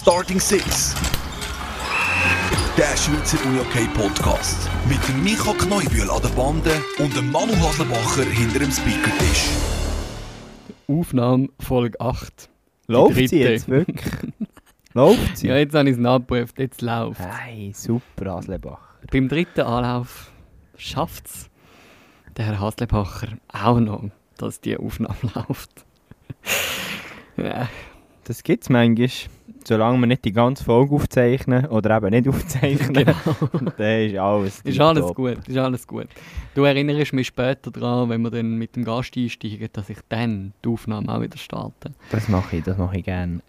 Starting 0.00 0.38
Six. 0.38 0.94
Der 2.76 2.96
Schweizer 2.96 3.36
UJK 3.50 3.92
Podcast. 3.94 4.70
Mit 4.88 4.98
dem 5.08 5.24
Micha 5.24 5.52
Kneubühl 5.54 6.08
an 6.08 6.22
der 6.22 6.28
Bande 6.28 6.70
und 7.00 7.16
dem 7.16 7.32
Manu 7.32 7.52
Haslebacher 7.56 8.22
hinter 8.22 8.60
dem 8.60 8.70
Speakertisch. 8.70 9.48
Aufnahme 10.86 11.48
Folge 11.58 12.00
8. 12.00 12.48
Läuft 12.86 13.28
sie 13.28 13.40
jetzt 13.40 13.68
wirklich? 13.68 14.06
Läuft 14.94 15.36
sie? 15.38 15.48
Ja, 15.48 15.56
jetzt 15.56 15.74
habe 15.74 15.88
ich 15.88 15.96
es 15.96 16.00
nachgeprüft, 16.00 16.60
jetzt 16.60 16.80
läuft 16.80 17.20
Hey, 17.20 17.72
super, 17.74 18.36
Aslebach. 18.36 18.78
Beim 19.10 19.28
dritten 19.28 19.62
Anlauf 19.62 20.30
schafft 20.76 21.26
es 21.26 21.50
der 22.36 22.44
Herr 22.46 22.60
Haslebacher 22.60 23.30
auch 23.52 23.80
noch, 23.80 24.04
dass 24.36 24.60
die 24.60 24.76
Aufnahme 24.76 25.16
läuft. 25.34 25.70
ja, 27.36 27.68
Das 28.28 28.42
gibt 28.42 28.64
es 28.64 28.68
manchmal. 28.68 29.08
Solange 29.64 29.98
wir 29.98 30.06
nicht 30.06 30.24
die 30.24 30.32
ganze 30.32 30.62
Folge 30.62 30.94
aufzeichnen 30.94 31.66
oder 31.66 31.96
eben 31.96 32.10
nicht 32.10 32.28
aufzeichnen, 32.28 32.92
genau. 32.92 33.14
dann 33.76 34.00
ist 34.02 34.16
alles 34.16 34.60
Ist 34.60 34.80
alles 34.80 35.14
gut, 35.14 35.48
ist 35.48 35.56
alles 35.56 35.86
gut. 35.86 36.08
Du 36.54 36.64
erinnerst 36.64 37.12
mich 37.14 37.26
später 37.26 37.70
daran, 37.70 38.08
wenn 38.10 38.20
wir 38.22 38.30
dann 38.30 38.56
mit 38.56 38.76
dem 38.76 38.84
Gast 38.84 39.16
einsteigen, 39.16 39.68
dass 39.72 39.88
ich 39.88 39.98
dann 40.08 40.52
die 40.64 40.68
Aufnahme 40.68 41.08
auch 41.12 41.20
wieder 41.22 41.38
starte. 41.38 41.92
Das 42.10 42.28
mache 42.28 42.58
ich, 42.58 42.64
das 42.64 42.76
mache 42.76 42.98
ich 42.98 43.04
gerne. 43.04 43.40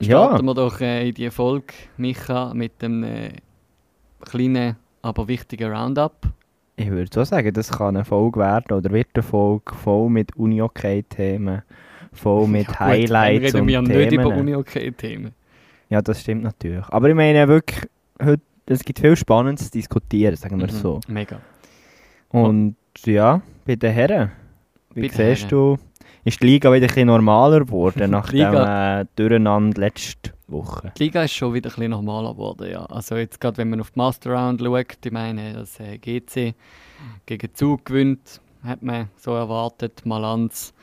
Starten 0.00 0.36
Ja, 0.36 0.42
wir 0.42 0.54
doch 0.54 0.80
äh, 0.80 1.08
in 1.08 1.14
die 1.14 1.30
Folge, 1.30 1.72
Micha, 1.98 2.52
mit 2.54 2.80
dem 2.82 3.02
äh, 3.04 3.32
kleinen, 4.20 4.76
aber 5.02 5.28
wichtigen 5.28 5.70
Roundup. 5.72 6.26
ich 6.76 6.90
würde 6.90 7.10
so 7.12 7.24
sagen, 7.24 7.52
das 7.52 7.70
kann 7.70 7.96
eine 7.96 8.04
Folge 8.04 8.40
werden 8.40 8.76
oder 8.76 8.90
wird 8.90 9.08
eine 9.14 9.22
Folge 9.22 9.74
voll 9.74 10.10
mit 10.10 10.36
Uni-OK-Themen, 10.36 11.62
voll 12.16 12.46
mit 12.48 12.66
Ja, 12.66 12.72
gut, 12.72 12.80
Highlights 12.80 13.52
dann 13.52 13.66
reden 13.66 13.80
und 13.82 13.88
wir 13.88 13.96
nicht 14.00 14.12
über 14.12 14.22
Themen. 14.24 14.38
Uni-OK-Themen. 14.40 15.32
Ja, 15.88 16.02
das 16.02 16.20
stimmt 16.20 16.42
natürlich. 16.42 16.84
Aber 16.88 17.08
ich 17.08 17.14
meine 17.14 17.46
wirklich, 17.48 17.88
heute, 18.22 18.42
es 18.66 18.84
gibt 18.84 18.98
viel 18.98 19.16
Spannendes 19.16 19.66
zu 19.66 19.72
diskutieren, 19.72 20.34
sagen 20.36 20.58
wir 20.58 20.66
Mhm, 20.66 20.70
so. 20.70 21.00
Mega. 21.06 21.40
Und 22.30 22.76
ja, 23.04 23.40
bei 23.64 23.76
den 23.76 23.92
Herren, 23.92 24.32
wie 24.94 25.02
Bei 25.02 25.08
siehst 25.08 25.18
Herren. 25.18 25.48
du, 25.48 25.78
ist 26.24 26.42
die 26.42 26.46
Liga 26.46 26.72
wieder 26.72 26.84
ein 26.86 26.88
bisschen 26.88 27.06
normaler 27.06 27.60
geworden 27.60 28.10
nach 28.10 28.30
dem 28.30 28.54
äh, 28.54 29.04
Durcheinander 29.14 29.80
letzte 29.80 30.32
Woche? 30.48 30.92
Die 30.98 31.04
Liga 31.04 31.22
ist 31.22 31.34
schon 31.34 31.54
wieder 31.54 31.70
ein 31.70 31.74
bisschen 31.76 31.90
normaler 31.92 32.32
geworden, 32.32 32.68
ja. 32.70 32.84
Also 32.86 33.16
jetzt 33.16 33.40
gerade, 33.40 33.58
wenn 33.58 33.70
man 33.70 33.80
auf 33.80 33.92
die 33.92 33.98
Master 33.98 34.32
Round 34.32 34.60
schaut, 34.60 34.98
ich 35.04 35.12
meine, 35.12 35.52
dass 35.52 35.78
äh, 35.78 35.98
GC 35.98 36.54
gegen 37.26 37.54
Zug 37.54 37.84
gewinnt, 37.84 38.40
hat 38.64 38.82
man 38.82 39.08
so 39.16 39.32
erwartet. 39.34 40.02
Malanz, 40.04 40.74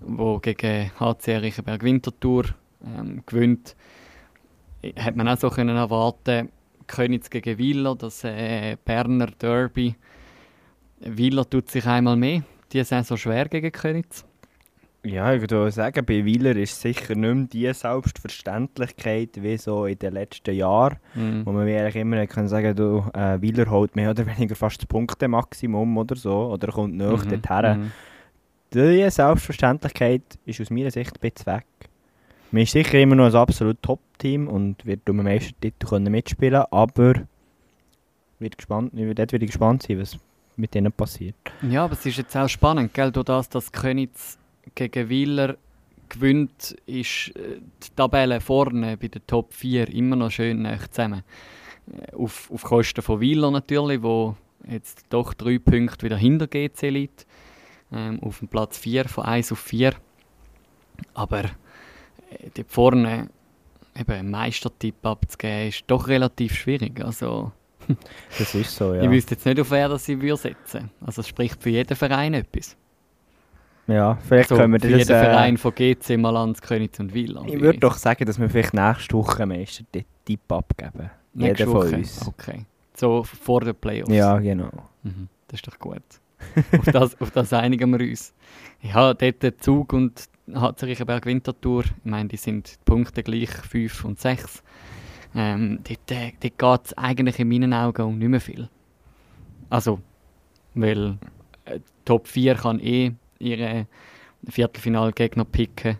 wo 0.00 0.38
gegen 0.38 0.90
HC 0.98 1.36
Riechenberg 1.38 1.82
Winterthur 1.82 2.44
ähm, 2.84 3.22
gewinnt, 3.26 3.74
hat 4.96 5.16
man 5.16 5.28
auch 5.28 5.38
so 5.38 5.50
können 5.50 5.76
erwarten. 5.76 6.50
Königs 6.86 7.28
gegen 7.28 7.58
Wieler, 7.58 7.94
das 7.96 8.24
äh, 8.24 8.76
Berner 8.84 9.26
Derby. 9.26 9.94
Wieler 11.00 11.48
tut 11.48 11.68
sich 11.70 11.84
einmal 11.86 12.16
mehr. 12.16 12.42
Die 12.72 12.82
sind 12.84 13.06
so 13.06 13.16
schwer 13.16 13.46
gegen 13.48 13.70
Königs. 13.72 14.24
Ja, 15.04 15.32
ich 15.32 15.40
würde 15.40 15.70
sagen, 15.70 16.04
bei 16.04 16.24
Wieler 16.24 16.56
ist 16.56 16.80
sicher 16.80 17.14
nicht 17.14 17.34
mehr 17.34 17.46
die 17.46 17.72
Selbstverständlichkeit 17.72 19.30
wie 19.42 19.56
so 19.56 19.86
in 19.86 19.98
den 19.98 20.12
letzten 20.14 20.54
Jahren, 20.54 20.96
Mhm. 21.14 21.46
wo 21.46 21.52
man 21.52 21.68
eigentlich 21.68 21.96
immer 21.96 22.26
kann 22.26 22.48
sagen 22.48 22.74
du, 22.74 23.04
äh, 23.14 23.40
Wieler 23.40 23.70
holt 23.70 23.94
mehr 23.96 24.10
oder 24.10 24.26
weniger 24.26 24.56
fast 24.56 24.80
das 24.80 24.86
Punktemaximum 24.86 25.96
oder 25.98 26.16
so, 26.16 26.46
oder 26.52 26.72
kommt 26.72 26.94
näher 26.96 27.16
Mhm. 27.16 27.28
dorthin. 27.42 27.80
Mhm. 27.80 27.92
Die 28.74 29.08
Selbstverständlichkeit 29.10 30.22
ist 30.44 30.60
aus 30.60 30.70
meiner 30.70 30.90
Sicht 30.90 31.14
ein 31.16 31.30
bisschen 31.30 31.46
weg. 31.46 31.66
Man 32.50 32.62
ist 32.62 32.72
sicher 32.72 32.98
immer 32.98 33.14
noch 33.14 33.26
ein 33.26 33.34
absolut 33.34 33.80
Top-Team 33.82 34.48
und 34.48 34.84
wird 34.84 35.08
um 35.08 35.18
den 35.18 35.24
Meistertitel 35.24 36.00
mitspielen 36.00 36.64
aber 36.70 37.14
wird 38.38 38.56
gespannt, 38.56 38.92
dort 38.94 39.32
werde 39.32 39.44
ich 39.44 39.50
gespannt 39.50 39.82
sein, 39.82 39.98
was 39.98 40.18
mit 40.56 40.74
denen 40.74 40.92
passiert. 40.92 41.36
Ja, 41.62 41.84
aber 41.84 41.94
es 41.94 42.04
ist 42.06 42.18
jetzt 42.18 42.36
auch 42.36 42.48
spannend, 42.48 42.94
gell? 42.94 43.10
Durch 43.10 43.24
das, 43.24 43.48
dass 43.48 43.72
Königs 43.72 44.38
gegen 44.74 45.08
Wieler 45.08 45.56
gewinnt, 46.08 46.76
ist 46.86 47.32
äh, 47.36 47.60
die 47.82 47.94
Tabelle 47.96 48.40
vorne 48.40 48.96
bei 48.96 49.08
den 49.08 49.22
Top 49.26 49.52
4 49.52 49.88
immer 49.92 50.16
noch 50.16 50.30
schön 50.30 50.66
zusammen. 50.90 51.22
Äh, 51.92 52.14
Auf, 52.14 52.50
auf 52.50 52.62
Kosten 52.62 53.02
von 53.02 53.20
Wieler 53.20 53.50
natürlich, 53.50 54.02
wo 54.02 54.36
jetzt 54.68 55.04
doch 55.10 55.34
drei 55.34 55.58
Punkte 55.58 56.06
wieder 56.06 56.16
hinter 56.16 56.46
GC 56.46 56.90
liegt. 56.90 57.26
Ähm, 57.92 58.22
auf 58.22 58.38
dem 58.40 58.48
Platz 58.48 58.76
4 58.78 59.08
von 59.08 59.24
1 59.24 59.52
auf 59.52 59.58
4. 59.60 59.92
Aber 61.14 61.44
äh, 61.44 61.48
dort 62.54 62.70
vorne 62.70 63.30
eben 63.98 64.30
Meistertipp 64.30 65.04
abzugeben, 65.04 65.68
ist 65.68 65.84
doch 65.86 66.06
relativ 66.08 66.54
schwierig. 66.54 67.02
Also, 67.04 67.52
Das 68.38 68.54
ist 68.54 68.74
so, 68.76 68.94
ja. 68.94 69.02
ich 69.02 69.10
wüsste 69.10 69.34
jetzt 69.34 69.46
nicht, 69.46 69.58
auf 69.60 69.70
wer 69.70 69.88
das 69.88 70.08
ich 70.08 70.20
würde 70.20 70.36
setzen 70.36 70.90
Also 71.04 71.20
es 71.22 71.28
spricht 71.28 71.62
für 71.62 71.70
jeden 71.70 71.96
Verein 71.96 72.34
etwas. 72.34 72.76
ja, 73.86 74.16
vielleicht 74.16 74.50
So, 74.50 74.56
können 74.56 74.74
wir 74.74 74.80
für 74.80 74.88
das... 74.90 74.98
jeden 75.08 75.16
Äh, 75.16 75.24
Verein 75.24 75.56
von 75.56 75.74
GC, 75.74 76.18
Malanz, 76.18 76.60
Königs 76.60 77.00
und 77.00 77.14
Wieler. 77.14 77.42
ich 77.46 77.60
würde 77.60 77.78
doch 77.78 77.96
sagen, 77.96 78.26
dass 78.26 78.38
wir 78.38 78.50
vielleicht 78.50 78.74
nächste 78.74 79.14
Woche 79.16 79.46
Meistertipp 79.46 80.52
abgeben. 80.52 81.10
Nächste 81.32 81.64
Jeder 81.64 81.72
von 81.72 81.86
Woche? 81.88 81.96
uns. 81.96 82.26
Okay. 82.26 82.66
So 82.94 83.22
vor 83.22 83.60
den 83.62 83.74
Playoffs. 83.74 84.12
Ja, 84.12 84.38
genau. 84.38 84.70
Mhm. 85.04 85.28
Das 85.48 85.60
ist 85.60 85.66
doch 85.66 85.78
gut. 85.78 86.02
auf, 86.78 86.84
das, 86.84 87.20
auf 87.20 87.30
das 87.30 87.52
einigen 87.52 87.90
wir 87.90 88.08
uns. 88.08 88.34
Ja, 88.80 89.14
dort 89.14 89.42
der 89.42 89.58
Zug 89.58 89.92
und 89.92 90.28
HC 90.52 90.86
Riechenberg 90.86 91.26
Winterthur, 91.26 91.84
ich 91.84 91.92
meine, 92.04 92.28
die 92.28 92.36
sind 92.36 92.72
die 92.72 92.84
Punkte 92.84 93.22
gleich 93.22 93.50
5 93.50 94.04
und 94.04 94.20
6. 94.20 94.62
Ähm, 95.34 95.80
dort 95.84 96.10
äh, 96.10 96.32
dort 96.40 96.58
geht 96.58 96.86
es 96.86 96.98
eigentlich 96.98 97.38
in 97.38 97.48
meinen 97.48 97.72
Augen 97.74 98.02
um 98.02 98.18
nicht 98.18 98.28
mehr 98.28 98.40
viel. 98.40 98.68
Also, 99.68 100.00
weil 100.74 101.18
äh, 101.64 101.80
Top 102.04 102.26
4 102.26 102.54
kann 102.54 102.80
eh 102.80 103.12
ihre 103.38 103.86
Viertelfinalgegner 104.48 105.44
picken, 105.44 105.98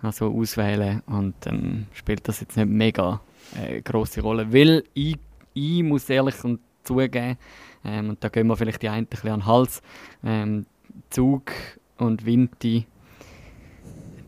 also 0.00 0.32
auswählen 0.32 1.02
und 1.06 1.34
dann 1.40 1.86
spielt 1.92 2.26
das 2.28 2.40
jetzt 2.40 2.56
nicht 2.56 2.68
mega 2.68 3.20
äh, 3.56 3.80
große 3.82 4.22
Rolle, 4.22 4.52
weil 4.52 4.84
ich, 4.94 5.18
ich 5.52 5.82
muss 5.82 6.08
ehrlich 6.08 6.42
und 6.44 6.60
zugeben, 6.82 7.36
ähm, 7.84 8.10
und 8.10 8.22
da 8.24 8.28
gehen 8.28 8.46
wir 8.46 8.56
vielleicht 8.56 8.82
die 8.82 8.88
einen 8.88 9.04
ein 9.04 9.06
bisschen 9.06 9.30
an 9.30 9.40
den 9.40 9.46
Hals, 9.46 9.82
ähm, 10.24 10.66
Zug 11.10 11.52
und 11.98 12.24
Vinti, 12.26 12.86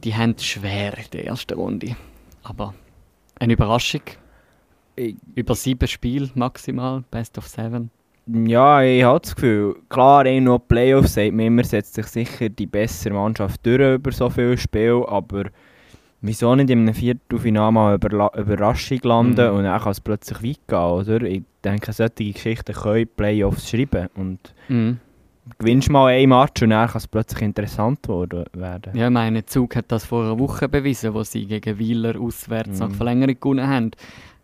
die 0.05 0.15
haben 0.15 0.35
es 0.37 0.45
schwer 0.45 0.97
in 0.99 1.05
der 1.13 1.27
ersten 1.27 1.55
Runde, 1.59 1.97
aber 2.43 2.75
eine 3.39 3.53
Überraschung, 3.55 4.03
Ich- 4.95 5.17
über 5.35 5.55
sieben 5.55 5.89
Spiele 5.89 6.31
maximal, 6.35 7.03
Best 7.11 7.37
of 7.39 7.47
Seven. 7.49 7.91
Ja, 8.29 8.83
ich 8.83 9.05
habe 9.05 9.21
das 9.21 9.35
Gefühl, 9.37 9.77
klar, 9.89 10.27
eh 10.27 10.41
noch 10.41 10.59
Playoffs 10.59 11.15
sagt 11.15 11.33
man 11.33 11.47
immer, 11.47 11.65
setzt 11.65 11.95
sich 11.95 12.07
sicher 12.07 12.49
die 12.49 12.67
bessere 12.67 13.15
Mannschaft 13.15 13.65
durch 13.65 13.95
über 13.95 14.11
so 14.11 14.29
viel 14.31 14.59
Spiel, 14.59 15.05
aber 15.07 15.45
wieso 16.23 16.55
nicht 16.57 16.71
in 16.71 16.81
einem 16.81 16.95
Viertelfinale 16.95 17.71
mal 17.73 17.95
Überraschung 17.95 18.99
landen 19.05 19.51
Mhm. 19.53 19.57
und 19.59 19.65
dann 19.65 19.81
kann 19.81 19.93
es 19.93 20.01
plötzlich 20.01 20.43
weit 20.43 20.67
gehen, 20.67 20.79
oder? 20.79 21.23
Ich 21.23 21.43
denke, 21.67 21.93
solche 21.93 22.33
Geschichten 22.33 22.73
können 22.75 23.09
Playoffs 23.17 23.69
schreiben 23.71 24.09
und 24.15 24.55
Mhm. 24.69 24.99
gewinnst 25.59 25.91
mal 25.91 26.07
einen 26.13 26.31
Match 26.31 26.63
und 26.63 26.71
dann 26.71 26.89
kann 26.89 26.97
es 26.99 27.07
plötzlich 27.07 27.43
interessant 27.43 28.07
werden. 28.09 28.97
Ja, 28.97 29.07
ich 29.07 29.13
meine, 29.13 29.45
Zug 29.47 29.77
hat 29.77 29.87
das 29.93 30.05
vor 30.05 30.25
einer 30.25 30.39
Woche 30.39 30.69
bewiesen, 30.69 31.15
wo 31.15 31.23
sie 31.23 31.47
gegen 31.47 31.79
Wieler 31.79 32.21
auswärts 32.21 32.81
nach 32.81 32.89
Mhm. 32.89 32.95
Verlängerung 32.95 33.41
gewonnen 33.41 33.67
haben. 33.69 33.91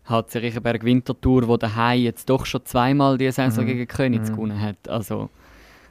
HC 0.05 0.39
Riechenberg 0.39 0.83
Winterthur, 0.83 1.47
wo 1.47 1.55
daheim 1.57 2.01
jetzt 2.01 2.29
doch 2.29 2.45
schon 2.45 2.65
zweimal 2.65 3.17
die 3.17 3.31
Saison 3.31 3.63
Mhm. 3.63 3.67
gegen 3.67 3.87
Königs 3.87 4.29
Mhm. 4.29 4.35
gewonnen 4.35 4.61
hat. 4.61 4.87
Also, 4.89 5.29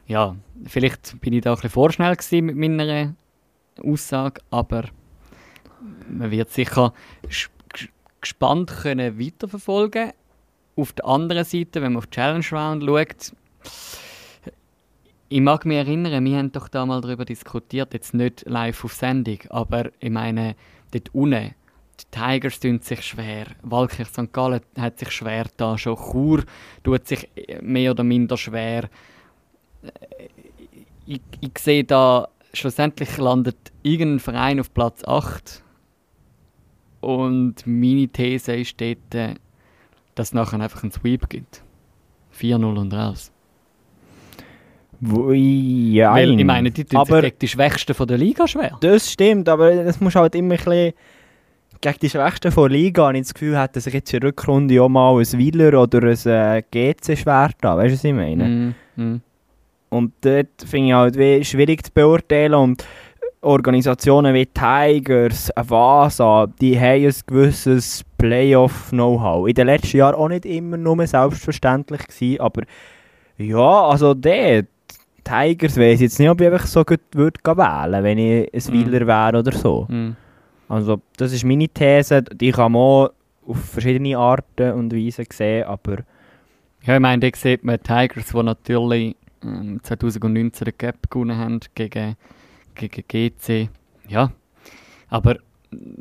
ja, 0.06 0.37
vielleicht 0.66 1.19
bin 1.20 1.32
ich 1.32 1.41
da 1.43 1.50
ein 1.53 1.54
bisschen 1.56 1.70
vorschnell 1.70 2.14
gewesen 2.16 2.47
mit 2.47 2.56
meiner 2.56 3.14
Aussage, 3.82 4.41
aber 4.50 4.84
man 6.10 6.31
wird 6.31 6.50
sicher 6.50 6.93
gespannt 8.20 8.70
können 8.82 9.19
weiterverfolgen. 9.19 10.12
Auf 10.76 10.92
der 10.92 11.06
anderen 11.06 11.44
Seite, 11.44 11.82
wenn 11.82 11.92
man 11.92 11.98
auf 11.98 12.06
die 12.06 12.16
Challenge 12.16 12.44
Round 12.52 12.84
schaut, 12.84 13.32
ich 15.28 15.40
mag 15.40 15.64
mich 15.64 15.78
erinnern, 15.78 16.24
wir 16.24 16.36
haben 16.38 16.52
doch 16.52 16.69
da 16.69 16.84
mal 16.84 17.00
darüber 17.00 17.24
diskutiert, 17.24 17.94
jetzt 17.94 18.12
nicht 18.14 18.44
live 18.46 18.84
auf 18.84 18.92
Sendung, 18.92 19.38
aber 19.48 19.90
ich 19.98 20.10
meine, 20.10 20.56
dort 20.92 21.14
unten, 21.14 21.54
die 22.00 22.04
Tigers 22.10 22.60
tun 22.60 22.80
sich 22.80 23.02
schwer, 23.02 23.46
Walkirch 23.62 24.08
St. 24.08 24.32
Gallen 24.32 24.60
hat 24.78 24.98
sich 24.98 25.10
schwer 25.10 25.46
da, 25.56 25.78
schon 25.78 25.96
Chur 25.96 26.44
tut 26.82 27.06
sich 27.06 27.28
mehr 27.62 27.92
oder 27.92 28.04
minder 28.04 28.36
schwer. 28.36 28.90
Äh, 29.82 30.28
Ich, 31.06 31.20
ich 31.40 31.58
sehe 31.58 31.84
da, 31.84 32.28
schlussendlich 32.52 33.16
landet 33.16 33.72
irgendein 33.82 34.20
Verein 34.20 34.60
auf 34.60 34.72
Platz 34.72 35.02
8 35.04 35.62
und 37.00 37.66
meine 37.66 38.08
These 38.08 38.54
ist 38.56 38.80
dort, 38.80 39.14
äh, 39.14 39.34
dass 40.14 40.29
es 40.29 40.35
nachher 40.35 40.61
einfach 40.61 40.82
einen 40.82 40.93
Sweep 40.93 41.29
gibt. 41.29 41.62
4-0 42.38 42.79
und 42.79 42.94
raus. 42.94 43.31
Ja, 45.00 46.14
Weil 46.14 46.38
ich 46.38 46.44
meine, 46.44 46.70
die 46.70 46.85
tun 46.85 47.05
gegen 47.05 47.38
die 47.41 47.49
Schwächsten 47.49 47.93
von 47.93 48.06
der 48.06 48.19
Liga 48.19 48.47
schwer. 48.47 48.79
das 48.81 49.11
stimmt, 49.11 49.49
aber 49.49 49.85
das 49.85 50.00
muss 50.00 50.14
halt 50.14 50.35
immer 50.37 50.55
ein 50.55 50.59
bisschen 50.59 50.93
gegen 51.82 51.99
die 52.00 52.11
Schwächsten 52.11 52.53
von 52.53 52.70
Liga 52.70 53.06
habe 53.06 53.17
ich 53.19 53.25
das 53.25 53.35
Gefühl, 53.35 53.59
hätte 53.59 53.81
sich 53.81 53.93
jetzt 53.93 54.14
in 54.14 54.20
der 54.20 54.29
Rückrunde 54.29 54.81
auch 54.81 54.88
mal 54.88 55.19
ein 55.19 55.38
Wieler 55.38 55.82
oder 55.82 55.99
ein 56.03 56.26
äh, 56.26 56.62
GC-Schwert 56.70 57.64
an. 57.64 57.79
Weißt 57.79 57.91
du, 57.91 57.94
was 57.94 58.05
ich 58.05 58.14
meine? 58.14 58.75
Mm, 58.97 59.03
mm. 59.03 59.20
Und 59.91 60.12
dort 60.20 60.62
finde 60.64 60.88
ich 60.88 60.94
halt 60.94 61.19
wie 61.19 61.44
schwierig 61.44 61.85
zu 61.85 61.93
beurteilen. 61.93 62.55
Und 62.55 62.87
Organisationen 63.41 64.32
wie 64.32 64.47
Tigers, 64.47 65.50
Vasa, 65.56 66.47
die 66.61 66.79
haben 66.79 67.05
ein 67.05 67.14
gewisses 67.26 68.05
Playoff-Know-how. 68.22 69.48
In 69.48 69.54
den 69.54 69.66
letzten 69.66 69.96
Jahren 69.96 70.14
auch 70.14 70.28
nicht 70.28 70.46
immer 70.46 70.76
nur 70.76 71.06
selbstverständlich 71.06 72.06
gewesen, 72.06 72.40
aber 72.40 72.62
ja, 73.36 73.88
also 73.88 74.14
dort, 74.14 74.66
Tigers 75.24 75.76
weiß 75.76 76.00
jetzt 76.00 76.19
nicht, 76.19 76.28
ob 76.28 76.40
ich 76.40 76.46
einfach 76.46 76.66
so 76.66 76.84
gut 76.84 77.00
würde 77.12 77.40
wählen 77.44 78.02
wenn 78.04 78.19
ich 78.19 78.52
ein 78.54 78.74
Mhm. 78.74 78.86
Wieler 78.86 79.06
wäre 79.06 79.38
oder 79.38 79.52
so. 79.52 79.86
Mm. 79.88 80.16
Also 80.69 81.00
das 81.16 81.32
ist 81.32 81.44
meine 81.44 81.69
These, 81.69 82.22
die 82.22 82.52
kann 82.52 82.72
man 82.72 83.08
auf 83.46 83.58
verschiedene 83.72 84.16
Arten 84.16 84.72
und 84.72 84.92
Weisen 84.94 85.26
sehen, 85.30 85.64
aber 85.64 85.98
Ja, 86.84 86.94
ich 86.94 87.00
meine, 87.00 87.20
da 87.30 87.36
sieht 87.36 87.62
man 87.64 87.80
Tigers, 87.82 88.26
die 88.32 88.42
natürlich 88.42 89.16
ähm, 89.44 89.80
2019 89.82 90.64
den 90.64 90.75
Gap 90.78 91.10
gewonnen 91.10 91.36
haben 91.36 91.60
gegen, 91.75 92.16
gegen 92.75 93.04
GC. 93.06 93.68
Ja, 94.08 94.32
aber 95.08 95.36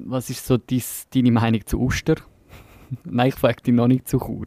was 0.06 0.29
ist 0.29 0.45
so 0.45 0.57
dies, 0.57 1.07
deine 1.13 1.31
Meinung 1.31 1.65
zu 1.65 1.79
Uster? 1.79 2.15
Nein, 3.03 3.29
ich 3.29 3.35
frage 3.35 3.62
dich 3.62 3.73
noch 3.73 3.88
nicht 3.88 4.07
zu 4.07 4.19
Chur. 4.19 4.45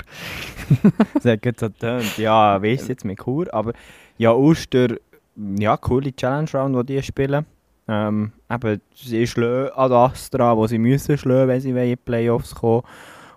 das 1.14 1.24
hat 1.24 1.42
gut 1.42 1.58
so 1.58 1.68
getönt. 1.68 2.18
Ja, 2.18 2.62
wie 2.62 2.72
ist 2.72 2.88
jetzt 2.88 3.04
mit 3.04 3.20
Chur? 3.20 3.52
Aber 3.52 3.72
ja, 4.18 4.32
Uster, 4.34 4.96
ja, 5.36 5.76
coole 5.76 6.14
Challenge 6.14 6.50
Round, 6.52 6.88
die 6.88 6.96
die 6.96 7.02
spielen. 7.02 7.46
Ähm, 7.86 8.32
eben, 8.50 8.80
sie 8.94 9.26
schlagen 9.26 9.72
an 9.74 9.92
Astra, 9.92 10.56
wo 10.56 10.66
sie 10.66 10.78
müssen 10.78 11.18
schlagen, 11.18 11.48
wenn 11.48 11.60
sie 11.60 11.70
in 11.70 11.76
die 11.76 11.96
Playoffs 11.96 12.54
kommen. 12.54 12.82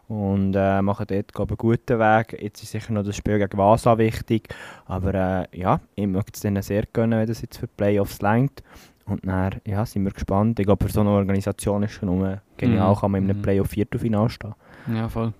Und 0.08 0.54
äh, 0.56 0.82
machen 0.82 1.06
dort 1.10 1.34
glaub, 1.34 1.52
ich, 1.52 1.60
einen 1.60 1.70
guten 1.70 2.00
Weg. 2.00 2.42
Jetzt 2.42 2.64
ist 2.64 2.72
sicher 2.72 2.94
noch 2.94 3.04
das 3.04 3.18
Spiel 3.18 3.40
gegen 3.40 3.58
Vasa 3.58 3.98
wichtig. 3.98 4.48
Aber 4.86 5.14
äh, 5.14 5.58
ja, 5.58 5.82
ich 5.96 6.08
möchte 6.08 6.32
es 6.34 6.40
denen 6.40 6.64
sehr 6.64 6.84
gönnen, 6.94 7.20
wenn 7.20 7.28
das 7.28 7.42
jetzt 7.42 7.58
für 7.58 7.68
die 7.68 7.74
Playoffs 7.76 8.22
längt. 8.22 8.64
Und 9.08 9.26
dann 9.26 9.56
ja, 9.66 9.86
sind 9.86 10.04
wir 10.04 10.12
gespannt. 10.12 10.60
Ich 10.60 10.66
glaube, 10.66 10.86
für 10.86 10.92
so 10.92 11.00
eine 11.02 11.12
Organisation 11.12 11.84
ist 11.84 11.96
es 11.96 12.02
nur 12.02 12.42
genial, 12.58 12.94
Mhm. 12.94 13.00
kann 13.00 13.12
man 13.12 13.24
in 13.24 13.30
einem 13.30 13.38
Mhm. 13.40 13.42
Playoff-Viertelfinale 13.44 14.30
stehen. 14.30 14.54
Ja, 14.94 15.08
voll. 15.10 15.34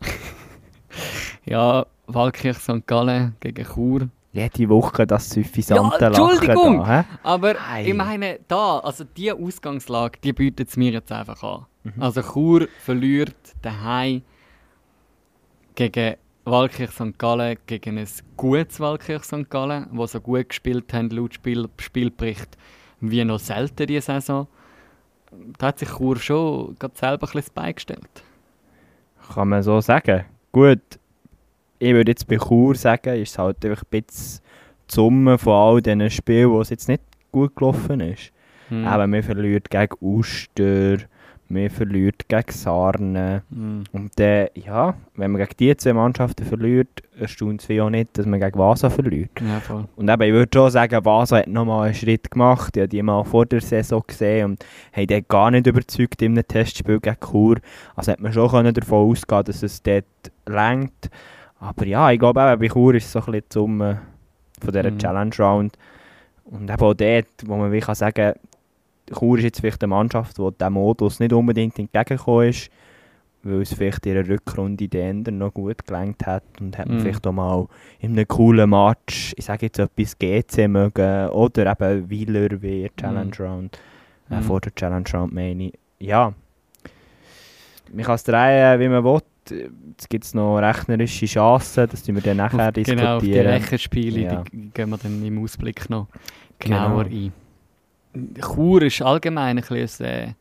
ja, 1.44 1.86
Walkirch 2.06 2.58
St. 2.58 2.86
Gallen 2.86 3.36
gegen 3.40 3.64
Chur. 3.64 4.08
Jede 4.34 4.68
Woche 4.68 5.06
das 5.06 5.28
suffisante 5.28 6.00
Ja, 6.00 6.06
Entschuldigung! 6.08 6.78
Lachen 6.78 6.86
da? 6.86 7.04
Aber 7.22 7.54
Ei. 7.70 7.86
ich 7.88 7.94
meine, 7.94 8.40
da, 8.48 8.78
also 8.78 9.04
die 9.04 9.30
Ausgangslage, 9.30 10.18
die 10.24 10.32
bietet 10.32 10.68
es 10.68 10.76
mir 10.76 10.90
jetzt 10.90 11.12
einfach 11.12 11.42
an. 11.42 11.66
Mhm. 11.84 12.02
Also 12.02 12.22
Chur 12.22 12.68
verliert 12.82 13.34
daheim 13.60 14.22
gegen 15.74 16.16
Walkirch 16.44 16.90
St. 16.92 17.18
Gallen, 17.18 17.58
gegen 17.66 17.98
ein 17.98 18.08
gutes 18.36 18.80
Walkirch 18.80 19.24
St. 19.24 19.48
Gallen, 19.50 19.86
wo 19.92 20.06
so 20.06 20.20
gut 20.20 20.48
gespielt 20.48 20.92
haben, 20.94 21.10
laut 21.10 21.34
Spiel, 21.34 21.68
Spielbericht, 21.78 22.56
wie 23.02 23.24
noch 23.24 23.38
selten 23.38 23.86
diese 23.86 24.00
Saison. 24.00 24.46
Da 25.58 25.68
hat 25.68 25.78
sich 25.78 25.88
Chur 25.88 26.16
schon 26.16 26.76
gerade 26.78 26.96
selber 26.96 27.14
ein 27.14 27.20
bisschen 27.20 27.40
das 27.40 27.50
Bein 27.50 27.74
gestellt. 27.74 28.24
Kann 29.34 29.48
man 29.48 29.62
so 29.62 29.80
sagen. 29.80 30.24
Gut, 30.52 30.80
ich 31.78 31.92
würde 31.92 32.10
jetzt 32.10 32.28
bei 32.28 32.36
Chur 32.36 32.74
sagen, 32.74 33.20
ist 33.20 33.30
es 33.30 33.38
halt 33.38 33.64
einfach 33.64 33.82
ein 33.82 34.02
bisschen 34.02 34.40
die 34.88 34.94
Summe 34.94 35.38
von 35.38 35.52
all 35.52 35.82
diesen 35.82 36.10
Spielen, 36.10 36.50
wo 36.50 36.60
es 36.60 36.70
jetzt 36.70 36.88
nicht 36.88 37.02
gut 37.32 37.56
gelaufen 37.56 38.00
ist. 38.00 38.32
Hm. 38.68 38.86
Eben, 38.86 39.10
man 39.10 39.22
verliert 39.22 39.70
gegen 39.70 39.96
Uster, 40.00 40.98
man 41.52 41.70
verliert 41.70 42.28
gegen 42.28 42.50
Sarne. 42.50 43.42
Hm. 43.50 43.84
Und 43.92 44.12
dann, 44.18 44.48
ja, 44.54 44.94
wenn 45.14 45.30
man 45.30 45.40
gegen 45.40 45.56
diese 45.58 45.76
zwei 45.76 45.92
Mannschaften 45.92 46.44
verliert, 46.44 47.02
erstaunt 47.18 47.62
es 47.62 47.68
mich 47.68 47.80
auch 47.80 47.90
nicht, 47.90 48.16
dass 48.16 48.26
man 48.26 48.40
gegen 48.40 48.58
Vasa 48.58 48.90
verliert. 48.90 49.30
Ja. 49.40 49.86
Und 49.96 50.08
eben, 50.08 50.22
ich 50.22 50.32
würde 50.32 50.50
schon 50.52 50.70
sagen, 50.70 51.04
Vasa 51.04 51.38
hat 51.38 51.48
nochmal 51.48 51.86
einen 51.86 51.94
Schritt 51.94 52.30
gemacht. 52.30 52.76
Ich 52.76 52.80
habe 52.80 52.88
die 52.88 53.02
mal 53.02 53.24
vor 53.24 53.46
der 53.46 53.60
Saison 53.60 54.02
gesehen 54.06 54.52
und 54.52 54.66
haben 54.92 55.06
dort 55.06 55.28
gar 55.28 55.50
nicht 55.50 55.66
überzeugt 55.66 56.22
in 56.22 56.32
einem 56.32 56.46
Testspiel 56.46 57.00
gegen 57.00 57.16
Chur. 57.20 57.56
Also 57.94 58.12
hat 58.12 58.20
man 58.20 58.32
schon 58.32 58.50
können 58.50 58.74
davon 58.74 59.10
ausgehen 59.10 59.44
dass 59.44 59.62
es 59.62 59.82
dort 59.82 60.04
längt. 60.46 61.10
Aber 61.60 61.86
ja, 61.86 62.10
ich 62.10 62.18
glaube 62.18 62.40
eben, 62.40 62.60
bei 62.60 62.68
Chur 62.68 62.94
ist 62.94 63.04
es 63.06 63.12
so 63.12 63.20
ein 63.20 63.26
bisschen 63.26 63.44
die 63.48 63.54
Summe 63.54 64.00
von 64.60 64.72
dieser 64.72 64.90
Mhm. 64.90 64.98
Challenge 64.98 65.34
Round. 65.38 65.78
Und 66.44 66.70
eben 66.70 66.80
auch 66.82 66.94
dort, 66.94 67.26
wo 67.46 67.56
man 67.56 67.80
kann 67.80 67.94
sagen 67.94 68.34
Chur 69.12 69.38
ist 69.38 69.44
jetzt 69.44 69.60
vielleicht 69.60 69.82
eine 69.82 69.88
Mannschaft, 69.90 70.38
die 70.38 70.48
diesem 70.58 70.72
Modus 70.74 71.20
nicht 71.20 71.32
unbedingt 71.32 71.78
entgegengekommen 71.78 72.48
ist, 72.48 72.70
weil 73.44 73.62
es 73.62 73.74
vielleicht 73.74 74.06
in 74.06 74.14
der 74.14 74.28
Rückrunde 74.28 74.86
den 74.88 75.00
Ändern 75.00 75.38
noch 75.38 75.52
gut 75.52 75.84
gelenkt 75.86 76.26
hat 76.26 76.44
und 76.60 76.78
hat 76.78 76.86
man 76.88 76.98
Mhm. 76.98 77.00
vielleicht 77.02 77.26
auch 77.26 77.32
mal 77.32 77.66
in 78.00 78.12
einem 78.12 78.28
coolen 78.28 78.70
Match, 78.70 79.34
ich 79.36 79.44
sage 79.44 79.66
jetzt 79.66 79.78
etwas 79.80 80.16
GC 80.18 80.68
mögen 80.68 81.28
oder 81.30 81.70
eben 81.72 82.08
Wieler 82.08 82.62
wie 82.62 82.82
der 82.82 82.96
Challenge 82.96 83.32
Round, 83.40 83.78
äh, 84.30 84.36
Mhm. 84.36 84.42
vor 84.42 84.60
der 84.60 84.74
Challenge 84.74 85.04
Round 85.12 85.32
meine 85.34 85.64
ich. 85.64 85.72
Ja, 85.98 86.32
man 87.92 88.04
kann 88.04 88.14
es 88.14 88.24
drehen, 88.24 88.80
wie 88.80 88.88
man 88.88 89.04
will. 89.04 89.20
Jetzt 89.88 90.08
gibt 90.08 90.24
es 90.24 90.34
noch 90.34 90.58
rechnerische 90.58 91.26
Chancen, 91.26 91.88
das 91.90 92.06
wir 92.06 92.14
dann 92.20 92.36
nachher 92.36 92.68
Auf- 92.68 92.74
Genau, 92.74 93.16
auf 93.16 93.22
die 93.22 93.30
diskutieren. 93.32 93.46
Rechenspiele 93.48 94.20
Ja. 94.20 94.44
die 94.52 94.70
gehen 94.72 94.88
wir 94.90 94.98
dann 94.98 95.24
im 95.26 95.42
Ausblick 95.42 95.90
noch 95.90 96.06
genauer 96.60 97.04
Genau. 97.04 97.16
ein. 97.26 97.32
Chur 98.40 98.82
ist 98.82 99.00
allgemein 99.02 99.58
ein, 99.58 99.64
bisschen 99.64 100.06
ein, 100.06 100.28
äh, 100.28 100.34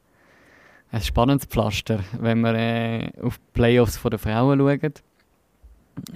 ein 0.91 1.01
spannendes 1.01 1.45
Pflaster, 1.47 1.99
wenn 2.19 2.41
wir 2.41 2.53
äh, 2.55 3.11
auf 3.21 3.37
die 3.37 3.43
Playoffs 3.53 3.97
von 3.97 4.11
der 4.11 4.19
Frauen 4.19 4.59
schauen. 4.59 4.93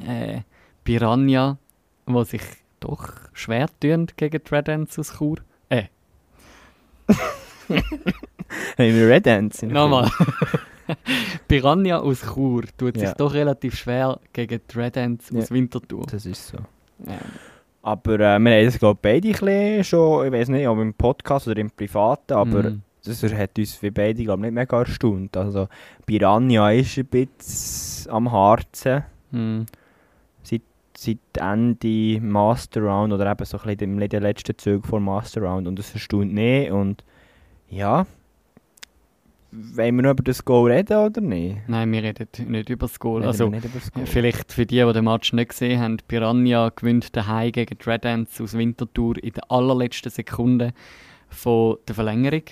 Äh, 0.07 0.41
Piranha, 0.83 1.57
wo 2.05 2.23
sich 2.23 2.41
doch 2.79 3.09
schwer 3.33 3.67
tun 3.79 4.07
gegen 4.17 4.41
die 4.43 4.55
Red 4.55 4.69
Ants 4.69 4.99
aus 4.99 5.17
Chur. 5.17 5.37
Äh, 5.69 5.85
Haben 7.67 7.81
wir 8.77 9.09
Red 9.09 9.25
der 9.25 9.41
nochmal. 9.63 10.09
Piranha 11.47 11.97
aus 11.97 12.21
Chur 12.21 12.63
tut 12.77 12.95
sich 12.95 13.03
Ja. 13.03 13.13
doch 13.15 13.33
relativ 13.33 13.75
schwer 13.75 14.19
gegen 14.33 14.59
die 14.71 14.77
Red 14.77 14.97
Ants 14.97 15.31
aus 15.33 15.49
Ja. 15.49 15.55
Winterthur. 15.55 16.05
Das 16.11 16.25
ist 16.25 16.47
so. 16.47 16.57
Ähm, 17.07 17.17
Aber 17.85 18.15
äh, 18.15 18.39
wir 18.39 18.51
haben 18.51 18.65
das 18.65 18.79
glaube 18.79 18.99
beide 18.99 19.27
ein 19.29 19.83
schon, 19.83 20.25
ich 20.25 20.31
weiß 20.31 20.49
nicht, 20.49 20.67
ob 20.67 20.79
im 20.79 20.95
Podcast 20.95 21.47
oder 21.47 21.61
im 21.61 21.69
Privaten, 21.69 22.33
aber 22.33 22.63
mm. 22.63 22.81
das 23.03 23.21
hat 23.21 23.59
uns 23.59 23.79
wie 23.83 23.91
beide 23.91 24.23
glaube 24.23 24.41
nicht 24.41 24.55
mega 24.55 24.79
erstaunt. 24.79 25.37
Also 25.37 25.67
Piranha 26.07 26.71
ist 26.71 26.97
ein 26.97 27.05
bisschen 27.05 28.11
am 28.11 28.31
Harzen 28.31 29.03
Mm. 29.31 29.65
seit 30.97 31.17
Ende 31.37 32.21
Master 32.21 32.81
Round 32.81 33.13
oder 33.13 33.29
eben 33.29 33.45
so 33.45 33.57
ein 33.59 33.75
bisschen 33.75 34.01
in 34.01 34.09
den 34.09 34.23
letzten 34.23 34.57
Zügen 34.57 34.81
vor 34.81 34.99
Master 34.99 35.41
Round 35.41 35.67
und 35.67 35.77
das 35.77 35.93
erstaunt 35.93 36.33
nicht 36.33 36.71
und 36.71 37.03
ja, 37.69 38.07
wollen 39.73 39.95
wir 39.95 40.03
noch 40.03 40.11
über 40.11 40.23
das 40.23 40.43
Goal 40.43 40.71
reden 40.71 40.97
oder 40.97 41.21
nicht? 41.21 41.57
Nein, 41.67 41.91
wir 41.91 42.03
reden 42.03 42.27
nicht 42.47 42.69
über 42.69 42.87
das 42.87 42.99
Goal. 42.99 43.21
Reden 43.21 43.27
Also, 43.27 43.49
das 43.49 43.91
Goal? 43.91 44.05
vielleicht 44.05 44.51
für 44.51 44.65
die, 44.65 44.83
die 44.83 44.93
den 44.93 45.05
Match 45.05 45.33
nicht 45.33 45.49
gesehen 45.49 45.81
haben, 45.81 45.97
Piranha 46.07 46.71
gewinnt 46.75 47.15
daheim 47.15 47.51
gegen 47.51 47.77
die 47.77 47.89
Red 47.89 48.05
Ants 48.05 48.39
aus 48.41 48.53
Winterthur 48.57 49.21
in 49.23 49.33
der 49.33 49.51
allerletzten 49.51 50.11
Sekunde 50.11 50.73
von 51.29 51.77
der 51.87 51.95
Verlängerung. 51.95 52.43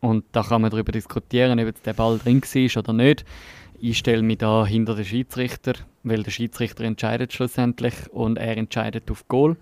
Und 0.00 0.24
da 0.32 0.42
kann 0.42 0.62
man 0.62 0.70
darüber 0.70 0.92
diskutieren, 0.92 1.58
ob 1.60 1.66
jetzt 1.66 1.86
der 1.86 1.92
Ball 1.92 2.18
drin 2.18 2.42
war 2.42 2.76
oder 2.82 2.92
nicht. 2.92 3.24
Ich 3.80 3.98
stelle 3.98 4.22
mich 4.22 4.38
da 4.38 4.64
hinter 4.66 4.94
den 4.94 5.04
Schiedsrichter, 5.04 5.74
weil 6.02 6.22
der 6.22 6.30
Schiedsrichter 6.30 6.84
entscheidet 6.84 7.32
schlussendlich 7.32 7.94
und 8.10 8.36
er 8.38 8.56
entscheidet 8.56 9.10
auf 9.10 9.26
Goal. 9.28 9.56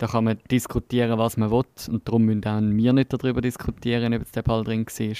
Da 0.00 0.06
kann 0.06 0.24
man 0.24 0.38
diskutieren, 0.50 1.18
was 1.18 1.36
man 1.36 1.50
will 1.50 1.64
und 1.90 2.08
darum 2.08 2.24
müssen 2.24 2.44
auch 2.46 2.62
wir 2.62 2.92
nicht 2.94 3.12
darüber 3.12 3.42
diskutieren, 3.42 4.14
ob 4.14 4.20
jetzt 4.20 4.34
der 4.34 4.40
Ball 4.40 4.64
drin 4.64 4.86
war. 4.86 5.16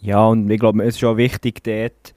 Ja, 0.00 0.26
und 0.26 0.48
ich 0.48 0.60
glaube, 0.60 0.80
es 0.84 0.90
ist 0.90 1.00
schon 1.00 1.16
wichtig 1.16 1.64
dort, 1.64 2.14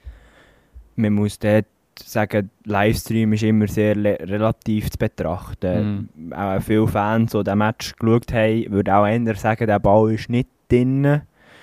man 0.94 1.14
muss 1.14 1.40
dort 1.40 1.66
sagen, 1.98 2.50
Livestream 2.64 3.32
ist 3.32 3.42
immer 3.42 3.66
sehr 3.66 3.96
relativ 3.96 4.90
zu 4.90 4.98
betrachten. 4.98 6.08
Auch 6.32 6.62
viele 6.62 6.86
Fans, 6.86 7.32
die 7.32 7.42
den 7.42 7.58
Match 7.58 7.96
geschaut 7.96 8.32
haben, 8.32 8.70
würden 8.70 8.94
auch 8.94 9.06
eher 9.06 9.34
sagen, 9.34 9.66
der 9.66 9.80
Ball 9.80 10.12
ist 10.12 10.30
nicht 10.30 10.48
drin, 10.68 11.22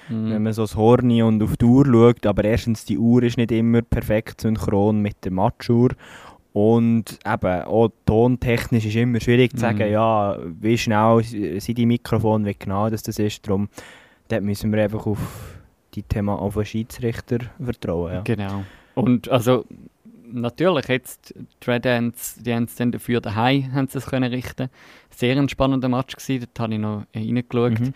Mhm. 0.10 0.32
wenn 0.32 0.44
man 0.44 0.54
so 0.54 0.64
das 0.64 0.76
Horni 0.76 1.22
und 1.22 1.42
auf 1.44 1.58
die 1.58 1.66
Uhr 1.66 1.86
schaut. 1.86 2.26
Aber 2.26 2.44
erstens, 2.44 2.86
die 2.86 2.98
Uhr 2.98 3.24
ist 3.24 3.38
nicht 3.38 3.52
immer 3.52 3.82
perfekt 3.82 4.42
synchron 4.42 5.02
mit 5.02 5.24
der 5.26 5.32
Matchuhr. 5.32 5.90
Und 6.60 7.20
eben, 7.24 7.62
auch 7.66 7.90
tontechnisch 8.08 8.86
ist 8.86 8.96
immer 8.96 9.20
schwierig 9.20 9.52
zu 9.52 9.58
sagen, 9.60 9.86
Mhm. 9.86 9.92
ja, 9.92 10.38
wie 10.60 10.76
schnell 10.76 11.22
sind 11.24 11.78
die 11.78 11.86
Mikrofone, 11.86 12.46
wie 12.48 12.56
genau 12.58 12.90
das, 12.90 13.04
das 13.04 13.20
ist. 13.20 13.46
Darum 13.48 13.70
dort 14.28 14.42
müssen 14.42 14.74
wir 14.74 14.82
einfach 14.82 15.06
auf 15.06 15.20
die 15.94 16.02
Thema 16.02 16.34
auf 16.42 16.56
den 16.56 16.66
Schiedsrichter 16.66 17.38
vertrauen. 17.64 18.12
Ja. 18.14 18.22
Genau. 18.22 18.64
Und 18.96 19.30
also 19.30 19.66
natürlich 20.32 20.88
jetzt 20.88 21.36
Ants, 21.68 22.38
die 22.42 22.54
haben 22.56 22.64
es 22.64 22.74
dann 22.76 22.92
dafür 22.92 23.22
daheim 23.22 23.72
haben 23.74 23.88
sie 23.88 24.00
es 24.00 24.08
können 24.08 24.34
richten. 24.34 24.70
Sehr 25.12 25.38
ein 25.38 25.50
spannender 25.50 25.90
Match 25.90 26.16
gewesen, 26.16 26.40
dort 26.48 26.60
habe 26.60 26.74
ich 26.74 26.80
noch 26.80 27.04
reingeschaut, 27.16 27.80
Mhm. 27.80 27.94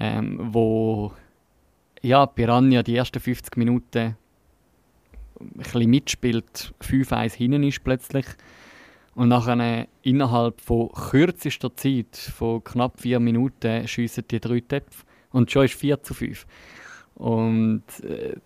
ähm, 0.00 0.38
wo 0.52 1.12
ja, 2.02 2.26
Piranha 2.26 2.82
die 2.82 2.96
ersten 2.96 3.20
50 3.20 3.56
Minuten 3.56 4.16
ein 5.42 5.58
bisschen 5.58 5.90
mitspielt, 5.90 6.74
5-1 6.82 7.34
hinten 7.34 7.62
ist 7.62 7.82
plötzlich. 7.84 8.26
Und 9.14 9.28
nachher 9.28 9.86
innerhalb 10.02 10.60
von 10.60 10.90
kürzester 10.90 11.74
Zeit, 11.76 12.16
von 12.16 12.64
knapp 12.64 12.98
vier 13.00 13.20
Minuten, 13.20 13.86
schiessen 13.86 14.24
die 14.30 14.40
drei 14.40 14.60
Töpfe. 14.60 15.04
Und 15.30 15.50
schon 15.50 15.64
ist 15.66 15.74
4 15.74 16.02
zu 16.02 16.14
5. 16.14 16.46
Und 17.14 17.82
äh, 18.02 18.36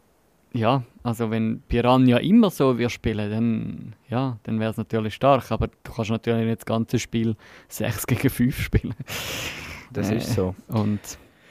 ja, 0.53 0.83
also 1.03 1.31
wenn 1.31 1.63
Piranha 1.69 2.17
immer 2.19 2.51
so 2.51 2.79
wir 2.79 2.89
spielen, 2.89 3.31
dann, 3.31 3.95
ja, 4.09 4.39
dann 4.43 4.59
wäre 4.59 4.71
es 4.71 4.77
natürlich 4.77 5.15
stark. 5.15 5.51
Aber 5.53 5.69
du 5.69 5.93
kannst 5.93 6.11
natürlich 6.11 6.47
nicht 6.47 6.59
das 6.59 6.67
ganze 6.67 6.99
Spiel 6.99 7.37
6 7.69 8.07
gegen 8.07 8.31
5 8.31 8.61
spielen. 8.61 8.95
Das 9.93 10.11
Äh, 10.11 10.17
ist 10.17 10.35
so. 10.35 10.55
Und 10.69 11.01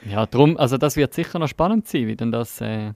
ja, 0.04 0.26
darum, 0.26 0.56
also 0.58 0.76
das 0.76 0.96
wird 0.96 1.14
sicher 1.14 1.38
noch 1.38 1.48
spannend 1.48 1.88
sein, 1.88 2.06
wie 2.06 2.16
denn 2.16 2.32
das 2.32 2.60
äh, 2.60 2.92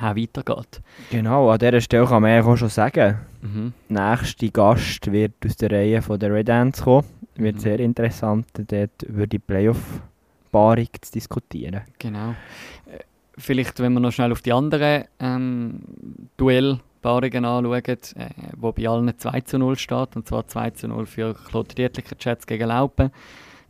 auch 0.00 0.16
weitergeht. 0.16 0.80
Genau, 1.10 1.50
an 1.50 1.58
dieser 1.58 1.80
Stelle 1.80 2.06
kann 2.06 2.22
man 2.22 2.30
eigentlich 2.30 2.46
auch 2.46 2.56
schon 2.56 2.68
sagen, 2.68 3.18
Mhm. 3.42 3.72
der 3.90 4.10
nächste 4.16 4.50
Gast 4.50 5.12
wird 5.12 5.32
aus 5.44 5.56
der 5.56 5.70
Reihe 5.70 6.00
von 6.02 6.18
der 6.18 6.32
Red 6.32 6.48
Ants 6.50 6.82
kommen. 6.82 7.06
Wird 7.36 7.56
Mhm. 7.56 7.60
sehr 7.60 7.80
interessant, 7.80 8.46
dort 8.56 9.02
über 9.02 9.26
die 9.26 9.38
Playoff-Paarung 9.40 10.88
zu 11.00 11.12
diskutieren. 11.12 11.82
Genau. 11.98 12.30
Äh, 12.86 12.98
Vielleicht, 13.36 13.80
wenn 13.80 13.92
wir 13.94 13.98
noch 14.00 14.12
schnell 14.12 14.30
auf 14.30 14.42
die 14.42 14.52
anderen 14.52 15.04
ähm, 15.18 15.80
Duellpaarungen 16.36 17.44
anschauen, 17.44 17.82
äh, 17.82 18.28
wo 18.56 18.70
bei 18.72 18.88
allen 18.88 19.12
2 19.18 19.40
zu 19.40 19.58
0 19.58 19.76
steht, 19.76 20.14
und 20.14 20.28
zwar 20.28 20.46
2 20.46 20.70
zu 20.70 20.86
0 20.88 21.04
für 21.06 21.34
Claude 21.34 21.74
Dietlicher 21.74 22.16
Chats 22.16 22.46
gegen 22.46 22.68
Laupen, 22.68 23.10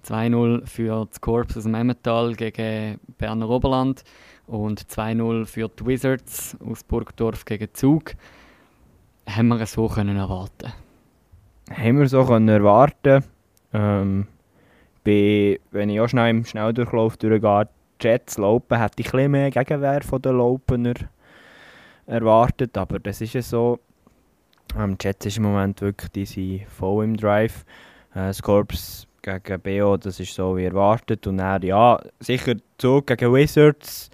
2-0 0.07 0.67
für 0.67 1.07
das 1.11 1.19
Corps 1.21 1.57
aus 1.57 1.63
dem 1.63 1.75
Emmental 1.75 2.35
gegen 2.35 3.01
Berner 3.17 3.49
Oberland 3.49 4.05
und 4.47 4.83
2-0 4.83 5.47
für 5.47 5.69
die 5.69 5.87
Wizards 5.87 6.57
aus 6.65 6.85
Burgdorf 6.85 7.45
gegen 7.45 7.73
Zug, 7.73 8.13
haben 9.29 9.49
wir 9.49 9.61
es 9.61 9.73
so 9.73 9.89
können 9.89 10.17
erwarten. 10.17 10.73
Haben 11.71 11.99
wir 11.99 12.09
so 12.09 12.25
können 12.25 12.49
erwarten 12.49 13.25
ähm, 13.73 14.27
bei, 15.03 15.61
Wenn 15.71 15.91
ich 15.91 16.01
auch 16.01 16.09
schnell 16.09 16.31
im 16.31 16.45
Schnelldurchlauf 16.45 17.17
durchgehe, 17.17 17.69
Jets 18.01 18.39
Laupen, 18.39 18.79
hätte 18.79 19.01
ich 19.01 19.15
ein 19.15 19.31
mehr 19.31 19.51
Gegenwehr 19.51 20.03
von 20.03 20.21
den 20.21 20.37
Laupener 20.37 20.95
erwartet, 22.07 22.77
aber 22.77 22.99
das 22.99 23.21
ist 23.21 23.35
ja 23.35 23.43
so. 23.43 23.79
Ähm, 24.77 24.97
Jets 25.01 25.27
ist 25.27 25.37
im 25.37 25.45
Moment 25.45 25.81
wirklich, 25.81 26.11
die 26.13 26.25
sind 26.27 26.69
voll 26.69 27.05
im 27.05 27.17
Drive. 27.17 27.65
Äh, 28.15 28.27
das 28.29 28.43
Corps 28.43 29.07
gegen 29.23 29.61
BO, 29.61 29.97
das 29.97 30.21
ist 30.21 30.35
so 30.35 30.57
wie 30.57 30.65
erwartet. 30.65 31.27
Und 31.27 31.39
dann, 31.39 31.63
ja, 31.63 31.99
sicher 32.21 32.55
Zug 32.79 33.07
gegen 33.07 33.33
Wizards, 33.33 34.11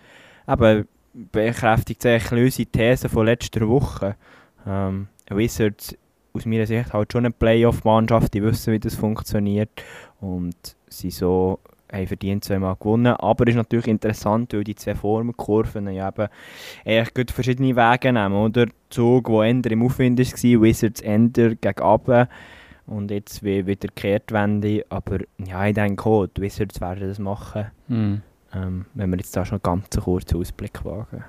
eben 0.50 0.88
bekräftigt 1.32 2.02
sich 2.02 2.30
unsere 2.32 2.66
These 2.66 3.08
von 3.08 3.26
letzter 3.26 3.68
Woche. 3.68 4.16
Ähm, 4.66 5.08
Wizards 5.28 5.96
aus 6.32 6.46
meiner 6.46 6.66
Sicht 6.66 6.92
halt 6.92 7.12
schon 7.12 7.24
eine 7.24 7.32
Playoff-Mannschaft, 7.32 8.34
die 8.34 8.42
wissen, 8.42 8.72
wie 8.72 8.78
das 8.78 8.94
funktioniert 8.94 9.70
und 10.20 10.76
sie 10.88 11.10
so 11.10 11.58
haben 11.92 12.06
verdient 12.06 12.44
zweimal 12.44 12.76
gewonnen. 12.78 13.14
Aber 13.14 13.44
es 13.44 13.50
ist 13.50 13.56
natürlich 13.56 13.88
interessant, 13.88 14.52
weil 14.52 14.64
die 14.64 14.74
zwei 14.74 14.94
Formenkurven 14.94 15.88
ja 15.88 16.08
eben 16.08 16.28
eigentlich 16.84 17.34
verschiedene 17.34 17.74
Wege 17.76 18.12
nehmen, 18.12 18.34
oder? 18.34 18.66
Zug, 18.90 19.26
der 19.26 19.42
eher 19.42 19.72
im 19.72 19.82
Aufwind 19.82 20.18
war, 20.18 20.62
Wizards 20.62 21.00
eher 21.00 21.18
gegen 21.18 21.80
runter 21.80 22.28
und 22.86 23.10
jetzt 23.10 23.42
wie 23.42 23.66
wieder 23.66 23.88
Kehrtwende. 23.94 24.84
Aber 24.88 25.18
ja, 25.44 25.66
ich 25.66 25.74
denke 25.74 26.08
auch, 26.08 26.26
die 26.26 26.42
Wizards 26.42 26.80
werden 26.80 27.08
das 27.08 27.18
machen, 27.18 27.66
Mhm. 27.88 28.22
Ähm, 28.54 28.86
wenn 28.94 29.10
wir 29.10 29.18
jetzt 29.18 29.36
da 29.36 29.44
schon 29.44 29.60
einen 29.62 29.80
ganz 29.80 29.88
kurzen 29.96 30.38
Ausblick 30.38 30.84
wagen. 30.84 31.24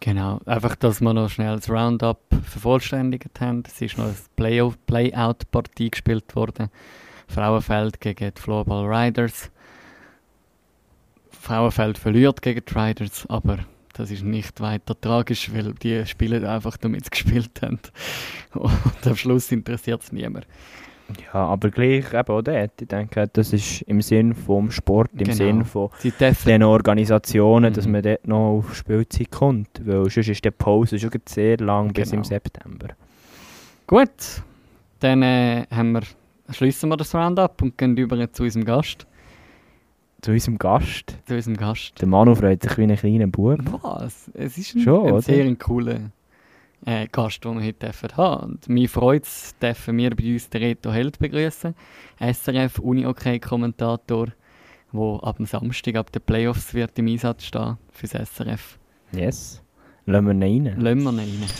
Genau, 0.00 0.40
einfach, 0.46 0.76
dass 0.76 1.00
wir 1.02 1.12
noch 1.12 1.28
schnell 1.28 1.56
das 1.56 1.68
Roundup 1.68 2.20
vervollständigt 2.42 3.38
haben. 3.40 3.62
Es 3.66 3.80
ist 3.82 3.98
noch 3.98 4.06
eine 4.06 4.14
Playoff- 4.34 4.78
Playout-Partie 4.86 5.90
gespielt 5.90 6.34
worden. 6.34 6.70
Frauenfeld 7.28 8.00
gegen 8.00 8.32
die 8.34 8.40
Floorball 8.40 8.86
Riders. 8.86 9.50
Frauenfeld 11.30 11.98
verliert 11.98 12.40
gegen 12.40 12.62
die 12.64 12.74
Riders, 12.74 13.26
aber 13.28 13.58
das 13.92 14.10
ist 14.10 14.24
nicht 14.24 14.60
weiter 14.60 14.98
tragisch, 14.98 15.52
weil 15.52 15.74
die 15.74 16.06
spielen 16.06 16.44
einfach, 16.46 16.78
damit 16.78 17.04
sie 17.04 17.10
gespielt 17.10 17.60
haben. 17.62 17.80
Und 18.54 19.06
am 19.06 19.16
Schluss 19.16 19.52
interessiert 19.52 20.02
es 20.02 20.12
niemand. 20.12 20.46
Ja, 21.32 21.44
aber 21.46 21.70
gleich 21.70 22.12
eben 22.12 22.28
auch 22.28 22.42
dort. 22.42 22.80
Ich 22.80 22.88
denke, 22.88 23.28
das 23.32 23.52
ist 23.52 23.82
im 23.82 24.00
Sinn 24.02 24.34
vom 24.34 24.70
Sport, 24.70 25.10
im 25.12 25.18
Genau. 25.18 25.32
Sinn 25.34 25.64
von 25.64 25.90
den 26.46 26.62
Organisationen, 26.62 27.72
dass 27.72 27.86
Mhm. 27.86 27.92
man 27.92 28.02
dort 28.02 28.26
noch 28.26 28.58
auf 28.58 28.74
Spielzeit 28.74 29.30
kommt. 29.30 29.68
Weil 29.84 30.08
sonst 30.10 30.28
ist 30.28 30.44
die 30.44 30.50
Pause 30.50 30.98
schon 30.98 31.10
sehr 31.26 31.56
lang 31.58 31.92
bis 31.92 32.10
Genau. 32.10 32.20
im 32.20 32.24
September. 32.24 32.88
Gut, 33.86 34.42
dann 35.00 35.22
äh, 35.22 35.66
haben 35.70 35.92
wir, 35.92 36.02
schließen 36.50 36.88
wir 36.88 36.96
das 36.96 37.14
Roundup 37.14 37.60
und 37.62 37.76
gehen 37.76 37.96
über 37.96 38.32
zu 38.32 38.42
unserem 38.44 38.64
Gast. 38.64 39.06
Zu 40.22 40.32
unserem 40.32 40.58
Gast. 40.58 41.16
Zu 41.26 41.34
unserem 41.34 41.56
Gast. 41.56 42.00
Der 42.00 42.06
Manu 42.06 42.34
freut 42.34 42.62
sich 42.62 42.76
wie 42.76 42.82
ein 42.82 42.94
kleiner 42.96 43.26
Bub. 43.26 43.58
Was? 43.82 44.30
Es 44.34 44.58
ist 44.58 44.74
ein, 44.76 44.82
Schon, 44.82 45.14
ein 45.14 45.20
sehr 45.22 45.54
cooler 45.56 46.10
äh, 46.86 47.06
Gast, 47.10 47.44
den 47.44 47.58
wir 47.58 47.66
heute 47.66 47.86
dürfen 47.86 48.16
haben. 48.16 48.52
Und 48.52 48.68
mich 48.68 48.90
freut 48.90 49.24
es, 49.24 49.54
dürfen 49.58 49.96
wir 49.96 50.10
bei 50.10 50.32
uns 50.32 50.48
den 50.48 50.62
Reto 50.62 50.92
Held 50.92 51.18
begrüßen. 51.18 51.74
SRF 52.18 52.78
Uni-OK-Kommentator, 52.78 54.28
der 54.92 55.18
ab 55.22 55.36
dem 55.36 55.46
Samstag, 55.46 55.96
ab 55.96 56.12
den 56.12 56.22
Playoffs 56.22 56.74
wird 56.74 56.98
im 56.98 57.08
Einsatz 57.08 57.44
stehen 57.44 57.76
fürs 57.90 58.12
SRF. 58.12 58.78
Yes. 59.12 59.62
Lassen 60.06 60.26
wir 60.26 60.46
ihn 60.46 60.66
rein. 60.66 60.80
Lassen 60.80 61.02
wir 61.02 61.10
ihn 61.10 61.18
rein. 61.18 61.50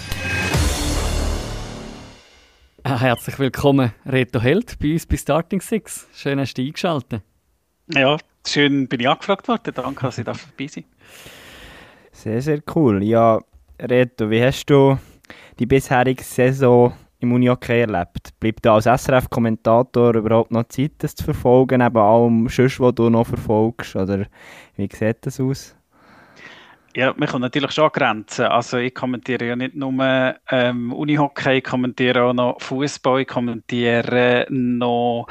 Äh, 2.82 2.98
herzlich 2.98 3.38
willkommen, 3.38 3.92
Reto 4.06 4.40
Held, 4.40 4.78
bei 4.78 4.92
uns 4.92 5.04
bei 5.04 5.16
Starting 5.16 5.60
Six. 5.60 6.08
Schön, 6.14 6.40
hast 6.40 6.54
du 6.54 6.62
eingeschaltet. 6.62 7.22
Ja, 7.92 8.16
schön 8.46 8.88
bin 8.88 9.00
ich 9.00 9.08
angefragt 9.08 9.48
worden. 9.48 9.74
Danke, 9.74 10.06
dass 10.06 10.16
ich 10.16 10.24
da 10.24 10.32
dabei 10.32 10.66
sein 10.66 10.84
Sehr, 12.12 12.40
sehr 12.40 12.62
cool. 12.74 13.02
Ja, 13.02 13.40
Reto, 13.78 14.30
wie 14.30 14.42
hast 14.42 14.64
du 14.66 14.98
die 15.58 15.66
bisherige 15.66 16.22
Saison 16.22 16.92
im 17.18 17.32
Uni-Hockey 17.32 17.80
erlebt? 17.80 18.30
Bleibt 18.40 18.64
da 18.64 18.74
als 18.74 18.84
SRF-Kommentator 18.84 20.14
überhaupt 20.14 20.50
noch 20.50 20.68
Zeit, 20.68 20.92
das 20.98 21.14
zu 21.14 21.24
verfolgen, 21.24 21.78
neben 21.78 21.96
allem 21.96 22.48
Schuss, 22.48 22.80
was 22.80 22.94
du 22.94 23.10
noch 23.10 23.26
verfolgst? 23.26 23.96
Oder 23.96 24.26
wie 24.76 24.88
sieht 24.92 25.26
das 25.26 25.40
aus? 25.40 25.76
Ja, 26.96 27.14
man 27.16 27.28
kommt 27.28 27.42
natürlich 27.42 27.70
schon 27.70 27.90
Grenzen. 27.92 28.46
Also 28.46 28.78
ich 28.78 28.94
kommentiere 28.94 29.46
ja 29.46 29.56
nicht 29.56 29.76
nur 29.76 30.34
ähm, 30.50 30.92
Unihockey, 30.92 31.58
ich 31.58 31.64
kommentiere 31.64 32.24
auch 32.24 32.32
noch 32.32 32.60
Fußball, 32.60 33.20
ich 33.20 33.28
kommentiere 33.28 34.46
noch 34.50 35.28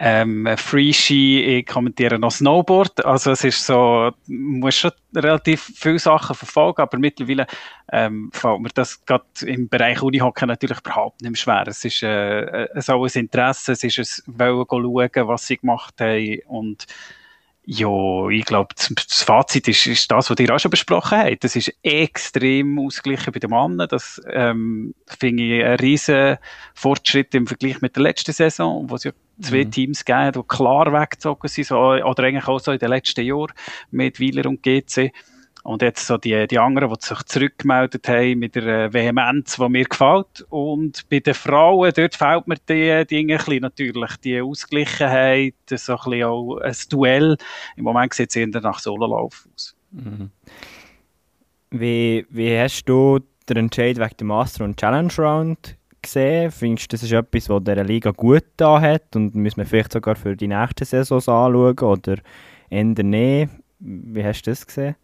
ähm, 0.00 0.48
Freeski, 0.56 1.58
ich 1.58 1.66
kommentiere 1.66 2.20
noch 2.20 2.30
Snowboard. 2.30 3.04
Also 3.04 3.32
es 3.32 3.42
ist 3.42 3.66
so, 3.66 4.12
muss 4.28 4.76
schon 4.76 4.92
relativ 5.14 5.72
viele 5.74 5.98
Sachen 5.98 6.36
verfolgen, 6.36 6.82
aber 6.82 6.98
mittlerweile 6.98 7.46
ähm, 7.90 8.30
fällt 8.32 8.60
mir 8.60 8.68
das 8.74 9.04
gerade 9.04 9.24
im 9.44 9.68
Bereich 9.68 10.00
Unihockey 10.00 10.46
natürlich 10.46 10.78
überhaupt 10.78 11.20
nicht 11.20 11.30
mehr 11.30 11.36
schwer. 11.36 11.66
Es 11.66 11.84
ist 11.84 12.02
äh, 12.04 12.68
so 12.76 13.02
ein 13.02 13.10
Interesse, 13.12 13.72
es 13.72 13.82
ist 13.82 14.22
ein 14.28 14.38
Wollen 14.38 14.66
schauen, 14.68 15.28
was 15.28 15.46
sie 15.46 15.56
gemacht 15.56 15.94
haben 16.00 16.38
und 16.46 16.86
Ja, 17.70 18.30
ich 18.30 18.46
glaube, 18.46 18.74
das, 18.74 19.22
Fazit 19.22 19.68
ist, 19.68 19.86
ist 19.86 20.10
das, 20.10 20.30
was 20.30 20.40
ihr 20.40 20.54
auch 20.54 20.58
schon 20.58 20.70
besprochen 20.70 21.18
habt. 21.18 21.44
Das 21.44 21.54
ist 21.54 21.70
extrem 21.82 22.78
ausgeglichen 22.78 23.30
bei 23.30 23.40
den 23.40 23.50
Männern. 23.50 23.86
Das 23.90 24.22
ähm, 24.32 24.94
finde 25.06 25.42
ich 25.42 25.62
einen 25.62 25.78
riesen 25.78 26.38
Fortschritt 26.72 27.34
im 27.34 27.46
Vergleich 27.46 27.82
mit 27.82 27.94
der 27.94 28.04
letzten 28.04 28.32
Saison, 28.32 28.88
wo 28.88 28.94
es 28.94 29.04
ja 29.04 29.12
zwei 29.42 29.66
Mhm. 29.66 29.70
Teams 29.70 30.02
gegeben 30.02 30.24
hat, 30.24 30.36
die 30.36 30.42
klar 30.48 30.90
weggezogen 30.94 31.46
sind, 31.46 31.66
so, 31.66 31.76
oder 31.78 32.24
eigentlich 32.24 32.48
auch 32.48 32.58
so 32.58 32.72
in 32.72 32.78
den 32.78 32.88
letzten 32.88 33.20
Jahren 33.26 33.52
mit 33.90 34.18
Wieler 34.18 34.46
und 34.48 34.62
GC. 34.62 35.12
Und 35.68 35.82
jetzt 35.82 36.06
so 36.06 36.16
die, 36.16 36.46
die 36.46 36.58
anderen, 36.58 36.88
die 36.88 37.06
sich 37.06 37.22
zurückgemeldet 37.24 38.08
haben 38.08 38.38
mit 38.38 38.54
der 38.54 38.86
äh, 38.86 38.92
Vehemenz, 38.94 39.56
die 39.56 39.68
mir 39.68 39.84
gefällt. 39.84 40.46
Und 40.48 41.06
bei 41.10 41.20
den 41.20 41.34
Frauen, 41.34 41.92
dort 41.94 42.14
fehlt 42.14 42.48
mir 42.48 42.56
die 42.66 43.04
Dinge 43.06 43.38
ein 43.38 43.60
natürlich. 43.60 44.16
Die 44.24 44.40
Ausgleichen 44.40 45.52
so 45.68 45.92
ein 45.92 45.98
bisschen 45.98 46.24
auch 46.24 46.56
ein 46.56 46.74
Duell. 46.88 47.36
Im 47.76 47.84
Moment 47.84 48.14
sieht 48.14 48.30
es 48.30 48.36
eher 48.36 48.46
nach 48.46 48.78
Sololauf 48.78 49.46
aus. 49.54 49.76
Mhm. 49.90 50.30
Wie, 51.68 52.24
wie 52.30 52.58
hast 52.58 52.86
du 52.86 53.18
den 53.46 53.58
Entscheid 53.58 53.98
wegen 53.98 54.16
dem 54.20 54.28
Master 54.28 54.64
und 54.64 54.80
Challenge 54.80 55.12
Round 55.18 55.76
gesehen? 56.00 56.50
Findest 56.50 56.90
du, 56.90 56.94
das 56.94 57.02
ist 57.02 57.12
etwas, 57.12 57.50
was 57.50 57.64
dieser 57.64 57.84
Liga 57.84 58.12
gut 58.12 58.46
da 58.56 58.80
hat 58.80 59.14
und 59.14 59.34
müssen 59.34 59.58
wir 59.58 59.66
vielleicht 59.66 59.92
sogar 59.92 60.16
für 60.16 60.34
die 60.34 60.48
nächste 60.48 60.86
Saison 60.86 61.18
anschauen 61.18 61.78
oder 61.78 62.16
eher 62.70 62.84
nicht? 62.84 63.50
Wie 63.80 64.24
hast 64.24 64.46
du 64.46 64.50
das 64.50 64.66
gesehen? 64.66 64.96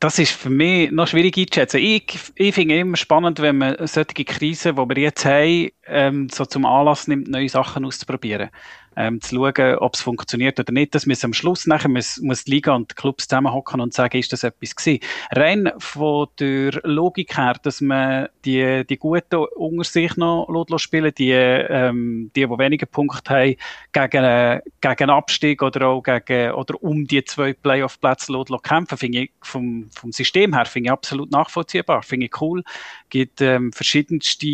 Das 0.00 0.20
ist 0.20 0.30
für 0.30 0.50
mich 0.50 0.92
noch 0.92 1.08
schwierig 1.08 1.36
einzuschätzen. 1.36 1.80
Ich, 1.80 2.16
ich 2.36 2.54
finde 2.54 2.78
immer 2.78 2.96
spannend, 2.96 3.40
wenn 3.40 3.58
man 3.58 3.76
solche 3.86 4.24
Krisen, 4.24 4.76
die 4.76 4.88
wir 4.88 5.02
jetzt 5.02 5.24
haben, 5.24 5.70
ähm, 5.86 6.28
so 6.28 6.44
zum 6.44 6.64
Anlass 6.64 7.08
nimmt, 7.08 7.26
neue 7.26 7.48
Sachen 7.48 7.84
auszuprobieren. 7.84 8.50
Ähm, 8.98 9.20
zu 9.20 9.36
schauen, 9.36 9.76
ob 9.76 9.94
es 9.94 10.02
funktioniert 10.02 10.58
oder 10.58 10.72
nicht. 10.72 10.94
Das 10.94 11.06
müssen 11.06 11.26
am 11.26 11.32
Schluss 11.32 11.66
nachher 11.66 11.88
muss, 11.88 12.18
muss 12.20 12.44
die 12.44 12.50
Liga 12.50 12.74
und 12.74 12.90
die 12.90 12.94
Clubs 12.96 13.28
zusammenhocken 13.28 13.80
und 13.80 13.94
sagen, 13.94 14.18
ist 14.18 14.32
das 14.32 14.42
etwas 14.42 14.74
gewesen. 14.74 15.00
Rein 15.30 15.70
von 15.78 16.26
der 16.40 16.80
Logik 16.82 17.36
her, 17.38 17.54
dass 17.62 17.80
man 17.80 18.28
die, 18.44 18.84
die 18.86 18.98
Guten 18.98 19.36
unter 19.56 19.84
sich 19.84 20.16
noch 20.16 20.48
spielen 20.78 21.12
die, 21.16 21.30
ähm, 21.30 22.30
die, 22.34 22.46
die 22.46 22.50
weniger 22.58 22.86
Punkte 22.86 23.30
haben, 23.34 23.56
gegen, 23.92 24.24
äh, 24.24 24.60
gegen 24.80 25.10
Abstieg 25.10 25.62
oder 25.62 25.86
auch 25.86 26.02
gegen, 26.02 26.52
oder 26.52 26.82
um 26.82 27.06
die 27.06 27.24
zwei 27.24 27.52
Playoff-Plätze 27.52 28.32
kämpfen, 28.62 28.98
finde 28.98 29.18
ich 29.20 29.30
vom, 29.42 29.88
vom 29.94 30.10
System 30.12 30.54
her 30.54 30.66
finde 30.66 30.88
ich 30.88 30.92
absolut 30.92 31.30
nachvollziehbar, 31.30 32.02
finde 32.02 32.26
ich 32.26 32.40
cool. 32.40 32.64
Gibt 33.10 33.40
ähm, 33.40 33.72
verschiedenste 33.72 34.46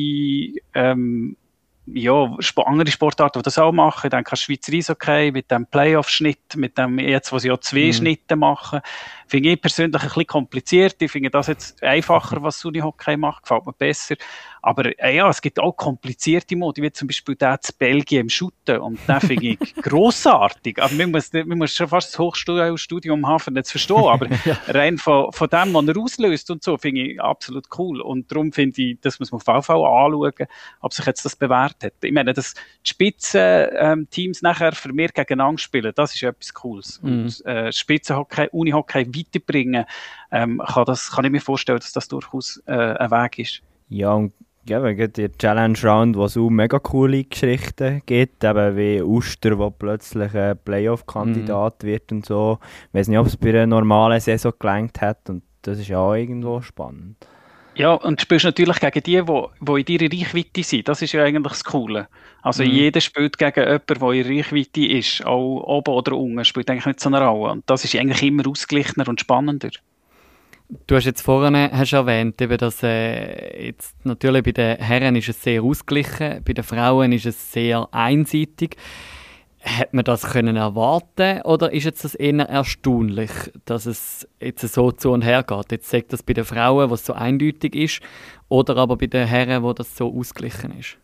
ähm, 0.75 1.37
ja, 1.87 2.37
andere 2.65 2.91
Sportarten, 2.91 3.39
die 3.39 3.43
das 3.43 3.59
auch 3.59 3.73
machen. 3.73 4.07
Ich 4.07 4.11
denke 4.11 4.31
an 4.31 4.37
Schweizer 4.37 4.73
Eishockey 4.73 5.33
mit 5.33 5.51
dem 5.51 5.67
Playoff-Schnitt, 5.67 6.57
mit 6.57 6.79
dem, 6.79 6.99
jetzt, 6.99 7.33
wo 7.33 7.39
sie 7.39 7.49
ja 7.49 7.61
zwei 7.61 7.87
mhm. 7.87 7.93
Schnitte 7.93 8.37
machen. 8.37 8.81
Finde 9.27 9.51
ich 9.51 9.61
persönlich 9.61 10.03
ein 10.03 10.09
bisschen 10.09 10.27
kompliziert. 10.27 10.97
Ich 11.01 11.11
finde 11.11 11.31
das 11.31 11.47
jetzt 11.47 11.83
einfacher, 11.83 12.43
was 12.43 12.65
Unihockey 12.65 13.17
macht, 13.17 13.43
gefällt 13.43 13.67
mir 13.67 13.73
besser. 13.73 14.17
Aber 14.65 14.99
äh, 14.99 15.17
ja, 15.17 15.29
es 15.29 15.43
gibt 15.43 15.61
auch 15.61 15.73
komplizierte 15.73 16.57
Modi, 16.57 16.81
wie 16.81 16.91
zum 16.91 17.07
Beispiel 17.07 17.35
der 17.37 17.61
zu 17.61 17.73
Belgien 17.77 18.23
im 18.23 18.29
Shooten. 18.31 18.79
Und 18.79 18.99
den 19.07 19.21
finde 19.21 19.47
ich 19.47 19.75
grossartig. 19.83 20.81
Aber 20.83 20.95
man 20.95 21.11
muss, 21.11 21.33
man 21.35 21.59
muss 21.59 21.75
schon 21.75 21.87
fast 21.87 22.15
das 22.15 22.19
Hochstudium 22.19 23.27
haben, 23.27 23.43
um 23.47 23.55
das 23.55 23.67
zu 23.67 23.73
verstehen. 23.73 24.09
Aber 24.09 24.27
ja. 24.47 24.59
rein 24.69 24.97
von, 24.97 25.31
von 25.33 25.49
dem, 25.51 25.75
was 25.75 25.87
er 25.87 25.99
auslöst 25.99 26.51
und 26.51 26.63
so, 26.63 26.79
finde 26.79 27.03
ich 27.03 27.21
absolut 27.21 27.67
cool. 27.77 28.01
Und 28.01 28.33
darum 28.33 28.53
finde 28.53 28.81
ich, 28.81 28.99
das 29.03 29.21
muss 29.21 29.31
man 29.33 29.43
auf 29.43 29.67
Fall 29.67 29.77
anschauen, 29.77 30.47
ob 30.81 30.95
sich 30.95 31.05
jetzt 31.05 31.27
das 31.27 31.37
bewährt 31.37 31.85
hat. 31.85 31.93
Ich 32.03 32.13
meine, 32.13 32.33
dass 32.33 32.55
die 32.55 32.61
Spitzenteams 32.89 34.39
ähm, 34.39 34.49
nachher 34.49 34.73
für 34.73 34.95
mich 34.95 35.13
gegeneinander 35.13 35.59
spielen, 35.59 35.93
das 35.95 36.15
ist 36.15 36.23
etwas 36.23 36.55
Cooles. 36.55 37.03
Mhm. 37.03 37.11
Und 37.11 37.45
äh, 37.45 37.71
Spitzenhockey, 37.71 38.49
Unihockey 38.51 39.05
weiterbringen, 39.25 39.85
ähm, 40.31 40.63
kann, 40.67 40.85
das, 40.85 41.13
kann 41.13 41.25
ich 41.25 41.31
mir 41.31 41.41
vorstellen, 41.41 41.79
dass 41.79 41.93
das 41.93 42.09
durchaus 42.09 42.63
äh, 42.67 42.73
ein 42.73 43.11
Weg 43.11 43.39
ist. 43.39 43.63
Ja, 43.89 44.13
und 44.13 44.33
ja, 44.67 44.83
wegen 44.83 45.13
der 45.13 45.33
Challenge 45.33 45.79
Round, 45.83 46.17
wo 46.17 46.25
es 46.25 46.37
auch 46.37 46.49
mega 46.49 46.79
coole 46.79 47.25
Geschichten 47.25 48.03
gibt, 48.07 48.43
eben 48.45 48.77
wie 48.77 49.03
Uster, 49.03 49.59
wo 49.59 49.71
plötzlich 49.71 50.35
ein 50.35 50.59
Playoff-Kandidat 50.65 51.83
mm. 51.83 51.87
wird 51.87 52.13
und 52.13 52.25
so. 52.25 52.59
Ich 52.89 52.95
weiß 52.95 53.09
nicht, 53.09 53.19
ob 53.19 53.27
es 53.27 53.37
bei 53.37 53.51
einer 53.51 53.67
normalen 53.67 54.21
Saison 54.21 54.53
gelangt 54.59 55.03
hat 55.03 55.29
und 55.29 55.43
das 55.63 55.79
ist 55.79 55.93
auch 55.93 56.15
irgendwo 56.15 56.63
spannend. 56.63 57.17
Ja, 57.77 57.95
und 57.95 58.21
du 58.21 58.23
spielst 58.23 58.45
natürlich 58.45 58.79
gegen 58.79 59.03
die, 59.03 59.23
die, 59.23 59.85
die 59.85 59.95
in 59.95 59.99
deiner 59.99 60.13
Reichweite 60.13 60.63
sind. 60.63 60.89
Das 60.89 61.03
ist 61.03 61.13
ja 61.13 61.25
eigentlich 61.25 61.53
das 61.53 61.65
Coole. 61.65 62.09
Also 62.43 62.63
mhm. 62.63 62.71
jeder 62.71 63.01
spielt 63.01 63.37
gegen 63.37 63.61
jemanden, 63.61 64.01
der 64.01 64.13
in 64.13 64.27
Reichweite 64.27 64.87
ist. 64.87 65.27
Auch 65.27 65.61
oben 65.61 65.93
oder 65.93 66.13
unten 66.13 66.45
spielt 66.45 66.71
eigentlich 66.71 66.87
nicht 66.87 67.01
so 67.01 67.09
eine 67.09 67.21
Rolle. 67.21 67.53
Und 67.53 67.65
das 67.67 67.85
ist 67.85 67.97
eigentlich 67.97 68.23
immer 68.23 68.47
ausgeglichener 68.47 69.09
und 69.09 69.21
spannender. 69.21 69.71
Du 70.87 70.97
hast 70.97 71.05
jetzt 71.05 71.23
vorhin 71.23 71.57
hast 71.57 71.93
erwähnt, 71.93 72.41
eben, 72.41 72.57
dass 72.57 72.83
äh, 72.83 73.67
jetzt 73.67 73.95
natürlich 74.05 74.43
bei 74.43 74.53
den 74.53 74.79
Herren 74.79 75.15
ist 75.17 75.29
es 75.29 75.43
sehr 75.43 75.63
ausgeglichen, 75.63 76.43
bei 76.45 76.53
den 76.53 76.65
Frauen 76.65 77.13
ist 77.13 77.27
es 77.27 77.53
sehr 77.53 77.87
einseitig. 77.93 78.77
Hat 79.65 79.95
man 79.95 80.05
das 80.05 80.31
können 80.31 80.57
erwarten 80.57 81.41
oder 81.43 81.73
ist 81.73 81.85
jetzt 81.85 82.05
das 82.05 82.15
eher 82.15 82.49
erstaunlich, 82.49 83.31
dass 83.65 83.87
es 83.87 84.29
jetzt 84.39 84.61
so 84.61 84.93
zu 84.93 85.11
und 85.11 85.23
her 85.23 85.43
geht? 85.43 85.73
Jetzt 85.73 85.89
sagt 85.89 86.13
das 86.13 86.23
bei 86.23 86.35
den 86.35 86.45
Frauen, 86.45 86.91
wo 86.91 86.95
es 86.95 87.07
so 87.07 87.15
eindeutig 87.15 87.75
ist, 87.75 88.01
oder 88.49 88.77
aber 88.77 88.97
bei 88.97 89.07
den 89.07 89.27
Herren, 89.27 89.63
wo 89.63 89.73
das 89.73 89.97
so 89.97 90.15
ausgeglichen 90.15 90.79
ist? 90.79 90.99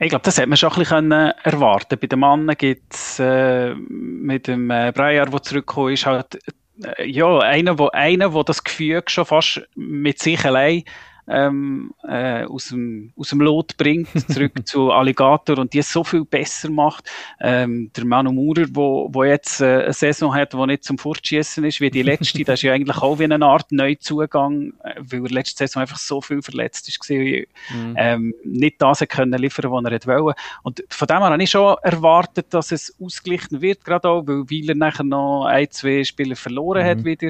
Ich 0.00 0.10
glaube, 0.10 0.24
das 0.24 0.38
hätte 0.38 0.48
man 0.48 0.56
schon 0.56 0.72
ein 0.72 0.78
bisschen 0.78 1.12
erwarten 1.12 1.98
Bei 1.98 2.06
den 2.06 2.20
Männern 2.20 2.56
gibt 2.56 2.94
es 2.94 3.18
äh, 3.18 3.74
mit 3.74 4.46
dem 4.46 4.70
äh, 4.70 4.92
Breyer, 4.92 5.26
der 5.26 5.42
zurückgekommen 5.42 5.92
ist, 5.92 6.06
halt 6.06 6.38
äh, 6.84 7.08
ja, 7.08 7.38
einer, 7.38 7.78
wo, 7.78 7.88
einer, 7.88 8.32
wo 8.32 8.42
das 8.42 8.62
Gefühl 8.62 9.02
schon 9.06 9.24
fast 9.24 9.62
mit 9.74 10.20
sich 10.20 10.44
allein 10.44 10.84
ähm, 11.28 11.92
äh, 12.06 12.44
aus, 12.44 12.68
dem, 12.68 13.12
aus 13.16 13.28
dem 13.28 13.40
Lot 13.40 13.76
bringt, 13.76 14.08
zurück 14.32 14.66
zu 14.66 14.90
Alligator 14.90 15.58
und 15.58 15.72
die 15.72 15.78
es 15.78 15.92
so 15.92 16.04
viel 16.04 16.24
besser 16.24 16.70
macht. 16.70 17.10
Ähm, 17.40 17.90
der 17.96 18.04
Manu 18.04 18.32
Maurer, 18.32 18.66
wo, 18.70 19.08
wo 19.12 19.24
jetzt 19.24 19.60
äh, 19.60 19.84
eine 19.84 19.92
Saison 19.92 20.34
hat, 20.34 20.52
die 20.52 20.66
nicht 20.66 20.84
zum 20.84 20.98
Fortschießen 20.98 21.64
ist, 21.64 21.80
wie 21.80 21.90
die 21.90 22.02
letzte, 22.02 22.42
das 22.44 22.60
ist 22.60 22.62
ja 22.62 22.72
eigentlich 22.72 22.98
auch 22.98 23.18
wie 23.18 23.24
eine 23.24 23.44
Art 23.44 23.70
Neuzugang, 23.70 24.72
äh, 24.82 24.94
weil 24.98 25.24
er 25.24 25.30
letzte 25.30 25.58
Saison 25.58 25.82
einfach 25.82 25.98
so 25.98 26.20
viel 26.20 26.42
verletzt 26.42 26.88
ist, 26.88 27.00
gewesen, 27.00 27.46
mhm. 27.70 27.94
ähm, 27.96 28.34
nicht 28.44 28.80
das 28.80 29.00
können 29.08 29.38
liefern, 29.38 29.70
was 29.70 29.84
er 29.84 29.90
hätte 29.92 30.08
wollen. 30.08 30.34
Und 30.62 30.82
von 30.88 31.06
dem 31.06 31.18
her 31.18 31.30
habe 31.30 31.42
ich 31.42 31.50
schon 31.50 31.76
erwartet, 31.82 32.46
dass 32.50 32.72
es 32.72 32.94
ausgeglichen 33.00 33.60
wird, 33.60 33.84
gerade 33.84 34.08
auch, 34.08 34.26
weil 34.26 34.48
Wieler 34.48 34.74
nachher 34.74 35.04
noch 35.04 35.44
ein, 35.44 35.70
zwei 35.70 36.04
Spieler 36.04 36.36
verloren 36.36 36.82
mhm. 36.82 36.88
hat 36.88 37.04
wieder 37.04 37.28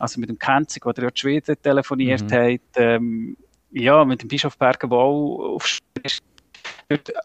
also 0.00 0.18
mit 0.18 0.30
dem 0.30 0.38
Kenzig, 0.38 0.82
der 0.82 1.04
ja 1.04 1.10
die 1.10 1.20
Schweden 1.20 1.56
telefoniert 1.62 2.22
mhm. 2.22 2.34
hat, 2.34 2.60
ähm, 2.76 3.36
ja, 3.72 4.04
mit 4.04 4.22
dem 4.22 4.28
Bischof 4.28 4.56
Berger, 4.56 4.88
der 4.88 4.98
auch 4.98 5.54
auf 5.54 5.78
ist, 6.02 6.22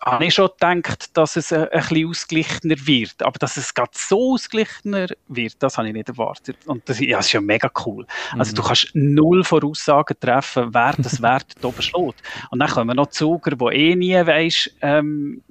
habe 0.01 0.25
ich 0.25 0.33
schon 0.33 0.49
gedacht, 0.49 1.17
dass 1.17 1.35
es 1.35 1.51
ein, 1.51 1.63
ein 1.69 1.79
bisschen 1.79 2.09
ausgeglichener 2.09 2.75
wird. 2.85 3.23
Aber 3.23 3.39
dass 3.39 3.57
es 3.57 3.73
gerade 3.73 3.91
so 3.93 4.33
ausgeglichener 4.33 5.07
wird, 5.27 5.55
das 5.59 5.77
habe 5.77 5.87
ich 5.87 5.93
nicht 5.93 6.09
erwartet. 6.09 6.57
Und 6.65 6.87
das, 6.87 6.99
ja, 6.99 7.17
das 7.17 7.27
ist 7.27 7.33
ja 7.33 7.41
mega 7.41 7.69
cool. 7.85 8.05
Also 8.37 8.53
du 8.55 8.61
mhm. 8.61 8.65
kannst 8.67 8.91
null 8.93 9.43
Voraussagen 9.43 10.17
treffen, 10.19 10.73
wer 10.73 10.93
das 10.97 11.21
Wert 11.21 11.55
oben 11.63 11.81
schlägt. 11.81 12.21
Und 12.51 12.59
dann 12.59 12.69
kommen 12.69 12.95
noch 12.95 13.07
Zuger, 13.07 13.59
wo 13.59 13.69
eh 13.69 13.95
nie 13.95 14.13
weisst, 14.13 14.75
ähm, 14.81 15.41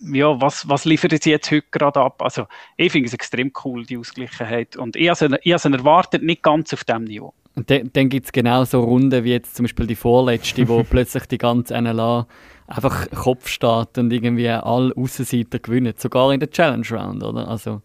ja, 0.00 0.38
was, 0.38 0.68
was 0.68 0.84
liefert 0.84 1.22
sie 1.22 1.30
jetzt 1.30 1.50
heute 1.50 1.66
gerade 1.70 2.00
ab? 2.00 2.20
Also, 2.20 2.46
ich 2.76 2.92
finde 2.92 3.06
es 3.06 3.14
extrem 3.14 3.52
cool, 3.64 3.86
die 3.86 3.96
Ausgleichheit. 3.96 4.76
Und 4.76 4.96
ich 4.96 5.08
habe 5.08 5.38
es 5.42 5.64
erwartet, 5.64 6.22
nicht 6.22 6.42
ganz 6.42 6.74
auf 6.74 6.84
diesem 6.84 7.04
Niveau. 7.04 7.32
Und 7.56 7.70
dann, 7.70 7.90
dann 7.92 8.08
gibt 8.08 8.26
es 8.26 8.32
genau 8.32 8.64
so 8.64 8.82
Runden 8.82 9.24
wie 9.24 9.30
jetzt 9.30 9.54
zum 9.54 9.64
Beispiel 9.64 9.86
die 9.86 9.94
vorletzte, 9.94 10.68
wo 10.68 10.82
plötzlich 10.88 11.26
die 11.26 11.38
ganze 11.38 11.80
NLA 11.80 12.26
einfach 12.66 13.10
Kopf 13.10 13.48
steht 13.48 13.98
und 13.98 14.12
irgendwie 14.12 14.48
alle 14.48 14.92
Außenseiter 14.96 15.58
gewinnen, 15.58 15.94
sogar 15.96 16.32
in 16.32 16.40
der 16.40 16.50
Challenge 16.50 16.86
Round, 16.90 17.22
oder? 17.22 17.48
Also, 17.48 17.82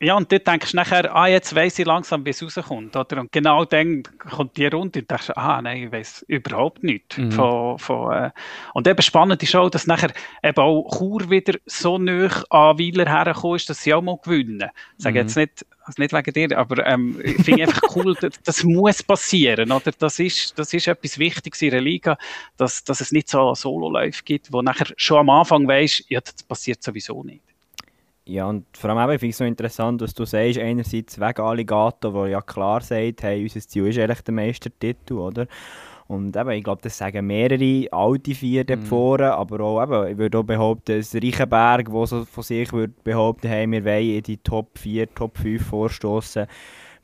ja, 0.00 0.16
und 0.16 0.30
dort 0.30 0.46
denkst 0.46 0.70
du 0.70 0.76
nachher, 0.76 1.14
ah, 1.14 1.26
jetzt 1.26 1.52
weiss 1.56 1.76
ich 1.76 1.84
langsam, 1.84 2.24
wie 2.24 2.30
es 2.30 2.40
rauskommt. 2.40 2.94
Oder? 2.94 3.20
Und 3.20 3.32
genau 3.32 3.64
dann 3.64 4.04
kommt 4.18 4.56
die 4.56 4.66
Runde 4.66 5.00
und 5.00 5.10
denkst, 5.10 5.30
ah, 5.34 5.60
nein, 5.60 5.84
ich 5.84 5.92
weiss 5.92 6.24
überhaupt 6.28 6.84
nichts. 6.84 7.18
Mhm. 7.18 7.32
Von, 7.32 7.78
von, 7.78 8.12
äh. 8.12 8.30
Und 8.74 8.86
eben 8.86 9.02
spannend 9.02 9.42
ist 9.42 9.56
auch, 9.56 9.68
dass 9.70 9.88
nachher 9.88 10.12
eben 10.44 10.58
auch 10.58 10.88
Chur 10.96 11.28
wieder 11.30 11.58
so 11.66 11.98
nah 11.98 12.28
an 12.50 12.78
Weiler 12.78 13.10
hergekommen 13.10 13.56
ist, 13.56 13.68
dass 13.68 13.82
sie 13.82 13.92
auch 13.92 14.00
mal 14.00 14.18
gewinnen. 14.22 14.70
Ich 14.96 15.02
sage 15.02 15.18
mhm. 15.18 15.26
jetzt 15.26 15.36
nicht, 15.36 15.66
also 15.82 16.00
nicht 16.00 16.12
wegen 16.12 16.32
dir, 16.32 16.58
aber 16.58 16.86
ähm, 16.86 17.20
ich 17.24 17.42
finde 17.42 17.64
einfach 17.64 17.96
cool, 17.96 18.14
das, 18.20 18.40
das, 18.44 18.62
muss 18.62 19.02
passieren. 19.02 19.72
Oder? 19.72 19.90
Das, 19.98 20.20
ist, 20.20 20.56
das 20.56 20.72
ist 20.72 20.86
etwas 20.86 21.18
Wichtiges 21.18 21.60
in 21.60 21.70
der 21.70 21.80
Liga, 21.80 22.16
dass, 22.56 22.84
dass 22.84 23.00
es 23.00 23.10
nicht 23.10 23.28
so 23.28 23.52
Solo-Läufe 23.52 24.22
gibt, 24.22 24.52
wo 24.52 24.62
nachher 24.62 24.92
schon 24.96 25.18
am 25.18 25.30
Anfang 25.30 25.66
weisst, 25.66 26.04
ja, 26.08 26.20
das 26.20 26.40
passiert 26.44 26.84
sowieso 26.84 27.24
nicht. 27.24 27.47
Ja, 28.28 28.44
und 28.44 28.66
vor 28.76 28.90
allem 28.90 29.08
eben, 29.08 29.18
finde 29.18 29.26
ich 29.26 29.30
es 29.30 29.38
so 29.38 29.44
interessant, 29.44 30.02
was 30.02 30.12
du 30.12 30.26
sagst, 30.26 30.58
einerseits 30.58 31.18
wegen 31.18 31.40
Alligator, 31.40 32.12
wo 32.12 32.26
ja 32.26 32.42
klar 32.42 32.82
sagt, 32.82 33.22
hey, 33.22 33.42
unser 33.42 33.60
Ziel 33.60 33.86
ist 33.86 33.98
eigentlich 33.98 34.20
der 34.20 34.34
Meistertitel, 34.34 35.14
oder? 35.14 35.46
Und 36.08 36.36
eben, 36.36 36.50
ich 36.50 36.62
glaube, 36.62 36.82
das 36.82 36.98
sagen 36.98 37.26
mehrere 37.26 37.88
alte 37.90 38.34
vier 38.34 38.64
dort 38.64 38.80
mhm. 38.80 38.84
vorne, 38.84 39.32
aber 39.32 39.60
auch, 39.60 39.82
eben, 39.82 40.12
ich 40.12 40.18
würde 40.18 40.38
auch 40.38 40.42
behaupten, 40.42 40.98
dass 40.98 41.14
Reichenberg, 41.14 41.90
der 41.90 42.06
so 42.06 42.26
von 42.26 42.42
sich 42.42 42.70
würde 42.70 42.92
behaupten, 43.02 43.48
hey, 43.48 43.66
wir 43.66 43.82
wollen 43.82 44.16
in 44.16 44.22
die 44.22 44.36
Top 44.36 44.78
4, 44.78 45.14
Top 45.14 45.38
5 45.38 45.66
vorstoßen. 45.66 46.46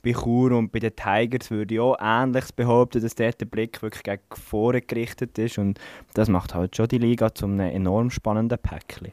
Bei 0.02 0.12
Chur 0.12 0.52
und 0.52 0.72
bei 0.72 0.80
den 0.80 0.94
Tigers 0.94 1.50
würde 1.50 1.74
ich 1.74 1.80
auch 1.80 1.96
Ähnliches 2.02 2.52
behaupten, 2.52 3.00
dass 3.00 3.14
dort 3.14 3.40
der 3.40 3.46
Blick 3.46 3.80
wirklich 3.80 4.02
gegen 4.02 4.20
vorne 4.30 4.82
gerichtet 4.82 5.38
ist 5.38 5.56
und 5.56 5.80
das 6.12 6.28
macht 6.28 6.54
halt 6.54 6.76
schon 6.76 6.88
die 6.88 6.98
Liga 6.98 7.34
zu 7.34 7.46
einem 7.46 7.60
enorm 7.60 8.10
spannenden 8.10 8.58
Päckchen. 8.58 9.12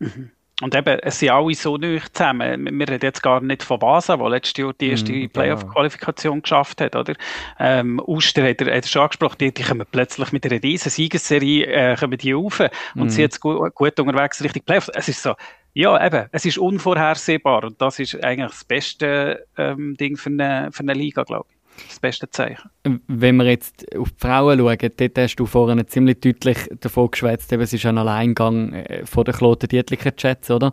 Mhm. 0.60 0.64
Und 0.64 0.74
eben, 0.74 0.98
es 1.00 1.18
sind 1.18 1.30
alle 1.30 1.54
so 1.54 1.76
nicht 1.76 2.16
zusammen. 2.16 2.78
Wir 2.78 2.88
reden 2.88 3.04
jetzt 3.04 3.22
gar 3.22 3.40
nicht 3.40 3.62
von 3.62 3.78
Basel, 3.78 4.18
der 4.18 4.28
letztes 4.28 4.56
Jahr 4.58 4.72
die 4.74 4.90
erste 4.90 5.12
mm, 5.12 5.30
Playoff-Qualifikation 5.30 6.42
geschafft 6.42 6.80
hat, 6.80 6.94
oder? 6.94 7.14
Ähm, 7.58 8.00
Uster 8.06 8.48
hat 8.48 8.60
er, 8.60 8.76
hat 8.76 8.84
er 8.84 8.88
schon 8.88 9.02
angesprochen, 9.02 9.38
die, 9.40 9.52
die 9.52 9.62
kommen 9.62 9.86
plötzlich 9.90 10.32
mit 10.32 10.44
einer 10.46 10.62
riesen 10.62 10.90
Siegesserie, 10.90 11.66
äh, 11.66 11.96
kommen 11.96 12.18
die 12.18 12.32
rauf 12.32 12.60
und 12.94 13.06
mm. 13.06 13.08
sind 13.08 13.20
jetzt 13.20 13.40
gut, 13.40 13.74
gut 13.74 13.98
unterwegs 13.98 14.42
Richtung 14.42 14.62
Playoffs. 14.64 14.90
Es 14.94 15.08
ist 15.08 15.22
so, 15.22 15.34
ja, 15.74 16.04
eben, 16.04 16.28
es 16.32 16.44
ist 16.44 16.58
unvorhersehbar 16.58 17.64
und 17.64 17.80
das 17.80 17.98
ist 17.98 18.22
eigentlich 18.22 18.50
das 18.50 18.64
beste 18.64 19.46
ähm, 19.56 19.96
Ding 19.96 20.16
für 20.16 20.30
eine, 20.30 20.70
für 20.70 20.80
eine 20.80 20.94
Liga, 20.94 21.24
glaube 21.24 21.46
ich 21.50 21.51
das 21.88 22.00
beste 22.00 22.30
Zeichen. 22.30 22.70
Wenn 23.06 23.36
wir 23.36 23.46
jetzt 23.46 23.96
auf 23.96 24.10
die 24.10 24.18
Frauen 24.18 24.58
schauen, 24.58 24.90
dort 24.96 25.18
hast 25.18 25.36
du 25.36 25.46
vorhin 25.46 25.86
ziemlich 25.86 26.20
deutlich 26.20 26.58
davon 26.80 27.10
geschwätzt, 27.10 27.52
es 27.52 27.72
ist 27.72 27.86
ein 27.86 27.98
Alleingang 27.98 28.72
äh, 28.72 29.06
von 29.06 29.24
der 29.24 29.34
Kloten 29.34 29.68
Dietlicher 29.68 30.14
Chats, 30.14 30.50
oder? 30.50 30.72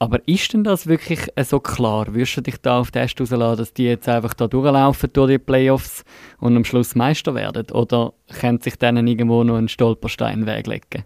Aber 0.00 0.20
ist 0.28 0.52
denn 0.52 0.62
das 0.62 0.86
wirklich 0.86 1.26
äh, 1.34 1.44
so 1.44 1.58
klar? 1.58 2.06
Würdest 2.14 2.36
du 2.36 2.40
dich 2.42 2.58
da 2.58 2.80
auf 2.80 2.90
den 2.90 3.02
Test 3.02 3.20
rauslassen, 3.20 3.58
dass 3.58 3.72
die 3.72 3.84
jetzt 3.84 4.08
einfach 4.08 4.34
da 4.34 4.46
durchlaufen 4.46 5.10
durch 5.12 5.32
die 5.32 5.38
Playoffs 5.38 6.04
und 6.38 6.56
am 6.56 6.64
Schluss 6.64 6.94
Meister 6.94 7.34
werden? 7.34 7.70
Oder 7.72 8.12
könnte 8.38 8.64
sich 8.64 8.76
denen 8.76 9.08
irgendwo 9.08 9.42
noch 9.42 9.56
ein 9.56 9.68
Stolperstein 9.68 10.46
weglegen? 10.46 11.04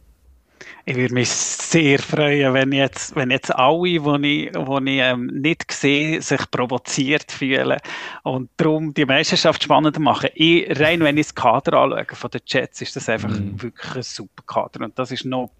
Ich 0.84 0.96
würde 0.96 1.14
mich 1.14 1.28
sehr 1.28 1.98
freuen, 2.00 2.54
wenn 2.54 2.72
jetzt, 2.72 3.14
wenn 3.14 3.30
jetzt 3.30 3.54
alle, 3.54 3.82
die 3.82 4.48
ich, 4.48 4.54
wo 4.56 4.78
ich 4.78 4.98
ähm, 4.98 5.26
nicht 5.26 5.70
sehe, 5.70 6.20
sich 6.20 6.50
provoziert 6.50 7.30
fühlen 7.30 7.78
und 8.24 8.50
darum 8.56 8.92
die 8.92 9.04
Meisterschaft 9.04 9.62
spannender 9.62 10.00
machen. 10.00 10.30
Ich, 10.34 10.68
rein 10.80 11.00
wenn 11.00 11.16
ich 11.16 11.26
das 11.26 11.34
Kader 11.36 11.78
anschaue 11.78 12.16
von 12.16 12.30
den 12.30 12.40
Jets, 12.46 12.82
ist 12.82 12.96
das 12.96 13.08
einfach 13.08 13.30
mhm. 13.30 13.62
wirklich 13.62 13.94
ein 13.94 14.02
super 14.02 14.42
Kader 14.44 14.84
und 14.84 14.98
das 14.98 15.12
ist 15.12 15.24
noch 15.24 15.50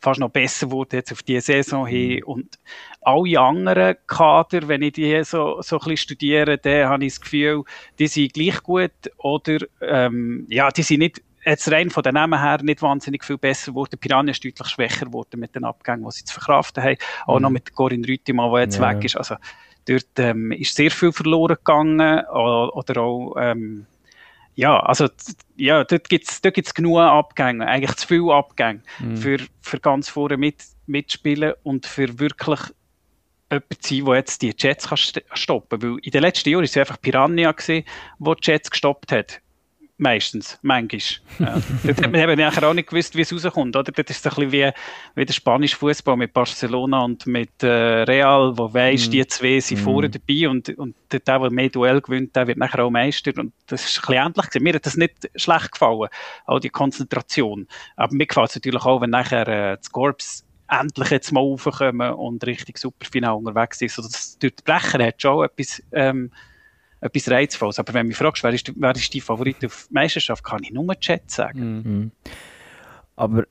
fast 0.00 0.20
noch 0.20 0.30
besser 0.30 0.66
geworden 0.66 0.96
jetzt 0.96 1.12
auf 1.12 1.22
diese 1.22 1.40
Saison 1.40 1.86
hin 1.86 2.16
mhm. 2.16 2.24
und 2.24 2.58
alle 3.00 3.40
anderen 3.40 3.96
Kader, 4.06 4.66
wenn 4.68 4.82
ich 4.82 4.94
die 4.94 5.22
so, 5.24 5.62
so 5.62 5.76
ein 5.76 5.78
bisschen 5.78 5.96
studiere, 5.96 6.58
dann 6.58 6.88
habe 6.88 7.04
ich 7.04 7.12
das 7.12 7.20
Gefühl, 7.20 7.62
die 7.98 8.08
sind 8.08 8.34
gleich 8.34 8.62
gut 8.62 8.90
oder 9.18 9.58
ähm, 9.80 10.46
ja, 10.48 10.70
die 10.70 10.82
sind 10.82 10.98
nicht 10.98 11.22
jetzt 11.44 11.70
rein 11.70 11.90
von 11.90 12.02
den 12.02 12.14
Namen 12.14 12.40
her 12.40 12.62
nicht 12.62 12.82
wahnsinnig 12.82 13.24
viel 13.24 13.38
besser 13.38 13.72
geworden. 13.72 13.98
Piranha 13.98 14.30
ist 14.30 14.44
deutlich 14.44 14.68
schwächer 14.68 15.06
geworden 15.06 15.40
mit 15.40 15.54
den 15.54 15.64
Abgängen, 15.64 16.04
die 16.04 16.10
sie 16.10 16.24
zu 16.24 16.34
verkraften 16.34 16.82
haben. 16.82 16.96
Auch 17.26 17.36
mhm. 17.36 17.42
noch 17.42 17.50
mit 17.50 17.74
Corinne 17.74 18.06
Rüttimann, 18.06 18.52
der 18.52 18.60
jetzt 18.62 18.78
ja. 18.78 18.90
weg 18.90 19.04
ist. 19.04 19.16
Also, 19.16 19.36
dort 19.86 20.18
ähm, 20.18 20.52
ist 20.52 20.74
sehr 20.74 20.90
viel 20.90 21.12
verloren 21.12 21.56
gegangen. 21.56 22.24
Oder 22.26 23.00
auch, 23.00 23.34
ähm, 23.38 23.86
ja, 24.54 24.78
also, 24.80 25.08
ja, 25.56 25.84
dort 25.84 26.08
gibt 26.08 26.30
es 26.30 26.40
dort 26.40 26.54
gibt's 26.54 26.74
genug 26.74 26.98
Abgänge, 26.98 27.66
eigentlich 27.66 27.96
zu 27.96 28.06
viele 28.06 28.34
Abgänge, 28.34 28.82
mhm. 29.00 29.16
für, 29.16 29.38
für 29.62 29.80
ganz 29.80 30.08
vorne 30.08 30.36
mit, 30.36 30.62
mitspielen 30.86 31.54
und 31.62 31.86
für 31.86 32.18
wirklich 32.18 32.60
jemand 33.50 33.82
zu 33.82 33.94
sein, 33.94 34.04
der 34.04 34.14
jetzt 34.16 34.42
die 34.42 34.54
Jets 34.56 34.88
kann 34.88 34.98
stoppen 34.98 35.80
kann. 35.80 35.82
Weil 35.82 35.98
in 36.02 36.10
den 36.10 36.22
letzten 36.22 36.50
Jahren 36.50 36.60
war 36.60 36.64
es 36.64 36.76
einfach 36.76 37.00
Piranha, 37.00 37.52
gewesen, 37.52 37.84
die 38.18 38.34
die 38.34 38.50
Jets 38.50 38.70
gestoppt 38.70 39.12
hat. 39.12 39.40
Meistens, 40.02 40.58
manchmal. 40.62 41.00
Ja. 41.38 41.62
Dort 41.84 42.02
hat 42.02 42.10
man 42.10 42.20
eben 42.20 42.36
nachher 42.36 42.68
auch 42.68 42.74
nicht 42.74 42.88
gewusst, 42.88 43.14
wie 43.14 43.20
es 43.20 43.32
rauskommt. 43.32 43.76
Oder? 43.76 43.92
Dort 43.92 44.10
ist 44.10 44.18
es 44.18 44.26
ein 44.26 44.34
bisschen 44.34 44.50
wie, 44.50 44.70
wie 45.14 45.24
der 45.24 45.32
spanische 45.32 45.76
Fußball 45.76 46.16
mit 46.16 46.32
Barcelona 46.32 47.04
und 47.04 47.24
mit 47.28 47.62
äh, 47.62 48.02
Real, 48.02 48.58
wo 48.58 48.74
weisst, 48.74 49.08
mm. 49.08 49.10
die 49.12 49.26
zwei 49.28 49.60
sind 49.60 49.80
mm. 49.80 49.84
vorne 49.84 50.10
dabei 50.10 50.48
und, 50.48 50.76
und 50.76 50.96
der, 51.12 51.20
der 51.20 51.50
mehr 51.52 51.68
Duell 51.68 52.00
gewinnt, 52.00 52.34
der 52.34 52.48
wird 52.48 52.58
nachher 52.58 52.82
auch 52.82 52.90
Meister. 52.90 53.30
Und 53.36 53.52
das 53.68 53.84
ist 53.84 53.98
ein 53.98 54.00
bisschen 54.00 54.26
ähnlich 54.26 54.46
gewesen. 54.48 54.62
Mir 54.64 54.74
hat 54.74 54.86
das 54.86 54.96
nicht 54.96 55.30
schlecht 55.36 55.70
gefallen, 55.70 56.08
auch 56.46 56.58
die 56.58 56.70
Konzentration. 56.70 57.68
Aber 57.94 58.12
mir 58.12 58.26
gefällt 58.26 58.48
es 58.48 58.56
natürlich 58.56 58.84
auch, 58.84 59.00
wenn 59.00 59.10
nachher 59.10 59.46
äh, 59.46 59.76
das 59.76 59.92
Corps 59.92 60.42
endlich 60.68 61.10
jetzt 61.10 61.30
mal 61.30 61.42
raufkommen 61.42 62.12
und 62.14 62.44
richtig 62.44 62.78
Superfinale 62.78 63.36
unterwegs 63.36 63.80
ist. 63.80 64.00
Also 64.00 64.10
das, 64.10 64.36
durch 64.40 64.56
die 64.56 64.64
Brecher 64.64 65.06
hat 65.06 65.22
schon 65.22 65.44
etwas... 65.44 65.80
Ähm, 65.92 66.32
etwas 67.02 67.30
Reizvolles. 67.30 67.78
Aber 67.78 67.92
wenn 67.92 68.04
du 68.04 68.08
mich 68.08 68.16
fragst, 68.16 68.42
wer 68.42 68.52
ist, 68.52 68.72
wer 68.74 68.94
ist 68.94 69.14
dein 69.14 69.20
Favorit 69.20 69.64
auf 69.64 69.86
die 69.88 69.94
Meisterschaft, 69.94 70.42
kann 70.42 70.62
ich 70.62 70.72
nur 70.72 70.98
Chat 70.98 71.30
sagen. 71.30 71.82
Mhm. 71.84 72.10
Aber 73.16 73.44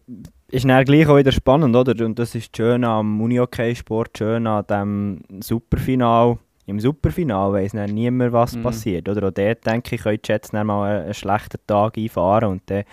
ist 0.49 0.65
dann 0.65 0.85
gleich 0.85 1.07
auch 1.07 1.17
wieder 1.17 1.31
spannend, 1.31 1.75
oder? 1.75 2.05
Und 2.05 2.17
das 2.17 2.33
ist 2.33 2.55
schön 2.55 2.83
am 2.83 3.21
Uni-Hockey-Sport, 3.21 4.17
schön 4.17 4.47
an 4.47 4.65
dem 4.67 5.41
Superfinal. 5.41 6.39
Im 6.65 6.79
Superfinal 6.79 7.53
weiss 7.53 7.73
dann 7.73 7.93
niemand, 7.93 8.33
was 8.33 8.55
mhm. 8.55 8.63
passiert. 8.63 9.09
Oder 9.09 9.27
auch 9.27 9.31
dort, 9.31 9.65
denke 9.65 9.95
ich, 9.95 10.01
können 10.01 10.19
die 10.23 10.31
Jets 10.31 10.51
dann 10.51 10.67
mal 10.67 10.89
einen, 10.89 11.03
einen 11.05 11.13
schlechten 11.13 11.59
Tag 11.67 11.97
einfahren 11.97 12.49
und 12.49 12.61
dann 12.67 12.83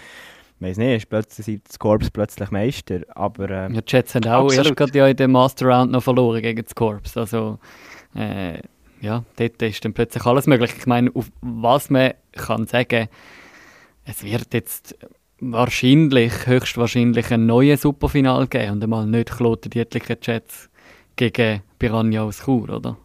weiß 0.61 0.77
nicht, 0.79 0.97
ist 0.97 1.09
plötzlich 1.09 1.61
das 1.63 1.79
Corps 1.79 2.11
plötzlich 2.13 2.51
Meister, 2.51 3.01
aber... 3.11 3.49
Äh, 3.49 3.73
ja, 3.73 3.81
die 3.81 3.83
Jets 3.87 4.15
haben 4.15 4.25
auch 4.27 4.45
absolut. 4.45 4.67
erst 4.67 4.77
gerade 4.77 4.99
ja 4.99 5.07
in 5.07 5.17
dem 5.17 5.31
Master 5.31 5.67
Round 5.67 5.93
noch 5.93 6.03
verloren 6.03 6.43
gegen 6.43 6.63
das 6.63 6.75
Corps, 6.75 7.01
also 7.15 7.59
äh, 8.15 8.59
ja, 9.01 9.25
dort 9.37 9.63
ist 9.63 9.85
dann 9.85 9.93
plötzlich 9.93 10.25
alles 10.27 10.47
möglich. 10.47 10.73
Ich 10.77 10.87
meine, 10.87 11.11
auf 11.15 11.31
was 11.41 11.91
man 11.91 12.15
kann 12.33 12.67
sagen, 12.67 13.09
es 14.05 14.25
wird 14.25 14.55
jetzt 14.55 14.97
wahrscheinlich, 15.41 16.47
höchstwahrscheinlich 16.47 17.33
ein 17.33 17.47
neues 17.47 17.83
Superfinal 17.83 18.47
geben 18.47 18.73
und 18.73 18.83
einmal 18.83 19.07
nicht 19.07 19.37
Kloten 19.37 19.71
Dietlicher 19.71 20.17
Jets 20.21 20.69
gegen 21.17 21.63
Piranha 21.79 22.23
aus 22.23 22.45
Chur, 22.45 22.71
oder? 22.71 22.97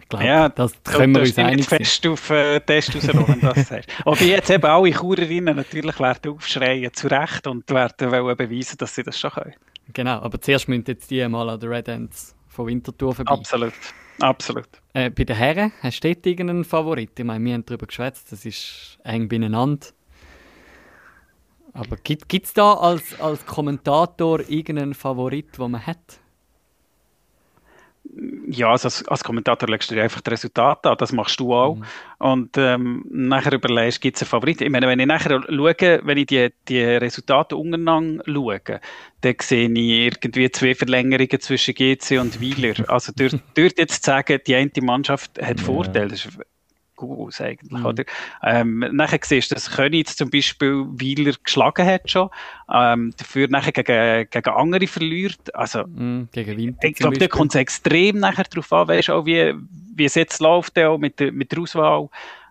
Ich 0.00 0.08
glaube, 0.08 0.24
ja, 0.24 0.48
das 0.48 0.72
können 0.84 1.14
wir 1.14 1.20
uns 1.20 1.36
einig 1.36 1.68
sein. 1.68 1.80
fest 1.80 2.06
auf 2.06 2.30
äh, 2.30 2.60
Test 2.60 2.94
rausrollen, 2.96 3.40
das 3.42 3.68
sagst. 3.68 3.90
Aber 4.06 4.22
jetzt 4.22 4.48
eben 4.48 4.64
alle 4.64 4.90
Churerinnen 4.90 5.54
natürlich 5.54 6.00
werden 6.00 6.32
aufschreien, 6.32 6.92
zu 6.94 7.08
Recht, 7.08 7.46
und 7.46 7.68
werden 7.70 8.10
wollen 8.10 8.36
beweisen, 8.36 8.78
dass 8.78 8.94
sie 8.94 9.02
das 9.02 9.18
schon 9.18 9.30
können. 9.32 9.54
Genau, 9.92 10.20
aber 10.20 10.40
zuerst 10.40 10.68
müssen 10.68 10.84
jetzt 10.86 11.10
die 11.10 11.26
mal 11.28 11.48
an 11.50 11.60
der 11.60 11.70
Red 11.70 11.88
Ends 11.88 12.34
von 12.48 12.66
Winterthur 12.66 13.14
vorbei. 13.14 13.32
Absolut. 13.32 13.74
Absolut. 14.20 14.68
Äh, 14.94 15.10
bei 15.10 15.24
den 15.24 15.36
Herren, 15.36 15.72
hast 15.80 16.02
du 16.02 16.12
dort 16.12 16.26
irgendeinen 16.26 16.64
Favorit? 16.64 17.18
Ich 17.18 17.24
meine, 17.24 17.44
wir 17.44 17.54
haben 17.54 17.64
darüber 17.64 17.86
geschwätzt, 17.86 18.32
das 18.32 18.44
ist 18.44 18.98
eng 19.04 19.28
beieinander. 19.28 19.86
Aber 21.72 21.96
gibt 21.96 22.32
es 22.32 22.52
da 22.52 22.74
als, 22.74 23.20
als 23.20 23.46
Kommentator 23.46 24.40
irgendeinen 24.48 24.94
Favorit, 24.94 25.56
den 25.58 25.70
man 25.70 25.86
hat? 25.86 26.18
Ja, 28.50 28.70
also 28.70 28.86
als, 28.86 29.06
als, 29.06 29.24
Kommentator 29.24 29.68
legst 29.68 29.90
du 29.90 29.94
dir 29.94 30.02
einfach 30.02 30.20
das 30.20 30.32
Resultat 30.32 30.86
an, 30.86 30.96
das 30.98 31.12
machst 31.12 31.38
du 31.40 31.54
auch. 31.54 31.76
Mhm. 31.76 31.84
Und 32.18 32.56
ähm, 32.56 33.04
nachher 33.10 33.52
überlegst, 33.52 34.00
gibt 34.00 34.16
es 34.16 34.22
einen 34.22 34.28
Favorit. 34.28 34.60
Ich 34.60 34.70
meine, 34.70 34.88
wenn 34.88 34.98
ich 34.98 35.06
nachher 35.06 35.40
schaue, 35.48 36.00
wenn 36.02 36.18
ich 36.18 36.26
die, 36.26 36.48
die 36.68 36.82
Resultate 36.82 37.56
untereinander 37.56 38.24
schaue, 38.26 38.80
dann 39.20 39.34
sehe 39.40 39.70
ich 39.70 39.78
irgendwie 39.78 40.50
zwei 40.50 40.74
Verlängerungen 40.74 41.40
zwischen 41.40 41.74
GC 41.74 42.18
und 42.20 42.40
Wieler. 42.40 42.74
Also 42.88 43.12
dort, 43.14 43.38
dort 43.54 43.78
jetzt 43.78 44.02
zu 44.04 44.10
sagen, 44.10 44.40
die 44.46 44.54
eine 44.54 44.70
Mannschaft 44.80 45.40
hat 45.40 45.60
Vorteile, 45.60 46.08
das 46.08 46.24
ist 46.24 46.38
Gurus 46.98 47.40
eigentlich, 47.40 47.80
mhm. 47.80 47.86
oder? 47.86 48.04
Ähm, 48.42 48.84
nachher 48.92 49.20
siehst 49.22 49.50
du, 49.50 49.54
dass 49.54 49.70
Königs 49.70 50.16
zum 50.16 50.30
Beispiel 50.30 50.84
Wieler 50.92 51.32
geschlagen 51.42 51.86
hat 51.86 52.10
schon, 52.10 52.28
ähm, 52.72 53.14
dafür 53.16 53.48
nachher 53.48 53.72
gegen, 53.72 54.28
gegen 54.30 54.50
andere 54.50 54.86
verliert, 54.86 55.54
also, 55.54 55.86
mhm, 55.86 56.28
gegen 56.32 56.58
Winter 56.58 56.88
Ich 56.88 56.96
glaube, 56.96 57.18
da 57.18 57.28
kommt 57.28 57.54
es 57.54 57.60
extrem 57.60 58.18
nachher 58.18 58.44
darauf 58.44 58.72
an, 58.72 58.88
weißt 58.88 59.10
auch 59.10 59.24
wie, 59.24 59.54
wie 59.94 60.04
es 60.04 60.14
jetzt 60.14 60.40
läuft, 60.40 60.78
auch 60.78 60.98
mit, 60.98 61.18
der, 61.20 61.32
mit 61.32 61.52
der 61.52 61.60
Auswahl, 61.60 62.08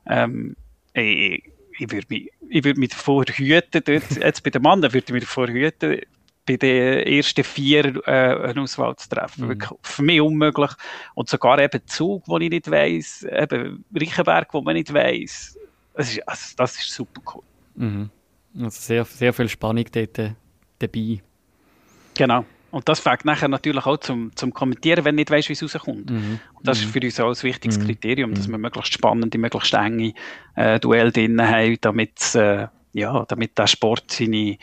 ähm, 0.08 0.56
ich, 0.94 1.44
ich 1.80 1.92
würde 1.92 2.08
mich, 2.10 2.32
ich 2.50 2.64
würde 2.64 2.80
mich 2.80 2.90
davor 2.90 3.26
hüten, 3.26 3.84
dort, 3.86 4.12
jetzt 4.12 4.44
bei 4.44 4.50
den 4.50 4.62
Mann, 4.62 4.82
würde 4.82 4.98
ich 4.98 5.12
mich 5.12 5.24
davor 5.24 5.48
hüten, 5.48 6.02
bei 6.48 6.58
den 6.58 7.06
ersten 7.06 7.44
vier 7.44 7.86
äh, 8.08 8.50
eine 8.50 8.62
Auswahl 8.62 8.96
zu 8.96 9.10
treffen. 9.10 9.50
Mhm. 9.50 9.60
für 9.82 10.02
mich 10.02 10.22
unmöglich. 10.22 10.72
Und 11.14 11.30
sogar 11.30 11.60
eben 11.60 11.82
Zug, 11.86 12.24
wo 12.28 12.40
ich 12.40 12.50
nicht 12.50 12.72
weiss, 12.72 13.24
eben 13.24 13.86
Reichenberg, 13.94 14.54
wo 14.54 14.62
man 14.62 14.76
nicht 14.76 14.94
weiss. 14.94 15.58
Das 15.94 16.12
ist, 16.12 16.28
also, 16.28 16.56
das 16.58 16.78
ist 16.78 16.92
super 16.92 17.22
cool. 17.36 17.44
Mhm. 17.76 18.10
Also 18.60 18.80
sehr, 18.80 19.06
sehr 19.06 19.34
viel 19.34 19.50
Spannung 19.50 19.86
dort 19.92 20.18
äh, 20.18 20.32
dabei. 20.80 21.22
Genau. 22.16 22.46
Und 22.72 22.90
das 22.90 23.00
fängt 23.00 23.26
nachher 23.26 23.48
natürlich 23.48 23.86
auch 23.86 23.98
zum, 23.98 24.36
zum 24.36 24.54
Kommentieren, 24.54 25.06
wenn 25.06 25.16
du 25.16 25.22
nicht 25.22 25.32
weißt, 25.32 25.50
wie 25.50 25.54
es 25.54 25.64
rauskommt. 25.64 26.10
Mhm. 26.10 26.40
Und 26.54 26.68
das 26.68 26.80
ist 26.80 26.88
mhm. 26.88 26.92
für 26.92 27.00
uns 27.02 27.20
auch 27.20 27.30
ein 27.30 27.44
wichtiges 27.44 27.80
mhm. 27.80 27.86
Kriterium, 27.86 28.34
dass 28.34 28.48
mhm. 28.48 28.54
wir 28.54 28.58
möglichst 28.60 28.94
spannende, 28.94 29.38
möglichst 29.38 29.74
enge 29.74 30.14
äh, 30.56 30.80
Duelle 30.80 31.12
drin 31.12 31.42
haben, 31.42 31.78
damit, 31.82 32.36
äh, 32.36 32.68
ja, 32.94 33.26
damit 33.28 33.58
der 33.58 33.68
Sport 33.68 34.12
seine, 34.12 34.58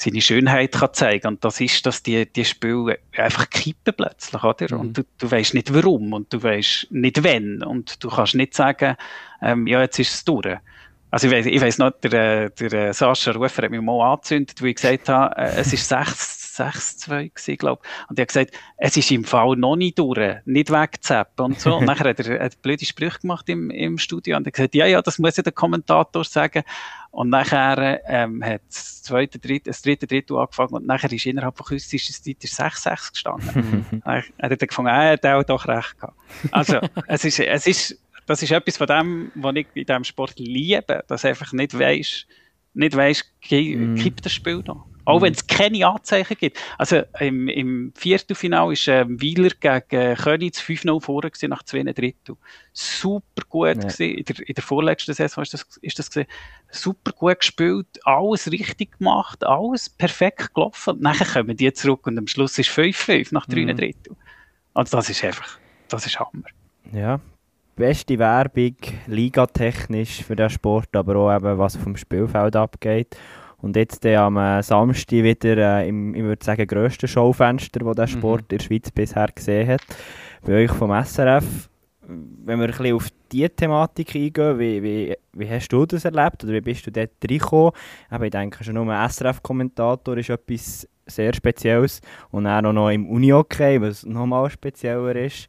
seine 0.00 0.20
Schönheit 0.22 0.72
kann 0.72 0.94
zeigen 0.94 1.26
Und 1.26 1.44
das 1.44 1.60
ist, 1.60 1.84
dass 1.84 2.02
die, 2.02 2.24
die 2.24 2.44
Spiele 2.44 2.98
einfach 3.16 3.48
kippen 3.50 3.92
plötzlich, 3.94 4.42
oder? 4.42 4.74
Mhm. 4.74 4.80
Und 4.80 4.98
du, 4.98 5.02
du 5.18 5.30
weißt 5.30 5.54
nicht 5.54 5.74
warum 5.74 6.12
und 6.14 6.32
du 6.32 6.42
weißt 6.42 6.88
nicht 6.90 7.22
wenn 7.22 7.62
und 7.62 8.02
du 8.02 8.08
kannst 8.08 8.34
nicht 8.34 8.54
sagen, 8.54 8.96
ähm, 9.42 9.66
ja, 9.66 9.80
jetzt 9.82 9.98
ist 9.98 10.14
es 10.14 10.24
durch. 10.24 10.56
Also 11.10 11.26
ich 11.26 11.32
weiß, 11.32 11.46
ich 11.46 11.60
weiss 11.60 11.78
noch, 11.78 11.90
der, 11.90 12.50
der 12.50 12.94
Sascha 12.94 13.32
Rufer 13.32 13.64
hat 13.64 13.70
mich 13.70 13.80
mal 13.80 14.12
angezündet, 14.12 14.62
wo 14.62 14.66
ich 14.66 14.76
gesagt 14.76 15.08
habe, 15.08 15.36
äh, 15.36 15.60
es 15.60 15.72
ist 15.72 15.88
6-2 16.60 17.30
gewesen, 17.34 17.56
glaube 17.56 17.82
Und 18.08 18.18
er 18.18 18.22
hat 18.22 18.28
gesagt, 18.28 18.52
es 18.76 18.96
ist 18.96 19.10
im 19.10 19.24
Fall 19.24 19.56
noch 19.56 19.76
nicht 19.76 19.98
durch, 19.98 20.36
nicht 20.44 20.70
wegzappen 20.70 21.46
und 21.46 21.60
so. 21.60 21.76
Und 21.80 21.86
nachher 21.86 22.10
hat 22.10 22.20
er, 22.20 22.44
hat 22.44 22.60
blöde 22.62 22.84
Sprüche 22.84 23.20
gemacht 23.20 23.48
im, 23.48 23.70
im 23.70 23.98
Studio 23.98 24.36
und 24.36 24.44
er 24.44 24.48
hat 24.48 24.54
gesagt, 24.54 24.74
ja, 24.74 24.86
ja, 24.86 25.00
das 25.00 25.18
muss 25.18 25.36
ja 25.36 25.42
der 25.42 25.52
Kommentator 25.52 26.24
sagen. 26.24 26.62
Und 27.10 27.30
nachher 27.30 28.00
ähm, 28.06 28.44
hat 28.44 28.62
das 28.68 29.02
zweite, 29.02 29.38
dritte, 29.38 29.70
das 29.70 29.82
dritte 29.82 30.06
Drittel 30.06 30.36
angefangen 30.36 30.74
und 30.74 30.86
nachher 30.86 31.10
ist 31.12 31.26
innerhalb 31.26 31.56
von 31.56 31.66
kürzester 31.66 32.12
Zeit 32.12 32.38
6-6 32.38 33.12
gestanden. 33.12 34.02
er 34.04 34.22
hat 34.22 34.28
dann 34.40 34.68
gefunden, 34.68 34.90
er 34.90 35.12
hat 35.12 35.26
auch 35.26 35.42
doch 35.42 35.66
recht 35.66 35.98
gehabt. 35.98 36.16
Also, 36.52 36.80
es 37.08 37.24
ist, 37.24 37.40
es 37.40 37.66
ist, 37.66 37.98
das 38.26 38.42
ist 38.42 38.52
etwas 38.52 38.76
von 38.76 38.86
dem, 38.86 39.32
was 39.34 39.56
ich 39.56 39.66
in 39.74 39.86
diesem 39.86 40.04
Sport 40.04 40.38
liebe, 40.38 41.02
dass 41.08 41.22
du 41.22 41.28
einfach 41.28 41.52
nicht 41.52 41.76
weißt, 41.76 42.26
nicht 42.74 42.96
weißt, 42.96 43.24
mm. 43.50 43.94
kippt 43.96 44.24
das 44.24 44.32
Spiel 44.32 44.62
noch. 44.66 44.86
Auch 45.04 45.20
mm. 45.20 45.22
wenn 45.22 45.32
es 45.32 45.46
keine 45.46 45.86
Anzeichen 45.86 46.36
gibt. 46.38 46.58
Also 46.78 47.02
im, 47.18 47.48
im 47.48 47.92
Viertelfinale 47.96 48.72
ist 48.72 48.88
ähm, 48.88 49.20
Wieler 49.20 49.50
gegen 49.60 50.16
Königs 50.16 50.60
5-0 50.60 51.00
vorne 51.00 51.30
nach 51.48 51.62
zwei 51.62 51.82
Drittel. 51.82 52.36
Super 52.72 53.42
gut 53.48 53.68
ja. 53.68 53.74
gewesen. 53.74 54.02
In 54.02 54.24
der, 54.24 54.48
in 54.48 54.54
der 54.54 54.64
vorletzten 54.64 55.14
Saison 55.14 55.42
ist 55.42 55.54
das, 55.54 55.66
ist 55.82 55.98
das 55.98 56.10
gewesen. 56.10 56.28
Super 56.70 57.12
gut 57.12 57.40
gespielt, 57.40 57.86
alles 58.04 58.50
richtig 58.50 58.98
gemacht, 58.98 59.44
alles 59.44 59.90
perfekt 59.90 60.54
gelaufen. 60.54 60.94
Und 60.94 61.02
nachher 61.02 61.26
kommen 61.26 61.56
die 61.56 61.72
zurück 61.72 62.06
und 62.06 62.18
am 62.18 62.26
Schluss 62.26 62.58
ist 62.58 62.70
5-5 62.70 63.28
nach 63.32 63.46
drei 63.46 63.64
mm. 63.64 63.76
Drittel. 63.76 64.16
Also 64.74 64.96
das 64.96 65.10
ist 65.10 65.24
einfach, 65.24 65.58
das 65.88 66.06
ist 66.06 66.18
Hammer. 66.18 66.44
Ja, 66.92 67.20
beste 67.76 68.18
Werbung, 68.18 68.76
ligatechnisch 69.06 70.22
für 70.22 70.36
den 70.36 70.50
Sport, 70.50 70.94
aber 70.94 71.16
auch 71.16 71.34
eben, 71.34 71.58
was 71.58 71.76
vom 71.76 71.96
Spielfeld 71.96 72.54
abgeht. 72.54 73.16
Und 73.62 73.76
jetzt 73.76 74.04
äh, 74.04 74.16
am 74.16 74.36
äh, 74.36 74.62
Samstag 74.62 75.22
wieder 75.22 75.56
äh, 75.80 75.88
im, 75.88 76.14
ich 76.14 76.22
würde 76.22 76.44
sagen, 76.44 76.66
grössten 76.66 77.08
Schaufenster, 77.08 77.80
das 77.80 77.96
der 77.96 78.06
Mhm. 78.06 78.10
Sport 78.10 78.52
in 78.52 78.58
der 78.58 78.64
Schweiz 78.64 78.90
bisher 78.90 79.28
gesehen 79.34 79.68
hat. 79.68 79.82
Bei 80.42 80.64
euch 80.64 80.70
vom 80.70 80.90
SRF, 80.90 81.68
wenn 82.06 82.58
wir 82.58 82.66
ein 82.66 82.70
bisschen 82.70 82.94
auf 82.94 83.08
diese 83.30 83.50
Thematik 83.50 84.14
eingehen, 84.14 84.58
wie, 84.58 84.82
wie, 84.82 85.16
wie 85.34 85.48
hast 85.50 85.68
du 85.68 85.86
das 85.86 86.04
erlebt 86.04 86.42
oder 86.42 86.54
wie 86.54 86.60
bist 86.60 86.86
du 86.86 86.90
dort 86.90 87.10
reingekommen? 87.22 87.72
Aber 88.08 88.24
ich 88.24 88.30
denke 88.30 88.64
schon 88.64 88.74
nur 88.74 88.92
ein 88.92 89.08
SRF-Kommentator 89.08 90.16
ist 90.16 90.30
etwas 90.30 90.88
sehr 91.06 91.34
Spezielles 91.34 92.00
und 92.30 92.46
auch 92.46 92.62
noch 92.62 92.90
im 92.90 93.08
Uni-Hockey, 93.08 93.80
was 93.80 94.04
nochmal 94.04 94.50
spezieller 94.50 95.14
ist. 95.16 95.48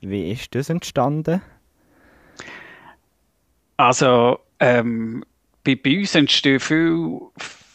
Wie 0.00 0.32
ist 0.32 0.54
das 0.54 0.68
entstanden? 0.68 1.40
Also, 3.76 4.38
ähm, 4.58 5.24
bei, 5.64 5.76
bei 5.76 5.98
uns 5.98 6.14
entstehen 6.14 6.60
viel, 6.60 7.20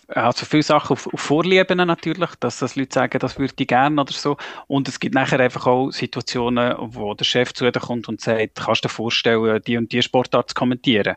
also 0.08 0.46
viele 0.46 0.64
Sachen 0.64 0.94
auf, 0.94 1.08
auf 1.08 1.20
Vorlieben 1.20 1.78
natürlich, 1.78 2.30
dass 2.40 2.60
das 2.60 2.76
Leute 2.76 2.94
sagen, 2.94 3.20
das 3.20 3.38
würde 3.38 3.54
ich 3.58 3.68
gerne 3.68 4.02
oder 4.02 4.14
so. 4.14 4.38
Und 4.68 4.88
es 4.88 5.00
gibt 5.00 5.16
nachher 5.16 5.40
einfach 5.40 5.68
auch 5.68 5.92
Situationen, 5.92 6.76
wo 6.80 7.14
der 7.14 7.26
Chef 7.26 7.54
zu 7.54 7.70
dir 7.70 7.80
kommt 7.80 8.08
und 8.08 8.22
sagt, 8.22 8.56
kannst 8.56 8.84
du 8.84 8.88
dir 8.88 8.94
vorstellen, 8.94 9.62
die 9.66 9.78
und 9.78 9.92
die 9.92 10.02
Sportart 10.02 10.50
zu 10.50 10.56
kommentieren? 10.56 11.16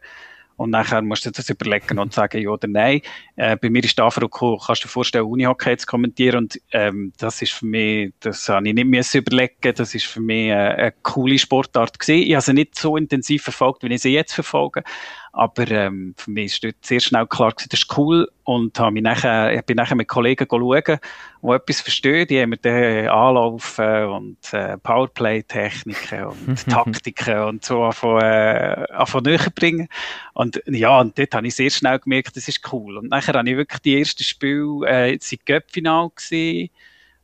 Und 0.61 0.69
nachher 0.69 1.01
musst 1.01 1.25
du 1.25 1.31
das 1.31 1.49
überlegen 1.49 1.99
und 1.99 2.13
sagen, 2.13 2.43
ja 2.43 2.51
oder 2.51 2.69
nein. 2.69 3.01
Äh, 3.37 3.57
bei 3.57 3.71
mir 3.71 3.83
ist 3.83 3.97
die 3.97 4.03
Anfrage 4.03 4.27
gekommen, 4.27 4.59
kannst 4.63 4.85
du 4.85 4.89
dir 4.89 4.93
vorstellen, 4.93 5.25
Unihockey 5.25 5.75
zu 5.79 5.87
kommentieren? 5.87 6.37
Und 6.37 6.61
ähm, 6.73 7.15
das 7.17 7.41
ist 7.41 7.53
für 7.53 7.65
mich, 7.65 8.13
das 8.21 8.47
habe 8.47 8.69
ich 8.69 8.75
nicht 8.75 8.87
müssen 8.87 9.23
überlegen, 9.23 9.73
das 9.75 9.95
ist 9.95 10.05
für 10.05 10.21
mich 10.21 10.51
äh, 10.51 10.53
eine 10.53 10.93
coole 11.03 11.39
Sportart 11.39 11.99
gewesen. 11.99 12.29
Ich 12.29 12.35
habe 12.35 12.43
sie 12.43 12.53
nicht 12.53 12.79
so 12.79 12.99
intensiv 12.99 13.45
verfolgt, 13.45 13.83
wie 13.85 13.95
ich 13.95 14.03
sie 14.03 14.13
jetzt 14.13 14.35
verfolge. 14.35 14.85
Aber 15.33 15.71
ähm, 15.71 16.15
für 16.17 16.31
mich 16.31 16.55
ist 16.55 16.65
dort 16.65 16.85
sehr 16.85 16.99
schnell 16.99 17.27
klar 17.27 17.53
gewesen, 17.53 17.69
das 17.71 17.81
ist 17.81 17.97
cool. 17.97 18.29
Und 18.43 18.79
habe 18.81 18.91
mich 18.91 19.03
nachher, 19.03 19.55
ich 19.55 19.63
bin 19.63 19.77
nachher 19.77 19.95
mit 19.95 20.09
Kollegen 20.09 20.47
schauen, 20.51 20.99
die 21.43 21.49
etwas 21.49 21.81
verstehen. 21.81 22.27
Die 22.27 22.41
haben 22.41 22.51
mir 22.51 22.57
dann 22.57 23.09
Anlaufen 23.09 24.05
und 24.07 24.53
äh, 24.53 24.77
Powerplay-Techniken 24.79 26.25
und 26.25 26.67
Taktiken 26.69 27.39
und 27.45 27.65
so 27.65 27.85
anfangen, 27.85 28.23
äh, 28.23 29.21
näher 29.23 29.51
bringen. 29.55 29.89
Und 30.35 30.61
ja, 30.67 30.99
und 31.01 31.17
dort 31.17 31.35
habe 31.35 31.47
ich 31.47 31.55
sehr 31.55 31.71
schnell 31.71 32.01
gemerkt, 32.01 32.37
das 32.37 32.49
ist 32.49 32.73
cool. 32.73 32.99
Und 32.99 33.11
nachher 33.11 33.35
habe 33.35 33.49
ich 33.49 33.57
wirklich 33.57 33.81
die 33.83 33.99
ersten 34.01 34.25
Spiele, 34.25 34.87
äh, 34.87 35.13
jetzt 35.13 35.33
im 35.33 35.39
Cup-Final 35.45 36.11
gesehen. 36.15 36.71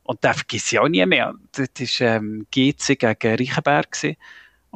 Und 0.03 0.23
da 0.23 0.33
vergesse 0.33 0.75
ich 0.75 0.79
auch 0.79 0.87
nie 0.87 1.05
mehr. 1.05 1.33
Das 1.51 1.99
war 1.99 2.07
ähm, 2.07 2.47
GC 2.51 2.97
gegen 2.97 3.35
Reichenberg. 3.35 3.91
Gewesen. 3.91 4.15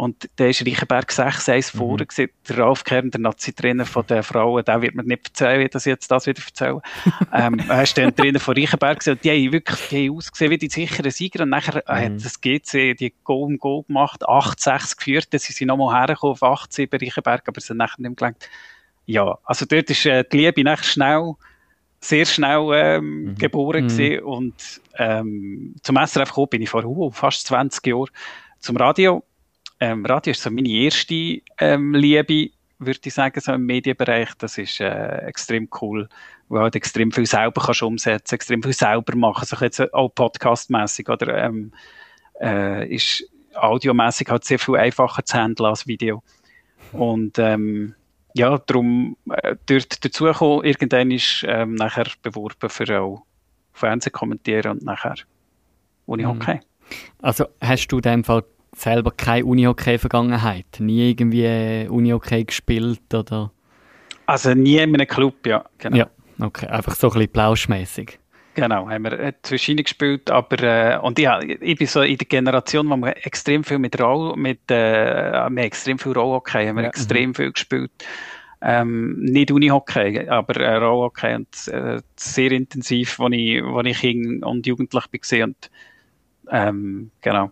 Und 0.01 0.27
da 0.37 0.47
ist 0.47 0.65
Reichenberg 0.65 1.11
6-1 1.11 1.77
vorne 1.77 2.07
gewesen. 2.07 2.31
Der 2.49 2.57
Ralf 2.57 2.83
Kern, 2.83 3.11
der 3.11 3.21
Nazi-Trainer 3.21 3.85
von 3.85 4.03
den 4.07 4.23
Frauen, 4.23 4.65
der 4.65 4.81
wird 4.81 4.95
mir 4.95 5.03
nicht 5.03 5.27
erzählen, 5.27 5.69
dass 5.69 5.85
ich 5.85 5.91
jetzt 5.91 6.09
das 6.09 6.25
wieder 6.25 6.41
erzähle. 6.43 6.81
ähm, 7.31 7.61
er 7.69 7.83
ist 7.83 7.95
dann 7.99 8.15
Trainer 8.15 8.39
von 8.39 8.55
Reichenberg 8.55 8.97
gewesen. 8.97 9.11
Und 9.11 9.23
die 9.23 9.29
haben 9.29 9.53
wirklich 9.53 9.89
die 9.89 10.07
haben 10.07 10.17
ausgesehen 10.17 10.49
wie 10.49 10.57
die 10.57 10.69
sicheren 10.69 11.11
Sieger. 11.11 11.43
Und 11.43 11.49
nachher 11.49 11.87
äh, 11.87 12.05
hat 12.05 12.25
das 12.25 12.41
GC 12.41 12.95
die 12.97 13.13
Goal 13.23 13.43
um 13.43 13.59
Goal 13.59 13.83
gemacht, 13.83 14.27
8-6 14.27 14.97
geführt. 14.97 15.27
Dann 15.29 15.39
sind 15.39 15.55
sie 15.55 15.65
nochmal 15.65 15.95
hergekommen 15.95 16.33
auf 16.33 16.41
18 16.41 16.89
bei 16.89 16.97
Reichenberg, 16.97 17.47
aber 17.47 17.59
es 17.59 17.69
hat 17.69 17.77
nachher 17.77 18.01
nicht 18.01 18.09
mehr 18.09 18.15
gelangt. 18.15 18.49
Ja, 19.05 19.37
also 19.43 19.67
dort 19.67 19.87
ist 19.91 20.07
äh, 20.07 20.23
die 20.31 20.37
Liebe 20.37 20.63
nachher 20.63 20.83
schnell, 20.83 21.33
sehr 21.99 22.25
schnell 22.25 22.71
ähm, 22.73 23.35
geboren 23.37 23.85
Mhm. 23.85 24.23
Und 24.23 24.81
ähm, 24.97 25.75
zum 25.83 25.95
SRF 25.95 26.29
gekommen 26.29 26.49
bin 26.49 26.63
ich 26.63 26.71
vor 26.71 26.85
uh, 26.85 27.11
fast 27.11 27.45
20 27.45 27.85
Jahren 27.85 28.09
zum 28.59 28.77
Radio. 28.77 29.23
Ähm, 29.81 30.05
Radio 30.05 30.29
ist 30.29 30.43
so 30.43 30.51
meine 30.51 30.69
erste 30.69 31.41
ähm, 31.59 31.95
Liebe, 31.95 32.51
würde 32.77 32.99
ich 33.03 33.13
sagen, 33.15 33.41
so 33.41 33.51
im 33.51 33.65
Medienbereich. 33.65 34.29
Das 34.37 34.59
ist 34.59 34.79
äh, 34.79 35.25
extrem 35.25 35.67
cool, 35.81 36.07
weil 36.49 36.59
du 36.59 36.63
halt 36.65 36.75
extrem 36.75 37.11
viel 37.11 37.25
selber 37.25 37.63
kannst 37.65 37.81
umsetzen, 37.81 38.35
extrem 38.35 38.61
viel 38.61 38.73
selber 38.73 39.15
machen, 39.17 39.43
so 39.43 39.57
jetzt 39.57 39.91
auch 39.91 40.09
podcastmäßig 40.09 41.09
oder 41.09 41.35
ähm, 41.45 41.71
äh, 42.39 42.93
ist 42.93 43.27
audiomäßig 43.55 44.29
halt 44.29 44.43
sehr 44.45 44.59
viel 44.59 44.75
einfacher 44.75 45.25
zu 45.25 45.35
handeln 45.35 45.69
als 45.69 45.87
Video. 45.87 46.21
Und 46.91 47.39
ähm, 47.39 47.95
ja, 48.35 48.59
darum 48.59 49.17
äh, 49.31 49.55
dort 49.65 50.05
dazugekommen, 50.05 50.63
irgendwann 50.63 51.09
ist 51.09 51.43
ähm, 51.47 51.73
nachher 51.73 52.05
beworben 52.21 52.69
für 52.69 53.01
auch 53.01 53.23
Fernsehen 53.73 54.13
kommentieren 54.13 54.73
und 54.73 54.83
nachher 54.83 55.15
Unihockey. 56.05 56.59
Also 57.19 57.45
hast 57.61 57.87
du 57.87 57.97
in 57.97 58.01
dem 58.03 58.23
Fall 58.23 58.43
selber 58.75 59.11
keine 59.11 59.45
Unihockey-Vergangenheit? 59.45 60.65
Nie 60.79 61.09
irgendwie 61.11 61.87
Unihockey 61.89 62.45
gespielt 62.45 63.13
oder? 63.13 63.51
Also 64.25 64.53
nie 64.53 64.77
in 64.77 64.93
einem 64.95 65.07
Club, 65.07 65.45
ja. 65.45 65.65
Genau. 65.77 65.97
Ja, 65.97 66.07
okay. 66.39 66.67
Einfach 66.67 66.95
so 66.95 67.07
ein 67.07 67.13
bisschen 67.13 67.31
plauschmäßig. 67.31 68.19
Genau, 68.53 68.89
haben 68.89 69.03
wir 69.03 69.17
äh, 69.17 69.33
zwischen 69.43 69.77
gespielt, 69.77 70.29
aber 70.29 70.61
äh, 70.61 70.97
und 70.99 71.17
ja, 71.19 71.39
ich 71.41 71.77
bin 71.77 71.87
so 71.87 72.01
in 72.01 72.17
der 72.17 72.27
Generation, 72.27 72.89
wo 72.89 72.97
wir 72.97 73.25
extrem 73.25 73.63
viel 73.63 73.79
mit 73.79 73.99
Roll, 74.01 74.35
mit 74.35 74.59
äh, 74.69 75.31
wir 75.31 75.39
haben 75.39 75.57
extrem 75.57 75.97
viel 75.97 76.11
Rollhockey, 76.11 76.67
haben 76.67 76.75
wir 76.75 76.83
Ja. 76.83 76.89
extrem 76.89 77.33
viel 77.33 77.53
gespielt. 77.53 77.91
Ähm, 78.61 79.15
nicht 79.21 79.51
Unihockey, 79.51 80.27
aber 80.27 80.59
äh, 80.59 80.75
Rollhockey 80.75 81.33
und 81.33 81.67
äh, 81.69 82.01
sehr 82.17 82.51
intensiv, 82.51 83.19
wo 83.19 83.27
ich, 83.29 83.63
wo 83.63 83.79
ich 83.81 83.99
Kind 83.99 84.43
und 84.43 84.67
Jugendlich 84.67 85.03
war 85.03 85.19
gesehen 85.19 85.43
und 85.55 85.71
ähm, 86.51 87.11
genau 87.21 87.51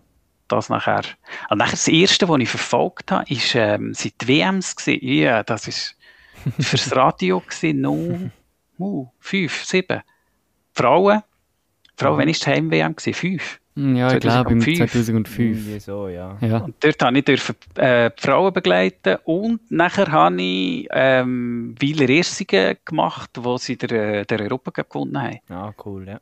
das 0.50 0.68
nachher. 0.68 1.02
Und 1.48 1.58
nachher 1.58 1.72
das 1.72 1.88
erste, 1.88 2.28
was 2.28 2.40
ich 2.40 2.48
verfolgt 2.48 3.10
habe, 3.10 3.24
ist 3.32 3.54
ähm, 3.54 3.94
sind 3.94 4.14
die 4.20 4.28
WMs 4.28 4.76
gewesen. 4.76 5.06
Ja, 5.06 5.42
das 5.42 5.68
ist 5.68 5.96
fürs 6.60 6.94
Radio 6.94 7.40
gewesen, 7.40 7.80
no, 7.80 8.30
uh, 8.78 9.08
fünf, 9.18 9.64
sieben. 9.64 10.02
Frauen, 10.72 11.22
Frauen, 11.96 12.18
wann 12.18 12.28
ist 12.28 12.44
die 12.46 12.50
Heim-WM 12.50 12.96
gewesen? 12.96 13.14
Fünf. 13.14 13.60
Hm, 13.76 13.96
Ja, 13.96 14.12
ich 14.12 14.20
glaube 14.20 14.52
im 14.52 14.60
2005. 14.60 14.78
2005. 14.92 15.38
Irgendwie 15.38 15.80
so, 15.80 16.08
ja. 16.08 16.36
Ja. 16.40 16.58
Und 16.58 16.74
dort 16.80 17.02
habe 17.02 17.18
ich 17.18 17.24
dürfen, 17.24 17.54
äh, 17.76 18.10
die 18.10 18.22
Frauen 18.22 18.52
begleiten 18.52 19.18
und 19.24 19.70
nachher 19.70 20.10
habe 20.10 20.40
ich 20.42 20.88
ähm, 20.90 21.74
Weiler 21.80 22.08
Ersingen 22.08 22.76
gemacht, 22.84 23.30
wo 23.38 23.58
sie 23.58 23.76
der, 23.76 24.20
äh, 24.20 24.24
der 24.26 24.40
Europacup 24.40 24.88
gewonnen 24.90 25.20
haben. 25.20 25.38
Ah, 25.48 25.72
cool, 25.84 26.08
ja. 26.08 26.20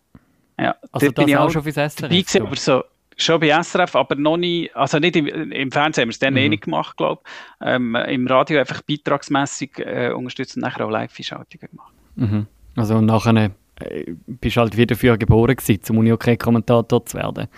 Ja, 0.60 0.74
Also 0.90 1.06
dort 1.06 1.14
bin 1.14 1.24
das 1.26 1.30
ich 1.30 1.36
auch 1.36 1.50
schon 1.50 1.62
fürs 1.62 1.94
du? 1.94 2.42
aber 2.42 2.56
so, 2.56 2.82
schon 3.18 3.40
bei 3.40 3.48
SRF, 3.62 3.96
aber 3.96 4.14
noch 4.14 4.36
nie, 4.36 4.70
also 4.74 4.98
nicht 4.98 5.16
im, 5.16 5.26
im 5.26 5.70
Fernsehen 5.72 6.02
haben 6.02 6.08
wir 6.08 6.12
es 6.12 6.18
dann 6.18 6.34
Mhm. 6.34 6.38
eh 6.38 6.48
nicht 6.50 6.64
gemacht, 6.64 6.96
glaube 6.96 7.22
ich. 7.24 7.66
Ähm, 7.66 7.94
Im 7.94 8.26
Radio 8.26 8.60
einfach 8.60 8.82
beitragsmässig 8.82 9.78
äh, 9.78 10.12
unterstützt 10.12 10.56
und 10.56 10.62
nachher 10.62 10.86
auch 10.86 10.90
Live-Schaltungen 10.90 11.68
gemacht. 11.70 11.92
Mhm. 12.16 12.46
Also 12.76 13.00
nachher 13.00 13.50
äh, 13.80 14.04
bist 14.26 14.56
du 14.56 14.60
halt 14.60 14.76
wieder 14.76 14.96
für 14.96 15.18
geboren 15.18 15.56
gewesen, 15.56 15.82
zum 15.82 15.98
Unihockey-Kommentator 15.98 17.04
zu 17.06 17.18
werden. 17.18 17.48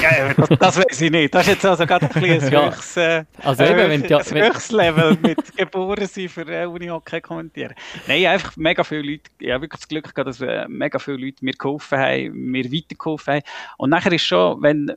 Ja, 0.00 0.34
das, 0.34 0.48
das 0.58 0.76
weiß 0.78 1.00
ich 1.00 1.10
nicht. 1.10 1.34
Das 1.34 1.42
ist 1.46 1.54
jetzt 1.54 1.64
also 1.66 1.86
gerade 1.86 2.06
ein 2.06 2.12
bisschen 2.20 2.42
ein 2.44 2.52
Ja. 2.52 2.66
höchstes, 2.66 2.96
äh, 2.98 3.24
Also 3.42 3.64
eben, 3.64 3.76
wenn 3.90 4.02
du 4.02 4.08
ja- 4.08 4.18
ein 4.18 4.30
wenn- 4.30 4.44
höchstes 4.44 4.70
Level 4.70 5.16
mit 5.22 5.56
geboren 5.56 6.06
sein 6.06 6.28
für 6.28 6.46
äh, 6.48 6.66
Unihockey 6.66 7.20
kommentieren. 7.20 7.74
Nein, 8.06 8.26
einfach 8.26 8.56
mega 8.56 8.84
viele 8.84 9.02
Leute, 9.02 9.30
ich 9.38 9.50
habe 9.50 9.62
wirklich 9.62 9.80
das 9.80 9.88
Glück 9.88 10.14
gehabt, 10.14 10.28
dass 10.28 10.40
äh, 10.40 10.66
mega 10.68 10.98
viele 10.98 11.16
Leute 11.18 11.44
mir 11.44 11.52
geholfen 11.54 11.98
haben, 11.98 12.32
mir 12.32 12.64
weitergeholfen 12.72 13.34
haben. 13.34 13.42
Und 13.78 13.90
nachher 13.90 14.12
ist 14.12 14.24
schon, 14.24 14.62
wenn 14.62 14.94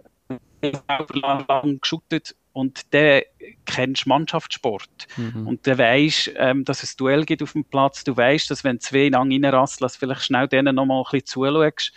ich 0.62 0.76
selber 0.88 1.20
lang, 1.20 1.46
lang 1.48 1.80
geschuttet 1.82 2.36
und 2.54 2.94
dann 2.94 3.22
kennst 3.66 4.06
du 4.06 4.10
Mannschaftssport. 4.10 5.08
Mhm. 5.18 5.48
Und 5.48 5.66
du 5.66 5.78
weißt, 5.78 6.32
ähm, 6.36 6.66
dass 6.66 6.84
es 6.84 6.96
Duell 6.98 7.24
gibt 7.26 7.42
auf 7.42 7.54
dem 7.54 7.64
Platz. 7.64 8.04
Du 8.04 8.16
weißt, 8.16 8.52
dass 8.52 8.64
wenn 8.64 8.80
zwei 8.80 9.08
lang 9.08 9.32
reinrasseln, 9.32 9.86
dass 9.86 9.96
vielleicht 9.96 10.24
schnell 10.26 10.48
denen 10.50 10.76
nochmal 10.76 11.00
ein 11.00 11.04
bisschen 11.12 11.26
zuschaust, 11.26 11.94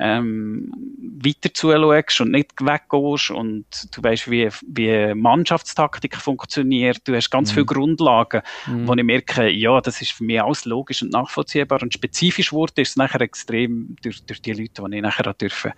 ähm, 0.00 0.72
weiter 1.24 1.52
zuschaust 1.52 2.20
und 2.20 2.30
nicht 2.30 2.52
weggehst. 2.60 3.30
Und 3.30 3.64
du 3.96 4.02
weißt, 4.02 4.30
wie, 4.30 4.48
wie 4.66 5.14
Mannschaftstaktik 5.14 6.16
funktioniert. 6.16 6.98
Du 7.06 7.14
hast 7.14 7.30
ganz 7.30 7.50
Mhm. 7.50 7.54
viele 7.54 7.66
Grundlagen, 7.66 8.42
Mhm. 8.66 8.86
wo 8.88 8.94
ich 8.94 9.02
merke, 9.04 9.48
ja, 9.50 9.80
das 9.80 10.00
ist 10.00 10.12
für 10.12 10.24
mich 10.24 10.40
alles 10.40 10.64
logisch 10.64 11.02
und 11.02 11.12
nachvollziehbar. 11.12 11.82
Und 11.82 11.94
spezifisch 11.94 12.52
wurde 12.52 12.82
ist 12.82 12.90
es 12.90 12.96
nachher 12.96 13.20
extrem 13.20 13.96
durch, 14.02 14.24
durch 14.24 14.40
die 14.40 14.52
Leute, 14.52 14.82
die 14.88 14.96
ich 14.96 15.02
nachher 15.02 15.34
dürfen 15.34 15.72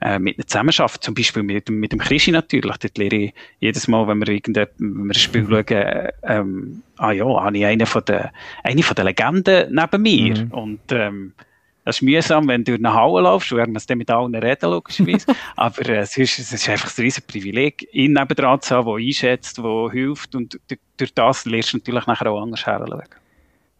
äh, 0.00 0.18
mit 0.18 0.36
ihnen 0.38 0.46
zusammenarbeiten. 0.48 1.00
Zum 1.00 1.14
Beispiel 1.14 1.42
mit, 1.44 1.68
dem- 1.68 1.78
mit 1.78 1.92
dem 1.92 2.00
Krischi 2.00 2.32
natürlich. 2.32 2.76
Dort 2.78 2.98
lehre 2.98 3.14
ich 3.16 3.34
jedes 3.60 3.86
Mal, 3.86 4.06
wenn 4.08 4.18
wir, 4.18 4.28
irgendein, 4.28 4.66
wenn 4.78 5.04
wir 5.06 5.10
ein 5.12 5.14
Spiel 5.14 5.46
schauen, 5.48 5.66
äh, 5.68 6.12
ähm, 6.24 6.82
ah 6.98 7.12
ja, 7.12 7.24
habe 7.24 7.56
ich 7.56 7.64
eine 7.64 7.86
von 7.86 8.04
der, 8.04 8.32
eine 8.64 8.82
von 8.82 8.96
der 8.96 9.04
Legenden 9.04 9.72
neben 9.74 10.02
mir. 10.02 10.44
Mhm. 10.44 10.50
Und 10.50 10.80
ähm, 10.90 11.32
das 11.84 11.96
ist 11.96 12.02
mühsam, 12.02 12.48
wenn 12.48 12.64
du 12.64 12.74
in 12.74 12.86
eine 12.86 12.94
Halle 12.94 13.22
laufst, 13.22 13.50
du 13.50 13.56
werden 13.56 13.76
dann 13.86 13.98
mit 13.98 14.10
allen 14.10 14.34
reden, 14.34 14.70
logischerweise. 14.70 15.26
Aber 15.56 15.86
äh, 15.88 15.98
es, 15.98 16.16
ist, 16.16 16.38
es 16.38 16.52
ist 16.52 16.68
einfach 16.68 16.96
ein 16.96 17.02
riesen 17.02 17.24
Privileg, 17.26 17.86
ihn 17.92 18.14
nebendran 18.14 18.60
zu 18.62 18.74
haben, 18.74 18.86
der 18.86 19.06
einschätzt, 19.06 19.58
der 19.58 19.90
hilft. 19.92 20.34
Und 20.34 20.58
durch, 20.68 20.80
durch 20.96 21.14
das 21.14 21.44
lernst 21.44 21.74
du 21.74 21.76
natürlich 21.78 22.06
nachher 22.06 22.30
auch 22.30 22.42
anders 22.42 22.64
herschauen. 22.64 23.02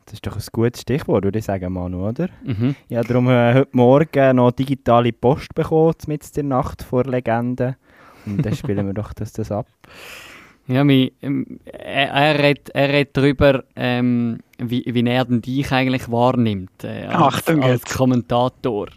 Das 0.04 0.14
ist 0.14 0.26
doch 0.26 0.36
ein 0.36 0.42
gutes 0.52 0.82
Stichwort, 0.82 1.24
würde 1.24 1.38
ich 1.38 1.46
sagen, 1.46 1.72
Manu, 1.72 2.06
oder? 2.06 2.28
Mhm. 2.42 2.76
Ich 2.90 2.96
habe 2.96 3.08
darum 3.08 3.30
äh, 3.30 3.54
heute 3.54 3.70
Morgen 3.72 4.36
noch 4.36 4.50
digitale 4.50 5.12
Post 5.12 5.54
bekommen, 5.54 5.94
mit 6.06 6.36
der 6.36 6.44
Nacht 6.44 6.82
vor 6.82 7.04
Legende. 7.04 7.76
Und 8.26 8.44
dann 8.44 8.54
spielen 8.54 8.86
wir 8.86 8.94
doch 8.94 9.14
das, 9.14 9.32
das 9.32 9.50
ab. 9.50 9.66
Ja, 10.66 10.82
mi, 10.82 11.12
ähm, 11.20 11.60
er, 11.66 12.08
er, 12.08 12.38
redet, 12.38 12.70
er 12.70 12.88
redet 12.88 13.14
darüber, 13.14 13.64
ähm, 13.76 14.38
wie, 14.58 14.84
wie 14.86 15.06
er 15.06 15.24
denn 15.24 15.42
dich 15.42 15.70
eigentlich 15.72 16.10
wahrnimmt 16.10 16.84
äh, 16.84 17.06
als, 17.06 17.36
Achtung 17.36 17.62
als 17.62 17.82
jetzt. 17.82 17.96
Kommentator. 17.96 18.88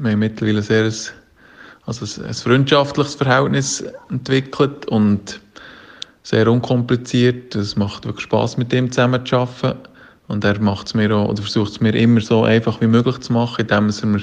Wir 0.00 0.12
haben 0.12 0.18
mittlerweile 0.18 0.62
sehr 0.62 0.84
ein, 0.84 0.94
also 1.86 2.22
ein, 2.22 2.34
freundschaftliches 2.34 3.14
Verhältnis 3.14 3.84
entwickelt 4.10 4.86
und 4.86 5.40
sehr 6.22 6.50
unkompliziert. 6.50 7.54
Es 7.54 7.76
macht 7.76 8.04
wirklich 8.04 8.24
Spaß, 8.24 8.56
mit 8.56 8.72
ihm 8.72 8.90
zusammen 8.90 9.24
zu 9.24 9.36
arbeiten. 9.36 9.78
Und 10.28 10.44
er 10.44 10.60
macht 10.60 10.88
es 10.88 10.94
mir 10.94 11.14
auch, 11.14 11.30
oder 11.30 11.40
versucht 11.40 11.72
es 11.72 11.80
mir 11.80 11.94
immer 11.94 12.20
so 12.20 12.44
einfach 12.44 12.80
wie 12.82 12.86
möglich 12.86 13.18
zu 13.20 13.32
machen, 13.32 13.62
indem 13.62 13.88
er 13.88 14.06
mir 14.06 14.20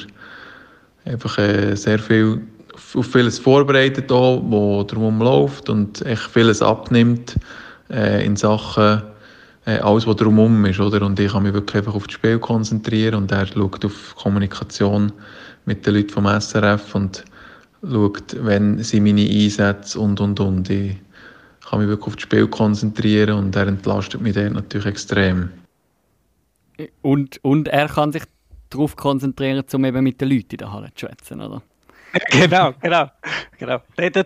einfach 1.06 1.38
äh, 1.40 1.76
sehr 1.76 1.98
viel 1.98 2.42
auf, 2.76 2.96
auf 2.96 3.12
vieles 3.12 3.40
vorbereitet, 3.40 4.12
auch, 4.12 4.42
wo 4.46 4.84
drumherum 4.84 5.20
läuft 5.20 5.70
und 5.70 6.06
echt 6.06 6.30
vieles 6.30 6.62
abnimmt 6.62 7.36
äh, 7.90 8.24
in 8.24 8.36
Sachen 8.36 9.02
äh, 9.66 9.80
alles, 9.80 10.08
was 10.08 10.16
drumherum 10.16 10.66
ist. 10.66 10.80
Oder? 10.80 11.06
Und 11.06 11.20
ich 11.20 11.32
kann 11.32 11.44
mich 11.44 11.54
wirklich 11.54 11.78
einfach 11.78 11.96
auf 11.96 12.08
das 12.08 12.14
Spiel 12.14 12.40
konzentrieren 12.40 13.16
und 13.16 13.32
er 13.32 13.46
schaut 13.46 13.84
auf 13.86 14.16
Kommunikation 14.16 15.12
mit 15.66 15.86
den 15.86 15.96
Leuten 15.96 16.10
vom 16.10 16.26
SRF 16.26 16.96
und 16.96 17.26
schaut, 17.82 18.36
wenn 18.46 18.82
sie 18.84 19.00
meine 19.00 19.28
Einsätze 19.28 20.00
und 20.00 20.20
und 20.20 20.40
und. 20.40 20.70
Ich 20.70 20.98
kann 21.70 21.80
mich 21.80 21.88
wirklich 21.88 22.08
auf 22.08 22.16
das 22.16 22.24
Spiel 22.24 22.48
konzentrieren 22.48 23.38
und 23.38 23.56
er 23.56 23.68
entlastet 23.68 24.22
mich 24.22 24.36
dort 24.36 24.54
natürlich 24.54 24.86
extrem. 24.86 25.50
Und, 27.02 27.44
und 27.44 27.68
er 27.70 27.88
kann 27.88 28.12
sich 28.12 28.24
darauf 28.70 28.96
konzentrieren, 28.96 29.64
um 29.74 29.86
eben 29.86 30.04
mit 30.04 30.20
den 30.22 30.30
Leuten 30.30 30.52
in 30.52 30.58
der 30.58 30.72
Halle 30.74 30.90
zu 30.94 31.06
schwätzen, 31.06 31.42
oder? 31.42 31.62
genau, 32.30 32.74
genau, 32.82 33.10
genau. 33.58 33.82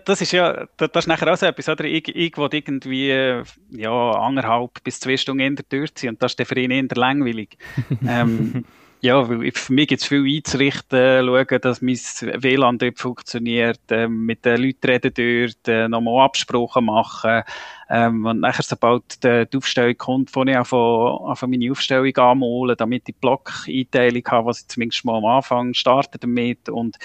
Das, 0.05 0.21
ist 0.21 0.31
ja, 0.31 0.67
das, 0.77 0.89
ist 0.93 1.07
nachher 1.07 1.31
auch 1.31 1.37
so 1.37 1.45
etwas, 1.45 1.69
oder? 1.69 1.85
Ich, 1.85 2.07
ich 2.07 2.37
will 2.37 2.49
irgendwie, 2.51 3.09
äh, 3.09 3.43
ja, 3.71 4.11
anderthalb 4.11 4.83
bis 4.83 4.99
zwei 4.99 5.17
Stunden 5.17 5.41
in 5.41 5.55
der 5.55 5.67
Tür 5.67 5.87
ziehen 5.93 6.09
und 6.09 6.21
das 6.21 6.33
ist 6.33 6.39
dann 6.39 6.45
für 6.45 6.59
ihn 6.59 6.71
eher 6.71 6.85
langweilig. 6.95 7.57
ähm, 8.07 8.63
ja, 9.01 9.29
weil 9.29 9.49
für 9.53 9.73
mich 9.73 9.87
gibt 9.87 10.01
es 10.01 10.07
viel 10.07 10.25
einzurichten, 10.25 11.25
schauen, 11.25 11.61
dass 11.61 11.81
mein 11.81 11.95
WLAN 11.95 12.77
dort 12.77 12.99
funktioniert, 12.99 13.79
ähm, 13.91 14.25
mit 14.25 14.43
den 14.43 14.61
Leuten 14.61 14.87
reden 14.87 15.13
dort, 15.15 15.67
äh, 15.69 15.87
nochmal 15.87 16.25
Absprachen 16.25 16.85
machen. 16.85 17.43
Ähm, 17.89 18.25
und 18.25 18.41
nachher, 18.41 18.63
sobald 18.63 19.23
die, 19.23 19.45
die 19.51 19.57
Aufstellung 19.57 19.97
kommt, 19.97 20.31
fange 20.31 20.51
ich 20.51 20.73
an, 20.73 21.37
meine 21.47 21.71
Aufstellung 21.71 22.15
anmalen, 22.17 22.75
damit 22.77 23.03
ich 23.07 23.15
die 23.15 23.21
Block-Einteilung 23.21 24.23
habe, 24.27 24.47
was 24.47 24.61
ich 24.61 24.67
zumindest 24.67 25.05
mal 25.05 25.17
am 25.17 25.25
Anfang 25.25 25.73
starte 25.73 26.19
damit 26.19 26.67
und 26.67 26.97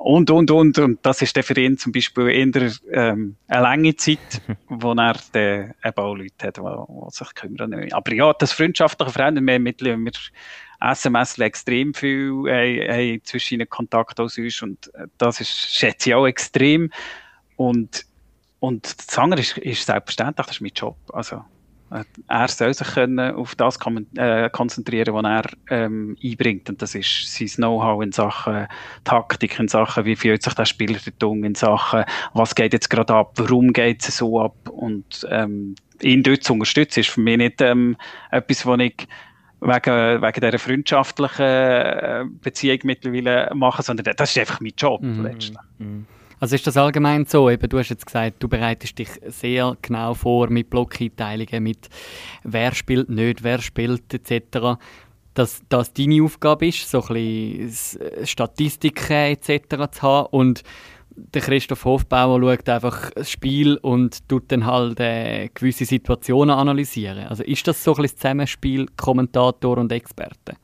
und, 0.00 0.30
und, 0.30 0.50
und. 0.50 0.78
Und 0.78 0.98
das 1.02 1.20
ist 1.20 1.36
dann 1.36 1.44
für 1.44 1.60
ihn 1.60 1.76
zum 1.76 1.92
Beispiel 1.92 2.28
eher 2.28 2.70
ähm, 2.90 3.36
eine 3.48 3.62
lange 3.62 3.96
Zeit, 3.96 4.40
wo 4.68 4.92
er 4.92 5.14
dann 5.32 5.74
eben 5.84 5.96
auch 5.98 6.14
Leute 6.14 6.46
hat, 6.46 6.56
die, 6.56 6.60
die 6.62 7.10
sich 7.10 7.34
kümmern. 7.34 7.92
Aber 7.92 8.14
ja, 8.14 8.32
das 8.32 8.52
freundschaftliche 8.52 9.12
Freunde, 9.12 9.42
wir, 9.42 9.58
mittlerweile- 9.58 10.02
wir 10.02 10.12
SMS 10.80 11.38
extrem 11.38 11.92
viel 11.92 12.30
haben, 12.48 12.90
haben 12.90 13.20
zwischen 13.24 13.54
ihnen 13.54 13.68
Kontakt 13.68 14.18
aus 14.18 14.38
uns 14.38 14.62
und 14.62 14.90
äh, 14.94 15.06
das 15.18 15.42
ist, 15.42 15.50
schätze 15.50 16.08
ich 16.08 16.14
auch 16.14 16.26
extrem. 16.26 16.90
Und, 17.56 18.06
und 18.58 19.06
das 19.06 19.18
andere 19.18 19.42
ist, 19.42 19.58
ist 19.58 19.84
selbstverständlich, 19.84 20.46
das 20.46 20.56
ist 20.56 20.62
mein 20.62 20.72
Job. 20.74 20.96
Also, 21.12 21.44
er 22.28 22.48
soll 22.48 22.72
sich 22.72 22.94
können 22.94 23.34
auf 23.34 23.54
das 23.56 23.78
äh, 24.16 24.48
konzentrieren, 24.50 25.14
was 25.14 25.24
er 25.24 25.84
ähm, 25.84 26.16
einbringt. 26.22 26.68
Und 26.68 26.80
das 26.80 26.94
ist 26.94 27.34
sein 27.36 27.48
Know-how 27.48 28.02
in 28.02 28.12
Sachen 28.12 28.66
Taktik, 29.04 29.58
in 29.58 29.68
Sachen, 29.68 30.04
wie 30.04 30.16
fühlt 30.16 30.42
sich 30.42 30.54
der 30.54 30.66
Spieler 30.66 30.98
dort 31.18 31.44
in 31.44 31.54
Sachen, 31.54 32.04
was 32.32 32.54
geht 32.54 32.72
jetzt 32.72 32.90
gerade 32.90 33.14
ab, 33.14 33.32
warum 33.36 33.72
geht 33.72 34.06
es 34.06 34.16
so 34.16 34.40
ab. 34.40 34.68
Und 34.68 35.26
ähm, 35.30 35.74
ihn 36.00 36.22
dort 36.22 36.44
zu 36.44 36.52
unterstützen, 36.52 37.00
ist 37.00 37.10
für 37.10 37.20
mich 37.20 37.38
nicht 37.38 37.60
ähm, 37.60 37.96
etwas, 38.30 38.64
was 38.66 38.80
ich 38.80 39.08
wegen, 39.60 40.22
wegen 40.22 40.40
dieser 40.40 40.58
freundschaftlichen 40.58 41.44
äh, 41.44 42.24
Beziehung 42.40 42.78
mittlerweile 42.84 43.50
mache, 43.54 43.82
sondern 43.82 44.14
das 44.16 44.30
ist 44.30 44.38
einfach 44.38 44.60
mein 44.60 44.72
Job 44.76 45.02
Mhm. 45.02 45.22
letztlich. 45.22 45.58
Also 46.40 46.56
ist 46.56 46.66
das 46.66 46.78
allgemein 46.78 47.26
so? 47.26 47.50
Eben, 47.50 47.68
du 47.68 47.78
hast 47.78 47.90
jetzt 47.90 48.06
gesagt, 48.06 48.42
du 48.42 48.48
bereitest 48.48 48.98
dich 48.98 49.10
sehr 49.26 49.76
genau 49.82 50.14
vor 50.14 50.48
mit 50.48 50.70
Blockeinteilungen, 50.70 51.62
mit 51.62 51.90
wer 52.44 52.74
spielt 52.74 53.10
nicht, 53.10 53.42
wer 53.42 53.60
spielt 53.60 54.12
etc. 54.14 54.80
Dass 55.34 55.60
das 55.68 55.92
deine 55.92 56.22
Aufgabe 56.22 56.66
ist, 56.66 56.90
so 56.90 57.02
ein 57.02 57.14
bisschen 57.14 58.26
Statistiken 58.26 59.36
etc. 59.36 59.90
zu 59.92 60.02
haben 60.02 60.28
und 60.30 60.62
der 61.14 61.42
Christoph 61.42 61.84
Hofbauer 61.84 62.40
schaut 62.40 62.68
einfach 62.70 63.10
das 63.10 63.30
Spiel 63.30 63.76
und 63.76 64.26
tut 64.26 64.50
dann 64.50 64.64
halt 64.64 64.98
äh, 65.00 65.50
gewisse 65.52 65.84
Situationen 65.84 66.54
analysieren. 66.54 67.26
Also 67.26 67.42
ist 67.42 67.68
das 67.68 67.84
so 67.84 67.92
ein 67.92 68.02
bisschen 68.02 68.16
das 68.16 68.22
Zusammenspiel 68.22 68.86
Kommentator 68.96 69.76
und 69.76 69.92
Experte? 69.92 70.56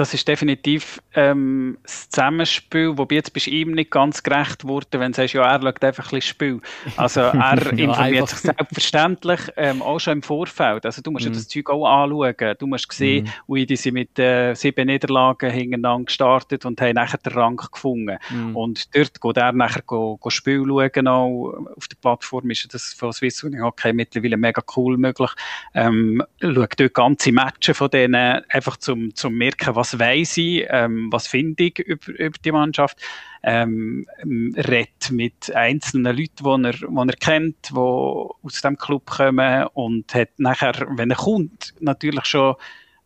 Das 0.00 0.14
ist 0.14 0.26
definitiv 0.26 1.02
ähm, 1.14 1.76
das 1.82 2.08
Zusammenspiel, 2.08 2.96
wobei 2.96 3.16
jetzt 3.16 3.34
bist 3.34 3.48
du 3.48 3.50
ihm 3.50 3.72
nicht 3.72 3.90
ganz 3.90 4.22
gerecht 4.22 4.64
worden, 4.64 4.98
wenn 4.98 5.12
du 5.12 5.16
sagst, 5.16 5.34
ja, 5.34 5.42
er 5.42 5.60
schaut 5.60 5.84
einfach 5.84 6.06
ein 6.06 6.16
bisschen 6.16 6.22
Spiel. 6.22 6.60
Also 6.96 7.20
er 7.20 7.34
Ja, 7.34 7.84
informiert 7.84 8.30
sich 8.30 8.38
selbstverständlich 8.38 9.40
ähm, 9.58 9.82
auch 9.82 9.98
schon 9.98 10.14
im 10.14 10.22
Vorfeld. 10.22 10.86
Also 10.86 11.02
du 11.02 11.10
musst 11.10 11.26
ja 11.26 11.30
Mhm. 11.30 11.34
das 11.34 11.48
Zeug 11.48 11.68
auch 11.68 11.84
anschauen. 11.84 12.54
Du 12.58 12.66
musst 12.66 12.90
sehen, 12.90 13.28
wie 13.46 13.66
die 13.66 13.76
sind 13.76 13.92
mit 13.92 14.18
äh, 14.18 14.54
sieben 14.54 14.86
Niederlagen 14.86 15.50
hintereinander 15.50 16.06
gestartet 16.06 16.64
und 16.64 16.80
haben 16.80 16.94
nachher 16.94 17.18
den 17.18 17.34
Rang 17.34 17.56
gefunden. 17.58 18.16
Mhm. 18.30 18.56
Und 18.56 18.96
dort 18.96 19.20
geht 19.20 19.36
er 19.36 19.52
nachher 19.52 19.82
go, 19.82 20.16
go 20.16 20.30
Spiel 20.30 20.64
schauen. 20.66 21.08
Auch. 21.08 21.52
Auf 21.76 21.88
der 21.88 21.96
Plattform 22.00 22.48
ist 22.48 22.72
das 22.72 22.94
von 22.94 23.12
Swiss 23.12 23.44
Uni 23.44 23.58
Hockey 23.58 23.92
mittlerweile 23.92 24.38
mega 24.38 24.62
cool 24.76 24.96
möglich. 24.96 25.30
Ähm, 25.74 26.22
schaut 26.40 26.80
dort 26.80 26.94
ganze 26.94 27.32
Matches 27.32 27.76
von 27.76 27.90
denen, 27.90 28.42
einfach 28.48 28.78
zum, 28.78 29.14
zum 29.14 29.34
merken, 29.34 29.76
was 29.76 29.89
weiss 29.98 30.36
ich, 30.36 30.66
ähm, 30.68 31.08
was 31.10 31.26
finde 31.26 31.64
ich 31.64 31.78
über, 31.78 32.08
über 32.18 32.38
die 32.44 32.52
Mannschaft. 32.52 32.98
Ähm, 33.42 34.06
redet 34.22 35.10
mit 35.10 35.54
einzelnen 35.54 36.14
Leuten, 36.16 36.62
die 36.62 36.68
er, 36.68 36.72
die 36.72 37.08
er 37.08 37.16
kennt, 37.16 37.70
die 37.70 37.74
aus 37.76 38.60
dem 38.62 38.76
Club 38.76 39.06
kommen 39.06 39.66
und 39.72 40.14
hat 40.14 40.28
nachher, 40.38 40.74
wenn 40.90 41.10
er 41.10 41.16
kommt, 41.16 41.72
natürlich 41.80 42.26
schon 42.26 42.56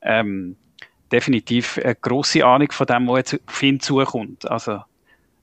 ähm, 0.03 0.57
definitiv 1.13 1.79
eine 1.79 1.95
grosse 1.95 2.45
Ahnung 2.45 2.73
von 2.73 2.87
dem, 2.87 3.07
was 3.07 3.19
jetzt 3.19 3.41
auf 3.47 3.63
ihn 3.63 3.79
zukommt. 3.79 4.51
Also, 4.51 4.81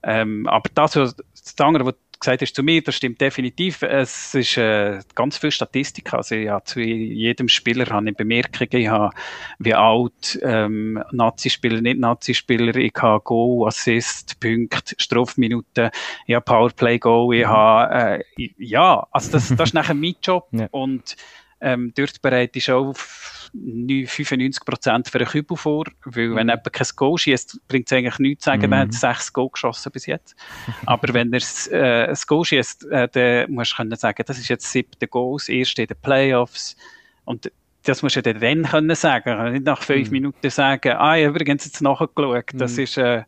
ähm, 0.04 0.48
aber 0.48 0.70
das, 0.74 0.96
was, 0.98 1.16
das 1.16 1.56
andere, 1.60 1.86
was 1.86 1.96
gesagt 2.22 2.42
hast 2.42 2.56
zu 2.56 2.64
mir, 2.64 2.82
das 2.82 2.96
stimmt 2.96 3.20
definitiv. 3.20 3.82
Es 3.82 4.34
ist 4.34 4.58
äh, 4.58 5.00
ganz 5.16 5.38
viel 5.38 5.52
Statistik. 5.52 6.14
Also 6.14 6.36
habe 6.36 6.64
zu 6.64 6.80
jedem 6.80 7.48
Spieler 7.50 7.86
habe 7.88 8.10
ich 8.10 8.16
Bemerkungen, 8.16 8.82
ich 8.82 8.88
habe 8.88 9.14
wie 9.60 9.74
alt 9.74 10.40
ähm, 10.42 11.04
Nazi-Spieler, 11.12 11.82
nicht 11.82 12.00
Nazi-Spieler, 12.00 12.76
ich 12.76 12.94
habe 12.98 13.24
Goal, 13.24 13.68
Assist, 13.68 14.40
Punkte, 14.40 14.96
Strafminuten, 14.98 15.90
ich 16.28 16.36
habe 16.36 16.46
Powerplay 16.46 17.00
Goal, 17.00 17.36
ich 17.36 17.46
habe 17.46 18.24
äh, 18.38 18.50
ja, 18.58 19.08
also 19.12 19.32
das, 19.32 19.50
das 19.50 19.70
ist 19.70 19.74
nachher 19.74 19.96
mein 19.96 20.16
Job 20.22 20.48
Ja. 20.52 20.68
und 20.72 21.16
ähm, 21.62 21.94
dort 21.96 22.22
bereite 22.22 22.58
ich 22.58 22.72
auch 22.72 22.88
auf 22.88 23.50
95% 23.54 25.10
für 25.10 25.18
einen 25.20 25.28
Kübel 25.28 25.58
vor, 25.58 25.86
weil 26.06 26.36
wenn 26.36 26.48
jemand 26.48 26.74
kein 26.74 26.88
Goal 26.96 27.18
schießt, 27.18 27.68
bringt 27.68 27.92
es 27.92 27.94
eigentlich 27.98 28.20
nichts 28.20 28.44
zu 28.44 28.50
sagen, 28.50 28.72
er 28.72 28.80
hat 28.80 28.94
sechs 28.94 29.32
Goal 29.32 29.50
geschossen 29.52 29.92
bis 29.92 30.06
jetzt. 30.06 30.36
Aber 30.86 31.14
wenn 31.14 31.34
er 31.34 31.42
äh, 31.72 32.10
ein 32.10 32.18
Goal 32.28 32.46
schießt, 32.46 32.86
äh, 32.86 33.08
dann 33.10 33.52
musst 33.52 33.74
du 33.74 33.78
können 33.78 33.96
sagen, 33.96 34.24
das 34.26 34.40
ist 34.40 34.48
jetzt 34.48 34.66
das 34.66 34.72
siebte 34.72 35.08
Goal, 35.08 35.38
das 35.38 35.50
erste 35.50 35.84
in 35.84 35.88
den 35.88 35.98
Playoffs. 36.02 36.76
Und 37.26 37.52
das 37.84 38.02
musst 38.02 38.16
du 38.16 38.22
dann, 38.22 38.40
dann 38.40 38.64
können 38.64 38.96
sagen, 38.96 39.52
nicht 39.54 39.66
nach 39.66 39.82
fünf 39.82 40.12
Minuten 40.12 40.50
sagen, 40.50 40.94
ah, 40.94 41.18
ich 41.18 41.26
habe 41.26 41.36
übrigens 41.36 41.66
jetzt 41.66 41.82
nachgeschaut, 41.82 42.46
das 42.54 42.78
ist, 42.78 42.98
äh, 42.98 43.24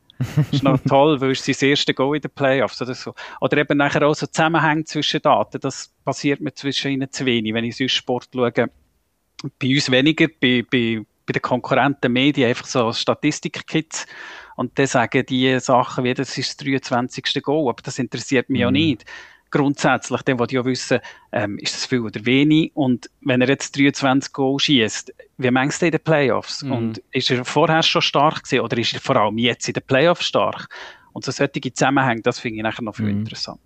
ist 0.51 0.63
noch 0.63 0.79
toll, 0.87 1.19
weil 1.21 1.31
es 1.31 1.45
sein 1.45 1.69
erste 1.69 1.93
Goal 1.93 2.15
in 2.15 2.21
den 2.21 2.31
Playoffs 2.31 2.81
oder 2.81 2.93
so. 2.93 3.13
Oder 3.41 3.57
eben 3.57 3.77
nachher 3.77 4.07
auch 4.07 4.15
so 4.15 4.27
Zusammenhänge 4.27 4.83
zwischen 4.85 5.21
Daten, 5.21 5.59
das 5.59 5.93
passiert 6.03 6.41
mir 6.41 6.53
zwischen 6.53 6.91
ihnen 6.91 7.11
zu 7.11 7.25
wenig, 7.25 7.53
wenn 7.53 7.65
ich 7.65 7.77
sonst 7.77 7.93
Sport 7.93 8.29
schaue. 8.33 8.51
Bei 8.51 9.67
uns 9.67 9.91
weniger, 9.91 10.27
bei, 10.27 10.63
bei, 10.69 11.01
bei 11.25 11.33
den 11.33 11.41
Konkurrenten 11.41 12.11
Medien 12.11 12.49
einfach 12.49 12.65
so 12.65 12.93
Statistikkits 12.93 14.05
und 14.55 14.77
dann 14.77 14.87
sagen 14.87 15.25
die 15.25 15.59
Sachen 15.59 16.03
wie, 16.03 16.13
das 16.13 16.37
ist 16.37 16.59
das 16.59 16.65
23. 16.65 17.41
Goal, 17.41 17.69
aber 17.69 17.81
das 17.81 17.99
interessiert 17.99 18.49
mich 18.49 18.65
auch 18.65 18.71
nicht. 18.71 19.05
Grundsätzlich, 19.53 20.23
dann 20.23 20.39
wollte 20.39 20.55
ich 20.55 20.59
ja 20.59 20.65
wissen, 20.65 20.99
ähm, 21.31 21.59
ist 21.59 21.75
das 21.75 21.85
viel 21.85 21.99
oder 21.99 22.25
wenig 22.25 22.71
und 22.73 23.07
wenn 23.21 23.39
er 23.39 23.47
jetzt 23.47 23.77
23 23.77 24.33
Goal 24.33 24.59
schießt, 24.59 25.13
wie 25.37 25.51
meinst 25.51 25.79
du 25.79 25.85
in 25.85 25.91
den 25.91 26.01
Playoffs? 26.01 26.63
Mhm. 26.63 26.71
Und 26.71 27.03
ist 27.11 27.29
er 27.29 27.45
vorher 27.45 27.83
schon 27.83 28.01
stark 28.01 28.43
gewesen 28.43 28.61
oder 28.61 28.75
ist 28.79 28.95
er 28.95 28.99
vor 28.99 29.15
allem 29.15 29.37
jetzt 29.37 29.67
in 29.67 29.75
den 29.75 29.83
Playoffs 29.83 30.25
stark? 30.25 30.67
Und 31.11 31.23
so 31.23 31.31
solche 31.31 31.71
Zusammenhänge, 31.71 32.21
das 32.23 32.39
finde 32.39 32.57
ich 32.57 32.63
nachher 32.63 32.81
noch 32.81 32.95
viel 32.95 33.05
Mhm. 33.05 33.19
interessanter. 33.19 33.61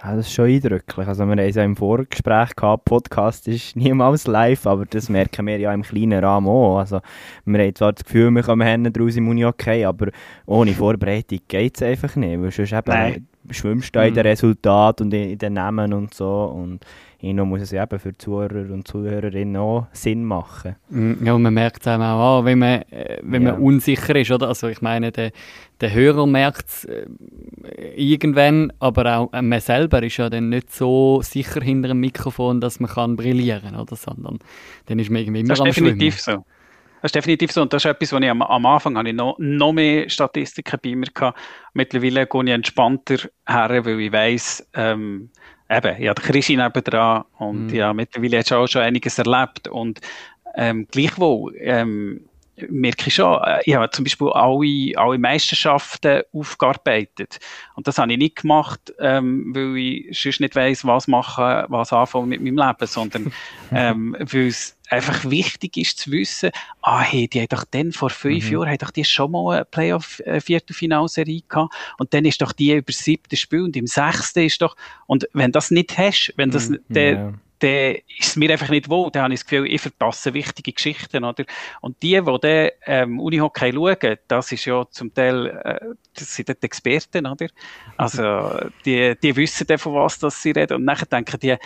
Ja, 0.00 0.14
das 0.14 0.26
ist 0.28 0.34
schon 0.34 0.44
eindrücklich. 0.44 1.08
Also 1.08 1.24
wir 1.24 1.32
haben 1.32 1.38
es 1.40 1.56
ja 1.56 1.64
im 1.64 1.74
Vorgespräch 1.74 2.54
gehabt, 2.54 2.84
Podcast 2.84 3.48
ist 3.48 3.74
niemals 3.76 4.28
live, 4.28 4.64
aber 4.68 4.86
das 4.86 5.08
merken 5.08 5.44
wir 5.48 5.58
ja 5.58 5.72
im 5.74 5.82
kleinen 5.82 6.22
Rahmen 6.22 6.46
auch. 6.46 6.78
Also 6.78 7.00
wir 7.46 7.60
haben 7.64 7.74
zwar 7.74 7.92
das 7.94 8.04
Gefühl, 8.04 8.30
wir 8.30 8.44
kommen 8.44 8.68
hinten 8.68 9.02
raus 9.02 9.16
im 9.16 9.26
Uni 9.28 9.44
okay, 9.44 9.84
aber 9.84 10.12
ohne 10.44 10.72
Vorbereitung 10.72 11.40
geht 11.48 11.76
es 11.76 11.82
einfach 11.82 12.14
nicht. 12.14 12.40
Weil 12.40 12.52
sonst 12.52 12.72
eben, 12.72 12.82
Nein. 12.86 13.26
Schwimmst 13.50 13.94
da 13.94 14.04
in 14.04 14.14
den 14.14 14.22
Mhm. 14.24 14.28
Resultaten 14.28 15.04
und 15.06 15.14
in, 15.14 15.30
in 15.30 15.38
den 15.38 15.52
Namen 15.54 15.92
und 15.92 16.14
so. 16.14 16.44
Und 16.44 16.80
irgendwo 17.20 17.44
muss 17.46 17.62
es 17.62 17.72
eben 17.72 17.98
für 17.98 18.12
die 18.12 18.18
Zuhörer 18.18 18.72
und 18.72 18.86
Zuhörerinnen 18.86 19.56
auch 19.56 19.86
Sinn 19.92 20.24
machen. 20.24 20.76
Mm, 20.90 21.24
Ja, 21.24 21.32
und 21.34 21.42
man 21.42 21.54
merkt 21.54 21.80
es 21.82 21.88
auch 21.88 21.98
an, 22.38 22.44
wenn 22.44 22.58
man, 22.58 22.82
äh, 22.90 23.18
wenn 23.22 23.42
Ja. 23.42 23.52
man 23.52 23.60
unsicher 23.62 24.14
ist, 24.16 24.30
oder? 24.30 24.48
Also 24.48 24.68
ich 24.68 24.82
meine, 24.82 25.12
der, 25.12 25.30
der 25.80 25.92
Hörer 25.92 26.26
merkt 26.26 26.68
es 26.68 26.84
äh, 26.84 27.06
irgendwann, 27.96 28.72
aber 28.78 29.16
auch 29.18 29.32
äh, 29.32 29.42
man 29.42 29.60
selber 29.60 30.02
ist 30.02 30.16
ja 30.16 30.28
dann 30.30 30.48
nicht 30.50 30.72
so 30.74 31.20
sicher 31.22 31.60
hinter 31.60 31.88
dem 31.88 32.00
Mikrofon, 32.00 32.60
dass 32.60 32.80
man 32.80 32.90
kann 32.90 33.16
brillieren, 33.16 33.74
oder? 33.76 33.96
Sondern 33.96 34.38
dann 34.86 34.98
ist 34.98 35.10
man 35.10 35.22
irgendwie 35.22 35.40
immer 35.40 35.48
Das 35.50 35.58
ist 35.58 35.62
am 35.62 35.66
definitiv 35.66 36.18
Schwimmen. 36.18 36.40
so. 36.40 36.44
Das 37.06 37.10
ist 37.10 37.14
definitiv 37.14 37.52
so. 37.52 37.62
Und 37.62 37.72
das 37.72 37.84
ist 37.84 37.88
etwas, 37.88 38.12
was 38.12 38.20
ich 38.20 38.28
am, 38.28 38.42
am 38.42 38.66
Anfang 38.66 38.98
hatte 38.98 39.10
ich 39.10 39.14
noch, 39.14 39.36
noch 39.38 39.72
mehr 39.72 40.08
Statistiken 40.08 40.80
bei 40.82 40.96
mir 40.96 41.06
hatte. 41.14 41.38
Mittlerweile 41.72 42.26
gehe 42.26 42.42
ich 42.42 42.50
entspannter 42.50 43.18
her, 43.46 43.84
weil 43.84 44.00
ich 44.00 44.12
weiss, 44.12 44.68
ähm, 44.74 45.30
eben, 45.70 46.02
ich 46.02 46.08
habe 46.08 46.20
Christi 46.20 46.56
nebendran 46.56 47.22
und 47.38 47.68
Mhm. 47.68 47.74
ja, 47.76 47.92
mittlerweile 47.94 48.38
hast 48.38 48.50
du 48.50 48.56
auch 48.56 48.66
schon 48.66 48.82
einiges 48.82 49.20
erlebt. 49.20 49.68
Und 49.68 50.00
ähm, 50.56 50.88
gleichwohl 50.90 51.54
ähm, 51.60 52.22
merke 52.68 53.08
ich 53.08 53.14
schon, 53.14 53.40
äh, 53.42 53.60
ich 53.64 53.74
habe 53.74 53.90
zum 53.90 54.04
Beispiel 54.04 54.28
alle, 54.30 54.92
alle 54.96 55.18
Meisterschaften 55.18 56.22
aufgearbeitet. 56.32 57.38
Und 57.74 57.86
das 57.86 57.98
habe 57.98 58.12
ich 58.12 58.18
nicht 58.18 58.36
gemacht, 58.42 58.92
ähm, 58.98 59.52
weil 59.54 59.76
ich 59.76 60.18
sonst 60.18 60.40
nicht 60.40 60.54
weiss, 60.56 60.84
was 60.84 61.06
machen, 61.08 61.64
was 61.68 61.92
anfangen 61.92 62.28
mit 62.28 62.40
meinem 62.40 62.56
Leben, 62.56 62.86
sondern 62.86 63.32
ähm, 63.70 64.16
weil 64.18 64.46
es 64.48 64.76
einfach 64.88 65.28
wichtig 65.28 65.76
ist 65.76 65.98
zu 65.98 66.12
wissen, 66.12 66.50
ah, 66.82 67.00
hey, 67.00 67.28
die 67.28 67.40
haben 67.40 67.48
doch 67.48 67.64
dann 67.70 67.92
vor 67.92 68.10
fünf 68.10 68.46
Mhm. 68.46 68.52
Jahren, 68.52 68.68
haben 68.70 68.78
doch 68.78 68.90
die 68.92 69.04
schon 69.04 69.32
mal 69.32 69.56
eine 69.56 69.64
Playoff-Viertelfinalserie 69.64 71.42
gehabt 71.48 71.74
und 71.98 72.14
dann 72.14 72.24
ist 72.24 72.40
doch 72.40 72.52
die 72.52 72.72
über 72.72 72.92
siebte 72.92 73.36
Spiel 73.36 73.62
und 73.62 73.76
im 73.76 73.86
sechsten 73.86 74.44
ist 74.44 74.62
doch, 74.62 74.76
und 75.06 75.28
wenn 75.32 75.52
das 75.52 75.70
nicht 75.70 75.96
hast, 75.98 76.32
wenn 76.36 76.50
das, 76.50 76.70
Mhm. 76.70 76.78
der. 76.88 77.34
Dann 77.60 77.96
ist 78.18 78.28
es 78.28 78.36
mir 78.36 78.50
einfach 78.50 78.68
nicht 78.68 78.88
wohl. 78.90 79.10
Dann 79.10 79.24
habe 79.24 79.34
ich 79.34 79.40
das 79.40 79.46
Gefühl, 79.46 79.66
ich 79.66 79.80
verpasse 79.80 80.34
wichtige 80.34 80.72
Geschichten, 80.72 81.24
oder? 81.24 81.44
Und 81.80 82.02
die, 82.02 82.20
die 82.20 82.38
dann 82.40 82.70
ähm, 82.86 83.20
Unihockey 83.20 83.72
schauen, 83.72 84.16
das 84.28 84.52
ist 84.52 84.64
ja 84.66 84.84
zum 84.90 85.12
Teil, 85.14 85.46
äh, 85.46 85.80
das 86.14 86.34
sind 86.34 86.48
die 86.48 86.54
Experten, 86.60 87.26
oder? 87.26 87.46
Also, 87.96 88.68
die, 88.84 89.14
die 89.22 89.36
wissen 89.36 89.66
dann, 89.66 89.78
von 89.78 89.94
was 89.94 90.18
das 90.18 90.42
sie 90.42 90.50
reden. 90.52 90.74
Und 90.76 90.84
nachher 90.84 91.06
denken 91.06 91.38
die, 91.40 91.56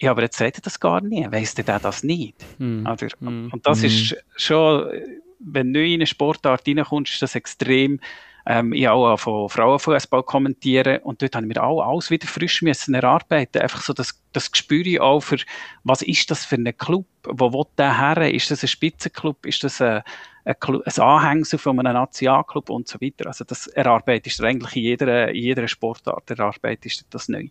ja, 0.00 0.10
aber 0.10 0.22
jetzt 0.22 0.40
redet 0.40 0.66
das 0.66 0.80
gar 0.80 1.00
nie. 1.00 1.26
Weiss 1.30 1.54
der 1.54 1.78
das 1.78 2.02
nicht? 2.02 2.36
Mhm. 2.58 2.86
Oder? 2.86 3.08
Mhm. 3.20 3.50
Und 3.52 3.66
das 3.66 3.80
Mhm. 3.80 3.86
ist 3.86 4.16
schon, 4.36 4.90
wenn 5.38 5.72
du 5.72 5.84
in 5.84 5.94
eine 5.94 6.06
Sportart 6.06 6.66
reinkommst, 6.66 7.12
ist 7.12 7.22
das 7.22 7.34
extrem. 7.34 8.00
Ähm, 8.46 8.74
ich 8.74 8.86
auch 8.86 9.16
von 9.16 9.48
Frauenfußball 9.48 10.22
kommentieren 10.22 10.98
und 10.98 11.22
dort 11.22 11.34
habe 11.34 11.46
ich 11.46 11.54
mir 11.54 11.62
auch 11.62 11.80
alles 11.80 12.10
wieder 12.10 12.26
frisch 12.26 12.60
müssen 12.60 12.94
erarbeiten. 12.94 13.62
Einfach 13.62 13.80
so 13.80 13.94
das, 13.94 14.22
das 14.32 14.52
Gespür 14.52 15.02
auch 15.02 15.20
für, 15.20 15.38
was 15.82 16.02
ist 16.02 16.30
das 16.30 16.44
für 16.44 16.56
ein 16.56 16.76
Club? 16.76 17.06
Wo 17.22 17.50
will 17.52 17.64
der 17.78 17.98
her? 17.98 18.32
Ist 18.32 18.50
das 18.50 18.62
ein 18.62 18.68
Spitzenclub? 18.68 19.46
Ist 19.46 19.64
das 19.64 19.80
ein, 19.80 20.02
ein, 20.44 20.54
Clu- 20.56 20.82
ein 20.84 21.02
Anhängsel 21.02 21.58
von 21.58 21.78
einem 21.80 21.94
Nationalclub 21.94 22.68
und 22.68 22.86
so 22.86 23.00
weiter? 23.00 23.28
Also 23.28 23.44
das 23.44 23.66
erarbeitest 23.66 24.38
du 24.38 24.44
eigentlich 24.44 24.76
in 24.76 24.82
jeder, 24.82 25.30
in 25.30 25.42
jeder 25.42 25.66
Sportart, 25.66 26.30
erarbeitest 26.30 27.00
du 27.00 27.04
das 27.08 27.30
neu. 27.30 27.48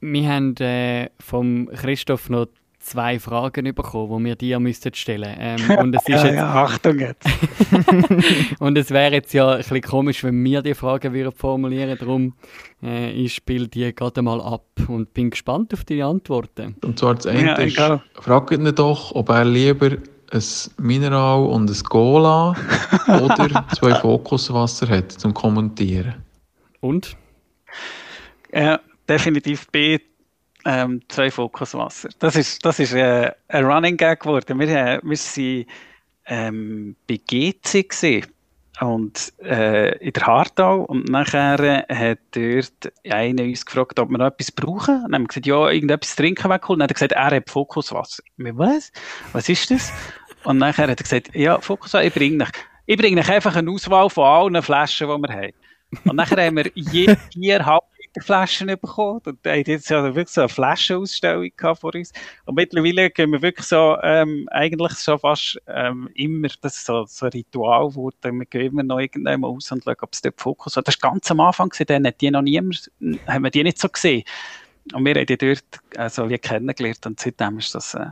Wir 0.00 0.28
haben 0.28 0.56
äh, 0.56 1.10
vom 1.20 1.68
Christoph 1.68 2.30
noch 2.30 2.48
zwei 2.80 3.18
Fragen 3.18 3.74
bekommen, 3.74 4.24
die 4.24 4.24
wir 4.30 4.36
dir 4.36 4.58
müssten 4.58 4.92
stellen 4.94 5.36
ähm, 5.38 5.70
Und 5.78 5.94
es 5.94 6.02
ist 6.08 6.24
jetzt 6.24 6.38
Achtung 6.38 6.98
jetzt. 6.98 7.28
Und 8.58 8.76
es 8.76 8.90
wäre 8.90 9.12
jetzt 9.14 9.32
ja 9.32 9.52
ein 9.52 9.58
bisschen 9.58 9.82
komisch, 9.82 10.24
wenn 10.24 10.42
wir 10.42 10.62
die 10.62 10.74
Fragen 10.74 11.12
würden 11.12 11.32
formulieren 11.32 11.96
Darum, 11.98 12.34
äh, 12.82 13.10
ich 13.12 13.34
spiele 13.34 13.68
die 13.68 13.94
gerade 13.94 14.22
mal 14.22 14.40
ab 14.40 14.64
und 14.88 15.12
bin 15.14 15.30
gespannt 15.30 15.72
auf 15.74 15.84
die 15.84 16.02
Antworten. 16.02 16.76
Und 16.82 16.98
zwar 16.98 17.14
das 17.14 17.26
eine 17.26 17.46
Ja, 17.46 17.54
ist, 17.54 17.74
egal. 17.74 18.02
fragt 18.14 18.50
ihn 18.50 18.74
doch, 18.74 19.14
ob 19.14 19.28
er 19.28 19.44
lieber 19.44 19.90
ein 20.32 20.42
Mineral 20.78 21.44
und 21.44 21.70
ein 21.70 21.82
Cola 21.84 22.56
oder 23.08 23.66
zwei 23.74 23.94
Fokuswasser 23.94 24.88
hat 24.88 25.12
zum 25.12 25.34
Kommentieren. 25.34 26.14
Und? 26.80 27.16
Ja, 28.52 28.80
definitiv 29.08 29.68
B. 29.68 29.98
Ähm, 30.64 31.00
zwei 31.08 31.30
Fokuswasser. 31.30 32.10
Das 32.18 32.36
ist, 32.36 32.64
das 32.64 32.78
ist 32.78 32.92
äh, 32.92 33.32
ein 33.48 33.64
Running 33.64 33.96
Gag 33.96 34.20
geworden. 34.20 34.58
Wir, 34.58 34.68
äh, 34.68 35.16
sind 35.16 35.66
ähm, 36.26 36.96
bei 37.08 37.16
GC 37.16 37.88
gewesen. 37.88 38.26
und 38.80 39.32
äh, 39.42 39.96
in 39.98 40.12
der 40.12 40.26
Hartau 40.26 40.82
und 40.82 41.08
nachher 41.08 41.86
hat 41.88 42.18
dort 42.32 42.92
einer 43.10 43.42
uns 43.42 43.64
gefragt, 43.64 43.98
ob 43.98 44.10
wir 44.10 44.18
noch 44.18 44.26
etwas 44.26 44.52
brauchen. 44.52 44.96
Und 44.96 45.12
dann 45.12 45.14
haben 45.14 45.22
wir 45.22 45.28
gesagt, 45.28 45.46
ja, 45.46 45.70
irgendetwas 45.70 46.16
trinken 46.16 46.50
wegholen. 46.50 46.80
Dann 46.80 46.84
hat 46.84 46.90
er 46.90 46.94
gesagt, 46.94 47.12
er 47.12 47.36
hat 47.36 47.50
Fokuswasser. 47.50 48.22
Wir, 48.36 48.56
was? 48.56 48.92
Was 49.32 49.48
ist 49.48 49.70
das? 49.70 49.92
Und 50.44 50.58
nachher 50.58 50.88
hat 50.88 51.00
er 51.00 51.02
gesagt, 51.02 51.34
ja, 51.34 51.60
Fokuswasser, 51.60 52.04
ich 52.04 52.14
bringe 52.14 52.44
euch, 52.44 52.50
ich 52.86 52.96
bringe 52.96 53.20
euch 53.20 53.30
einfach 53.30 53.56
eine 53.56 53.70
Auswahl 53.70 54.10
von 54.10 54.24
allen 54.24 54.62
Flaschen, 54.62 55.08
die 55.08 55.28
wir 55.28 55.34
haben. 55.34 55.52
Und 56.04 56.16
nachher 56.16 56.44
haben 56.44 56.56
wir 56.56 56.70
je 56.74 57.16
vier 57.32 57.66
Halbliter-Flaschen 58.16 58.66
bekommen. 58.68 59.20
Und 59.24 59.38
da 59.42 59.50
haben 59.50 59.64
jetzt 59.66 59.90
ja 59.90 60.02
wirklich 60.14 60.28
so 60.28 60.42
eine 60.42 60.48
Flaschenausstellung 60.48 61.50
gehabt 61.56 61.80
vor 61.80 61.94
uns. 61.94 62.12
Und 62.44 62.54
mittlerweile 62.56 63.10
gehen 63.10 63.30
wir 63.32 63.42
wirklich 63.42 63.66
so, 63.66 63.96
ähm, 64.02 64.48
eigentlich 64.50 64.98
schon 64.98 65.18
fast 65.18 65.60
ähm, 65.66 66.08
immer, 66.14 66.48
das 66.60 66.76
ist 66.76 66.86
so, 66.86 67.04
so 67.06 67.26
ein 67.26 67.32
Ritual 67.32 67.88
geworden. 67.88 68.38
Wir 68.38 68.46
gehen 68.46 68.72
immer 68.72 68.82
noch 68.82 68.98
irgendwann 68.98 69.44
aus 69.44 69.70
und 69.72 69.84
schauen, 69.84 69.96
ob 70.00 70.12
es 70.12 70.22
dort 70.22 70.40
Fokus 70.40 70.76
hat. 70.76 70.88
Das 70.88 70.96
war 71.02 71.12
ganz 71.12 71.30
am 71.30 71.40
Anfang, 71.40 71.72
dann 71.86 72.06
hat 72.06 72.20
die 72.20 72.30
noch 72.30 72.42
niemand, 72.42 72.90
haben 73.26 73.44
wir 73.44 73.50
die 73.50 73.62
nicht 73.62 73.78
so 73.78 73.88
gesehen. 73.88 74.24
Und 74.92 75.04
wir 75.04 75.14
haben 75.14 75.26
die 75.26 75.36
dort 75.38 75.64
also 75.96 76.28
wie 76.28 76.38
kennengelernt 76.38 77.06
und 77.06 77.20
seitdem 77.20 77.58
ist 77.58 77.74
das 77.74 77.94
äh, 77.94 78.06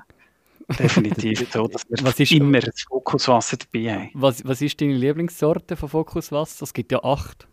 definitiv 0.79 1.47
so, 1.53 1.67
dass 1.67 1.83
wir 1.89 1.99
Was 2.03 2.21
ist- 2.21 2.33
immer 2.33 2.61
das 2.61 2.83
Fokuswasser 2.83 3.57
dabei 3.57 3.93
haben. 3.95 4.11
Was, 4.15 4.45
was 4.47 4.61
ist 4.61 4.81
deine 4.81 4.95
Lieblingssorte 4.95 5.77
von 5.77 5.89
Fokuswasser? 5.89 6.63
Es 6.65 6.73
gibt 6.75 6.93
ja 6.93 7.03
acht. 7.03 7.49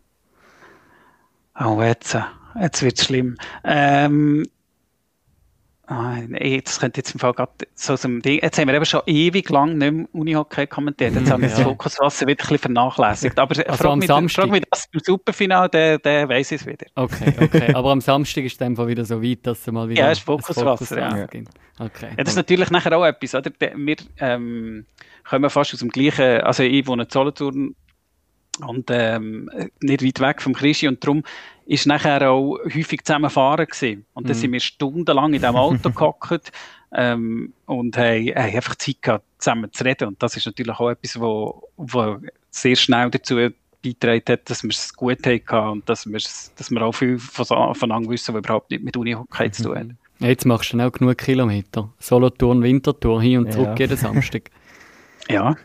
Oh, 1.58 1.80
jetzt, 1.82 2.16
jetzt 2.60 2.82
wird 2.82 2.98
es 2.98 3.04
schlimm. 3.06 3.36
Ähm, 3.64 4.44
ah, 5.86 6.16
das 6.64 6.80
könnte 6.80 6.98
jetzt 7.00 7.14
im 7.14 7.20
Fall 7.20 7.32
gerade 7.32 7.52
so 7.74 7.96
dem 7.96 8.20
Ding. 8.20 8.40
Jetzt 8.42 8.58
haben 8.58 8.66
wir 8.68 8.74
eben 8.74 8.84
schon 8.84 9.00
ewig 9.06 9.48
lang 9.50 9.78
nicht 9.78 9.92
mehr 9.92 10.06
Unihockey 10.12 10.66
kommentiert. 10.66 11.14
Jetzt 11.14 11.30
haben 11.30 11.42
wir 11.42 11.48
das 11.48 11.58
Ja. 11.58 11.64
Fokuswasser 11.64 12.26
wieder 12.26 12.34
ein 12.44 12.48
bisschen 12.48 12.58
vernachlässigt. 12.58 13.38
Aber 13.38 13.56
Also 13.56 13.72
frag, 13.72 13.92
am 13.92 13.98
mich, 14.00 14.08
Samstag. 14.08 14.42
frag 14.42 14.50
mich 14.50 14.62
das 14.70 14.86
im 14.92 15.00
Superfinale, 15.00 15.68
der, 15.70 15.98
der 15.98 16.28
weiss 16.28 16.52
es 16.52 16.66
wieder. 16.66 16.86
Okay, 16.94 17.32
okay. 17.40 17.72
Aber 17.74 17.90
am 17.92 18.00
Samstag 18.00 18.44
ist 18.44 18.54
es 18.56 18.60
einfach 18.62 18.86
wieder 18.86 19.04
so 19.04 19.22
weit, 19.22 19.46
dass 19.46 19.60
es 19.60 19.66
mal 19.72 19.88
wieder 19.88 20.02
Ja, 20.02 20.10
ist 20.12 20.20
Fokuswasser, 20.20 20.98
ja. 20.98 21.26
gibt. 21.26 21.48
Okay. 21.78 22.08
Ja, 22.10 22.24
das 22.24 22.30
ist 22.30 22.36
natürlich 22.36 22.70
nachher 22.70 22.96
auch 22.96 23.04
etwas, 23.04 23.34
oder? 23.34 23.50
Der- 23.50 23.76
Wir 23.76 23.96
ähm, 24.18 24.86
kommen 25.28 25.48
fast 25.50 25.72
aus 25.74 25.80
dem 25.80 25.90
gleichen, 25.90 26.40
also 26.40 26.62
ich 26.62 26.86
wohne 26.86 27.04
in 27.04 27.10
Solothurn 27.10 27.74
und 28.64 28.88
ähm, 28.90 29.50
nicht 29.80 30.04
weit 30.04 30.20
weg 30.20 30.42
vom 30.42 30.54
Christi 30.54 30.88
und 30.88 31.02
darum 31.04 31.22
ist 31.66 31.86
nachher 31.86 32.30
auch 32.30 32.58
häufig 32.64 33.02
zusammenfahren 33.04 33.66
gewesen. 33.66 34.06
Und 34.14 34.28
dann 34.28 34.36
Mhm. 34.36 34.40
sind 34.40 34.52
wir 34.52 34.60
stundenlang 34.60 35.34
in 35.34 35.40
diesem 35.40 35.56
Auto 35.56 35.90
gehockt 35.90 36.52
ähm, 36.94 37.52
und 37.66 37.96
haben, 37.98 38.28
haben 38.28 38.54
einfach 38.56 38.76
Zeit 38.76 39.02
gehabt, 39.02 39.24
zusammen 39.38 39.72
zu 39.72 39.84
reden. 39.84 40.08
Und 40.08 40.22
das 40.22 40.36
ist 40.36 40.46
natürlich 40.46 40.78
auch 40.78 40.90
etwas, 40.90 41.18
wo, 41.20 41.62
wo 41.76 42.18
sehr 42.50 42.76
schnell 42.76 43.10
dazu 43.10 43.36
beigetragen 43.82 44.22
hat, 44.28 44.48
dass 44.48 44.62
wir 44.62 44.70
es 44.70 44.94
gut 44.94 45.26
hatten 45.26 45.68
und 45.70 45.88
dass, 45.88 46.04
dass 46.56 46.70
wir 46.70 46.82
auch 46.82 46.92
viel 46.92 47.18
von- 47.18 47.74
voneinander 47.74 48.10
wissen, 48.10 48.32
was 48.34 48.38
überhaupt 48.38 48.70
nicht 48.70 48.84
mit 48.84 48.96
Unihockey 48.96 49.50
zu 49.50 49.64
tun 49.64 49.78
hat. 49.78 49.86
Jetzt 50.20 50.46
machst 50.46 50.72
du 50.72 50.80
auch 50.80 50.92
genug 50.92 51.18
Kilometer. 51.18 51.90
Solothurn, 51.98 52.62
Winterthur, 52.62 53.20
hin 53.20 53.38
und 53.40 53.52
zurück 53.52 53.68
Ja. 53.78 53.86
jeden 53.86 53.96
Samstag. 53.96 54.50
Ja, 55.28 55.56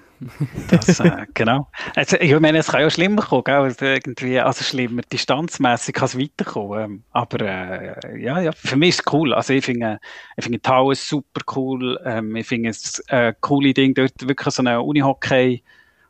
das, 0.70 1.00
äh, 1.00 1.26
genau. 1.34 1.70
Also, 1.96 2.18
ich 2.18 2.40
meine, 2.40 2.60
es 2.60 2.68
kann 2.68 2.82
ja 2.82 2.90
schlimmer 2.90 3.22
kommen, 3.22 3.44
gell? 3.44 3.56
Also, 3.56 3.86
irgendwie, 3.86 4.40
also 4.40 4.64
schlimmer, 4.64 5.02
distanzmässig 5.02 5.96
kann 5.96 6.06
es 6.06 6.18
weiterkommen. 6.18 6.84
Ähm, 6.84 7.04
aber 7.12 7.42
äh, 7.42 8.22
ja, 8.22 8.40
ja, 8.40 8.52
für 8.52 8.76
mich 8.76 8.90
ist 8.90 9.04
es 9.06 9.14
cool. 9.14 9.34
Also 9.34 9.54
ich 9.54 9.66
finde, 9.66 10.00
ich 10.38 10.46
die 10.46 10.60
Halle 10.66 10.96
super 10.96 11.42
cool. 11.56 12.00
Ähm, 12.06 12.36
ich 12.36 12.48
finde 12.48 12.70
es 12.70 13.00
äh, 13.08 13.34
coole 13.42 13.74
Ding, 13.74 13.94
dort 13.94 14.28
wirklich 14.28 14.54
so 14.54 14.62
eine 14.62 14.82
Unihockey 14.82 15.64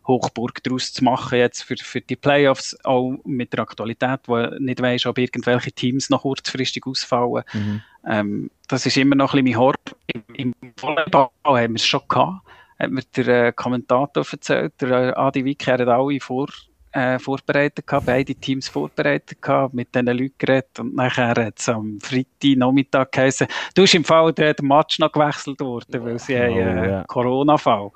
Hochburg 0.07 0.63
daraus 0.63 0.93
zu 0.93 1.03
machen 1.03 1.37
jetzt 1.37 1.63
für, 1.63 1.75
für 1.77 2.01
die 2.01 2.15
Playoffs, 2.15 2.77
auch 2.83 3.13
mit 3.23 3.53
der 3.53 3.61
Aktualität, 3.61 4.21
wo 4.25 4.37
nicht 4.59 4.81
weißt, 4.81 5.05
ob 5.05 5.17
irgendwelche 5.17 5.71
Teams 5.71 6.09
noch 6.09 6.23
kurzfristig 6.23 6.85
ausfallen. 6.87 7.43
Mhm. 7.53 7.81
Ähm, 8.07 8.51
das 8.67 8.85
ist 8.85 8.97
immer 8.97 9.15
noch 9.15 9.33
ein 9.33 9.43
bisschen 9.43 9.57
mein 9.57 9.61
Hort. 9.61 9.95
Im, 10.07 10.23
Im 10.33 10.53
Volleyball 10.77 11.29
haben 11.45 11.73
wir 11.73 11.75
es 11.75 11.85
schon 11.85 12.01
gehabt. 12.07 12.41
Hat 12.81 12.89
mir 12.89 13.03
der 13.15 13.47
äh, 13.47 13.51
Kommentator 13.51 14.25
erzählt, 14.31 14.73
der 14.81 14.89
äh, 14.89 15.13
Adi 15.13 15.45
Wicker 15.45 15.73
hat 15.73 15.81
alle 15.81 16.19
vor, 16.19 16.47
äh, 16.93 17.19
vorbereitet 17.19 17.85
gehabt, 17.85 18.07
beide 18.07 18.33
Teams 18.33 18.67
vorbereitet 18.67 19.39
gehabt, 19.39 19.75
mit 19.75 19.93
diesen 19.93 20.07
Leuten 20.07 20.33
geredet 20.39 20.79
und 20.79 20.95
nachher 20.95 21.29
hat 21.29 21.59
es 21.59 21.69
am 21.69 21.99
Freitag 22.01 22.57
Nachmittag 22.57 23.11
geheißen, 23.11 23.45
du 23.75 23.83
hast 23.83 23.93
im 23.93 24.03
Fall 24.03 24.33
der, 24.33 24.55
Match 24.63 24.97
noch 24.97 25.11
gewechselt 25.11 25.59
worden, 25.59 26.03
weil 26.03 26.17
sie 26.17 26.35
Oh, 26.35 26.39
haben 26.39 26.77
äh, 26.77 26.89
ja. 26.89 27.03
Corona-Fall. 27.03 27.91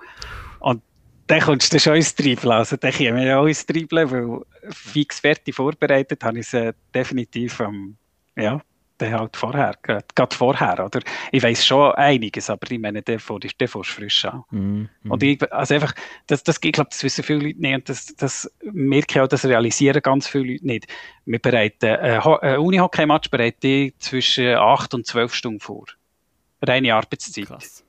Und 0.59 0.83
dann 1.25 1.41
kommst 1.41 1.73
du 1.73 1.79
schon 1.79 1.95
ins 1.95 2.13
Triebeln, 2.13 2.51
also 2.51 2.77
dann 2.77 2.93
kommen 2.93 3.15
wir 3.15 3.23
ja 3.23 3.39
auch 3.39 3.47
ins 3.47 3.65
Triebeln, 3.65 4.11
weil 4.11 4.41
fix 4.69 5.19
fertig 5.19 5.55
vorbereitet, 5.55 6.23
habe 6.23 6.39
ich 6.39 6.53
es 6.53 6.75
definitiv 6.93 7.59
ähm, 7.59 7.97
ja, 8.35 8.61
der 8.99 9.19
halt 9.19 9.35
vorher, 9.35 9.75
gerade 9.81 10.35
vorher, 10.35 10.85
oder? 10.85 10.99
Ich 11.31 11.43
weiß 11.43 11.65
schon 11.65 11.91
einiges, 11.93 12.49
aber 12.49 12.71
ich 12.71 12.79
meine, 12.79 13.01
der 13.01 13.19
vor 13.19 13.43
ist, 13.43 13.59
der 13.59 13.67
vor 13.67 13.83
frisch 13.83 14.25
an. 14.25 14.43
Mm, 14.51 14.81
mm. 15.03 15.11
Und 15.11 15.23
ich, 15.23 15.51
also 15.51 15.73
einfach, 15.73 15.93
das, 16.27 16.43
das, 16.43 16.59
ich 16.63 16.71
glaube, 16.71 16.89
das 16.91 17.03
wissen 17.03 17.23
viele 17.23 17.39
Leute 17.39 17.59
nicht 17.59 17.75
und 17.75 17.89
das, 17.89 18.15
das 18.15 18.51
merke 18.63 19.07
ich 19.09 19.19
auch, 19.19 19.27
das 19.27 19.45
realisieren 19.45 20.01
ganz 20.01 20.27
viele 20.27 20.53
Leute 20.53 20.65
nicht. 20.65 20.87
Wir 21.25 21.39
bereiten, 21.39 21.85
äh, 21.85 22.19
ein 22.41 22.59
Unihockey-Match 22.59 23.29
bereite 23.29 23.67
ich 23.67 23.97
zwischen 23.99 24.55
8 24.55 24.93
und 24.93 25.05
12 25.05 25.33
Stunden 25.33 25.59
vor. 25.59 25.85
Reine 26.61 26.95
Arbeitszeit. 26.95 27.47
Krass. 27.47 27.83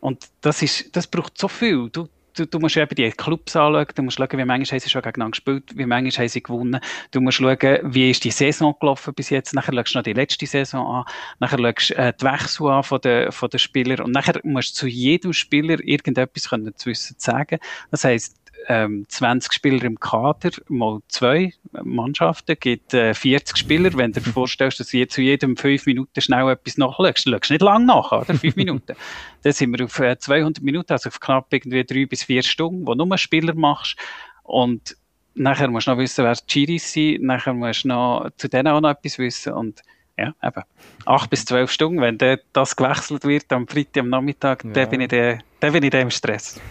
Und 0.00 0.28
das 0.40 0.62
ist, 0.62 0.96
das 0.96 1.06
braucht 1.06 1.38
so 1.38 1.48
viel. 1.48 1.88
Du, 1.90 2.08
du, 2.34 2.46
du 2.46 2.58
musst 2.58 2.76
eben 2.76 2.94
die 2.94 3.10
Clubs 3.10 3.56
anschauen, 3.56 3.86
du 3.94 4.02
musst 4.02 4.18
schauen, 4.18 4.28
wie 4.32 4.44
manchmal 4.44 4.64
haben 4.64 4.80
sie 4.80 4.90
schon 4.90 5.02
gegeneinander 5.02 5.32
gespielt, 5.32 5.76
wie 5.76 5.86
manchmal 5.86 6.24
haben 6.24 6.28
sie 6.28 6.42
gewonnen. 6.42 6.80
Du 7.10 7.20
musst 7.20 7.38
schauen, 7.38 7.78
wie 7.82 8.10
ist 8.10 8.24
die 8.24 8.30
Saison 8.30 8.74
gelaufen 8.80 9.14
bis 9.14 9.30
jetzt. 9.30 9.54
Nachher 9.54 9.72
schaust 9.74 9.94
du 9.94 9.98
noch 9.98 10.04
die 10.04 10.12
letzte 10.12 10.46
Saison 10.46 10.86
an. 10.86 11.04
Nachher 11.38 11.58
schaust 11.58 11.90
du 11.90 11.94
äh, 11.94 12.12
die 12.18 12.24
Wechsel 12.24 12.68
an 12.68 12.82
von 12.82 13.00
den, 13.00 13.32
von 13.32 13.50
den 13.50 13.58
Spielern. 13.58 14.00
Und 14.00 14.12
nachher 14.12 14.40
musst 14.44 14.76
du 14.76 14.80
zu 14.80 14.86
jedem 14.86 15.32
Spieler 15.32 15.78
irgendetwas 15.82 16.48
können 16.48 16.74
zu 16.76 16.90
wissen 16.90 17.16
sagen. 17.18 17.58
Das 17.90 18.04
heisst, 18.04 18.41
ähm, 18.68 19.06
20 19.08 19.52
Spieler 19.52 19.84
im 19.84 19.98
Kader, 19.98 20.50
mal 20.68 21.00
zwei 21.08 21.52
Mannschaften, 21.82 22.56
gibt 22.58 22.94
äh, 22.94 23.14
40 23.14 23.56
Spieler. 23.56 23.92
Wenn 23.94 24.12
du 24.12 24.20
dir 24.20 24.30
vorstellst, 24.30 24.80
dass 24.80 24.88
du 24.88 25.06
zu 25.06 25.20
jedem 25.20 25.56
fünf 25.56 25.86
Minuten 25.86 26.20
schnell 26.20 26.48
etwas 26.50 26.78
nachschaust, 26.78 27.28
schaust 27.28 27.50
du 27.50 27.54
nicht 27.54 27.62
lang 27.62 27.86
nach, 27.86 28.12
oder? 28.12 28.34
Fünf 28.34 28.56
Minuten. 28.56 28.94
Dann 29.42 29.52
sind 29.52 29.76
wir 29.76 29.84
auf 29.84 29.98
äh, 29.98 30.18
200 30.18 30.62
Minuten, 30.62 30.92
also 30.92 31.08
auf 31.08 31.20
knapp 31.20 31.52
irgendwie 31.52 31.84
drei 31.84 32.06
bis 32.06 32.24
vier 32.24 32.42
Stunden, 32.42 32.86
wo 32.86 32.94
du 32.94 33.04
nur 33.04 33.18
Spieler 33.18 33.54
machst. 33.54 33.96
Und 34.42 34.96
nachher 35.34 35.68
musst 35.68 35.86
du 35.86 35.92
noch 35.92 35.98
wissen, 35.98 36.24
wer 36.24 36.34
die 36.34 36.46
Chiris 36.46 36.92
sind, 36.92 37.22
nachher 37.22 37.54
musst 37.54 37.84
du 37.84 37.88
noch 37.88 38.30
zu 38.36 38.48
denen 38.48 38.68
auch 38.68 38.80
noch 38.80 38.90
etwas 38.90 39.18
wissen 39.18 39.52
und 39.52 39.82
ja, 40.18 40.34
eben. 40.42 40.62
Acht 41.06 41.30
bis 41.30 41.44
zwölf 41.46 41.70
Stunden, 41.70 42.00
wenn 42.00 42.18
das 42.52 42.76
gewechselt 42.76 43.24
wird 43.24 43.50
am 43.52 43.66
Freitag 43.66 44.02
am 44.02 44.10
Nachmittag, 44.10 44.62
ja. 44.64 44.70
dann 44.70 44.90
bin 44.90 45.00
ich 45.00 45.08
da, 45.08 45.38
dann 45.60 45.72
bin 45.72 45.82
ich 45.82 45.94
im 45.94 46.10
Stress. 46.10 46.60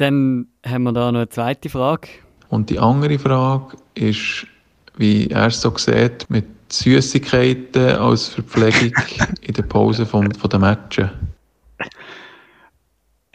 Dann 0.00 0.46
haben 0.66 0.84
wir 0.84 0.92
da 0.92 1.12
noch 1.12 1.18
eine 1.18 1.28
zweite 1.28 1.68
Frage. 1.68 2.08
Und 2.48 2.70
die 2.70 2.78
andere 2.78 3.18
Frage 3.18 3.76
ist, 3.94 4.46
wie 4.96 5.26
er 5.26 5.48
es 5.48 5.60
so 5.60 5.76
sieht, 5.76 6.24
mit 6.30 6.46
Süßigkeiten 6.72 7.96
als 7.96 8.28
Verpflegung 8.28 8.94
in 9.42 9.52
der 9.52 9.62
Pause 9.62 10.06
von, 10.06 10.32
von 10.32 10.48
den 10.48 10.62
Matchen. 10.62 11.10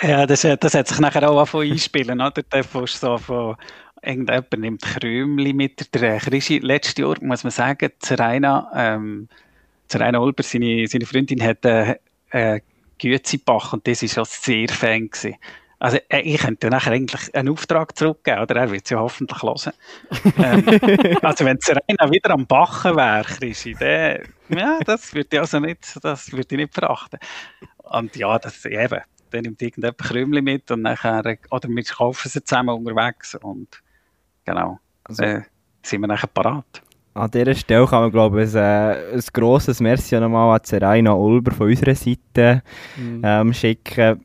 Ja, 0.02 0.26
das, 0.26 0.42
das 0.42 0.74
hat 0.74 0.88
sich 0.88 1.00
nachher 1.00 1.30
auch 1.30 1.38
angefangen 1.38 1.72
einspielen, 1.72 2.20
oder? 2.20 2.42
Da 2.50 2.64
fährst 2.64 3.00
so 3.00 3.16
von, 3.20 3.56
irgendjemand 4.02 4.58
nimmt 4.58 4.82
Krümli 4.82 5.54
mit. 5.54 5.94
Der 5.94 6.18
Krischi, 6.18 6.58
letztes 6.58 6.98
Jahr, 6.98 7.16
muss 7.22 7.44
man 7.44 7.52
sagen, 7.52 7.92
Zeraina, 8.00 8.72
ähm, 8.76 9.30
Zeraina 9.88 10.20
Olber, 10.20 10.42
seine, 10.42 10.88
seine 10.88 11.06
Freundin, 11.06 11.44
hat 11.44 11.64
äh, 11.64 11.98
äh, 12.32 12.60
Gützibach 12.98 13.74
und 13.74 13.86
das 13.86 14.02
war 14.02 14.10
schon 14.10 14.26
sehr 14.26 14.70
Fan 14.70 15.12
gewesen. 15.12 15.36
Also 15.80 15.98
äh, 16.10 16.22
ich 16.22 16.40
könnte 16.40 16.70
nachher 16.70 16.94
eigentlich 16.94 17.34
einen 17.36 17.50
Auftrag 17.50 17.98
zurückgeben, 17.98 18.42
oder 18.42 18.56
er 18.56 18.72
wird 18.72 18.86
es 18.86 18.92
ja 18.92 19.00
hoffentlich 19.00 19.42
hören. 19.42 19.74
ähm, 20.38 21.18
also 21.22 21.46
wenn 21.46 21.58
es 21.58 21.70
rein 21.70 22.12
wieder 22.12 22.32
am 22.32 22.48
Bachen 22.48 22.96
wäre, 22.96 23.24
Chrissy, 23.24 23.76
dann, 23.78 24.24
ja, 24.50 24.80
das 24.86 25.14
würde 25.14 25.30
ich 25.32 25.40
also 25.40 25.60
nicht, 25.60 26.00
das 26.04 26.32
würde 26.32 26.48
ich 26.50 26.58
nicht 26.58 26.74
verachten. 26.74 27.20
Und 27.84 28.16
ja, 28.16 28.40
das 28.40 28.66
eben, 28.66 29.02
dann 29.32 29.42
nimmt 29.42 29.62
irgendjemand 29.62 29.98
Krümli 29.98 30.42
mit 30.42 30.72
und 30.72 30.84
nachher, 30.84 31.38
oder 31.52 31.70
wir 31.70 31.84
kaufen 31.84 32.30
sie 32.30 32.44
zusammen 32.44 32.76
unterwegs 32.76 33.36
und 33.36 33.82
genau, 34.46 34.80
also, 35.04 35.24
äh, 35.24 35.42
sind 35.84 36.02
wir 36.02 36.08
nachher 36.08 36.28
parat. 36.28 36.82
An 37.18 37.32
dieser 37.32 37.56
Stelle 37.56 37.88
kann 37.88 38.02
man, 38.02 38.12
glaube 38.12 38.44
ich, 38.44 38.54
ein, 38.58 38.62
äh, 38.62 39.14
ein 39.14 39.24
grosses 39.32 39.80
Merci 39.80 40.20
nochmal 40.20 40.54
an 40.54 40.64
Zeraina 40.66 41.14
Ulber 41.14 41.54
von 41.54 41.70
unserer 41.70 41.96
Seite 41.96 42.62
mhm. 42.98 43.22
ähm, 43.24 43.54
schicken, 43.54 44.20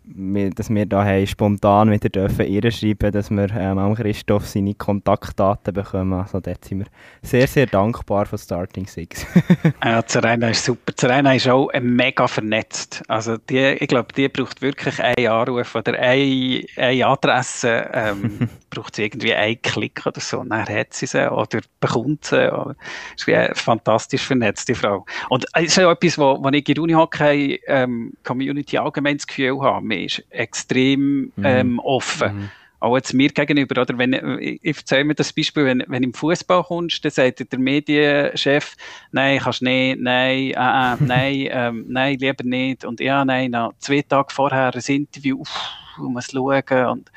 dass 0.56 0.70
wir 0.70 0.86
da 0.86 1.04
haben 1.04 1.24
spontan 1.24 1.92
wieder 1.92 2.08
dürfen 2.08 2.46
ihr 2.46 2.68
schreiben 2.72 3.12
dass 3.12 3.30
wir 3.30 3.48
ähm, 3.56 3.78
am 3.78 3.94
Christoph 3.94 4.44
seine 4.48 4.74
Kontaktdaten 4.74 5.72
bekommen. 5.72 6.14
Also 6.14 6.40
dort 6.40 6.64
sind 6.64 6.80
wir 6.80 6.86
sehr, 7.22 7.46
sehr 7.46 7.66
dankbar 7.66 8.26
von 8.26 8.40
Starting 8.40 8.88
Six. 8.88 9.24
ja, 9.84 10.04
Zeraina 10.04 10.48
ist 10.48 10.64
super. 10.64 10.92
Zeraina 10.96 11.34
ist 11.34 11.48
auch 11.48 11.70
mega 11.80 12.26
vernetzt. 12.26 13.04
Also 13.06 13.36
die, 13.36 13.76
ich 13.78 13.86
glaube, 13.86 14.12
die 14.16 14.28
braucht 14.28 14.62
wirklich 14.62 15.00
einen 15.00 15.28
Anruf 15.28 15.76
oder 15.76 15.96
eine, 15.96 16.64
eine 16.76 17.06
Adresse, 17.06 17.88
ähm, 17.92 18.48
braucht 18.70 18.96
sie 18.96 19.04
irgendwie 19.04 19.32
einen 19.32 19.62
Klick 19.62 20.04
oder 20.06 20.20
so, 20.20 20.40
und 20.40 20.50
dann 20.50 20.68
hat 20.68 20.92
sie 20.92 21.06
sie 21.06 21.30
oder 21.30 21.60
bekommt 21.78 22.24
sie. 22.24 22.52
Oder 22.52 22.74
ist 23.16 23.26
wie 23.26 23.34
eine 23.34 23.54
fantastisch 23.54 24.22
vernetzte 24.22 24.74
Frau. 24.74 25.04
Und 25.28 25.46
es 25.54 25.64
ist 25.64 25.80
auch 25.80 25.90
etwas, 25.90 26.18
wo, 26.18 26.42
wo 26.42 26.48
ich 26.48 26.68
in 26.68 26.74
der 26.74 26.82
Uni-Hockey 26.82 27.60
ähm, 27.66 28.12
Community 28.24 28.78
allgemein 28.78 29.16
das 29.16 29.26
Gefühl 29.26 29.60
habe, 29.60 29.84
man 29.84 29.98
ist 29.98 30.22
extrem 30.30 31.32
mhm. 31.36 31.44
ähm, 31.44 31.78
offen. 31.80 32.36
Mhm. 32.36 32.50
Auch 32.80 32.96
jetzt 32.96 33.12
mir 33.12 33.28
gegenüber, 33.28 33.82
oder 33.82 33.98
wenn, 33.98 34.14
ich, 34.40 34.58
ich 34.62 34.76
erzähle 34.78 35.04
mir 35.04 35.14
das 35.14 35.34
Beispiel, 35.34 35.66
wenn, 35.66 35.84
wenn 35.88 36.02
im 36.02 36.14
Fußball 36.14 36.64
kommst, 36.64 37.04
dann 37.04 37.12
sagt 37.12 37.52
der 37.52 37.58
Medienchef, 37.58 38.74
nein, 39.12 39.38
kannst 39.38 39.60
nicht, 39.60 40.00
nein, 40.00 40.38
äh, 40.38 40.52
äh, 40.52 40.96
nein, 41.00 41.48
ähm, 41.50 41.84
nein, 41.88 42.18
lieber 42.18 42.42
nicht. 42.42 42.86
Und 42.86 43.00
ja, 43.00 43.22
nein, 43.22 43.50
noch 43.50 43.74
zwei 43.78 44.00
Tage 44.00 44.32
vorher 44.32 44.74
ein 44.74 44.82
Interview, 44.86 45.40
uff, 45.40 45.70
muss 45.98 46.30
schauen. 46.32 46.86
Und, 46.86 47.12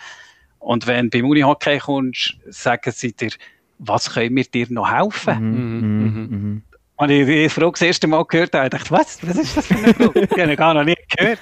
und 0.60 0.86
wenn 0.86 1.10
du 1.10 1.18
beim 1.18 1.30
Uni-Hockey 1.30 1.80
kommst, 1.80 2.36
sagen 2.50 2.92
sie 2.92 3.14
dir, 3.14 3.32
was 3.80 4.14
können 4.14 4.36
wir 4.36 4.44
dir 4.44 4.68
noch 4.70 4.92
helfen? 4.92 5.40
Mhm, 5.40 5.80
mhm, 5.80 6.04
mhm. 6.04 6.30
mhm. 6.30 6.64
Und 6.96 7.10
ich 7.10 7.26
die 7.26 7.50
Frage 7.50 7.72
das 7.72 7.82
erste 7.82 8.08
Mal 8.08 8.24
gehört 8.26 8.54
habe, 8.54 8.70
dachte 8.70 8.92
was, 8.92 9.26
was 9.28 9.38
ist 9.38 9.58
das 9.58 9.68
für 9.68 9.76
eine 9.76 9.94
Frage? 9.94 10.22
ich 10.22 10.40
habe 10.40 10.56
gar 10.56 10.74
noch 10.74 10.84
nicht 10.84 11.18
gehört. 11.18 11.40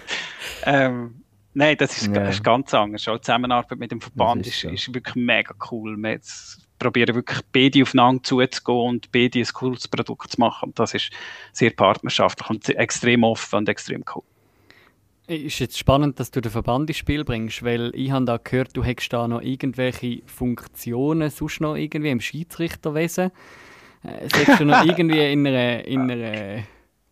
Ähm, 0.63 1.23
nein, 1.53 1.75
das 1.77 2.01
ist, 2.01 2.15
ja. 2.15 2.27
ist 2.27 2.43
ganz 2.43 2.73
anders. 2.73 3.07
Auch 3.07 3.17
die 3.17 3.21
Zusammenarbeit 3.21 3.77
mit 3.77 3.91
dem 3.91 4.01
Verband 4.01 4.47
ist, 4.47 4.63
ist, 4.63 4.87
ist, 4.87 4.93
wirklich 4.93 5.15
mega 5.15 5.53
cool. 5.69 5.97
Wir 5.97 6.19
probieren 6.79 7.15
wirklich 7.15 7.41
beide 7.51 7.83
aufeinander 7.83 8.23
zuzugehen 8.23 8.89
und 8.89 9.11
beide 9.11 9.39
ein 9.39 9.47
cooles 9.53 9.87
Produkt 9.87 10.31
zu 10.31 10.39
machen. 10.39 10.69
Und 10.69 10.79
das 10.79 10.93
ist 10.93 11.11
sehr 11.51 11.71
partnerschaftlich 11.71 12.49
und 12.49 12.69
extrem 12.69 13.23
offen 13.23 13.57
und 13.57 13.69
extrem 13.69 14.03
cool. 14.15 14.23
Ist 15.31 15.59
jetzt 15.59 15.77
spannend, 15.77 16.19
dass 16.19 16.29
du 16.29 16.41
den 16.41 16.51
Verband 16.51 16.89
ins 16.89 16.97
Spiel 16.97 17.23
bringst, 17.23 17.63
weil 17.63 17.91
ich 17.95 18.11
habe 18.11 18.25
da 18.25 18.35
gehört, 18.35 18.75
du 18.75 18.83
hättest 18.83 19.13
da 19.13 19.29
noch 19.29 19.41
irgendwelche 19.41 20.21
Funktionen, 20.25 21.29
sonst 21.29 21.61
noch 21.61 21.75
irgendwie 21.75 22.09
im 22.09 22.19
Schiedsrichterwesen. 22.19 23.31
Äh, 24.03 24.27
Sagst 24.27 24.59
du 24.59 24.65
noch 24.65 24.83
irgendwie 24.85 25.31
in 25.31 25.47
einer, 25.47 25.85
in 25.85 26.11
einer 26.11 26.63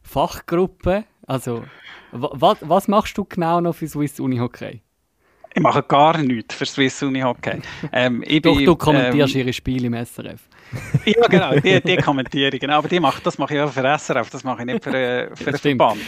Fachgruppe? 0.03 1.05
Also, 1.27 1.63
was, 2.11 2.57
was 2.59 2.89
machst 2.89 3.17
du 3.17 3.23
genau 3.23 3.61
noch 3.61 3.75
für 3.75 3.87
Swiss 3.87 4.19
Uni 4.19 4.37
Hockey? 4.37 4.81
Ich 5.53 5.61
mache 5.61 5.81
gar 5.83 6.17
nichts 6.17 6.55
für 6.55 6.65
Swiss 6.65 7.01
Uni 7.01 7.21
Hockey. 7.21 7.61
Ähm, 7.93 8.21
Doch, 8.41 8.57
bin, 8.57 8.65
du 8.65 8.75
kommentierst 8.75 9.33
ähm, 9.33 9.41
ihre 9.41 9.53
Spiele 9.53 9.87
im 9.87 9.93
SRF. 9.93 10.41
ja, 11.05 11.25
genau, 11.27 11.55
die, 11.55 11.79
die 11.79 11.95
kommentiere 11.95 12.53
ich. 12.53 12.59
Genau, 12.59 12.79
aber 12.79 12.89
die 12.89 12.99
mache, 12.99 13.21
das 13.23 13.37
mache 13.37 13.55
ich 13.55 13.61
auch 13.61 13.71
für 13.71 13.97
SRF, 13.97 14.29
das 14.29 14.43
mache 14.43 14.63
ich 14.63 14.65
nicht 14.65 14.83
für, 14.83 14.93
äh, 14.93 15.35
für 15.37 15.51
den 15.51 15.57
Verband. 15.57 16.01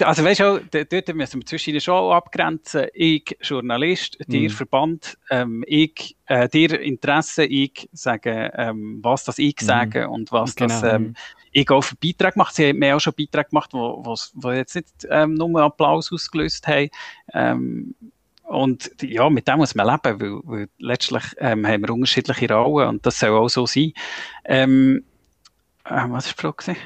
Also 0.00 0.24
weißt 0.24 0.40
du, 0.40 0.60
dort 0.84 1.14
müssen 1.14 1.40
wir 1.40 1.46
zwischen 1.46 1.80
schon 1.80 2.12
abgrenzen. 2.12 2.86
Ich 2.94 3.36
Journalist, 3.40 4.16
dir 4.28 4.48
mhm. 4.48 4.50
Verband, 4.50 5.18
ähm, 5.30 5.64
ich, 5.66 6.16
äh, 6.26 6.48
dir 6.48 6.80
Interesse, 6.80 7.44
ich 7.44 7.88
sage, 7.92 8.52
ähm, 8.56 9.00
was 9.02 9.24
das 9.24 9.38
ich 9.38 9.56
mhm. 9.60 9.66
sage 9.66 10.08
und 10.08 10.30
was 10.30 10.54
genau. 10.54 10.68
das 10.80 10.94
ähm, 10.94 11.14
ich 11.52 11.70
auch 11.70 11.82
für 11.82 11.96
Beiträge 11.96 12.34
mache. 12.36 12.54
Sie 12.54 12.68
haben 12.68 12.78
mir 12.78 12.96
auch 12.96 13.00
schon 13.00 13.14
Beiträge 13.16 13.48
gemacht, 13.48 13.72
wo, 13.72 14.02
wo 14.34 14.50
jetzt 14.52 14.76
nicht 14.76 15.06
ähm, 15.10 15.34
nur 15.34 15.62
Applaus 15.62 16.12
ausgelöst 16.12 16.66
haben. 16.68 16.90
Ähm, 17.32 17.94
und 18.44 18.90
ja, 19.02 19.28
mit 19.28 19.48
dem 19.48 19.56
muss 19.56 19.74
man 19.74 19.86
leben, 19.86 20.20
weil, 20.20 20.40
weil 20.44 20.68
letztlich 20.78 21.24
ähm, 21.38 21.66
haben 21.66 21.82
wir 21.82 21.90
unterschiedliche 21.90 22.52
Rollen 22.52 22.88
und 22.88 23.06
das 23.06 23.18
soll 23.18 23.30
auch 23.30 23.48
so 23.48 23.66
sein. 23.66 23.92
Ähm, 24.44 25.04
äh, 25.84 26.04
was 26.08 26.26
war 26.26 26.52
die 26.52 26.62
Frage? 26.62 26.76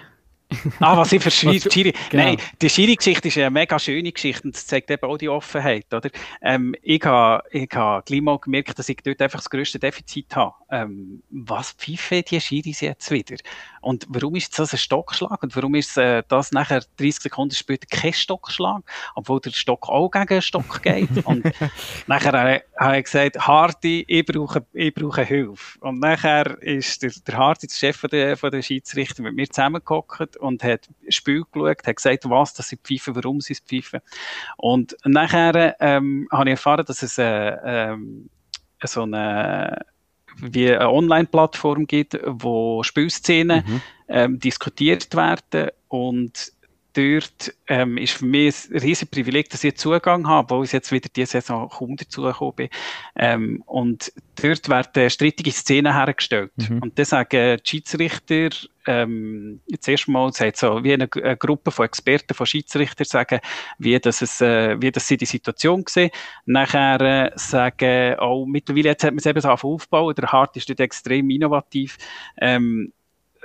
Ah, 0.80 0.96
was 0.96 1.12
ich 1.12 1.22
für 1.22 1.30
Schiri. 1.30 1.92
Genau. 2.11 2.24
Nein, 2.24 2.36
die 2.61 2.68
Schiri-Geschichte 2.68 3.28
ist 3.28 3.38
eine 3.38 3.51
mega 3.51 3.78
schöne 3.78 4.12
Geschichte 4.12 4.44
und 4.44 4.57
zeigt 4.57 4.90
eben 4.90 5.09
auch 5.09 5.16
die 5.16 5.28
Offenheit, 5.28 5.92
oder? 5.92 6.11
Ähm, 6.42 6.74
ich 6.82 7.05
habe, 7.05 7.44
ich 7.51 7.68
habe 7.74 8.03
gleich 8.05 8.20
mal 8.20 8.38
gemerkt, 8.38 8.78
dass 8.78 8.88
ich 8.88 8.98
dort 9.05 9.20
einfach 9.22 9.40
das 9.40 9.51
grösste 9.51 9.78
Defizit 9.78 10.34
habe. 10.36 10.55
Ähm, 10.70 11.22
was 11.30 11.72
pfeifen 11.72 12.22
die 12.28 12.40
Schiris 12.40 12.80
jetzt 12.80 13.11
wieder? 13.11 13.36
Und 13.80 14.07
warum 14.09 14.34
ist 14.36 14.59
das 14.59 14.72
ein 14.72 14.78
Stockschlag? 14.78 15.42
Und 15.42 15.57
warum 15.57 15.74
ist 15.74 15.96
äh, 15.96 16.22
das 16.28 16.53
nachher 16.53 16.82
30 16.98 17.22
Sekunden 17.22 17.55
später 17.55 17.86
kein 17.90 18.12
Stockschlag? 18.12 18.82
Obwohl 19.14 19.40
der 19.40 19.51
Stock 19.51 19.88
auch 19.88 20.11
gegen 20.11 20.26
den 20.26 20.42
Stock 20.42 20.82
geht. 20.82 21.09
und 21.24 21.51
nachher 22.07 22.34
äh, 22.34 22.61
habe 22.78 22.98
ich 22.98 23.05
gesagt, 23.05 23.38
Hardy, 23.46 24.05
ich 24.07 24.24
brauche, 24.24 24.64
ich 24.72 24.94
brauche 24.94 25.24
Hilfe. 25.24 25.78
Und 25.80 26.01
nachher 26.01 26.61
ist 26.62 27.03
der, 27.03 27.12
der 27.26 27.36
Hardy, 27.36 27.66
der 27.66 27.74
Chef 27.74 27.96
von 27.96 28.11
der, 28.11 28.36
von 28.36 28.51
der 28.51 28.62
Schiedsrichter, 28.62 29.22
mit 29.22 29.34
mir 29.34 29.48
zusammengehockt 29.48 30.39
und 30.41 30.62
hat 30.64 30.88
Spiel 31.09 31.45
geschaut, 31.53 31.86
hat 31.86 31.97
gesagt, 31.97 32.28
was 32.28 32.55
das 32.55 32.68
sind 32.68 32.82
Pfeifen, 32.82 33.14
warum 33.14 33.41
sie 33.41 33.53
es 33.53 33.61
pfeifen. 33.61 34.01
Und 34.57 34.97
nachher 35.05 35.76
ähm, 35.80 36.28
habe 36.32 36.45
ich 36.45 36.53
erfahren, 36.53 36.84
dass 36.84 37.03
es 37.03 37.18
äh, 37.18 37.57
ähm, 37.64 38.28
so 38.84 39.03
eine 39.03 39.84
wie 40.43 40.70
eine 40.70 40.88
Online-Plattform 40.91 41.86
gibt, 41.86 42.18
wo 42.24 42.82
Spielszenen 42.82 43.64
Mhm. 43.66 43.82
ähm, 44.09 44.38
diskutiert 44.38 45.14
werden 45.14 45.70
und 45.88 46.53
dort 46.93 47.55
ähm, 47.68 47.97
ist 47.97 48.14
für 48.14 48.24
mich 48.24 48.68
ein 48.70 48.78
riesiges 48.78 49.11
Privileg, 49.11 49.51
dass 49.51 49.64
ich 49.64 49.76
Zugang 49.76 50.26
habe, 50.26 50.53
obwohl 50.53 50.64
ich 50.64 50.72
jetzt 50.72 50.93
wieder 50.93 51.09
diese 51.14 51.32
Saison 51.32 51.68
kaum 51.68 51.97
dazugekommen 51.97 52.55
bin. 52.55 52.68
Ähm, 53.16 53.62
und 53.66 54.12
dort 54.41 54.68
werden 54.68 55.11
strittige 55.11 55.53
Szenen 55.53 55.93
hergestellt. 55.93 56.53
Mhm. 56.57 56.78
Und 56.82 56.99
dann 56.99 57.07
sagen 57.07 57.59
die 57.59 57.68
Schiedsrichter, 57.68 58.51
ähm, 58.86 59.61
jetzt 59.66 59.88
erstmal 59.88 60.32
sagt 60.32 60.57
so, 60.57 60.82
wie 60.82 60.95
eine, 60.95 61.09
eine 61.12 61.36
Gruppe 61.36 61.70
von 61.70 61.84
Experten, 61.84 62.34
von 62.34 62.47
Schiedsrichtern 62.47 63.05
sagen, 63.05 63.41
wie 63.78 63.99
das, 63.99 64.22
es, 64.22 64.41
äh, 64.41 64.80
wie 64.80 64.91
das 64.91 65.07
sie 65.07 65.16
die 65.16 65.26
Situation 65.26 65.84
sehen. 65.88 66.11
Nachher 66.47 67.01
äh, 67.01 67.30
sagen 67.36 68.18
auch, 68.18 68.47
mittlerweile 68.47 68.91
jetzt 68.91 69.05
hat 69.05 69.12
man 69.12 69.18
es 69.18 69.26
eben 69.26 69.41
so 69.41 69.49
aufgebaut, 69.49 70.18
der 70.18 70.32
Hart 70.32 70.57
ist 70.57 70.68
dort 70.68 70.80
extrem 70.80 71.28
innovativ, 71.30 71.99
ähm, 72.41 72.93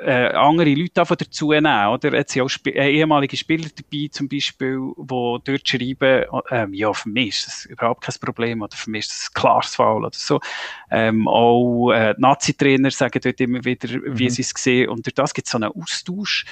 äh, 0.02 0.28
andere 0.34 0.74
Leute 0.74 0.92
dazu 1.16 1.52
nehmen, 1.52 1.88
oder? 1.88 2.14
Jetzt 2.14 2.34
sind 2.34 2.44
auch 2.44 2.50
Sp 2.52 2.72
äh, 2.76 2.92
ehemalige 2.92 3.38
Spieler 3.38 3.68
dabei, 3.76 4.08
zum 4.12 4.28
Beispiel, 4.28 4.80
die 4.98 5.06
dort 5.44 5.68
schreiben, 5.68 6.26
ähm, 6.52 6.74
ja, 6.74 6.92
für 6.94 7.10
mich 7.10 7.30
ist 7.30 7.48
das 7.48 7.66
überhaupt 7.66 8.02
kein 8.02 8.16
Problem, 8.20 8.62
oder 8.62 8.76
für 8.76 8.90
mich 8.90 9.06
ist 9.06 9.12
das 9.12 9.30
ein 9.30 9.34
klares 9.42 9.76
Foul, 9.76 10.04
oder 10.06 10.16
so. 10.16 10.40
Ähm, 10.92 11.28
auch, 11.28 11.92
äh, 11.92 12.14
Nazi-Trainer 12.18 12.92
sagen 12.92 13.20
dort 13.24 13.40
immer 13.40 13.64
wieder, 13.64 13.90
wie 13.90 14.26
Mhm. 14.26 14.30
sie 14.30 14.42
es 14.42 14.50
sehen, 14.56 14.90
und 14.90 15.06
durch 15.06 15.14
das 15.16 15.34
gibt 15.34 15.48
es 15.48 15.52
so 15.52 15.58
einen 15.58 15.72
Austausch, 15.72 16.46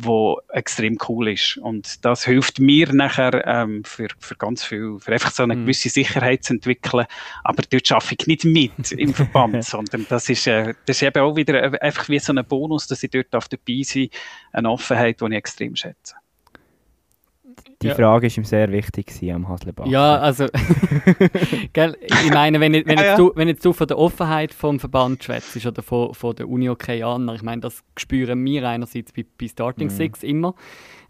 wo 0.00 0.40
extrem 0.52 0.96
cool 1.08 1.28
ist. 1.28 1.56
Und 1.56 2.04
das 2.04 2.24
hilft 2.24 2.60
mir 2.60 2.92
nachher 2.92 3.44
ähm, 3.46 3.82
für, 3.84 4.08
für 4.20 4.36
ganz 4.36 4.62
viel, 4.64 4.98
für 5.00 5.12
einfach 5.12 5.32
so 5.32 5.42
eine 5.42 5.56
Mhm. 5.56 5.62
gewisse 5.62 5.88
Sicherheit 5.88 6.44
zu 6.44 6.54
entwickeln. 6.54 7.06
Aber 7.42 7.62
dort 7.68 7.90
arbeite 7.90 8.16
ich 8.18 8.26
nicht 8.26 8.44
mit 8.44 8.92
im 8.92 9.12
Verband, 9.12 9.64
sondern 9.64 10.06
das 10.08 10.28
ist, 10.28 10.46
äh, 10.46 10.74
das 10.86 10.96
ist 10.96 11.02
eben 11.02 11.20
auch 11.20 11.34
wieder 11.34 11.62
äh, 11.62 11.78
einfach 11.80 12.08
wie 12.08 12.18
so 12.20 12.32
ein 12.32 12.44
Bonus, 12.44 12.86
dass 12.86 13.02
ich 13.02 13.10
dort 13.10 13.34
auf 13.34 13.48
dabei 13.48 13.82
sein 13.82 14.08
eine 14.52 14.70
Offenheit, 14.70 15.20
die 15.20 15.26
ich 15.26 15.32
extrem 15.32 15.74
schätze. 15.74 16.14
Die 17.80 17.86
Ja. 17.88 17.94
Frage 17.94 18.28
war 18.28 18.36
ihm 18.38 18.44
sehr 18.44 18.72
wichtig 18.72 19.06
gewesen 19.06 19.30
am 19.36 19.48
Hasselbach. 19.48 19.86
Ja, 19.86 20.18
also, 20.18 20.46
gell, 21.72 21.96
ich 22.02 22.30
meine, 22.32 22.58
wenn, 22.60 22.72
wenn, 22.72 22.84
Ja, 22.88 22.94
ja. 22.94 23.02
jetzt 23.10 23.18
du, 23.18 23.32
wenn 23.36 23.46
jetzt 23.48 23.64
du 23.64 23.72
von 23.72 23.86
der 23.86 23.98
Offenheit 23.98 24.52
vom 24.52 24.80
Verband 24.80 25.22
schwätzt 25.22 25.64
oder 25.64 25.82
von, 25.82 26.12
von 26.14 26.34
der 26.34 26.48
Uni 26.48 26.68
Okayana, 26.68 27.34
ich 27.34 27.42
meine, 27.42 27.60
das 27.60 27.84
spüren 27.96 28.44
wir 28.44 28.68
einerseits 28.68 29.12
bei, 29.12 29.24
bei 29.40 29.46
Starting 29.46 29.86
Mhm. 29.88 29.92
Six 29.92 30.22
immer. 30.24 30.54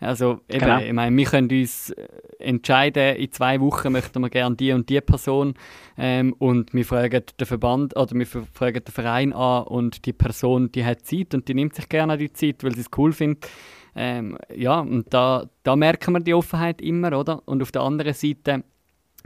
Also, 0.00 0.40
eben, 0.48 0.60
Genau. 0.60 0.78
ich 0.80 0.92
meine, 0.92 1.16
wir 1.16 1.24
können 1.24 1.50
uns 1.50 1.90
äh, 1.90 2.06
entscheiden, 2.38 3.16
in 3.16 3.32
zwei 3.32 3.60
Wochen 3.60 3.90
möchten 3.90 4.20
wir 4.20 4.28
gerne 4.30 4.54
die 4.54 4.72
und 4.72 4.88
die 4.88 5.00
Person 5.00 5.54
ähm, 5.96 6.34
und 6.38 6.72
wir 6.74 6.84
fragen 6.84 7.22
den 7.40 7.46
Verband 7.46 7.96
oder 7.96 8.14
wir 8.14 8.26
fragen 8.26 8.84
den 8.84 8.92
Verein 8.92 9.32
an 9.32 9.64
und 9.64 10.04
die 10.06 10.12
Person, 10.12 10.70
die 10.70 10.84
hat 10.84 11.04
Zeit 11.06 11.34
und 11.34 11.48
die 11.48 11.54
nimmt 11.54 11.74
sich 11.74 11.88
gerne 11.88 12.16
die 12.18 12.32
Zeit, 12.32 12.62
weil 12.62 12.74
sie 12.74 12.82
es 12.82 12.90
cool 12.96 13.12
findet. 13.12 13.48
Ähm, 13.94 14.38
ja, 14.54 14.80
und 14.80 15.12
da, 15.12 15.48
da 15.62 15.76
merken 15.76 16.14
wir 16.14 16.20
die 16.20 16.34
Offenheit 16.34 16.80
immer, 16.80 17.18
oder? 17.18 17.42
Und 17.46 17.62
auf 17.62 17.72
der 17.72 17.82
anderen 17.82 18.14
Seite, 18.14 18.64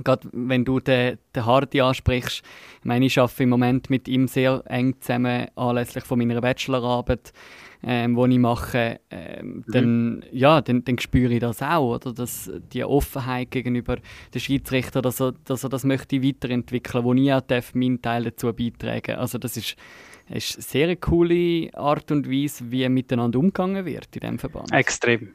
gerade 0.02 0.28
wenn 0.32 0.64
du 0.64 0.80
den, 0.80 1.18
den 1.34 1.46
Hardy 1.46 1.80
ansprichst, 1.80 2.42
ich 2.80 2.84
meine, 2.84 3.06
ich 3.06 3.18
arbeite 3.18 3.42
im 3.42 3.50
Moment 3.50 3.90
mit 3.90 4.08
ihm 4.08 4.28
sehr 4.28 4.62
eng 4.66 4.94
zusammen 5.00 5.48
anlässlich 5.56 6.04
von 6.04 6.18
meiner 6.18 6.40
Bachelorarbeit, 6.40 7.32
ähm, 7.84 8.16
die 8.16 8.34
ich 8.34 8.38
mache, 8.38 9.00
ähm, 9.10 9.64
dann, 9.66 10.24
ja, 10.30 10.60
dann, 10.60 10.84
dann 10.84 10.98
spüre 10.98 11.34
ich 11.34 11.40
das 11.40 11.62
auch, 11.62 11.96
oder? 11.96 12.12
Dass 12.12 12.50
die 12.72 12.84
Offenheit 12.84 13.50
gegenüber 13.50 13.96
den 14.32 14.40
Schiedsrichter, 14.40 15.02
dass 15.02 15.20
er, 15.20 15.34
dass 15.44 15.64
er 15.64 15.70
das 15.70 15.84
möchte 15.84 16.22
weiterentwickeln, 16.22 17.04
wo 17.04 17.12
ich 17.14 17.32
auch 17.32 17.40
darf, 17.40 17.74
meinen 17.74 18.00
Teil 18.00 18.24
dazu 18.24 18.52
beitragen 18.52 19.16
Also 19.16 19.38
das 19.38 19.56
ist, 19.56 19.76
ist 20.28 20.56
eine 20.56 20.62
sehr 20.62 20.96
coole 20.96 21.70
Art 21.74 22.10
und 22.10 22.30
Weise, 22.30 22.70
wie 22.70 22.88
miteinander 22.88 23.38
umgegangen 23.38 23.84
wird 23.84 24.08
in 24.14 24.20
diesem 24.20 24.38
Verband. 24.38 24.72
Extrem. 24.72 25.34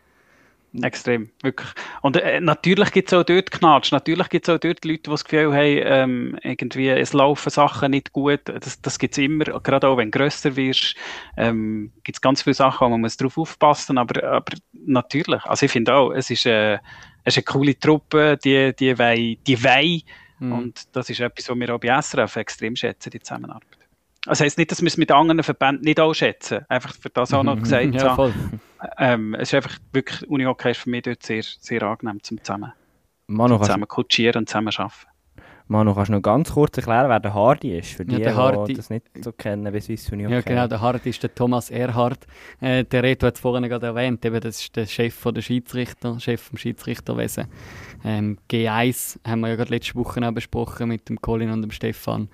Extrem, 0.81 1.31
wirklich. 1.41 1.69
Und 2.01 2.17
äh, 2.17 2.41
natürlich 2.41 2.91
gibt 2.91 3.07
es 3.07 3.13
auch 3.17 3.23
dort 3.23 3.51
Knatsch. 3.51 3.91
Natürlich 3.91 4.29
gibt 4.29 4.47
es 4.47 4.53
auch 4.53 4.59
dort 4.59 4.83
Leute, 4.85 5.01
die 5.01 5.09
das 5.09 5.23
Gefühl 5.23 5.53
haben, 5.53 5.81
ähm, 5.83 6.39
irgendwie, 6.43 6.89
es 6.89 7.13
laufen 7.13 7.49
Sachen 7.49 7.91
nicht 7.91 8.11
gut. 8.11 8.41
Das, 8.45 8.79
das 8.81 8.99
gibt 8.99 9.13
es 9.13 9.17
immer, 9.17 9.45
gerade 9.45 9.87
auch 9.87 9.97
wenn 9.97 10.11
du 10.11 10.19
grösser 10.19 10.55
wirst, 10.55 10.95
ähm, 11.37 11.93
gibt 12.03 12.17
es 12.17 12.21
ganz 12.21 12.43
viele 12.43 12.53
Sachen, 12.53 12.85
wo 12.85 12.89
man 12.89 13.01
muss 13.01 13.17
drauf 13.17 13.37
aufpassen 13.37 13.97
aber, 13.97 14.23
aber 14.23 14.53
natürlich, 14.73 15.41
also 15.45 15.65
ich 15.65 15.71
finde 15.71 15.95
auch, 15.95 16.11
es 16.11 16.29
ist, 16.29 16.45
äh, 16.45 16.75
es 17.23 17.37
ist 17.37 17.37
eine 17.37 17.43
coole 17.43 17.79
Truppe, 17.79 18.37
die, 18.43 18.75
die 18.75 18.99
wollen, 18.99 19.37
die 19.47 20.03
Mhm. 20.39 20.51
und 20.51 20.95
das 20.95 21.09
ist 21.09 21.19
etwas, 21.19 21.49
was 21.49 21.57
wir 21.57 21.73
auch 21.73 21.79
bei 21.79 21.87
SRF 21.87 22.35
extrem 22.35 22.75
schätzen, 22.75 23.09
die 23.09 23.19
Zusammenarbeit. 23.19 23.76
Das 24.27 24.41
heisst 24.41 24.57
nicht, 24.57 24.71
dass 24.71 24.81
wir 24.81 24.87
es 24.87 24.97
mit 24.97 25.11
anderen 25.11 25.41
Verbänden 25.43 25.85
nicht 25.85 25.99
auch 25.99 26.13
schätzen. 26.13 26.65
Einfach 26.67 26.93
für 26.93 27.09
das 27.09 27.33
auch 27.33 27.43
noch 27.43 27.57
gesagt 27.57 27.99
zu 27.99 28.05
ja, 28.05 28.15
voll. 28.15 28.33
Ähm, 28.97 29.33
es 29.35 29.49
ist 29.49 29.55
einfach 29.55 29.77
wirklich, 29.93 30.29
Unihockey 30.29 30.71
ist 30.71 30.81
für 30.81 30.89
mich 30.89 31.03
dort 31.03 31.23
sehr, 31.23 31.43
sehr 31.43 31.81
angenehm 31.83 32.21
zum 32.21 32.43
zusammen, 32.43 32.73
Manu, 33.27 33.55
kannst, 33.55 33.67
zusammen 33.67 33.87
kutschieren 33.87 34.41
und 34.41 34.49
zusammen 34.49 34.73
arbeiten. 34.75 35.07
Manu, 35.69 35.93
kannst 35.93 36.09
du 36.09 36.13
noch 36.13 36.21
ganz 36.21 36.53
kurz 36.53 36.77
erklären, 36.77 37.09
wer 37.09 37.19
der 37.19 37.33
Hardy 37.33 37.77
ist? 37.77 37.91
Für 37.93 38.05
die, 38.05 38.15
der 38.15 38.35
Hardy- 38.35 38.71
die 38.71 38.73
das 38.75 38.89
nicht 38.89 39.05
so 39.21 39.33
kennen, 39.33 39.73
wie 39.73 39.81
Swiss 39.81 40.09
Uni 40.11 40.23
Ja, 40.23 40.41
genau, 40.41 40.67
der 40.67 40.79
Hart 40.79 41.05
ist 41.05 41.21
der 41.23 41.33
Thomas 41.33 41.69
Erhard. 41.69 42.25
Äh, 42.61 42.85
der 42.85 43.03
Reto 43.03 43.27
hat 43.27 43.35
es 43.35 43.41
vorhin 43.41 43.67
gerade 43.67 43.87
erwähnt, 43.87 44.23
eben, 44.23 44.39
das 44.39 44.61
ist 44.61 44.75
der 44.75 44.85
Chef 44.85 45.13
von 45.13 45.33
der 45.33 45.41
Schiedsrichter, 45.41 46.19
Chef 46.19 46.41
vom 46.41 46.57
Schiedsrichterwesen. 46.57 47.47
Ähm, 48.05 48.37
G1 48.49 49.19
haben 49.27 49.41
wir 49.41 49.49
ja 49.49 49.55
gerade 49.55 49.71
letzte 49.71 49.95
Woche 49.95 50.25
auch 50.25 50.31
besprochen 50.31 50.87
mit 50.87 51.09
dem 51.09 51.19
Colin 51.19 51.51
und 51.51 51.61
dem 51.61 51.71
Stefan. 51.71 52.29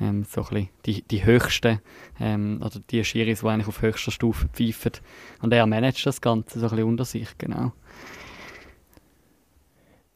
Ähm, 0.00 0.24
so 0.24 0.44
die, 0.84 1.02
die 1.02 1.24
höchsten, 1.24 1.80
ähm, 2.20 2.60
oder 2.62 2.80
die 2.90 3.02
Schiris, 3.02 3.40
die 3.40 3.46
eigentlich 3.46 3.68
auf 3.68 3.80
höchster 3.80 4.10
Stufe 4.10 4.48
pfeifen. 4.48 4.92
Und 5.40 5.52
er 5.52 5.66
managt 5.66 6.04
das 6.04 6.20
Ganze 6.20 6.58
so 6.58 6.66
ein 6.66 6.70
bisschen 6.70 6.88
unter 6.88 7.04
sich, 7.04 7.38
genau. 7.38 7.72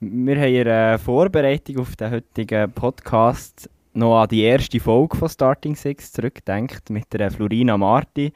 Wir 0.01 0.37
haben 0.37 0.55
in 0.55 0.65
der 0.65 0.99
Vorbereitung 0.99 1.79
auf 1.79 1.97
den 1.97 2.11
heutigen 2.11 2.73
Podcast 2.73 3.69
noch 3.93 4.23
an 4.23 4.29
die 4.29 4.43
erste 4.43 4.81
Folge 4.81 5.17
von 5.17 5.29
Starting 5.29 5.77
Six 5.77 6.13
zurückgedacht 6.13 6.91
mit 6.91 7.13
der 7.13 7.31
Florina 7.31 7.77
Marti 7.77 8.33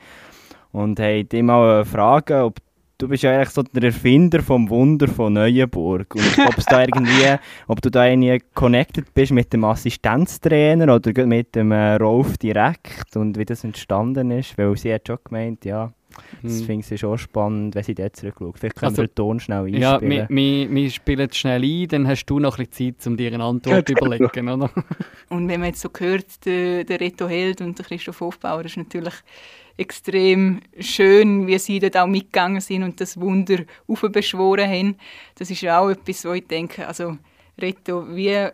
und 0.72 0.98
haben 0.98 1.46
mal 1.46 1.84
fragen, 1.84 2.42
ob 2.42 2.58
du 2.98 3.08
bist 3.08 3.22
ja 3.22 3.32
eigentlich 3.32 3.50
so 3.50 3.62
der 3.62 3.82
Erfinder 3.84 4.42
vom 4.42 4.68
Wunder 4.70 5.08
von 5.08 5.32
Neuenburg 5.32 6.14
und 6.14 6.38
ob 6.48 6.58
es 6.58 6.64
da 6.66 6.80
irgendwie, 6.82 7.38
ob 7.68 7.80
du 7.82 7.90
da 7.90 8.06
irgendwie 8.06 8.40
connected 8.54 9.12
bist 9.14 9.32
mit 9.32 9.52
dem 9.52 9.64
Assistenztrainer 9.64 10.94
oder 10.94 11.26
mit 11.26 11.54
dem 11.54 11.72
äh, 11.72 11.94
Rolf 11.96 12.38
direkt 12.38 13.16
und 13.16 13.38
wie 13.38 13.44
das 13.44 13.64
entstanden 13.64 14.30
ist, 14.30 14.56
weil 14.58 14.76
sie 14.76 14.92
hat 14.94 15.06
schon 15.06 15.18
gemeint, 15.24 15.64
ja, 15.64 15.92
das 16.44 16.60
Hm. 16.60 16.66
finde 16.66 16.86
ich 16.94 17.00
schon 17.00 17.18
spannend, 17.18 17.74
wenn 17.74 17.82
sie 17.82 17.94
dort 17.96 18.14
zurückschaut. 18.14 18.56
Vielleicht 18.56 18.76
können 18.76 18.90
Also, 18.90 19.02
wir 19.02 19.08
den 19.08 19.14
Ton 19.16 19.40
schnell 19.40 19.68
Ja, 19.74 19.94
einspielen. 19.96 20.28
wir, 20.28 20.36
wir, 20.36 20.70
wir 20.70 20.90
spielen 20.90 21.28
es 21.28 21.36
schnell 21.36 21.60
ein, 21.64 21.88
dann 21.88 22.06
hast 22.06 22.26
du 22.26 22.38
noch 22.38 22.56
ein 22.58 22.66
bisschen 22.66 22.96
Zeit, 22.96 23.06
um 23.08 23.16
dir 23.16 23.32
eine 23.34 23.42
Antwort 23.42 23.88
zu 23.88 23.92
überlegen, 23.94 24.48
oder? 24.48 24.70
Und 25.28 25.48
wenn 25.48 25.58
man 25.58 25.70
jetzt 25.70 25.80
so 25.80 25.88
hört, 25.98 26.46
der, 26.46 26.84
der 26.84 27.00
Reto 27.00 27.26
Held 27.26 27.60
und 27.62 27.76
der 27.78 27.84
Christoph 27.86 28.20
Hofbauer, 28.20 28.62
das 28.62 28.72
ist 28.72 28.76
natürlich 28.78 29.14
extrem 29.76 30.60
schön, 30.78 31.46
wie 31.46 31.58
sie 31.58 31.80
dort 31.80 31.96
auch 31.96 32.06
mitgegangen 32.06 32.60
sind 32.60 32.82
und 32.82 33.00
das 33.00 33.20
Wunder 33.20 33.58
aufbeschworen 33.86 34.68
haben. 34.68 34.96
Das 35.36 35.50
ist 35.50 35.60
ja 35.60 35.80
auch 35.80 35.90
etwas, 35.90 36.24
wo 36.24 36.32
ich 36.32 36.46
denke, 36.46 36.86
also 36.86 37.18
Reto, 37.60 38.04
wie 38.14 38.48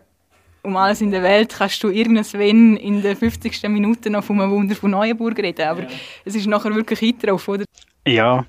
um 0.63 0.77
alles 0.77 1.01
in 1.01 1.11
der 1.11 1.23
Welt 1.23 1.55
kannst 1.57 1.83
du 1.83 1.89
irgendwann 1.89 2.77
in 2.77 3.01
der 3.01 3.15
50. 3.15 3.63
Minute 3.63 4.09
noch 4.09 4.23
vom 4.23 4.39
Wunder 4.39 4.75
von 4.75 4.91
Neuenburg 4.91 5.37
reden, 5.39 5.67
aber 5.67 5.87
es 6.23 6.35
ist 6.35 6.47
nachher 6.47 6.73
wirklich 6.75 6.99
hit 6.99 7.25
drauf, 7.25 7.47
oder? 7.47 7.65
Ja, 8.05 8.45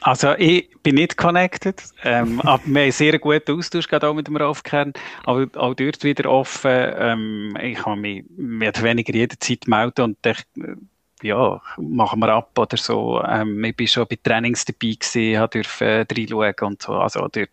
also 0.00 0.34
ich 0.38 0.70
bin 0.82 0.94
nicht 0.94 1.16
connected, 1.16 1.82
ähm, 2.04 2.40
aber 2.44 2.62
wir 2.64 2.70
haben 2.70 2.76
einen 2.76 2.92
sehr 2.92 3.18
guten 3.18 3.58
Austausch 3.58 3.88
gerade 3.88 4.08
auch 4.08 4.14
mit 4.14 4.28
dem 4.28 4.36
Rolf-Kern, 4.36 4.92
aber 5.24 5.48
auch 5.60 5.74
dort 5.74 6.04
wieder 6.04 6.30
offen. 6.30 6.70
Ähm, 6.70 7.58
ich 7.60 7.78
kann 7.78 8.00
mich 8.00 8.24
mehr 8.36 8.70
oder 8.70 8.82
weniger 8.82 9.14
jederzeit 9.14 9.66
melden 9.66 10.02
und 10.02 10.18
ich, 10.24 10.44
ja, 11.22 11.60
machen 11.78 12.20
wir 12.20 12.28
ab 12.28 12.58
oder 12.58 12.76
so. 12.76 13.22
Ähm, 13.22 13.62
ich 13.64 13.76
bin 13.76 13.86
schon 13.86 14.06
bei 14.08 14.18
Trainings 14.22 14.64
dabei 14.64 14.94
gewesen, 14.98 15.38
habe 15.38 15.50
dürfen 15.50 15.86
äh, 15.86 16.06
reinschauen 16.10 16.54
und 16.60 16.82
so. 16.82 16.94
Also 16.94 17.20
dort 17.20 17.50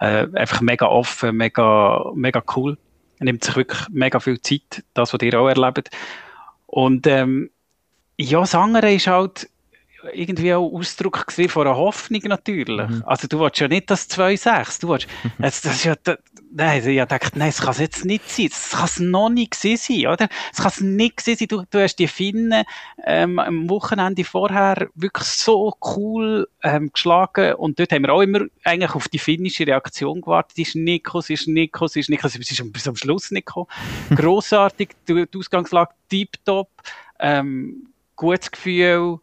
äh, 0.00 0.26
einfach 0.34 0.60
mega 0.60 0.86
offen, 0.86 1.36
mega, 1.36 2.10
mega 2.14 2.42
cool. 2.56 2.78
Nimmt 3.20 3.44
sich 3.44 3.56
wirklich 3.56 3.80
mega 3.90 4.20
viel 4.20 4.40
Zeit, 4.40 4.84
das, 4.94 5.12
was 5.12 5.22
ihr 5.22 5.40
auch 5.40 5.48
erlebt. 5.48 5.90
Und 6.66 7.06
ähm, 7.06 7.50
ja, 8.16 8.40
das 8.40 8.54
andere 8.54 8.92
ist 8.92 9.06
halt 9.06 9.48
irgendwie 10.12 10.54
auch 10.54 10.72
Ausdruck 10.72 11.30
von 11.32 11.66
einer 11.66 11.76
Hoffnung 11.76 12.22
natürlich. 12.24 12.88
Mhm. 12.88 13.02
Also 13.06 13.26
du 13.26 13.40
willst 13.40 13.60
ja 13.60 13.68
nicht 13.68 13.90
das 13.90 14.08
2-6, 14.10 14.80
du 14.80 14.88
willst, 14.90 15.08
das, 15.38 15.60
das 15.62 15.74
ist 15.76 15.84
ja, 15.84 15.94
das, 16.02 16.18
nein, 16.52 16.86
ich 16.86 17.04
dachte, 17.04 17.38
nein, 17.38 17.48
es 17.48 17.60
kann 17.60 17.70
es 17.70 17.78
jetzt 17.78 18.04
nicht 18.04 18.28
sein, 18.30 18.48
es 18.50 18.70
kann 18.70 18.84
es 18.84 18.98
noch 18.98 19.28
nicht 19.28 19.54
sein, 19.54 20.06
oder? 20.06 20.28
Es 20.52 20.58
kann 20.58 20.68
es 20.68 20.80
nicht 20.80 21.20
sein, 21.20 21.36
du, 21.48 21.64
du 21.70 21.82
hast 21.82 21.96
die 21.96 22.08
Finnen 22.08 22.64
ähm, 23.04 23.38
am 23.38 23.68
Wochenende 23.70 24.24
vorher 24.24 24.88
wirklich 24.94 25.28
so 25.28 25.74
cool 25.96 26.48
ähm, 26.62 26.90
geschlagen. 26.92 27.54
Und 27.54 27.78
dort 27.78 27.92
haben 27.92 28.02
wir 28.02 28.12
auch 28.12 28.22
immer 28.22 28.42
eigentlich 28.64 28.94
auf 28.94 29.08
die 29.08 29.18
finnische 29.18 29.66
Reaktion 29.66 30.20
gewartet, 30.20 30.56
sie 30.56 30.62
ist 30.62 30.74
nicht 30.74 31.04
gekommen, 31.04 31.24
ist 31.28 31.48
nicht 31.48 31.72
gekommen, 31.72 31.90
ist 31.94 32.08
nicht 32.08 32.22
gekommen, 32.22 32.44
sie 32.44 32.54
ist 32.54 32.72
bis 32.72 32.88
am 32.88 32.96
Schluss 32.96 33.30
nicht 33.30 33.46
gekommen. 33.46 33.68
Grossartig, 34.14 34.90
die, 35.08 35.26
die 35.26 35.38
Ausgangslage 35.38 35.92
tiptop, 36.08 36.70
ähm, 37.20 37.88
gutes 38.16 38.50
Gefühl, 38.50 39.18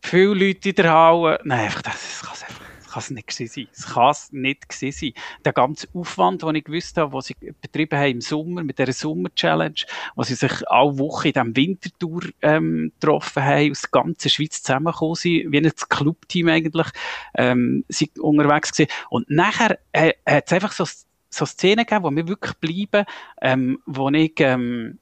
viele 0.00 0.34
Leute 0.34 0.70
in 0.70 0.74
der 0.74 0.92
Halle, 0.92 1.40
nein, 1.44 1.60
einfach, 1.66 1.82
das, 1.82 1.94
das 1.94 2.22
kann 2.22 2.34
es 2.34 2.42
einfach 2.44 2.67
kann 2.90 3.00
es 3.00 3.10
nicht 3.10 3.30
sein. 3.32 3.68
Es 3.72 3.86
kann 3.86 4.10
es 4.10 4.32
nicht 4.32 4.72
sein. 4.72 5.12
Der 5.44 5.52
ganze 5.52 5.88
Aufwand, 5.94 6.42
den 6.42 6.54
ich 6.56 6.64
gewusst 6.64 6.96
habe, 6.96 7.12
den 7.12 7.20
sie 7.20 7.34
betrieben 7.60 7.98
haben 7.98 8.10
im 8.10 8.20
Sommer, 8.20 8.62
mit 8.62 8.78
dieser 8.78 8.92
Sommer-Challenge, 8.92 9.84
wo 10.16 10.22
sie 10.22 10.34
sich 10.34 10.68
alle 10.68 10.98
Woche 10.98 11.28
in 11.28 11.34
diesem 11.34 11.56
Wintertour 11.56 12.22
ähm, 12.42 12.92
getroffen 13.00 13.44
haben, 13.44 13.70
aus 13.70 13.82
der 13.82 13.90
ganzen 13.90 14.30
Schweiz 14.30 14.62
zusammengekommen 14.62 15.14
sind, 15.14 15.52
wie 15.52 15.58
ein 15.58 15.72
Clubteam 15.88 16.48
eigentlich, 16.48 16.88
ähm, 17.34 17.84
sind 17.88 18.18
unterwegs 18.18 18.72
gewesen. 18.72 18.90
Und 19.10 19.30
nachher 19.30 19.78
äh, 19.92 20.12
hat 20.26 20.46
es 20.46 20.52
einfach 20.52 20.72
so, 20.72 20.84
so 21.30 21.46
Szenen 21.46 21.84
gegeben, 21.84 22.04
wo 22.04 22.10
wir 22.10 22.26
wirklich 22.28 22.54
bleiben, 22.54 23.06
ähm, 23.42 23.78
wo 23.86 24.08
ich, 24.10 24.34
ähm, 24.38 24.98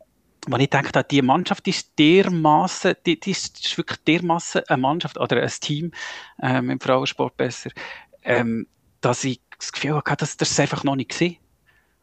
wo 0.47 0.57
ich 0.57 0.71
denke, 0.71 1.05
die 1.05 1.23
Mannschaft 1.23 1.67
ist 1.69 1.99
dermaßen, 1.99 2.95
die, 3.05 3.19
die 3.19 3.33
ist 3.33 3.77
wirklich 3.77 3.99
dermaßen 4.05 4.63
eine 4.69 4.81
Mannschaft 4.81 5.19
oder 5.19 5.43
ein 5.43 5.51
Team 5.61 5.93
ähm, 6.43 6.71
im 6.71 6.81
Frauensport 6.81 7.37
besser, 7.37 7.71
ähm, 8.23 8.67
dass 9.01 9.25
ich 9.25 9.41
das 9.59 9.73
Gefühl 9.73 9.97
hatte, 9.97 10.17
dass 10.17 10.37
das 10.37 10.59
einfach 10.61 10.85
noch 10.85 10.97
nicht 10.97 11.11
gesehen. 11.11 11.37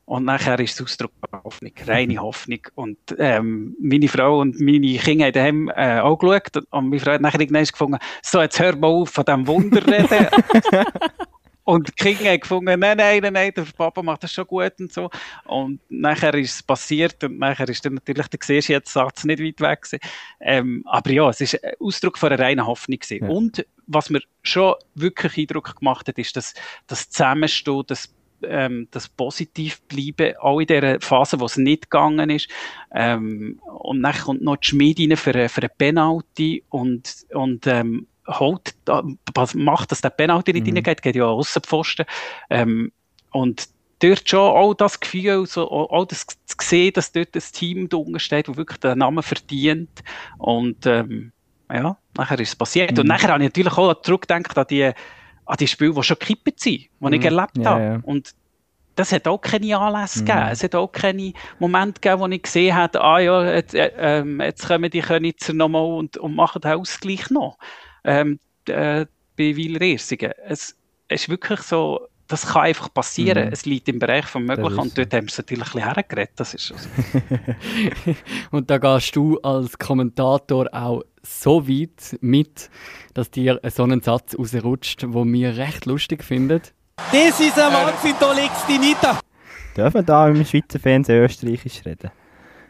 Und 0.06 0.26
nachher 0.26 0.60
ist 0.60 0.80
es 0.80 0.82
Ausdruck 0.82 1.14
Hoffnung, 1.44 1.72
reine 1.88 2.18
Hoffnung. 2.20 2.60
Und 2.76 2.98
ähm, 3.18 3.76
meine 3.80 4.08
Frau 4.08 4.42
und 4.42 4.60
meine 4.60 4.98
Kinder 4.98 5.26
haben 5.26 5.34
daheim 5.34 5.72
äh, 5.76 6.00
auch 6.00 6.18
geschaut 6.18 6.58
und 6.72 6.90
meine 6.90 7.00
Frau 7.00 7.12
hat 7.14 7.22
nachher 7.22 7.40
irgendwann 7.40 7.64
gefunden, 7.64 7.98
so, 8.22 8.42
jetzt 8.42 8.60
hör 8.60 8.76
mal 8.76 8.88
auf 8.88 9.10
von 9.10 9.26
diesem 9.26 9.48
Wunder 9.48 9.86
reden. 9.88 10.28
Und 11.64 11.88
die 11.88 11.92
Kinder 11.94 12.32
haben 12.32 12.40
gefunden, 12.40 12.80
nein, 12.80 12.98
nein, 12.98 13.22
nein, 13.22 13.34
nein, 13.34 13.52
der 13.56 13.64
Papa 13.64 14.02
macht 14.04 14.24
das 14.24 14.34
schon 14.34 14.46
gut 14.46 14.74
und 14.80 14.92
so. 14.92 15.10
Und 15.46 15.80
nachher 15.90 16.34
ist 16.36 16.56
es 16.56 16.64
passiert 16.64 17.24
und 17.24 17.40
nachher 17.40 17.70
ist 17.70 17.86
dann 17.86 17.96
natürlich, 17.96 18.28
der 18.28 18.40
siehst 18.42 18.68
jetzt 18.68 18.92
Satz 18.92 19.24
nicht 19.24 19.42
weit 19.42 19.62
weg 19.62 19.82
gewesen. 19.82 20.00
Ähm, 20.42 20.84
aber 20.86 21.12
ja, 21.12 21.30
es 21.30 21.42
ist 21.42 21.64
ein 21.64 21.72
Ausdruck 21.80 22.18
von 22.18 22.32
einer 22.32 22.44
reinen 22.44 22.68
Hoffnung 22.68 23.00
gewesen. 23.00 23.26
Ja. 23.26 23.30
Und 23.30 23.66
was 23.88 24.10
mir 24.10 24.22
schon 24.42 24.76
wirklich 24.96 25.38
Eindruck 25.38 25.76
gemacht 25.80 26.08
hat, 26.08 26.18
ist, 26.18 26.36
dass 26.36 26.54
das 26.88 27.10
Zusammenstehen, 27.10 27.84
das 27.88 28.14
ähm, 28.46 28.88
das 28.92 29.08
positiv 29.08 29.82
bleiben, 29.84 30.36
auch 30.38 30.60
in 30.60 30.68
der 30.68 31.00
Phase, 31.00 31.40
wo 31.40 31.46
es 31.46 31.58
nicht 31.58 31.84
gegangen 31.84 32.30
ist. 32.30 32.50
Ähm, 32.94 33.62
und 33.64 34.04
dann 34.04 34.14
kommt 34.14 34.42
noch 34.42 34.58
die 34.58 34.68
Schmiede 34.68 35.16
für, 35.16 35.50
für 35.50 35.62
eine 35.62 35.70
Penalty 35.70 36.64
und, 36.70 37.26
und 37.32 37.66
ähm, 37.68 38.08
holt, 38.28 38.76
was 39.34 39.54
macht, 39.54 39.92
dass 39.92 40.02
der 40.02 40.10
Penalty 40.10 40.54
nicht 40.54 40.68
mhm. 40.68 40.76
reingeht, 40.76 41.02
geht 41.02 41.16
ja 41.16 41.26
Aussenpfosten. 41.26 42.06
Ähm, 42.50 42.92
und 43.32 43.68
dort 44.00 44.30
schon 44.30 44.40
auch 44.40 44.74
das 44.74 45.00
Gefühl, 45.00 45.46
so, 45.46 45.70
auch 45.70 46.06
das 46.06 46.26
zu 46.28 46.56
sehen, 46.62 46.94
dass 46.94 47.12
dort 47.12 47.36
ein 47.36 47.44
Team 47.54 47.90
drunter 47.90 48.20
steht, 48.20 48.48
das 48.48 48.58
wirklich 48.58 48.80
den 48.80 49.00
Namen 49.00 49.24
verdient. 49.24 50.04
Und 50.38 50.86
ähm, 50.86 51.32
ja, 51.72 51.98
nachher 52.16 52.40
ist 52.40 52.50
es 52.50 52.56
passiert. 52.56 52.92
Mhm. 52.92 53.00
Und 53.00 53.08
nachher 53.08 53.30
habe 53.30 53.44
ich 53.44 53.50
natürlich 53.50 53.78
auch 53.78 54.02
zurückgedacht 54.02 54.58
an 54.58 54.66
die, 54.70 54.92
an 55.46 55.58
die 55.60 55.68
Spiele, 55.68 55.94
die 55.94 56.04
schon 56.04 56.18
gekippt 56.20 56.60
sind, 56.60 56.74
die 56.74 56.90
mhm. 57.00 57.14
ich 57.14 57.26
erlebt 57.26 57.66
habe. 57.66 57.84
Ja. 57.84 58.00
Und 58.04 58.34
das 58.96 59.12
hat 59.12 59.28
auch 59.28 59.40
keine 59.40 59.78
Anlässe 59.78 60.22
mhm. 60.22 60.26
gegeben. 60.26 60.48
Es 60.52 60.64
hat 60.64 60.76
auch 60.76 60.92
keine 60.92 61.34
Momente 61.60 62.00
gegeben, 62.00 62.22
wo 62.22 62.28
ich 62.28 62.44
gesehen 62.44 62.76
habe, 62.76 63.02
ah 63.02 63.20
ja, 63.20 63.54
jetzt, 63.54 63.74
äh, 63.74 63.92
ähm, 63.98 64.40
jetzt 64.40 64.68
kommen 64.68 64.92
die 64.92 65.02
Könitzer 65.02 65.54
nochmal 65.54 65.86
und, 65.86 66.18
und 66.18 66.36
machen 66.36 66.62
den 66.62 66.74
Ausgleich 66.74 67.30
noch 67.30 67.58
ähm, 68.04 68.40
äh, 68.68 69.06
bei 69.38 69.56
Wieler-Ersingen. 69.56 70.32
Es, 70.46 70.76
es 71.08 71.24
ist 71.24 71.30
wirklich 71.30 71.62
so, 71.62 72.08
das 72.28 72.48
kann 72.48 72.64
einfach 72.64 72.94
passieren. 72.94 73.48
Mhm. 73.48 73.54
Es 73.54 73.66
liegt 73.66 73.88
im 73.90 74.00
Bereich 74.00 74.26
vom 74.26 74.46
Möglichen 74.46 74.80
und 74.80 74.98
dort 74.98 75.14
haben 75.14 75.26
wir 75.26 75.30
es 75.30 75.38
natürlich 75.38 75.68
ein 75.68 75.72
bisschen 75.74 75.94
hergeredet. 75.94 76.34
Das 76.36 76.54
ist 76.54 76.68
so. 76.68 76.76
und 78.52 78.70
da 78.70 78.78
gehst 78.78 79.16
du 79.16 79.40
als 79.42 79.78
Kommentator 79.78 80.68
auch 80.72 81.04
so 81.22 81.68
weit 81.68 82.18
mit, 82.22 82.70
dass 83.14 83.32
dir 83.32 83.60
so 83.70 83.84
ein 83.84 84.02
Satz 84.02 84.38
rausrutscht, 84.38 85.04
den 85.04 85.34
wir 85.34 85.58
recht 85.58 85.86
lustig 85.86 86.24
finden. 86.24 86.62
Das 87.12 87.40
ist 87.40 87.58
ein 87.60 87.74
Wahnsinn, 87.74 88.16
da 88.20 88.34
legst 88.34 88.68
du 88.68 88.80
nicht 88.80 88.98
Dürfen 89.76 89.94
wir 89.96 90.04
da 90.04 90.28
im 90.28 90.46
Schweizer 90.46 90.80
Fernsehen 90.80 91.24
Österreichisch 91.24 91.84
reden? 91.86 92.12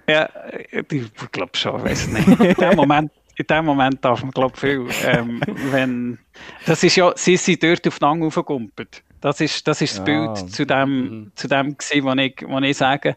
Ja, 0.08 0.30
ich 0.72 1.32
glaube 1.32 1.58
schon, 1.58 1.84
weiß 1.84 2.08
nicht. 2.08 2.28
In 2.60 2.76
Moment 2.76 3.12
in 3.36 3.48
dem 3.48 3.66
Moment 3.66 4.04
darf 4.04 4.22
man, 4.22 4.32
glaube 4.32 4.54
ich, 4.56 4.60
viel. 4.60 4.88
Ähm, 5.06 5.42
wenn, 5.72 6.20
das 6.66 6.84
ist 6.84 6.96
ja, 6.96 7.12
sie 7.16 7.38
sind 7.38 7.64
dort 7.64 7.88
auf 7.88 7.96
aufeinander 7.96 8.28
aufgekumpelt. 8.28 9.04
Das 9.22 9.40
ist, 9.40 9.68
das 9.68 9.82
ist 9.82 9.98
das 9.98 10.00
ja. 10.00 10.04
Bild 10.04 10.52
zu 10.52 10.66
dem, 10.66 10.90
mhm. 10.90 11.32
zu 11.36 11.48
dem 11.48 11.78
gewesen, 11.78 12.06
was 12.06 12.18
ich, 12.18 12.46
was 12.48 12.64
ich 12.64 12.78
sage. 12.78 13.16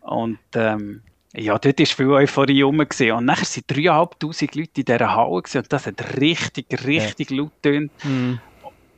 Und, 0.00 0.38
ähm, 0.54 1.02
ja, 1.34 1.58
dort 1.58 1.78
war 1.78 1.86
viel 1.86 2.10
Euphorie 2.10 2.62
rum. 2.62 2.78
Gewesen. 2.78 3.12
Und 3.12 3.26
nachher 3.26 3.46
waren 3.68 4.08
3'500 4.10 4.58
Leute 4.58 4.80
in 4.80 4.84
dieser 4.84 5.14
Halle 5.14 5.42
gewesen, 5.42 5.58
und 5.58 5.72
das 5.72 5.86
hat 5.86 6.16
richtig, 6.18 6.86
richtig 6.86 7.30
ja. 7.30 7.36
laut 7.36 7.52
getönt. 7.62 7.92
Mhm. 8.04 8.40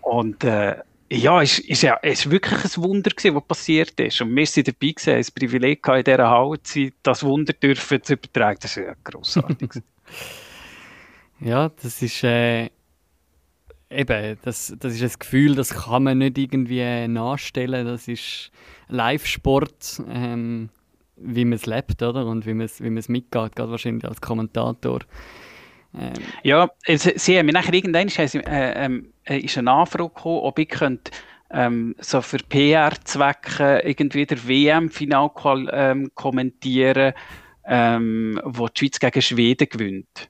Und, 0.01 0.45
äh, 0.45 0.77
ja, 1.11 1.41
es 1.43 1.59
ist, 1.59 1.83
ja, 1.83 1.95
ist 1.95 2.31
wirklich 2.31 2.65
ein 2.65 2.83
Wunder 2.83 3.11
gewesen, 3.11 3.35
was 3.35 3.45
passiert 3.45 3.99
ist. 3.99 4.21
Und 4.21 4.35
wir 4.37 4.47
sind 4.47 4.69
dabei 4.69 4.93
gewesen, 4.93 5.17
das 5.17 5.31
Privileg 5.31 5.87
in 5.89 6.05
dieser 6.05 6.29
Halle 6.29 6.63
zu 6.63 6.81
sein, 6.81 6.93
das 7.03 7.25
Wunder 7.25 7.53
dürfen 7.55 8.03
zu 8.03 8.15
übertragen. 8.15 8.59
Das 8.61 8.77
ist 8.77 8.85
ja 8.85 8.95
grossartig. 9.05 9.83
Ja, 11.41 11.68
das 11.68 12.03
ist 12.03 12.24
äh, 12.24 12.70
eben, 13.91 14.39
das, 14.43 14.74
das 14.78 14.95
ist 14.95 15.03
ein 15.03 15.18
Gefühl, 15.18 15.55
das 15.55 15.70
kann 15.70 16.03
man 16.05 16.18
nicht 16.18 16.39
irgendwie 16.39 17.09
nachstellen. 17.09 17.86
Das 17.86 18.09
ist 18.09 18.51
Live-Sport, 18.89 20.03
ähm, 20.11 20.70
wie 21.16 21.45
man 21.45 21.55
es 21.55 21.66
lebt, 21.66 22.03
oder? 22.03 22.26
Und 22.26 22.47
wie 22.47 22.55
man 22.55 22.66
es 22.66 22.82
wie 22.82 22.91
mitgeht, 22.91 23.57
gerade 23.57 23.70
wahrscheinlich 23.70 24.05
als 24.05 24.20
Kommentator. 24.20 25.01
Ähm. 25.97 26.12
Ja, 26.43 26.70
sie 26.86 27.39
haben 27.39 27.47
mir 27.47 27.53
nachher 27.53 27.74
irgendwann 27.74 28.09
äh, 28.09 28.84
ähm, 28.84 29.12
äh, 29.24 29.39
ist 29.39 29.57
eine 29.59 29.70
Anfrage 29.70 30.09
gekommen, 30.09 30.41
ob 30.43 30.59
ich 30.59 30.68
könnte, 30.68 31.12
ähm, 31.51 31.95
so 31.99 32.20
für 32.20 32.39
PR-Zwecke 32.39 33.80
irgendwie 33.84 34.26
der 34.26 34.47
WM-Final 34.47 35.30
ähm, 35.72 36.11
kommentieren, 36.14 37.14
ähm, 37.64 38.41
wo 38.45 38.68
die 38.68 38.80
Schweiz 38.80 39.01
gegen 39.01 39.22
Schweden 39.22 39.68
gewinnt. 39.68 40.28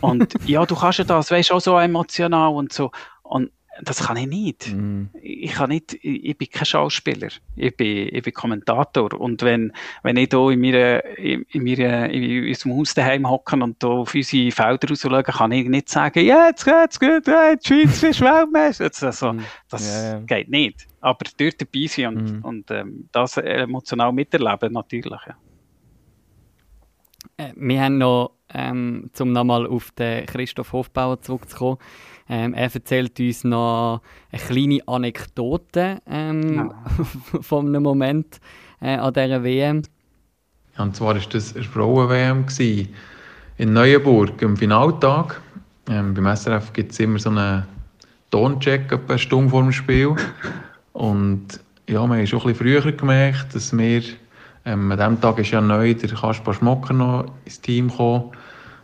Und 0.00 0.34
ja, 0.46 0.64
du 0.66 0.74
kannst 0.74 0.98
ja 0.98 1.04
das, 1.04 1.30
weißt 1.30 1.50
du, 1.50 1.54
auch 1.54 1.60
so 1.60 1.78
emotional 1.78 2.52
und 2.54 2.72
so. 2.72 2.90
Und 3.22 3.50
das 3.82 4.04
kann 4.04 4.16
ich 4.16 4.26
nicht. 4.26 4.72
Mm. 4.72 5.06
Ich 5.22 5.52
kann 5.52 5.70
nicht, 5.70 5.94
ich, 5.94 6.24
ich, 6.24 6.38
bin 6.38 6.48
kein 6.50 6.66
Schauspieler. 6.66 7.28
Ich 7.56 7.76
bin, 7.76 8.08
ich 8.12 8.22
bin 8.22 8.32
Kommentator. 8.32 9.18
Und 9.18 9.42
wenn, 9.42 9.72
wenn 10.02 10.16
ich 10.16 10.28
hier 10.30 10.50
in 10.50 10.60
meiner, 10.60 11.04
in, 11.16 11.44
in, 11.50 11.64
meiner, 11.64 12.10
in 12.10 12.48
unserem 12.48 12.76
Haus 12.76 12.94
daheim 12.94 13.28
hocke 13.28 13.56
und 13.56 13.76
hier 13.80 13.90
auf 13.90 14.14
unsere 14.14 14.50
Felder 14.50 14.88
raus 14.88 15.00
schaue, 15.00 15.22
kann 15.22 15.52
ich 15.52 15.68
nicht 15.68 15.88
sagen, 15.88 16.24
ja, 16.24 16.48
jetzt 16.48 16.64
geht's 16.64 17.00
gut, 17.00 17.26
ja, 17.26 17.54
die 17.54 17.66
Schweiz 17.66 18.02
ist 18.02 18.20
Weltmeister. 18.20 18.90
Also, 19.06 19.32
mm. 19.32 19.44
das 19.68 19.88
ja, 19.88 20.12
ja. 20.12 20.20
geht 20.20 20.50
nicht. 20.50 20.86
Aber 21.00 21.24
dort 21.38 21.60
dabei 21.60 21.86
sein 21.86 22.06
und, 22.06 22.40
mm. 22.40 22.44
und 22.44 22.70
ähm, 22.70 23.08
das 23.12 23.36
emotional 23.36 24.12
miterleben, 24.12 24.72
natürlich. 24.72 25.20
Ja. 25.26 25.36
Wir 27.56 27.80
haben 27.82 27.98
noch 27.98 28.32
ähm, 28.52 29.10
um 29.18 29.32
nochmal 29.32 29.66
auf 29.66 29.90
den 29.92 30.26
Christoph 30.26 30.72
Hofbauer 30.72 31.20
zurückzukommen. 31.20 31.78
Ähm, 32.28 32.54
er 32.54 32.72
erzählt 32.72 33.18
uns 33.18 33.44
noch 33.44 34.02
eine 34.30 34.42
kleine 34.42 34.80
Anekdote 34.86 35.98
ähm, 36.06 36.56
ja. 36.56 36.74
von 37.40 37.68
einem 37.68 37.82
Moment 37.82 38.40
äh, 38.80 38.96
an 38.96 39.12
dieser 39.12 39.42
WM. 39.42 39.82
Ja, 40.76 40.84
und 40.84 40.96
zwar 40.96 41.14
war 41.14 41.20
das 41.20 41.54
eine 41.54 41.64
Frauen-WM 41.64 42.46
in 43.58 43.72
Neuenburg 43.72 44.42
am 44.42 44.56
Finaltag. 44.56 45.40
Ähm, 45.88 46.14
beim 46.14 46.36
SRF 46.36 46.72
gibt 46.72 46.92
es 46.92 47.00
immer 47.00 47.18
so 47.18 47.30
einen 47.30 47.64
Toncheck, 48.30 48.92
etwa 48.92 49.14
eine 49.14 49.18
Stunde 49.18 49.50
vor 49.50 49.62
dem 49.62 49.72
Spiel. 49.72 50.14
Und 50.92 51.60
ja, 51.88 52.06
wir 52.06 52.16
haben 52.16 52.26
schon 52.26 52.40
ein 52.40 52.46
bisschen 52.46 52.82
früher 52.82 52.92
gemerkt, 52.92 53.54
dass 53.54 53.76
wir 53.76 54.02
ähm, 54.70 54.92
an 54.92 54.98
diesem 54.98 55.20
Tag 55.20 55.38
ist 55.38 55.50
ja 55.50 55.60
neu 55.60 55.94
der 55.94 56.10
Kaspar 56.10 56.54
Schmocker 56.54 56.94
noch 56.94 57.26
ins 57.44 57.60
Team 57.60 57.88
gekommen. 57.88 58.30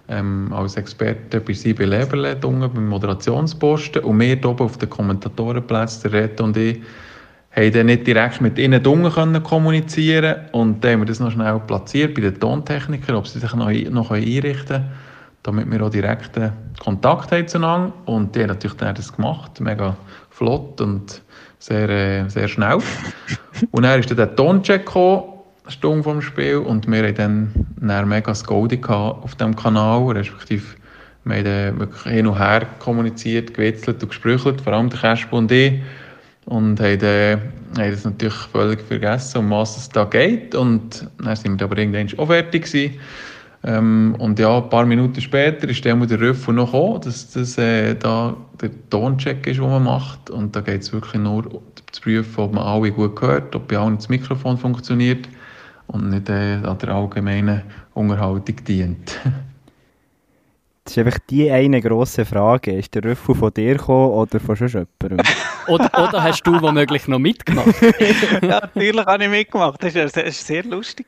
Ähm, 0.09 0.53
als 0.53 0.76
Experte 0.76 1.41
bei 1.41 1.53
Siebe 1.53 1.84
Leberle 1.84 2.37
beim 2.37 2.89
Moderationsposten. 2.89 4.05
Und 4.05 4.20
wir 4.20 4.26
hier 4.26 4.45
oben 4.45 4.64
auf 4.64 4.78
den 4.78 4.89
Kommentatorenplätzen, 4.89 6.11
der 6.11 6.22
Reto 6.22 6.45
und 6.45 6.57
ich, 6.57 6.80
haben 7.55 7.72
dann 7.72 7.87
nicht 7.87 8.07
direkt 8.07 8.41
mit 8.41 8.59
ihnen 8.59 8.84
unten 8.87 9.11
können 9.11 9.43
kommunizieren. 9.43 10.37
Und 10.53 10.84
dann 10.84 10.93
haben 10.93 11.01
wir 11.01 11.07
das 11.07 11.20
noch 11.20 11.32
schnell 11.32 11.61
platziert 11.66 12.14
bei 12.14 12.20
den 12.22 12.39
Tontechnikern, 12.39 13.16
ob 13.16 13.26
sie 13.26 13.41
sich 13.41 13.55
noch, 13.55 13.70
noch 13.70 14.11
einrichten 14.11 14.66
können, 14.66 14.91
damit 15.43 15.70
wir 15.70 15.82
auch 15.82 15.91
direkten 15.91 16.53
Kontakt 16.78 17.32
haben 17.32 17.49
zueinander. 17.49 17.93
Und 18.05 18.34
die 18.34 18.41
haben 18.41 18.49
natürlich 18.49 18.76
dann 18.76 18.95
das 18.95 19.12
gemacht, 19.12 19.61
mega 19.61 19.97
flott 20.30 20.80
und 20.80 21.20
sehr, 21.59 21.89
äh, 21.89 22.28
sehr 22.28 22.47
schnell. 22.47 22.78
Und 23.72 23.82
dann 23.82 23.99
ist 23.99 24.11
dann 24.11 24.18
der 24.18 24.37
Toncheck 24.37 24.87
gekommen, 24.87 25.36
Stunde 25.69 26.03
vom 26.03 26.23
Spiel, 26.23 26.57
und 26.57 26.91
wir 26.91 27.03
haben 27.03 27.14
dann, 27.14 27.53
dann 27.81 28.09
mega 28.09 28.33
Goldie 28.47 28.81
auf 28.85 29.35
dem 29.35 29.57
Kanal, 29.57 30.11
respektive 30.12 30.64
wir 31.27 31.39
haben 31.39 31.81
wirklich 31.81 32.14
hin 32.14 32.27
und 32.29 32.39
her 32.39 32.67
kommuniziert, 32.79 33.53
gewitzelt 33.53 34.01
und 34.01 34.11
gesprüchelt, 34.11 34.61
vor 34.61 34.73
allem 34.73 34.91
der 34.91 35.01
Kasper 35.01 35.37
und 35.37 35.51
ich. 35.51 35.83
Und 36.45 36.79
haben, 36.81 36.99
dann, 37.01 37.41
haben 37.77 37.91
das 37.91 38.05
natürlich 38.05 38.35
völlig 38.53 38.81
vergessen, 38.83 39.39
um 39.39 39.51
was 39.51 39.77
es 39.77 39.89
da 39.89 40.05
geht. 40.05 40.55
Und 40.55 41.09
dann 41.19 41.35
sind 41.35 41.59
wir 41.59 41.64
aber 41.64 41.79
irgendwann 41.79 42.09
auch 42.19 42.29
fertig 42.29 42.67
gewesen. 42.67 42.95
Ähm, 43.64 44.14
und 44.21 44.39
ja, 44.39 44.57
ein 44.57 44.69
paar 44.69 44.87
Minuten 44.87 45.21
später 45.21 45.69
ist 45.69 45.85
dann 45.85 46.07
der 46.07 46.21
Rüffel 46.21 46.55
noch 46.55 46.71
gekommen, 46.71 47.01
dass 47.01 47.33
das 47.33 47.59
äh, 47.59 47.97
da 47.97 48.37
der 48.61 48.71
Toncheck 48.91 49.45
ist, 49.49 49.59
den 49.59 49.69
man 49.69 49.83
macht. 49.83 50.31
Und 50.31 50.55
da 50.55 50.61
geht 50.61 50.83
es 50.83 50.93
wirklich 50.93 51.21
nur 51.21 51.43
zu 51.91 52.03
prüfen, 52.03 52.41
ob 52.41 52.53
man 52.53 52.62
alle 52.62 52.93
gut 52.93 53.21
hört, 53.21 53.57
ob 53.57 53.67
bei 53.67 53.77
allen 53.77 53.97
das 53.97 54.09
Mikrofon 54.09 54.57
funktioniert 54.57 55.29
und 55.89 56.11
nicht 56.11 56.28
äh, 56.28 56.55
an 56.64 56.78
der 56.78 56.89
allgemeinen 56.91 57.62
Unterhaltung 57.95 58.57
dient. 58.64 59.18
Das 60.87 60.97
ist 60.97 61.05
einfach 61.05 61.18
die 61.28 61.51
eine 61.51 61.82
grosse 61.82 62.24
Frage. 62.24 62.70
Ist 62.78 62.95
der 62.95 63.03
Rüffel 63.03 63.34
von 63.34 63.53
dir 63.53 63.74
gekommen 63.74 64.12
oder 64.12 64.39
von 64.39 64.55
schon 64.55 64.68
jemandem? 64.68 65.26
Oder, 65.66 65.91
oder 65.99 66.22
hast 66.22 66.45
du 66.45 66.62
womöglich 66.62 67.09
noch 67.09 67.18
mitgemacht? 67.18 67.74
ja, 68.41 68.61
natürlich 68.72 69.05
habe 69.05 69.24
ich 69.24 69.30
mitgemacht. 69.30 69.82
Das 69.82 69.97
war 69.97 70.09
sehr, 70.09 70.30
sehr 70.30 70.62
lustig. 70.62 71.07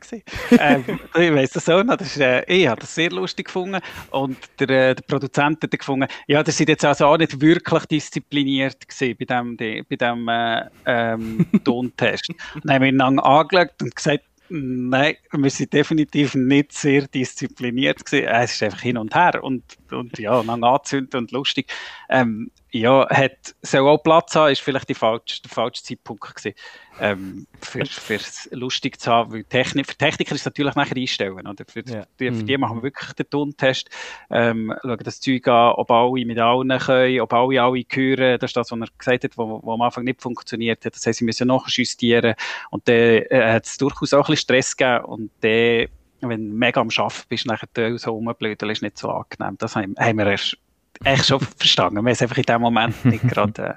ähm, 0.51 0.85
ich 1.15 1.33
weiss 1.33 1.51
das 1.51 1.69
auch 1.69 1.85
noch. 1.85 1.97
Das 1.97 2.09
ist, 2.09 2.21
äh, 2.21 2.43
ich 2.53 2.67
habe 2.67 2.81
das 2.81 2.93
sehr 2.93 3.11
lustig 3.11 3.47
gefunden. 3.47 3.81
Und 4.11 4.37
der, 4.59 4.69
äh, 4.69 4.95
der 4.97 5.03
Produzent 5.03 5.63
hat 5.63 5.71
gefunden, 5.71 6.09
ja, 6.27 6.43
das 6.43 6.57
sind 6.57 6.71
jetzt 6.71 6.85
also 6.85 7.07
auch 7.07 7.19
nicht 7.19 7.41
wirklich 7.41 7.87
diszipliniert 7.87 8.89
gewesen 8.89 9.17
bei 9.17 9.25
diesem 9.25 9.57
bei 9.57 9.97
dem, 9.97 10.29
äh, 10.29 10.63
ähm, 10.87 11.47
Tontest. 11.63 12.29
Dann 12.65 12.75
haben 12.75 12.83
wir 12.83 12.89
ihn 12.89 13.01
angeschaut 13.01 13.81
und 13.81 13.95
gesagt, 13.95 14.25
Nein, 14.51 15.17
wir 15.33 15.51
sind 15.51 15.73
definitiv 15.73 16.35
nicht 16.35 16.73
sehr 16.73 17.07
diszipliniert 17.07 18.05
gewesen. 18.05 18.29
Es 18.29 18.55
ist 18.55 18.63
einfach 18.63 18.81
hin 18.81 18.97
und 18.97 19.15
her 19.15 19.45
und, 19.45 19.63
und 19.91 20.19
ja, 20.19 20.41
lang 20.41 20.65
anzünden 20.65 21.21
und 21.21 21.33
lustig. 21.33 21.71
Ähm, 22.09 22.51
ja, 22.71 23.09
hat, 23.11 23.55
soll 23.63 23.89
auch 23.89 24.03
Platz 24.03 24.35
haben, 24.37 24.53
ist 24.53 24.61
vielleicht 24.61 24.89
die 24.89 24.95
falsche, 24.95 25.43
der 25.43 25.51
falsche 25.51 25.83
Zeitpunkt 25.83 26.35
gewesen, 26.35 26.55
ähm, 27.01 27.47
für, 27.61 27.85
für 27.87 28.21
lustig 28.51 29.01
zu 29.01 29.11
haben, 29.11 29.33
weil 29.33 29.45
Technik, 29.45 29.87
für 29.87 29.97
Techniker 29.97 30.35
ist 30.35 30.43
es 30.43 30.45
natürlich 30.45 30.75
nachher 30.75 30.97
einstellen, 30.97 31.47
oder? 31.47 31.65
Für, 31.67 31.85
ja. 31.87 32.07
die, 32.19 32.31
für 32.31 32.45
die 32.45 32.57
mhm. 32.57 32.61
machen 32.61 32.77
wir 32.79 32.83
wirklich 32.85 33.13
den 33.13 33.31
Tontest, 33.31 33.91
ähm, 34.31 34.75
schauen 34.83 34.99
das 35.03 35.21
Zeug 35.21 35.47
an, 35.49 35.73
ob 35.73 35.91
alle 35.91 36.25
mit 36.25 36.39
allen 36.39 36.79
können, 36.79 37.21
ob 37.21 37.33
alle 37.33 37.63
alle 37.63 37.85
hören, 37.91 38.39
das 38.39 38.51
ist 38.51 38.57
das, 38.57 38.71
was 38.71 38.81
er 38.81 38.87
gesagt 38.97 39.25
hat, 39.25 39.39
wo 39.39 39.73
am 39.73 39.83
Anfang 39.83 40.05
nicht 40.05 40.23
funktioniert 40.23 40.85
hat, 40.85 40.95
das 40.95 41.07
heißt, 41.07 41.19
sie 41.19 41.25
müssen 41.25 41.49
nachjustieren 41.49 42.35
und 42.71 42.87
dann 42.89 42.95
äh, 42.95 43.53
hat 43.53 43.67
es 43.67 43.77
durchaus 43.77 44.13
auch 44.15 44.29
ein 44.29 44.33
bisschen 44.33 44.37
Stress 44.37 44.77
gegeben 44.77 45.05
und 45.05 45.31
dann 45.41 45.89
wenn 46.21 46.51
du 46.51 46.57
mega 46.57 46.81
am 46.81 46.89
Arbeiten 46.89 47.23
bist, 47.29 47.47
nachher 47.47 47.99
so 47.99 48.11
rumblödeln, 48.13 48.73
ist 48.73 48.83
nicht 48.83 48.99
so 48.99 49.11
angenehm. 49.11 49.57
Das 49.59 49.77
haben, 49.77 49.95
haben 49.99 50.19
wir 50.19 50.27
erst 50.27 50.57
echt 51.05 51.27
schon 51.27 51.41
verstanden. 51.57 51.97
Wir 51.97 52.01
haben 52.01 52.07
es 52.09 52.23
einfach 52.23 52.39
in 52.39 52.43
dem 52.43 52.61
Moment 52.61 53.05
nicht 53.05 53.23
gerade 53.29 53.63
äh, 53.63 53.75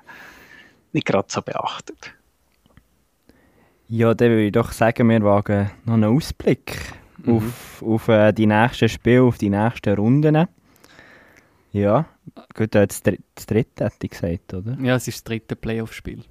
nicht 0.93 1.11
so 1.27 1.41
beachtet. 1.41 2.13
Ja, 3.93 4.13
dann 4.13 4.29
würde 4.29 4.45
ich 4.45 4.51
doch 4.53 4.71
sagen, 4.71 5.09
wir 5.09 5.21
wagen 5.21 5.69
noch 5.83 5.95
einen 5.95 6.15
Ausblick 6.15 6.77
mhm. 7.25 7.35
auf, 7.35 7.83
auf 7.85 8.07
äh, 8.07 8.31
die 8.31 8.45
nächsten 8.45 8.87
Spiele, 8.87 9.23
auf 9.23 9.37
die 9.37 9.49
nächsten 9.49 9.93
Runden. 9.95 10.47
Ja, 11.73 12.05
gut, 12.55 12.73
das, 12.73 13.03
das 13.03 13.45
dritte 13.45 13.83
hätte 13.83 13.97
ich 14.03 14.11
gesagt, 14.11 14.53
oder? 14.53 14.77
Ja, 14.81 14.95
es 14.95 15.09
ist 15.09 15.17
das 15.17 15.23
dritte 15.25 15.57
Playoff-Spiel. 15.57 16.23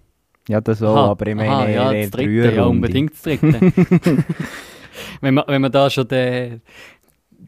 Ja, 0.48 0.62
das 0.62 0.82
auch, 0.82 1.10
aber 1.10 1.26
ich 1.26 1.34
meine, 1.34 1.50
Aha, 1.50 1.68
ja, 1.68 1.92
das 1.92 2.10
dritte, 2.10 2.54
ja, 2.54 2.64
unbedingt 2.64 3.12
das 3.12 3.22
dritte. 3.22 3.60
wenn, 5.20 5.34
man, 5.34 5.44
wenn 5.46 5.60
man 5.60 5.70
da 5.70 5.90
schon 5.90 6.08
den, 6.08 6.62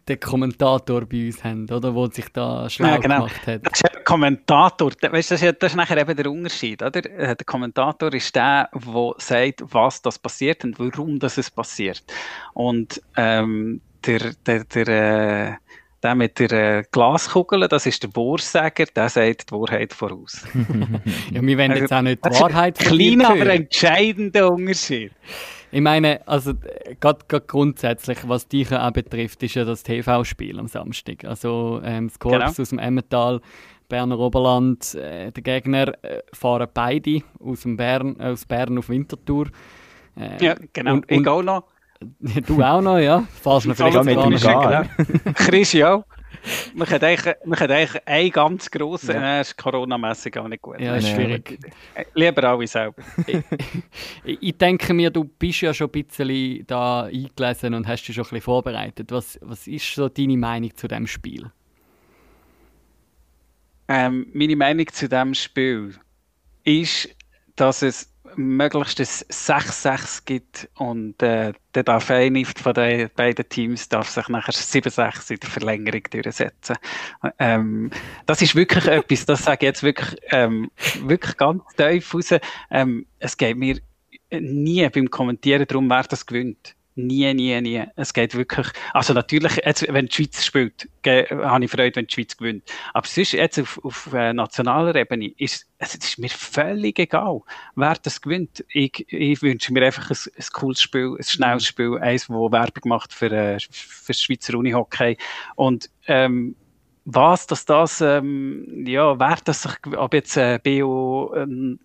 den 0.09 0.21
Kommentator 0.21 1.07
bei 1.07 1.27
uns 1.27 1.43
haben, 1.45 1.69
oder? 1.71 1.95
Wo 1.95 2.07
sich 2.07 2.29
da 2.33 2.69
schlau 2.69 2.89
ja, 2.89 2.97
genau. 2.97 3.27
gemacht 3.27 3.47
hat. 3.47 3.61
Das 3.65 3.73
ist 3.75 3.95
der 3.95 4.03
Kommentator, 4.03 4.91
weißt, 5.01 5.31
das, 5.31 5.43
ist, 5.43 5.57
das 5.61 5.73
ist 5.73 5.77
nachher 5.77 5.99
eben 5.99 6.17
der 6.17 6.31
Unterschied, 6.31 6.83
oder? 6.83 7.05
Äh, 7.05 7.37
der 7.37 7.47
Kommentator 7.47 8.13
ist 8.13 8.35
der, 8.35 8.69
der 8.75 9.15
sagt, 9.19 9.63
was 9.73 10.03
das 10.03 10.19
passiert 10.19 10.65
und 10.65 10.79
warum 10.79 11.19
das 11.19 11.39
es 11.39 11.51
passiert. 11.51 12.03
Und 12.55 13.01
ähm, 13.17 13.81
der, 14.05 14.33
der, 14.47 14.65
der, 14.65 14.89
äh, 14.89 15.53
der 16.03 16.15
mit 16.17 16.39
der 16.39 16.53
äh, 16.53 16.85
Glaskugel, 16.91 17.69
das 17.69 17.87
ist 17.87 18.03
der 18.03 18.11
Wahrsager, 18.17 18.87
der 18.87 19.09
sagt 19.09 19.51
die 19.51 19.55
Wahrheit 19.55 19.93
voraus. 19.93 20.45
ja, 21.31 21.41
wir 21.41 21.59
wollen 21.59 21.77
jetzt 21.77 21.93
auch 21.93 22.03
nicht 22.03 22.25
die 22.25 22.31
Wahrheit 22.31 22.79
Kleiner, 22.79 23.31
aber 23.31 23.47
entscheidender 23.47 24.51
Unterschied. 24.51 25.13
Ich 25.73 25.81
meine, 25.81 26.27
also 26.29 26.53
gerade 27.01 27.25
grundsätzlich, 27.47 28.19
was 28.29 28.47
dich 28.47 28.71
auch 28.73 28.91
betrifft, 28.91 29.43
ist 29.43 29.55
ja 29.55 29.65
das 29.65 29.83
TV-Spiel 29.83 30.59
am 30.59 30.69
Samstag. 30.69 31.25
Also 31.25 31.81
ähm, 31.83 32.09
das 32.09 32.19
Korps 32.19 32.37
genau. 32.37 32.63
aus 32.63 32.69
dem 32.69 32.79
Emmental, 32.79 33.41
Berner 33.89 34.19
Oberland, 34.19 34.95
äh, 34.95 35.33
der 35.33 35.43
Gegner 35.43 35.95
äh, 36.05 36.21
fahren 36.35 36.69
beide 36.73 37.23
aus, 37.41 37.63
dem 37.63 37.79
Bern, 37.79 38.17
äh, 38.21 38.25
aus 38.25 38.45
Bern 38.45 38.77
auf 38.77 38.91
Winterthur. 38.91 39.47
Äh, 40.15 40.45
ja, 40.45 40.57
genau. 40.75 40.95
Und, 40.95 41.11
und, 41.11 41.21
ich 41.21 41.27
auch 41.27 41.43
noch. 41.43 41.65
Du 42.47 42.63
auch 42.63 42.83
noch, 42.83 42.99
ja. 42.99 43.25
Fahrst 43.43 43.67
du 43.67 43.75
vielleicht 43.75 44.05
mit 44.05 44.19
dem 44.19 44.37
Gar. 44.37 44.87
Chris 45.35 45.73
ja 45.73 46.05
man 46.75 46.89
hat 46.89 47.05
eigentlich, 47.05 47.35
man 47.45 47.59
eigentlich 47.59 48.07
einen 48.07 48.31
ganz 48.31 48.71
grossen, 48.71 49.15
ja. 49.15 49.39
äh, 49.39 49.41
ist 49.41 49.57
Corona-mässig 49.57 50.37
auch 50.39 50.49
nicht 50.49 50.63
gut. 50.63 50.81
Ja, 50.81 50.97
ist 50.97 51.09
schwierig. 51.09 51.59
Lieber 52.15 52.45
alle 52.45 52.67
selber. 52.67 53.03
ich, 54.25 54.39
ich, 54.41 54.57
denke 54.57 54.93
mir, 54.95 55.11
du 55.11 55.25
bist 55.25 55.61
ja 55.61 55.73
schon 55.73 55.91
ein 55.93 56.05
bisschen 56.05 56.67
da 56.67 57.05
eingelesen 57.05 57.75
und 57.75 57.87
hast 57.87 58.05
dich 58.05 58.15
schon 58.15 58.25
ein 58.25 58.29
bisschen 58.29 58.43
vorbereitet. 58.43 59.11
Was, 59.11 59.39
was 59.43 59.67
ist 59.67 59.95
so 59.95 60.09
deine 60.09 60.37
Meinung 60.37 60.75
zu 60.77 60.89
dem 60.89 61.07
Spiel? 61.07 61.51
Ähm, 63.89 64.27
meine 64.33 64.57
Meinung 64.57 64.87
zu 64.89 65.09
dem 65.09 65.35
Spiel 65.35 65.95
ist, 66.65 67.15
dass 67.57 67.83
es 67.83 68.12
möglichst 68.37 69.01
ein 69.01 69.07
6-6 69.07 70.25
gibt 70.25 70.69
und 70.77 71.23
äh, 71.23 71.53
dann 71.73 71.85
darf 71.85 72.11
eine 72.11 72.45
von 72.45 72.75
den 72.75 73.11
beiden 73.15 73.49
Teams 73.49 73.89
darf 73.89 74.09
sich 74.09 74.29
nachher 74.29 74.53
7-6 74.53 75.33
in 75.33 75.41
der 75.41 75.51
Verlängerung 75.51 76.03
durchsetzen. 76.11 76.77
Ähm, 77.39 77.91
das 78.27 78.43
ist 78.43 78.55
wirklich 78.55 78.87
etwas, 78.89 79.27
das 79.27 79.45
sage 79.45 79.59
ich 79.61 79.69
jetzt 79.69 79.83
wirklich, 79.83 80.17
ähm, 80.31 80.71
wirklich 81.03 81.37
ganz 81.37 81.63
tief 81.77 82.15
raus. 82.15 82.35
Ähm, 82.71 83.07
es 83.19 83.37
geht 83.37 83.57
mir 83.57 83.79
nie 84.31 84.89
beim 84.89 85.11
Kommentieren 85.11 85.67
darum, 85.67 85.89
wer 85.91 86.03
das 86.05 86.27
gewinnt. 86.27 86.75
Nie, 86.95 87.33
nie, 87.33 87.59
nie. 87.63 87.85
Es 87.97 88.13
geht 88.13 88.35
wirklich, 88.35 88.67
also 88.93 89.15
natürlich, 89.15 89.57
jetzt, 89.65 89.87
wenn 89.89 90.07
die 90.07 90.13
Schweiz 90.13 90.45
spielt, 90.45 90.89
habe 91.07 91.65
ich 91.65 91.71
Freude, 91.71 91.97
wenn 91.97 92.07
die 92.07 92.13
Schweiz 92.13 92.37
gewinnt. 92.37 92.71
Aber 92.93 93.07
sonst 93.07 93.33
jetzt 93.33 93.59
auf, 93.59 93.81
auf 93.83 94.13
äh, 94.13 94.35
nationaler 94.35 94.95
Ebene 94.95 95.33
ist 95.39 95.67
es 95.79 95.95
ist 95.97 96.19
mir 96.19 96.29
völlig 96.29 96.99
egal, 96.99 97.41
wer 97.75 97.95
das 97.95 98.21
gewinnt. 98.21 98.65
Ich, 98.69 99.05
ich 99.09 99.43
wünsche 99.43 99.73
mir 99.73 99.85
einfach 99.85 100.11
ein, 100.11 100.17
ein 100.37 100.47
cooles 100.53 100.81
Spiel, 100.81 101.17
ein 101.19 101.25
schnelles 101.25 101.67
Spiel, 101.67 101.99
eins, 101.99 102.27
das 102.29 102.37
Werbung 102.37 102.89
macht 102.89 103.13
für, 103.13 103.33
äh, 103.33 103.59
für 103.59 104.13
das 104.13 104.21
Schweizer 104.21 104.57
Unihockey. 104.57 105.17
Und, 105.57 105.91
ähm, 106.07 106.55
was, 107.05 107.49
dass 107.49 107.65
das, 107.65 108.01
ähm, 108.01 108.85
ja, 108.87 109.19
wer 109.19 109.39
das 109.45 109.63
sich, 109.63 109.73
ob 109.97 110.15
jetzt 110.15 110.37
äh, 110.37 110.61
BO, 110.63 111.35
ähm, 111.37 111.81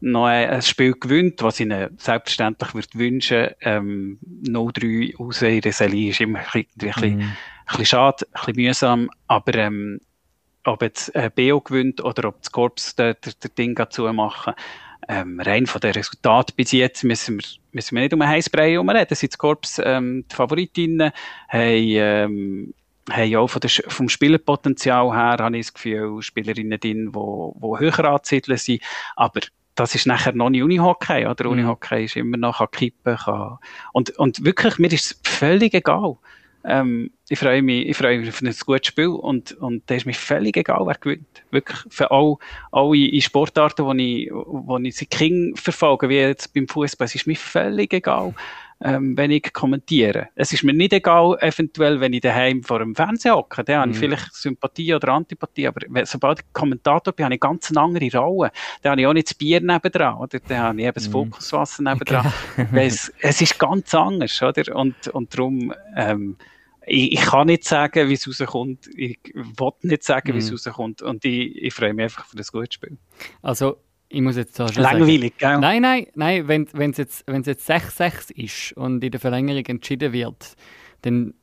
noch 0.00 0.26
ein 0.26 0.62
Spiel 0.62 0.92
gewinnt, 0.92 1.42
was 1.42 1.60
ich 1.60 1.66
ihnen 1.66 1.96
selbstverständlich 1.98 2.74
würde 2.74 2.88
wünschen. 2.94 3.48
Ähm, 3.60 4.18
0-3 4.44 5.16
raus 5.16 5.42
in 5.42 5.60
der 5.60 5.72
Serie 5.72 6.10
ist 6.10 6.20
immer 6.20 6.40
ein 6.40 6.66
bisschen, 6.74 7.18
mm. 7.18 7.20
ein 7.20 7.36
bisschen 7.66 7.86
schade, 7.86 8.26
ein 8.26 8.40
bisschen 8.46 8.56
mühsam, 8.56 9.10
aber 9.26 9.54
ähm, 9.54 10.00
ob 10.64 10.82
jetzt 10.82 11.14
äh, 11.14 11.30
BO 11.34 11.60
gewinnt 11.60 12.02
oder 12.02 12.28
ob 12.28 12.40
das 12.42 12.50
Korps 12.50 12.96
der, 12.96 13.14
der, 13.14 13.32
der 13.42 13.50
Ding 13.50 13.74
dazu 13.74 14.12
machen, 14.12 14.54
ähm, 15.08 15.40
rein 15.40 15.66
von 15.66 15.80
den 15.80 15.92
Resultaten 15.92 16.54
bis 16.56 16.72
jetzt 16.72 17.04
müssen 17.04 17.38
wir, 17.38 17.46
müssen 17.72 17.94
wir 17.94 18.02
nicht 18.02 18.14
um 18.14 18.20
einen 18.20 18.30
Heißbrei 18.30 18.72
herumreden. 18.72 19.14
Sind 19.14 19.32
das 19.32 19.38
Korps 19.38 19.80
ähm, 19.82 20.24
die 20.30 20.34
Favoritinnen, 20.34 21.12
haben 21.48 21.60
ähm, 21.60 22.74
haben 23.10 23.30
ja 23.30 23.38
auch 23.38 23.48
von 23.48 23.60
der, 23.60 23.70
vom 23.70 24.08
Spielerpotenzial 24.08 25.12
her, 25.12 25.36
habe 25.38 25.56
ich 25.56 25.66
das 25.66 25.74
Gefühl, 25.74 26.22
Spielerinnen 26.22 26.80
drin, 26.80 27.12
die, 27.12 27.60
die 27.60 27.78
höher 27.78 28.04
anzusiedeln 28.04 28.58
sind. 28.58 28.82
Aber 29.14 29.40
das 29.74 29.94
ist 29.94 30.06
nachher 30.06 30.32
noch 30.32 30.50
nicht 30.50 30.62
Unihockey, 30.62 31.26
oder? 31.26 31.44
Mhm. 31.44 31.52
Unihockey 31.52 32.04
ist 32.04 32.16
immer 32.16 32.36
noch, 32.36 32.58
kann 32.58 32.70
kippen, 32.70 33.16
kann, 33.16 33.58
und, 33.92 34.10
und 34.18 34.44
wirklich, 34.44 34.78
mir 34.78 34.92
ist 34.92 35.12
es 35.12 35.20
völlig 35.22 35.74
egal. 35.74 36.16
Ähm, 36.64 37.12
ich 37.28 37.38
freue 37.38 37.62
mich, 37.62 37.86
ich 37.86 37.96
freue 37.96 38.18
mich 38.18 38.28
auf 38.28 38.42
ein 38.42 38.52
gutes 38.66 38.88
Spiel 38.88 39.08
und, 39.08 39.52
und 39.52 39.88
da 39.88 39.94
ist 39.94 40.04
mir 40.04 40.14
völlig 40.14 40.56
egal, 40.56 40.84
wer 40.84 40.96
gewinnt. 40.96 41.44
Wirklich, 41.52 41.78
für 41.88 42.10
all, 42.10 42.36
alle 42.72 43.20
Sportarten, 43.20 43.96
die 43.96 44.24
ich, 44.24 44.32
wo 44.32 44.76
ich 44.78 44.96
seit 44.96 45.10
Kind 45.10 45.60
verfolge, 45.60 46.08
wie 46.08 46.16
jetzt 46.16 46.52
beim 46.54 46.66
Fußball, 46.66 47.04
es 47.04 47.14
ist 47.14 47.26
mir 47.28 47.36
völlig 47.36 47.92
egal. 47.92 48.34
Ähm, 48.82 49.16
wenn 49.16 49.30
ich 49.30 49.52
kommentiere. 49.52 50.28
Es 50.34 50.52
ist 50.52 50.62
mir 50.62 50.74
nicht 50.74 50.92
egal, 50.92 51.36
eventuell, 51.40 52.00
wenn 52.00 52.12
ich 52.12 52.20
daheim 52.20 52.62
vor 52.62 52.78
dem 52.80 52.94
Fernseher 52.94 53.36
hocke, 53.36 53.64
dann 53.64 53.80
habe 53.80 53.90
ich 53.90 53.96
Mhm. 53.96 54.00
vielleicht 54.00 54.34
Sympathie 54.34 54.94
oder 54.94 55.08
Antipathie, 55.14 55.66
aber 55.66 55.80
sobald 56.04 56.40
ich 56.40 56.44
Kommentator 56.52 57.12
bin, 57.14 57.24
habe 57.24 57.34
ich 57.34 57.40
ganz 57.40 57.70
eine 57.70 57.80
andere 57.80 58.18
Rolle. 58.18 58.50
Dann 58.82 58.92
habe 58.92 59.00
ich 59.00 59.06
auch 59.06 59.12
nicht 59.14 59.28
das 59.28 59.34
Bier 59.34 59.60
nebendran, 59.60 60.18
oder? 60.18 60.38
Dann 60.40 60.58
habe 60.58 60.80
ich 60.80 60.86
eben 60.86 60.94
das 60.94 61.08
Mhm. 61.08 61.12
Fokuswasser 61.12 61.82
nebendran. 61.84 62.26
Weil 62.70 62.86
es, 62.88 63.12
es 63.20 63.40
ist 63.40 63.58
ganz 63.58 63.94
anders, 63.94 64.42
oder? 64.42 64.76
Und, 64.76 65.08
und 65.08 65.32
darum, 65.34 65.72
ähm, 65.96 66.36
ich, 66.86 67.12
ich 67.14 67.20
kann 67.22 67.46
nicht 67.48 67.64
sagen, 67.64 68.08
wie 68.08 68.12
es 68.14 68.28
rauskommt. 68.28 68.88
Ich 68.94 69.18
will 69.34 69.70
nicht 69.82 70.04
sagen, 70.04 70.34
wie 70.34 70.38
es 70.38 70.50
Mhm. 70.50 70.54
rauskommt. 70.54 71.02
Und 71.02 71.24
ich, 71.24 71.56
ich 71.56 71.74
freue 71.74 71.94
mich 71.94 72.04
einfach 72.04 72.26
für 72.26 72.36
das 72.36 72.52
gute 72.52 72.72
Spiel. 72.72 72.98
Also, 73.42 73.78
ich 74.16 74.22
muss 74.22 74.36
jetzt 74.36 74.58
da 74.58 74.66
schon 74.66 74.82
sagen. 74.82 74.98
Langweilig, 75.00 75.36
gell? 75.36 75.58
Nein, 75.58 75.82
nein, 75.82 76.06
nein, 76.14 76.48
wenn 76.48 76.90
es 76.90 76.96
jetzt, 76.96 77.24
wenn's 77.26 77.46
jetzt 77.46 77.70
6-6 77.70 78.32
ist 78.34 78.72
und 78.72 79.04
in 79.04 79.10
der 79.10 79.20
Verlängerung 79.20 79.64
entschieden 79.66 80.12
wird, 80.14 80.54
dann 81.02 81.34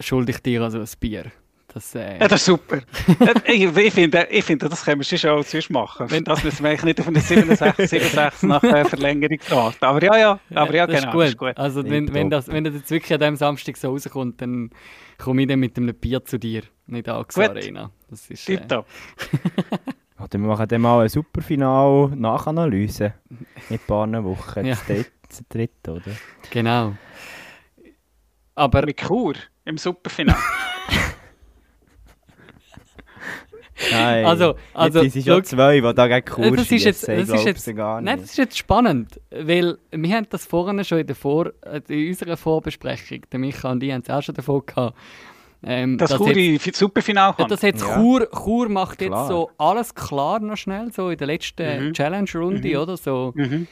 schulde 0.00 0.32
ich 0.32 0.40
dir 0.40 0.62
also 0.62 0.80
ein 0.80 0.88
Bier. 0.98 1.26
Das, 1.72 1.94
äh, 1.94 2.18
Ja, 2.18 2.26
das 2.26 2.40
ist 2.40 2.46
super. 2.46 2.80
ich, 3.44 3.64
ich, 3.76 3.92
finde, 3.92 4.26
ich 4.30 4.44
finde, 4.44 4.68
das 4.68 4.84
können 4.84 5.00
wir 5.00 5.18
schon 5.18 5.30
auch 5.30 5.44
sonst 5.44 5.70
machen. 5.70 6.10
Wenn 6.10 6.24
das 6.24 6.42
müssen 6.42 6.64
wir 6.64 6.70
eigentlich 6.70 6.84
nicht 6.84 7.00
auf 7.00 7.06
eine 7.06 7.20
67, 7.20 7.88
67 7.88 8.48
nach 8.48 8.64
äh, 8.64 8.84
Verlängerung 8.84 9.38
warten. 9.50 9.84
Aber 9.84 10.02
ja, 10.02 10.18
ja, 10.18 10.40
aber 10.54 10.74
ja, 10.74 10.86
das 10.88 11.02
genau, 11.02 11.08
ist 11.08 11.12
gut. 11.12 11.22
das 11.22 11.28
ist 11.28 11.38
gut. 11.38 11.56
Also, 11.56 11.84
wenn, 11.88 12.12
wenn, 12.14 12.30
das, 12.30 12.48
wenn 12.48 12.64
das 12.64 12.74
jetzt 12.74 12.90
wirklich 12.90 13.12
an 13.12 13.20
diesem 13.20 13.36
Samstag 13.36 13.76
so 13.76 13.90
rauskommt, 13.90 14.40
dann 14.40 14.70
komme 15.18 15.42
ich 15.42 15.48
dann 15.48 15.60
mit 15.60 15.76
einem 15.76 15.94
Bier 15.94 16.24
zu 16.24 16.38
dir, 16.38 16.62
nicht 16.86 17.08
an. 17.08 17.24
Arena. 17.36 17.92
Das 18.10 18.28
ist, 18.28 18.48
äh, 18.48 18.56
Tipptopp. 18.56 18.86
Oder 20.30 20.40
wir 20.40 20.48
machen 20.48 20.68
dann 20.68 20.80
mal 20.82 21.00
eine 21.00 21.08
Superfinal-Nachanalyse. 21.08 23.14
In 23.30 23.46
ein 23.76 23.80
paar 23.86 24.06
Wochen. 24.24 24.66
Ja. 24.66 24.74
Das 24.74 24.84
dritte, 24.86 25.10
das 25.28 25.42
dritte, 25.48 25.92
oder? 25.92 26.10
genau. 26.50 26.94
Aber 28.54 28.84
Mit 28.84 29.00
Chur 29.00 29.34
im 29.64 29.78
Superfinale. 29.78 30.38
Nein. 33.92 34.24
Also- 34.24 34.56
also, 34.74 35.02
jetzt 35.02 35.12
sind 35.12 35.26
schon 35.26 35.44
zwei, 35.44 35.80
die 35.80 35.94
da 35.94 36.08
gegen 36.08 36.24
Kurs 36.26 36.50
das 36.56 36.72
ist 36.72 36.84
jetzt, 36.84 37.08
das 37.08 37.28
ist 37.28 37.44
jetzt, 37.44 37.76
gar 37.76 38.00
nein, 38.00 38.16
nicht. 38.16 38.24
das 38.24 38.30
ist 38.32 38.38
jetzt 38.38 38.58
spannend, 38.58 39.20
weil 39.30 39.78
wir 39.92 40.16
haben 40.16 40.26
das 40.30 40.46
vorhin 40.46 40.82
schon 40.84 40.98
in, 40.98 41.06
der 41.06 41.14
Vor, 41.14 41.52
äh, 41.62 41.80
in 41.88 42.08
unserer 42.08 42.36
Vorbesprechung, 42.36 43.20
der 43.30 43.38
Micha 43.38 43.70
und 43.70 43.82
ich 43.82 43.92
haben 43.92 44.02
es 44.02 44.10
auch 44.10 44.22
schon 44.22 44.34
davon 44.34 44.62
gehabt, 44.66 44.96
ähm, 45.64 45.98
Das 45.98 46.10
dass 46.10 46.18
Chur 46.18 46.36
jetzt, 46.36 46.66
im 46.66 46.72
Superfinale 46.74 47.34
kann. 47.34 47.48
dass 47.48 47.62
jetzt 47.62 47.82
Ja. 47.82 47.94
Chur, 47.96 48.28
Chur 48.30 48.68
macht 48.68 49.00
jetzt 49.00 49.10
Klar. 49.10 49.28
so 49.28 49.50
alles 49.58 49.94
klar 49.94 50.40
noch 50.40 50.56
schnell, 50.56 50.92
so 50.92 51.10
in 51.10 51.18
der 51.18 51.26
letzten 51.26 51.88
Mhm. 51.88 51.92
Challenge-Runde, 51.94 52.68
Mhm. 52.68 52.76
oder? 52.76 52.96
So 52.96 53.32
Mhm. 53.34 53.66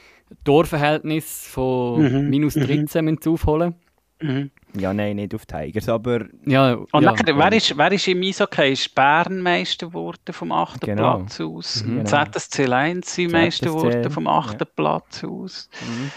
Torverhältnis 0.45 1.47
von 1.49 2.03
Mhm. 2.03 2.30
minus 2.30 2.57
Mhm. 2.57 2.61
13 2.66 3.05
müssen 3.05 3.18
sie 3.22 3.30
aufholen. 3.30 3.74
Mhm. 4.20 4.51
Ja, 4.78 4.93
nein, 4.95 5.16
nicht 5.16 5.34
auf 5.34 5.45
Tigers, 5.47 5.89
aber 5.89 6.26
Ja, 6.47 6.72
Und 6.74 6.89
ja. 6.95 7.01
nachher, 7.12 7.37
wer, 7.37 7.53
ist, 7.53 7.76
wer 7.76 7.93
ist 7.93 8.09
im 8.09 8.22
Eishockey? 8.22 8.72
Ist 8.72 8.95
Bern 8.95 9.41
Meister 9.41 9.87
geworden 9.89 10.32
vom 10.32 10.53
achten 10.53 10.84
Genau. 10.87 11.18
Platz 11.18 11.41
aus? 11.41 11.84
Mhm. 11.84 11.99
Genau. 11.99 12.05
ZSC 12.05 12.64
Lions 12.66 13.14
sind 13.14 13.32
Meister 13.32 13.66
geworden 13.66 14.11
vom 14.11 14.26
achten 14.26 14.59
ja. 14.64 14.68
Platz 14.74 15.22
aus. 15.24 15.68
Mhm. 15.82 16.11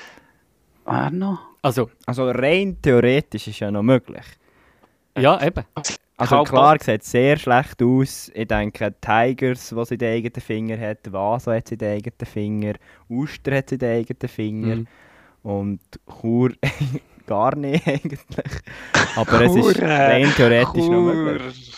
Wer 0.86 1.12
noch? 1.12 1.40
Also, 1.62 1.90
also 2.06 2.30
rein 2.30 2.78
theoretisch 2.82 3.48
ist 3.48 3.60
ja 3.60 3.70
noch 3.70 3.84
möglich. 3.84 4.24
Ja, 5.22 5.42
eben. 5.46 5.64
Also 6.18 6.36
Kalb- 6.36 6.50
klar, 6.50 6.78
sieht 6.82 7.04
sehr 7.04 7.38
schlecht 7.38 7.82
aus. 7.82 8.30
Ich 8.34 8.48
denke, 8.48 8.94
Tigers, 9.00 9.74
was 9.76 9.88
sie 9.90 9.96
in 9.96 10.00
den 10.00 10.14
eigenen 10.18 10.42
Finger 10.42 10.78
hat, 10.78 11.12
Vasa 11.12 11.54
hat 11.56 11.68
sie 11.70 11.76
in 11.76 11.80
den 11.80 11.96
eigenen 11.98 12.26
Finger, 12.26 12.74
Uster 13.10 13.56
hat 13.58 13.70
sie 13.70 13.76
in 13.76 13.80
den 13.80 14.00
eigenen 14.00 14.30
Finger 14.30 14.76
Mhm. 14.76 14.88
und 15.44 15.80
Chur 16.20 16.52
gar 17.26 17.56
nicht 17.56 17.88
eigentlich. 17.88 18.20
Aber 19.16 19.42
es 19.42 19.56
ist 19.56 19.80
äh, 19.80 19.86
rein 19.86 20.34
theoretisch 20.36 20.84
noch 20.88 20.90
Chur- 20.90 21.14
möglich. 21.14 21.74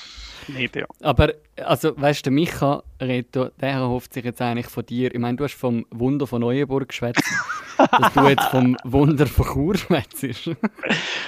Nicht, 0.48 0.76
ja. 0.76 0.86
Aber, 1.02 1.34
also, 1.58 1.94
weißt 2.00 2.22
du, 2.22 2.24
der 2.30 2.34
Micha, 2.34 2.84
Reto, 3.02 3.50
der 3.60 3.70
erhofft 3.72 4.14
sich 4.14 4.24
jetzt 4.24 4.42
eigentlich 4.42 4.68
von 4.68 4.86
dir. 4.86 5.14
Ich 5.14 5.20
meine, 5.20 5.38
du 5.38 5.44
hast 5.44 5.56
vom 5.56 5.86
Wunder 5.90 6.28
von 6.28 6.42
Neuenburg 6.42 6.88
geschwätzt, 6.90 7.24
dass 7.78 8.14
du 8.14 8.28
jetzt 8.28 8.46
vom 8.46 8.78
Wunder 8.84 9.26
von 9.28 9.46
Chur 9.46 9.76
schwätzt. 9.78 10.50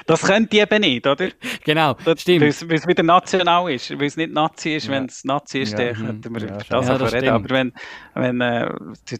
Das 0.05 0.21
könnte 0.21 0.55
ich 0.55 0.61
eben 0.63 0.81
nicht, 0.81 1.07
oder? 1.07 1.29
genau, 1.63 1.95
Das, 2.05 2.21
stimmt. 2.21 2.41
Weil 2.41 2.49
es 2.49 2.69
weil 2.69 2.85
wieder 2.87 3.03
national 3.03 3.71
ist. 3.71 3.89
Weil 3.91 4.05
es 4.05 4.17
nicht 4.17 4.31
Nazi 4.33 4.75
ist. 4.75 4.85
Ja. 4.85 4.91
Wenn 4.91 5.05
es 5.05 5.23
Nazi 5.23 5.59
ist, 5.61 5.71
Ja. 5.77 5.93
dann 5.93 5.95
könnten 6.05 6.35
wir 6.35 6.41
Ja, 6.41 6.47
über 6.47 6.57
das 6.57 6.67
Ja, 6.69 6.77
auch 6.93 6.97
das 6.99 7.13
reden. 7.13 7.25
stimmt. 7.25 7.29
Aber 7.29 7.49
wenn, 7.49 7.73
wenn 8.13 8.41
äh, 8.41 8.71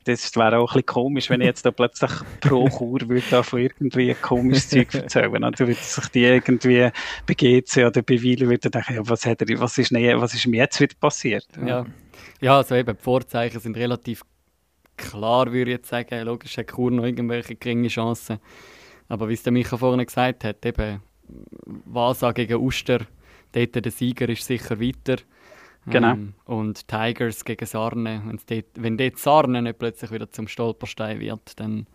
das 0.06 0.36
wäre 0.36 0.58
auch 0.60 0.72
ein 0.72 0.82
bisschen 0.82 0.86
komisch, 0.86 1.30
wenn 1.30 1.42
ich 1.42 1.48
jetzt 1.48 1.66
da 1.66 1.72
plötzlich 1.72 2.12
pro 2.42 2.70
Chur 2.70 3.00
würde 3.08 3.24
da 3.32 3.42
von 3.44 3.60
irgendwie 3.62 4.14
komisches 4.16 4.70
Zeug 4.70 4.94
erzählen. 4.94 5.44
Also 5.44 5.68
würde 5.68 5.74
sich 5.82 6.08
die 6.10 6.24
irgendwie 6.26 6.90
bei 7.26 7.34
GC 7.34 7.78
oder 7.88 8.02
bei 8.04 8.22
würde 8.22 8.70
denken, 8.70 8.94
ja, 8.96 9.02
was, 9.10 9.26
hat 9.26 9.42
er, 9.42 9.60
was, 9.60 9.78
ist, 9.78 9.92
nee, 9.92 10.14
was 10.16 10.34
ist 10.34 10.46
ihm 10.46 10.54
jetzt 10.54 10.80
wieder 10.80 10.93
passiert? 11.00 11.48
Ja. 11.66 11.86
ja, 12.42 12.58
also 12.58 12.76
eben, 12.76 12.96
die 12.96 13.04
Vorzeichen 13.04 13.60
sind 13.60 13.78
relativ 13.78 14.24
klar, 14.98 15.52
würde 15.52 15.72
ich 15.72 15.78
jetzt 15.78 15.90
sagen. 15.90 16.24
Logisch 16.26 16.58
hat 16.58 16.68
Chur 16.68 16.92
noch 16.92 17.04
irgendwelche 17.04 17.56
geringe 17.56 17.88
Chancen. 17.88 18.40
Aber 19.10 19.30
wie 19.30 19.34
es 19.34 19.44
der 19.44 19.54
Micha 19.54 19.78
vorhin 19.78 20.06
gesagt 20.06 20.44
hat, 20.44 20.66
eben, 20.66 21.02
Vasa 21.86 22.32
gegen 22.32 22.62
Uster, 22.62 23.00
dort 23.52 23.76
der 23.76 23.92
Sieger 23.92 24.30
ist 24.30 24.46
sicher 24.46 24.80
weiter. 24.80 25.18
Genau. 25.86 26.12
Ähm, 26.12 26.34
und 26.46 26.88
Tigers 26.88 27.44
gegen 27.44 27.66
Sarne, 27.66 28.22
dort, 28.48 28.66
wenn 28.76 28.98
dort 28.98 29.18
Sarne 29.18 29.62
nicht 29.62 29.80
plötzlich 29.80 30.12
wieder 30.12 30.30
zum 30.32 30.48
Stolperstein 30.48 31.20
wird, 31.20 31.60
dann 31.60 31.88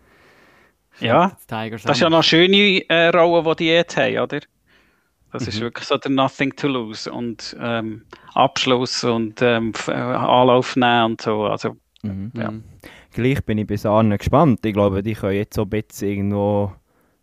Ja, 0.99 1.37
Tigers 1.47 1.83
Das 1.83 1.97
ist 1.97 2.01
ja 2.01 2.09
noch 2.09 2.17
eine 2.17 2.23
schöne 2.23 2.87
äh, 2.87 3.07
Rolle, 3.07 3.43
die 3.55 3.63
die 3.63 3.69
jetzt 3.69 3.97
haben, 3.97 4.19
oder? 4.19 4.39
Das 5.31 5.47
ist 5.47 5.57
Mhm. 5.59 5.61
wirklich 5.65 5.85
so 5.87 5.97
der 5.97 6.11
Nothing 6.11 6.55
to 6.55 6.67
lose 6.67 7.11
und 7.11 7.55
ähm, 7.59 8.03
Abschluss 8.33 9.03
und 9.03 9.41
ähm, 9.41 9.73
äh, 9.87 9.91
Anlauf 9.91 10.75
nehmen 10.75 11.05
und 11.11 11.21
so. 11.21 11.43
Also, 11.45 11.75
Mhm. 12.03 12.31
ja. 12.35 12.51
Mhm. 12.51 12.63
Gleich 13.11 13.43
bin 13.43 13.57
ich 13.57 13.67
bis 13.67 13.85
Arne 13.85 14.17
gespannt. 14.17 14.65
Ich 14.65 14.73
glaube, 14.73 15.03
die 15.03 15.13
können 15.13 15.33
jetzt 15.35 15.55
so 15.55 15.63
ein 15.63 15.69
bisschen 15.69 16.09
irgendwo 16.09 16.71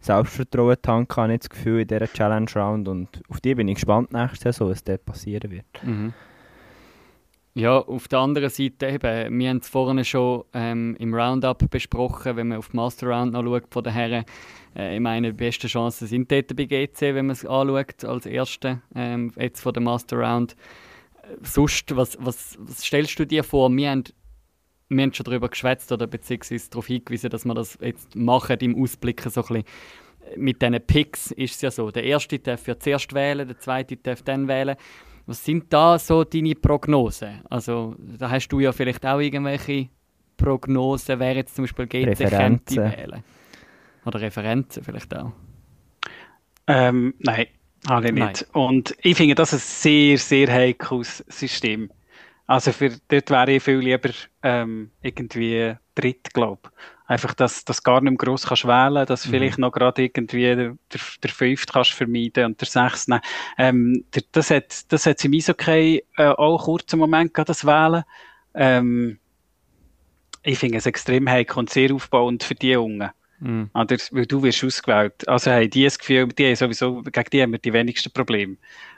Selbstvertrauen 0.00 0.76
tanken, 0.82 1.16
habe 1.16 1.32
ich 1.34 1.40
das 1.40 1.50
Gefühl, 1.50 1.80
in 1.80 1.88
dieser 1.88 2.07
Challenge 2.12 2.50
Round. 2.54 2.86
Und 2.88 3.22
auf 3.28 3.40
die 3.40 3.54
bin 3.54 3.68
ich 3.68 3.76
gespannt 3.76 4.12
nächste 4.12 4.52
Saison, 4.52 4.70
was 4.70 4.84
dort 4.84 5.04
passieren 5.04 5.50
wird. 5.50 5.64
Mhm. 5.82 6.12
Ja, 7.57 7.78
auf 7.78 8.07
der 8.09 8.18
anderen 8.18 8.50
Seite 8.50 8.86
eben, 8.86 9.38
wir 9.38 9.48
haben 9.48 9.57
es 9.62 9.68
vorhin 9.70 10.04
schon 10.04 10.44
ähm, 10.52 10.94
im 10.98 11.14
Roundup 11.14 11.70
besprochen, 11.70 12.36
wenn 12.36 12.48
man 12.48 12.59
auf 12.59 12.68
die 12.68 12.76
Master 12.76 13.07
Round 13.07 13.32
noch 13.32 13.42
schaut 13.44 13.72
von 13.72 13.82
den 13.82 13.94
Herren. 13.94 14.26
Äh, 14.76 14.96
ich 14.96 15.00
meine, 15.00 15.32
die 15.32 15.38
besten 15.38 15.66
Chancen 15.66 16.07
sind 16.07 16.30
dort 16.30 16.54
bei 16.54 16.66
GC, 16.66 17.14
wenn 17.14 17.28
man 17.28 17.30
es 17.30 17.46
anschaut, 17.46 18.04
als 18.04 18.26
Erste, 18.26 18.82
ähm, 18.94 19.32
jetzt 19.38 19.62
von 19.62 19.72
der 19.72 19.82
Master 19.82 20.18
Round. 20.18 20.54
Äh, 21.22 21.36
sonst, 21.44 21.96
was, 21.96 22.18
was, 22.20 22.59
was 22.61 22.84
stellst 22.84 23.18
du 23.18 23.24
dir 23.24 23.42
vor? 23.42 23.74
Wir 23.74 23.90
haben, 23.90 24.04
wir 24.90 25.02
haben 25.04 25.14
schon 25.14 25.24
darüber 25.24 25.48
geschwätzt 25.48 25.90
oder 25.90 26.07
beziehungsweise 26.07 26.68
darauf 26.68 26.88
hingewiesen, 26.88 27.30
dass 27.30 27.46
wir 27.46 27.54
das 27.54 27.78
jetzt 27.80 28.14
machen 28.14 28.59
im 28.61 28.82
Ausblicken 28.82 29.30
so 29.30 29.40
ein 29.40 29.46
bisschen. 29.46 29.64
Mit 30.36 30.61
diesen 30.61 30.78
Picks 30.86 31.30
ist 31.30 31.54
es 31.54 31.62
ja 31.62 31.70
so, 31.70 31.90
der 31.90 32.04
Erste 32.04 32.38
darf 32.38 32.66
ja 32.66 32.78
zuerst 32.78 33.14
wählen, 33.14 33.48
der 33.48 33.59
Zweite 33.59 33.96
darf 33.96 34.20
dann 34.20 34.46
wählen. 34.46 34.76
Was 35.27 35.45
sind 35.45 35.72
da 35.72 35.99
so 35.99 36.24
deine 36.24 36.55
Prognosen? 36.55 37.43
Also, 37.51 37.97
da 37.99 38.31
hast 38.31 38.49
du 38.49 38.61
ja 38.61 38.72
vielleicht 38.72 39.05
auch 39.05 39.18
irgendwelche 39.18 39.89
Prognosen, 40.37 41.18
wer 41.18 41.35
jetzt 41.35 41.57
zum 41.57 41.64
Beispiel 41.64 41.87
GC 41.87 42.29
könnte 42.29 42.77
wählen. 42.77 43.24
Oder 44.05 44.20
Referenzen 44.20 44.85
vielleicht 44.85 45.14
auch. 45.16 45.33
ähm, 46.68 47.14
nein, 47.18 47.47
habe 47.89 48.07
ich 48.07 48.12
Nein. 48.12 48.29
nicht. 48.29 48.47
Und 48.53 48.97
ich 49.03 49.16
finde 49.16 49.35
das 49.35 49.53
ein 49.53 49.59
sehr, 49.59 50.18
sehr 50.18 50.53
heikles 50.53 51.24
System. 51.29 51.91
Also 52.47 52.72
für, 52.72 52.91
dort 53.09 53.31
wäre 53.31 53.53
ich 53.53 53.62
viel 53.62 53.79
lieber 53.79 54.11
ähm, 54.43 54.91
irgendwie 55.03 55.74
dritt, 55.95 56.33
glaube 56.33 56.70
Einfach, 57.07 57.34
dass 57.34 57.64
du 57.64 57.72
gar 57.84 58.00
nicht 58.00 58.11
mehr 58.11 58.18
gross 58.18 58.46
kannst 58.46 58.66
wählen 58.66 59.07
dass 59.07 59.26
Mhm. 59.26 59.30
vielleicht 59.30 59.59
noch 59.59 59.70
gerade 59.70 60.02
irgendwie 60.02 60.42
der, 60.42 60.76
der, 60.92 61.30
fünfte 61.30 61.72
kannst 61.72 61.92
vermeiden 61.92 62.46
und 62.46 62.61
der 62.61 62.66
sechste. 62.66 63.20
Ähm, 63.59 64.04
der, 64.14 64.22
das 64.32 64.50
hat 64.50 64.92
das 64.92 65.07
hat's 65.07 65.24
im 65.24 65.32
Eishockey 65.32 66.04
äh, 66.16 66.24
auch 66.26 66.64
kurzen 66.64 66.98
Moment 66.98 67.32
gehabt, 67.32 67.48
das 67.48 67.64
Wählen. 67.64 68.02
Ähm, 68.54 69.18
ich 70.42 70.59
finde 70.59 70.78
es 70.78 70.86
extrem 70.86 71.28
heikel 71.28 71.59
und 71.59 71.70
sehr 71.70 71.92
aufbauend 71.92 72.42
für 72.42 72.54
die 72.54 72.70
Jungen. 72.70 73.11
Mhm. 73.40 73.70
Oder, 73.74 73.96
weil 74.12 74.26
du 74.26 74.42
wirst 74.42 74.64
ausgewählt. 74.64 75.28
Also 75.28 75.50
haben 75.50 75.68
die 75.70 75.84
das 75.84 75.98
Gefühl, 75.98 76.28
die 76.28 76.54
sowieso, 76.54 77.02
gegen 77.02 77.30
die 77.30 77.42
haben 77.42 77.52
wir 77.52 77.59
die 77.59 77.72
wenigsten 77.72 78.11
Probleme. 78.12 78.57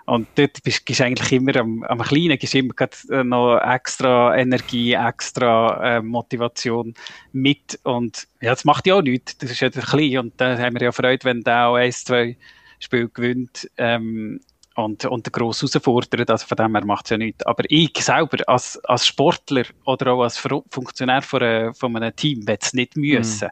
Und 0.09 0.27
dort 0.37 0.63
bist 0.63 0.89
du 0.89 1.05
eigentlich 1.05 1.33
immer 1.33 1.55
am, 1.57 1.83
am 1.83 2.01
Kleinen, 2.01 2.39
gibst 2.39 2.55
immer 2.55 2.73
äh, 3.11 3.23
noch 3.23 3.59
extra 3.59 4.35
Energie, 4.35 4.95
extra 4.95 5.99
äh, 5.99 6.03
Motivation 6.03 6.95
mit. 7.33 7.79
Und 7.83 8.27
ja, 8.41 8.53
das 8.53 8.65
macht 8.65 8.87
ja 8.87 8.95
auch 8.95 9.03
nichts. 9.03 9.37
Das 9.37 9.51
ist 9.51 9.61
ja 9.61 9.69
der 9.69 9.83
Kleine. 9.83 10.21
Und 10.21 10.33
da 10.41 10.57
haben 10.57 10.77
wir 10.77 10.83
ja 10.83 10.93
Freude, 10.93 11.23
wenn 11.27 11.43
der 11.43 11.67
auch 11.67 11.75
ein, 11.75 11.93
zwei 11.93 12.39
Spiele 12.79 13.11
gewinnt. 13.11 13.71
Ähm, 13.77 14.41
und, 14.77 15.05
und 15.05 15.31
gross 15.31 15.61
herausfordert, 15.61 16.31
also 16.31 16.47
von 16.47 16.57
dem 16.57 16.75
her 16.75 16.87
macht 16.87 17.05
es 17.05 17.11
ja 17.11 17.19
nichts. 17.19 17.45
Aber 17.45 17.65
ich 17.69 17.93
selber, 17.99 18.39
als, 18.47 18.83
als 18.85 19.07
Sportler 19.07 19.65
oder 19.85 20.13
auch 20.13 20.23
als 20.23 20.39
Funktionär 20.39 21.21
von, 21.21 21.75
von 21.75 21.97
einem 21.97 22.17
Team, 22.17 22.47
will 22.47 22.59
es 22.59 22.73
nicht 22.73 22.97
müssen. 22.97 23.51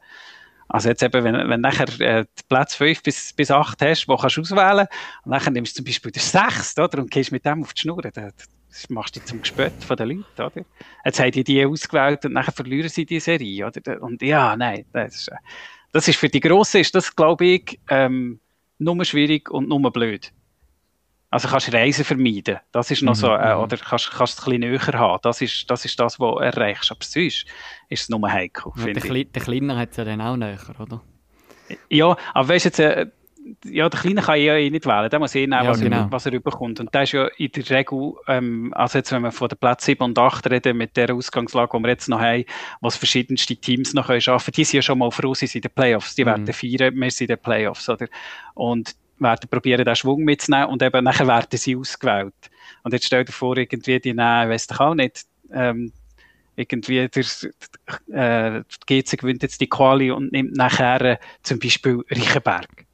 Also 0.69 0.89
jetzt 0.89 1.03
eben, 1.03 1.25
wenn, 1.25 1.49
wenn 1.49 1.61
nachher 1.61 1.89
äh, 2.01 2.25
Platz 2.49 2.75
5 2.75 3.03
bis, 3.03 3.33
bis 3.33 3.51
8 3.51 3.81
hast, 3.83 4.09
wo 4.09 4.17
kannst 4.17 4.37
du 4.37 4.41
auswählen, 4.41 4.87
und 5.25 5.31
nachher 5.31 5.51
nimmst 5.51 5.75
du 5.75 5.77
zum 5.77 5.85
Beispiel 5.85 6.11
den 6.11 6.23
6. 6.23 6.79
Oder, 6.79 6.99
und 6.99 7.11
gehst 7.11 7.33
mit 7.33 7.45
dem 7.45 7.63
auf 7.63 7.73
die 7.73 7.83
Schnur, 7.83 8.03
das 8.03 8.91
machst 8.91 9.17
du 9.17 9.23
zum 9.23 9.41
Gespött 9.41 9.83
von 9.85 9.97
den 9.97 10.09
Leuten, 10.09 10.43
oder? 10.43 10.67
Jetzt 11.05 11.21
haben 11.21 11.31
die 11.31 11.45
die 11.45 11.65
ausgewählt 11.65 12.25
und 12.25 12.33
nachher 12.33 12.53
verlieren 12.53 12.89
sie 12.89 13.07
die 13.07 13.21
Serie, 13.21 13.67
oder? 13.67 14.03
Und 14.03 14.21
ja, 14.23 14.57
nein, 14.57 14.85
das 14.93 15.15
ist, 15.15 15.29
äh, 15.29 15.37
das 15.93 16.09
ist 16.09 16.19
für 16.19 16.29
die 16.29 16.41
Grossen, 16.41 16.81
ist 16.81 16.95
das, 16.95 17.15
glaube 17.15 17.47
ich, 17.47 17.81
ähm, 17.89 18.41
nur 18.79 19.05
schwierig 19.05 19.51
und 19.51 19.69
nur 19.69 19.91
blöd. 19.93 20.33
Also 21.31 21.49
kannst 21.49 21.73
Reisen 21.73 22.05
vermeiden. 22.05 22.59
Das 22.73 22.91
ist 22.91 23.03
noch 23.03 23.15
so, 23.17 23.33
äh, 23.33 23.55
mhm. 23.55 23.63
oder 23.63 23.77
kannst, 23.77 24.11
kannst 24.13 24.39
es 24.39 24.47
ein 24.47 24.61
bisschen 24.61 24.71
näher 24.71 24.99
haben. 24.99 25.19
Das 25.23 25.41
ist, 25.41 25.69
das 25.71 25.85
ist 25.85 25.99
das, 25.99 26.21
was 26.21 26.35
du 26.35 26.39
erreichst. 26.39 26.91
Aber 26.91 27.01
sonst 27.03 27.47
ist 27.89 28.03
es 28.03 28.09
nur 28.09 28.31
heikel, 28.31 28.73
Ja, 28.77 28.85
der. 28.87 29.03
Kle 29.03 29.25
der 29.25 29.43
Kleiner 29.43 29.77
hat 29.77 29.91
es 29.91 29.97
ja 29.97 30.05
dann 30.05 30.21
auch 30.21 30.37
näher, 30.37 30.59
oder? 30.79 31.03
Ja, 31.91 32.17
aber 32.33 32.49
weißt 32.49 32.65
du 32.65 32.69
jetzt, 32.69 32.79
äh, 32.79 33.07
ja, 33.65 33.89
der 33.89 34.01
Kleine 34.01 34.23
kann 34.23 34.41
ja 34.41 34.57
eh 34.57 34.71
nicht 34.71 34.87
wählen, 34.87 35.09
der 35.11 35.19
muss 35.19 35.35
eh 35.35 35.47
nehmen, 35.47 35.65
Ja, 35.65 35.69
was, 35.71 35.81
genau. 35.81 35.97
er, 35.99 36.13
was 36.13 36.27
er 36.27 36.33
überkommt. 36.33 36.81
Und 36.81 36.93
das 36.95 37.05
ist 37.05 37.13
ja 37.13 37.27
in 37.37 37.51
der 37.53 37.71
Regel, 37.71 38.15
ähm, 38.29 38.73
also 38.75 38.99
jetzt, 38.99 39.13
wenn 39.13 39.23
wir 39.23 39.31
von 39.33 39.49
den 39.49 39.59
Plätzen 39.59 39.87
7 39.87 40.03
und 40.05 40.19
8 40.19 40.51
reden, 40.51 40.77
mit 40.77 40.97
der 40.97 41.13
Ausgangslage, 41.15 41.77
die 41.77 41.83
wir 41.85 41.89
jetzt 41.91 42.09
noch 42.09 42.21
haben, 42.21 42.45
was 42.81 42.97
verschiedenste 42.97 43.57
Teams 43.57 43.95
noch 43.95 44.07
können 44.09 44.21
schaffen, 44.21 44.53
die 44.53 44.65
sind 44.65 44.77
ja 44.79 44.83
schon 44.83 44.99
mal 44.99 45.11
froh, 45.11 45.35
sie 45.35 45.47
sind 45.47 45.65
in 45.65 45.69
den 45.71 45.75
Playoffs, 45.75 46.15
die 46.15 46.23
Mhm. 46.25 46.29
werden 46.29 46.53
feiern, 46.53 46.95
wir 46.97 47.11
sind 47.11 47.31
in 47.31 47.37
den 47.37 47.43
Playoffs, 47.43 47.89
oder? 47.89 48.07
Und 48.55 48.95
werden 49.19 49.49
probieren, 49.49 49.85
den 49.85 49.97
Schwung 49.97 50.25
mitzunehmen 50.25 50.67
und 50.67 50.83
eben 50.83 51.05
nachher 51.05 51.27
werden 51.27 51.59
sie 51.59 51.77
ausgewählt. 51.77 52.35
Und 52.83 52.93
jetzt 52.93 53.07
stell 53.07 53.25
dir 53.25 53.33
vor, 53.33 53.57
irgendwie 53.57 53.99
die 54.01 54.15
nehmen, 54.15 54.51
weiss 54.51 54.67
doch 54.67 54.81
auch 54.81 54.95
nicht, 54.95 55.25
ähm, 55.53 55.93
irgendwie 56.57 57.09
der, 57.09 58.57
äh, 58.59 58.63
die 58.89 59.03
GC 59.03 59.19
gewinnt 59.19 59.43
jetzt 59.43 59.61
die 59.61 59.69
Quali 59.69 60.11
und 60.11 60.33
nimmt 60.33 60.57
nachher 60.57 61.01
äh, 61.03 61.17
zum 61.43 61.59
Beispiel 61.59 62.03
Reichenberg. 62.11 62.87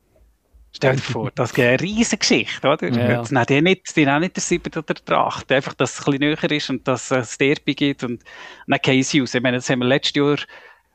Stell 0.75 0.97
dir 0.97 1.03
vor, 1.03 1.31
das 1.35 1.57
wäre 1.57 1.75
eine 1.75 1.81
riesige 1.83 2.19
Geschichte, 2.19 2.67
oder? 2.67 2.89
Ja. 2.89 3.19
Jetzt 3.19 3.31
nehmen 3.31 3.47
die 3.47 3.61
nicht, 3.61 3.95
die 3.95 4.07
nehmen 4.07 4.21
nicht 4.21 4.37
der 4.37 4.43
Siebte 4.43 4.79
oder 4.79 4.95
der 4.95 5.19
Achte, 5.19 5.55
einfach, 5.55 5.75
dass 5.75 5.93
es 5.93 6.07
ein 6.07 6.19
bisschen 6.19 6.21
näher 6.21 6.51
ist 6.51 6.71
und 6.71 6.89
dass 6.89 7.11
es 7.11 7.37
Derby 7.37 7.75
gibt 7.75 8.03
und 8.05 8.23
dann 8.67 8.79
gehen 8.83 9.03
sie 9.03 9.21
aus. 9.21 9.35
Ich 9.35 9.43
meine, 9.43 9.59
das 9.59 9.69
haben 9.69 9.81
wir 9.81 9.87
letztes 9.87 10.17
Jahr, 10.17 10.39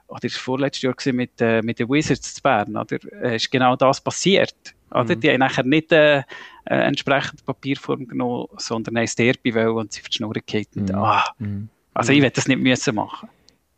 oder 0.08 0.20
das 0.22 0.34
war 0.34 0.42
vorletztes 0.42 0.82
Jahr 0.82 1.14
mit, 1.14 1.40
äh, 1.40 1.62
mit 1.62 1.78
den 1.78 1.90
Wizards 1.90 2.34
zu 2.34 2.42
Bern, 2.42 2.76
oder? 2.76 2.98
Äh, 3.22 3.36
ist 3.36 3.52
genau 3.52 3.76
das 3.76 4.02
passiert, 4.02 4.56
oder? 4.92 5.16
Mhm. 5.16 5.20
Die 5.22 5.30
haben 5.30 5.40
nachher 5.40 5.64
nicht 5.64 5.92
äh, 5.92 6.20
äh, 6.20 6.24
entsprechend 6.66 7.46
Papierform 7.46 8.08
genommen, 8.08 8.48
sondern 8.58 8.98
haben 8.98 9.10
Derby 9.18 9.54
wollen 9.56 9.70
und 9.78 9.94
sie 9.94 10.02
auf 10.02 10.10
die 10.10 10.16
Schnur 10.18 10.34
gehalten. 10.46 10.84
Mhm. 10.86 10.96
Ah, 10.96 11.24
Mhm. 11.40 11.70
also 11.94 12.12
ich 12.14 12.22
werde 12.22 12.36
das 12.36 12.48
nicht 12.48 12.60
müssen 12.62 12.96
machen. 12.96 13.30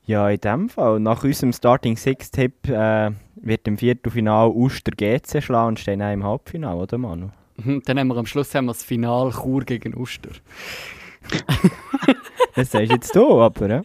Ja, 0.06 0.28
in 0.30 0.40
dem 0.40 0.70
Fall. 0.70 1.00
Nach 1.00 1.24
unserem 1.24 1.54
Starting 1.54 1.96
Six-Tipp 1.96 2.68
äh, 2.68 3.12
wird 3.36 3.68
im 3.68 3.78
Viertelfinal 3.78 4.50
Uster 4.50 4.92
GC 4.92 5.42
schlagen 5.44 5.68
und 5.70 5.80
stehen 5.80 6.02
auch 6.02 6.12
im 6.12 6.24
Halbfinale, 6.24 6.78
oder 6.82 6.98
Manu? 6.98 7.30
Mhm, 7.58 7.84
Dann 7.86 8.00
haben 8.00 8.08
wir 8.08 8.18
am 8.18 8.26
Schluss 8.26 8.56
haben 8.56 8.66
wir 8.66 8.74
das 8.74 8.84
Final 8.84 9.32
Chur 9.32 9.62
gegen 9.66 9.96
Uster. 9.96 10.32
Das 12.56 12.72
sagst 12.72 12.92
jetzt 12.92 13.16
du, 13.16 13.40
aber 13.42 13.70
ja. 13.70 13.82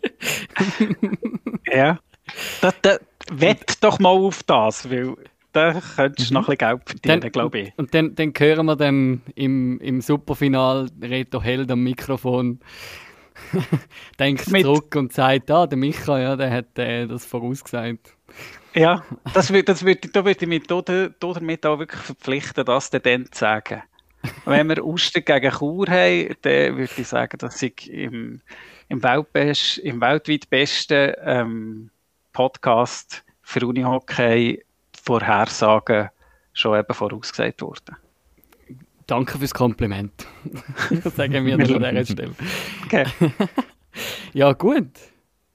Ja. 1.72 1.98
Da, 2.60 2.72
da, 2.82 2.96
wett 3.30 3.82
doch 3.82 3.98
mal 3.98 4.08
auf 4.08 4.42
das, 4.44 4.88
weil 4.90 5.14
da 5.54 5.80
könntest 5.96 6.30
du 6.30 6.34
noch 6.34 6.48
ein 6.48 6.56
bisschen 6.56 6.68
Geld 6.68 6.82
verdienen, 6.88 7.20
Dann- 7.22 7.32
glaube 7.32 7.58
ich. 7.60 7.72
Und 7.76 7.94
dann, 7.94 8.14
dann 8.14 8.32
hören 8.36 8.66
wir 8.66 8.76
dem 8.76 9.22
im, 9.34 9.78
im 9.80 10.00
Superfinal 10.00 10.88
Reto 11.00 11.40
Held 11.42 11.70
am 11.70 11.82
Mikrofon. 11.82 12.60
denkt 14.18 14.50
Mit- 14.50 14.62
zurück 14.62 14.94
und 14.96 15.12
sagt, 15.12 15.50
ah, 15.50 15.66
der 15.66 15.78
Micha, 15.78 16.18
ja, 16.18 16.36
der 16.36 16.50
hat 16.50 16.78
äh, 16.78 17.06
das 17.06 17.24
vorausgesagt. 17.26 18.14
Ja, 18.74 19.04
das 19.32 19.52
wird, 19.52 19.68
das 19.68 19.84
wird, 19.84 20.14
da 20.14 20.24
würde 20.24 20.38
ich 20.42 20.48
mich 20.48 20.66
da- 20.66 20.82
da- 20.82 21.08
damit 21.18 21.64
auch 21.66 21.78
wirklich 21.78 22.00
verpflichten, 22.00 22.64
das 22.64 22.90
dann, 22.90 23.02
dann 23.02 23.26
zu 23.32 23.38
sagen. 23.38 23.82
Wenn 24.46 24.68
wir 24.68 24.84
Uster 24.84 25.20
gegen 25.20 25.50
Chur 25.52 25.86
haben, 25.88 26.34
dann 26.42 26.76
würde 26.76 26.90
ich 26.96 27.06
sagen, 27.08 27.36
dass 27.38 27.60
ich 27.62 27.90
im, 27.92 28.40
im, 28.88 29.02
Weltbest, 29.02 29.78
im 29.78 30.00
weltweit 30.00 30.48
besten 30.48 31.12
ähm, 31.22 31.90
Podcast 32.32 33.22
für 33.42 33.66
Unihockey 33.66 34.64
Vorhersagen 35.04 36.10
schon 36.52 36.78
eben 36.78 36.94
vorausgesagt 36.94 37.62
worden. 37.62 37.96
Danke 39.06 39.38
fürs 39.38 39.52
Kompliment. 39.52 40.26
Sagen 41.16 41.44
wir 41.44 41.58
das 41.58 41.70
an 41.70 41.82
dieser 41.82 42.04
Stelle. 42.06 42.34
Okay. 42.84 43.06
Ja, 44.32 44.52
gut. 44.52 44.90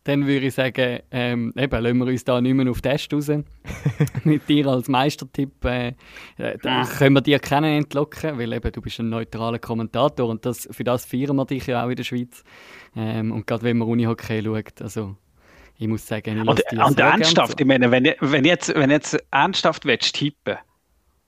Dann 0.06 0.26
würde 0.26 0.48
ich 0.48 0.54
sagen, 0.54 1.00
ähm, 1.12 1.54
eben, 1.58 1.84
lassen 1.84 1.98
wir 1.98 2.08
uns 2.08 2.24
da 2.24 2.40
nicht 2.40 2.54
mehr 2.54 2.72
auf 2.72 2.82
den 2.82 2.92
Test 2.94 3.14
raus. 3.14 3.30
Mit 4.24 4.48
dir 4.48 4.68
als 4.68 4.88
Meistertipp. 4.88 5.64
Äh, 5.66 5.90
äh, 6.38 6.58
da 6.62 6.86
können 6.86 7.16
wir 7.16 7.22
dir 7.22 7.40
kennen 7.40 7.80
entlocken, 7.80 8.40
weil 8.40 8.54
eben, 8.54 8.72
du 8.72 8.82
bist 8.82 9.00
ein 9.00 9.10
neutraler 9.10 9.60
Kommentator 9.60 10.30
und 10.30 10.46
das, 10.46 10.70
für 10.72 10.86
das 10.86 11.06
feiern 11.06 11.36
wir 11.36 11.46
dich 11.46 11.68
ja 11.68 11.86
auch 11.86 11.90
in 11.90 11.98
der 11.98 12.06
Schweiz. 12.06 12.44
Ähm, 12.96 13.34
und 13.34 13.46
gerade 13.46 13.64
wenn 13.64 13.78
man 13.78 13.90
Unihockey 13.90 14.42
schaut, 14.42 14.82
also 14.82 15.18
ich 15.80 15.88
muss 15.88 16.06
sagen, 16.06 16.42
ich 16.42 16.48
Und, 16.48 16.62
lasse 16.72 16.88
und 16.90 17.00
ernsthaft, 17.00 17.58
zu. 17.58 17.62
ich 17.62 17.66
meine, 17.66 17.90
wenn, 17.92 18.06
ich- 18.06 18.18
wenn, 18.20 18.46
jetzt, 18.46 18.70
wenn 18.76 18.90
ich 18.90 18.96
jetzt 18.96 19.18
ernsthaft 19.32 19.86
willst, 19.86 20.16
tippen 20.16 20.58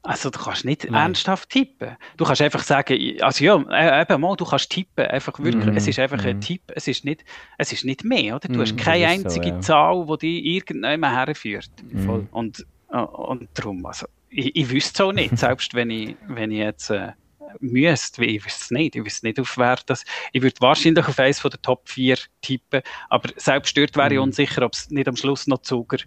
also 0.03 0.31
du 0.31 0.39
kannst 0.39 0.65
nicht 0.65 0.85
Nein. 0.89 0.95
ernsthaft 1.09 1.49
tippen. 1.49 1.95
Du 2.17 2.25
kannst 2.25 2.41
einfach 2.41 2.63
sagen, 2.63 3.21
also 3.21 3.43
ja, 3.45 3.55
äh, 3.69 4.01
eben 4.01 4.19
mal, 4.21 4.35
du 4.35 4.45
kannst 4.45 4.71
tippen, 4.71 5.05
einfach 5.05 5.39
wirklich, 5.39 5.69
Mhm, 5.69 5.77
es 5.77 5.87
ist 5.87 5.99
einfach 5.99 6.23
mhm. 6.23 6.29
ein 6.29 6.41
Tipp, 6.41 6.63
es 6.75 6.87
ist 6.87 7.05
nicht, 7.05 7.23
es 7.59 7.71
ist 7.71 7.85
nicht 7.85 8.03
mehr, 8.03 8.35
oder? 8.37 8.47
Du 8.49 8.59
Mhm, 8.59 8.61
hast 8.61 8.77
keine 8.77 9.05
ist 9.05 9.21
so, 9.21 9.29
einzige 9.29 9.49
ja. 9.49 9.59
Zahl, 9.59 10.05
die 10.07 10.17
dich 10.17 10.45
irgendjemand 10.55 11.15
herführt. 11.15 11.69
Voll. 12.03 12.27
Und, 12.31 12.65
und 12.89 13.49
darum, 13.53 13.85
also, 13.85 14.07
ich, 14.27 14.55
ich 14.55 14.69
wüsste 14.71 15.03
es 15.03 15.07
auch 15.07 15.13
nicht, 15.13 15.37
selbst 15.37 15.75
wenn 15.75 15.91
ich, 15.91 16.17
wenn 16.27 16.49
ich 16.49 16.57
jetzt 16.57 16.89
äh, 16.89 17.11
müsste, 17.59 18.21
weil 18.21 18.29
ich 18.31 18.45
wüsste 18.45 18.61
es 18.63 18.71
nicht, 18.71 18.95
ich 18.95 19.03
wüsste 19.05 19.25
nicht, 19.27 19.39
auf 19.39 19.57
wer 19.57 19.77
das, 19.85 20.03
ich 20.31 20.41
würde 20.41 20.55
wahrscheinlich 20.59 21.07
auf 21.07 21.19
eines 21.19 21.39
von 21.39 21.51
der 21.51 21.61
Top 21.61 21.87
4 21.89 22.17
tippen, 22.41 22.81
aber 23.09 23.29
selbst 23.35 23.77
dort 23.77 23.95
wäre 23.95 24.13
ich 24.13 24.17
Mhm. 24.17 24.23
unsicher, 24.23 24.63
ob 24.65 24.73
es 24.73 24.89
nicht 24.89 25.07
am 25.07 25.15
Schluss 25.15 25.47
noch 25.47 25.59
Zuger, 25.61 25.97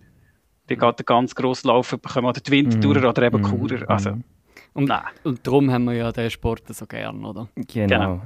die 0.71 0.77
geht 0.77 1.07
ganz 1.07 1.35
grossen 1.35 1.69
Lauf 1.69 1.91
bekommen, 1.91 2.27
oder 2.27 2.41
die 2.41 2.51
Wintertourer 2.51 3.09
oder 3.11 3.23
eben 3.23 3.41
Mhm. 3.41 3.45
Churer, 3.45 3.91
also, 3.91 4.11
Mhm. 4.13 4.25
Und, 4.73 4.89
nein. 4.89 5.05
und 5.23 5.47
darum 5.47 5.71
haben 5.71 5.85
wir 5.85 5.95
ja 5.95 6.11
den 6.13 6.31
Sport 6.31 6.63
so 6.75 6.87
gern, 6.87 7.25
oder? 7.25 7.49
Genau. 7.55 7.67
Genau. 7.87 8.21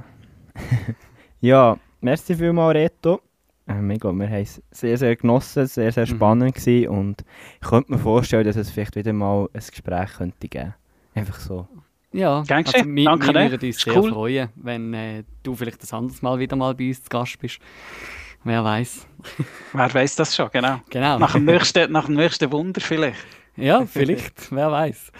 ja, 1.41 1.77
merci 2.01 2.35
vielmals, 2.35 2.75
Reto. 2.75 3.21
Ähm, 3.67 3.91
ich 3.91 3.99
glaube, 3.99 4.17
wir 4.19 4.27
haben 4.27 4.41
es 4.41 4.61
sehr, 4.71 4.97
sehr 4.97 5.15
genossen, 5.15 5.67
sehr, 5.67 5.91
sehr 5.91 6.05
Mhm. 6.05 6.09
spannend 6.09 6.55
gewesen 6.55 6.87
und 6.89 7.23
ich 7.61 7.67
könnte 7.67 7.91
mir 7.91 7.99
vorstellen, 7.99 8.43
dass 8.45 8.55
es 8.55 8.71
vielleicht 8.71 8.95
wieder 8.95 9.13
mal 9.13 9.47
ein 9.53 9.59
Gespräch 9.59 10.13
könnte 10.17 10.47
geben. 10.47 10.73
Einfach 11.13 11.39
so. 11.39 11.67
Ja, 12.11 12.39
also 12.39 12.49
wir, 12.49 13.05
Danke, 13.05 13.27
wir 13.27 13.51
würden 13.51 13.67
uns 13.67 13.81
sehr 13.81 13.97
cool. 13.97 14.11
freuen, 14.11 14.49
wenn 14.55 14.93
äh, 14.93 15.23
du 15.43 15.55
vielleicht 15.55 15.81
das 15.83 15.93
anderes 15.93 16.21
Mal 16.21 16.39
wieder 16.39 16.55
mal 16.55 16.73
bei 16.73 16.87
uns 16.87 17.03
zu 17.03 17.09
Gast 17.09 17.39
bist. 17.39 17.59
Wer 18.43 18.63
weiß. 18.63 19.05
Wer 19.73 19.93
weiß 19.93 20.15
das 20.15 20.35
schon, 20.35 20.49
genau. 20.51 20.79
Genau. 20.89 21.19
Nach 21.19 21.33
dem 21.33 21.45
nächsten, 21.45 21.91
nach 21.91 22.05
dem 22.05 22.15
nächsten 22.15 22.51
Wunder 22.51 22.81
vielleicht. 22.81 23.25
Ja, 23.57 23.85
vielleicht, 23.85 24.51
wer 24.51 24.71
weiß. 24.71 25.11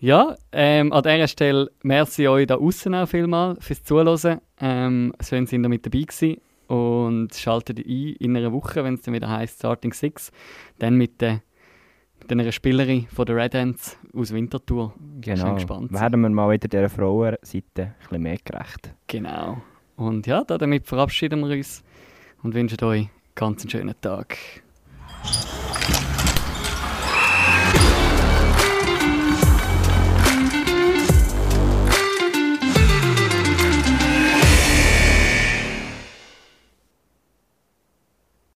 Ja, 0.00 0.36
ähm, 0.52 0.92
an 0.92 1.02
dieser 1.02 1.28
Stelle 1.28 1.70
merci 1.82 2.26
euch 2.26 2.46
da 2.46 2.56
außen 2.56 2.94
auch 2.94 3.06
vielmal 3.06 3.56
fürs 3.60 3.82
Zuhören. 3.82 4.40
Ähm, 4.60 5.12
schön 5.20 5.46
sind 5.46 5.64
ihr 5.64 5.68
mit 5.68 5.84
dabei 5.84 6.00
gewesen 6.00 6.40
und 6.68 7.34
schaltet 7.34 7.78
ein 7.78 8.16
in 8.18 8.36
einer 8.36 8.52
Woche, 8.52 8.82
wenn 8.84 8.94
es 8.94 9.02
dann 9.02 9.14
wieder 9.14 9.28
heißt 9.28 9.58
Starting 9.58 9.92
Six. 9.92 10.32
Dann 10.78 10.96
mit, 10.96 11.20
der, 11.20 11.42
einer 12.32 12.50
Spielerin 12.52 13.06
von 13.08 13.26
der 13.26 13.36
Red 13.36 13.54
Ants 13.54 13.96
aus 14.14 14.32
Winterthur. 14.32 14.94
Genau. 15.20 15.54
Gespannt. 15.54 15.92
Werden 15.92 16.20
wir 16.20 16.28
mal 16.30 16.50
wieder 16.52 16.68
dieser 16.68 16.88
Frauenseite 16.88 17.82
ein 17.82 17.94
bisschen 18.00 18.22
mehr 18.22 18.38
gerecht. 18.44 18.94
Genau. 19.06 19.58
Und 19.96 20.26
ja, 20.26 20.44
da- 20.44 20.58
damit 20.58 20.86
verabschieden 20.86 21.40
wir 21.40 21.56
uns 21.56 21.82
und 22.42 22.54
wünschen 22.54 22.82
euch 22.84 23.08
ganz 23.34 23.62
einen 23.62 23.70
schönen 23.70 23.94
Tag. 24.00 24.36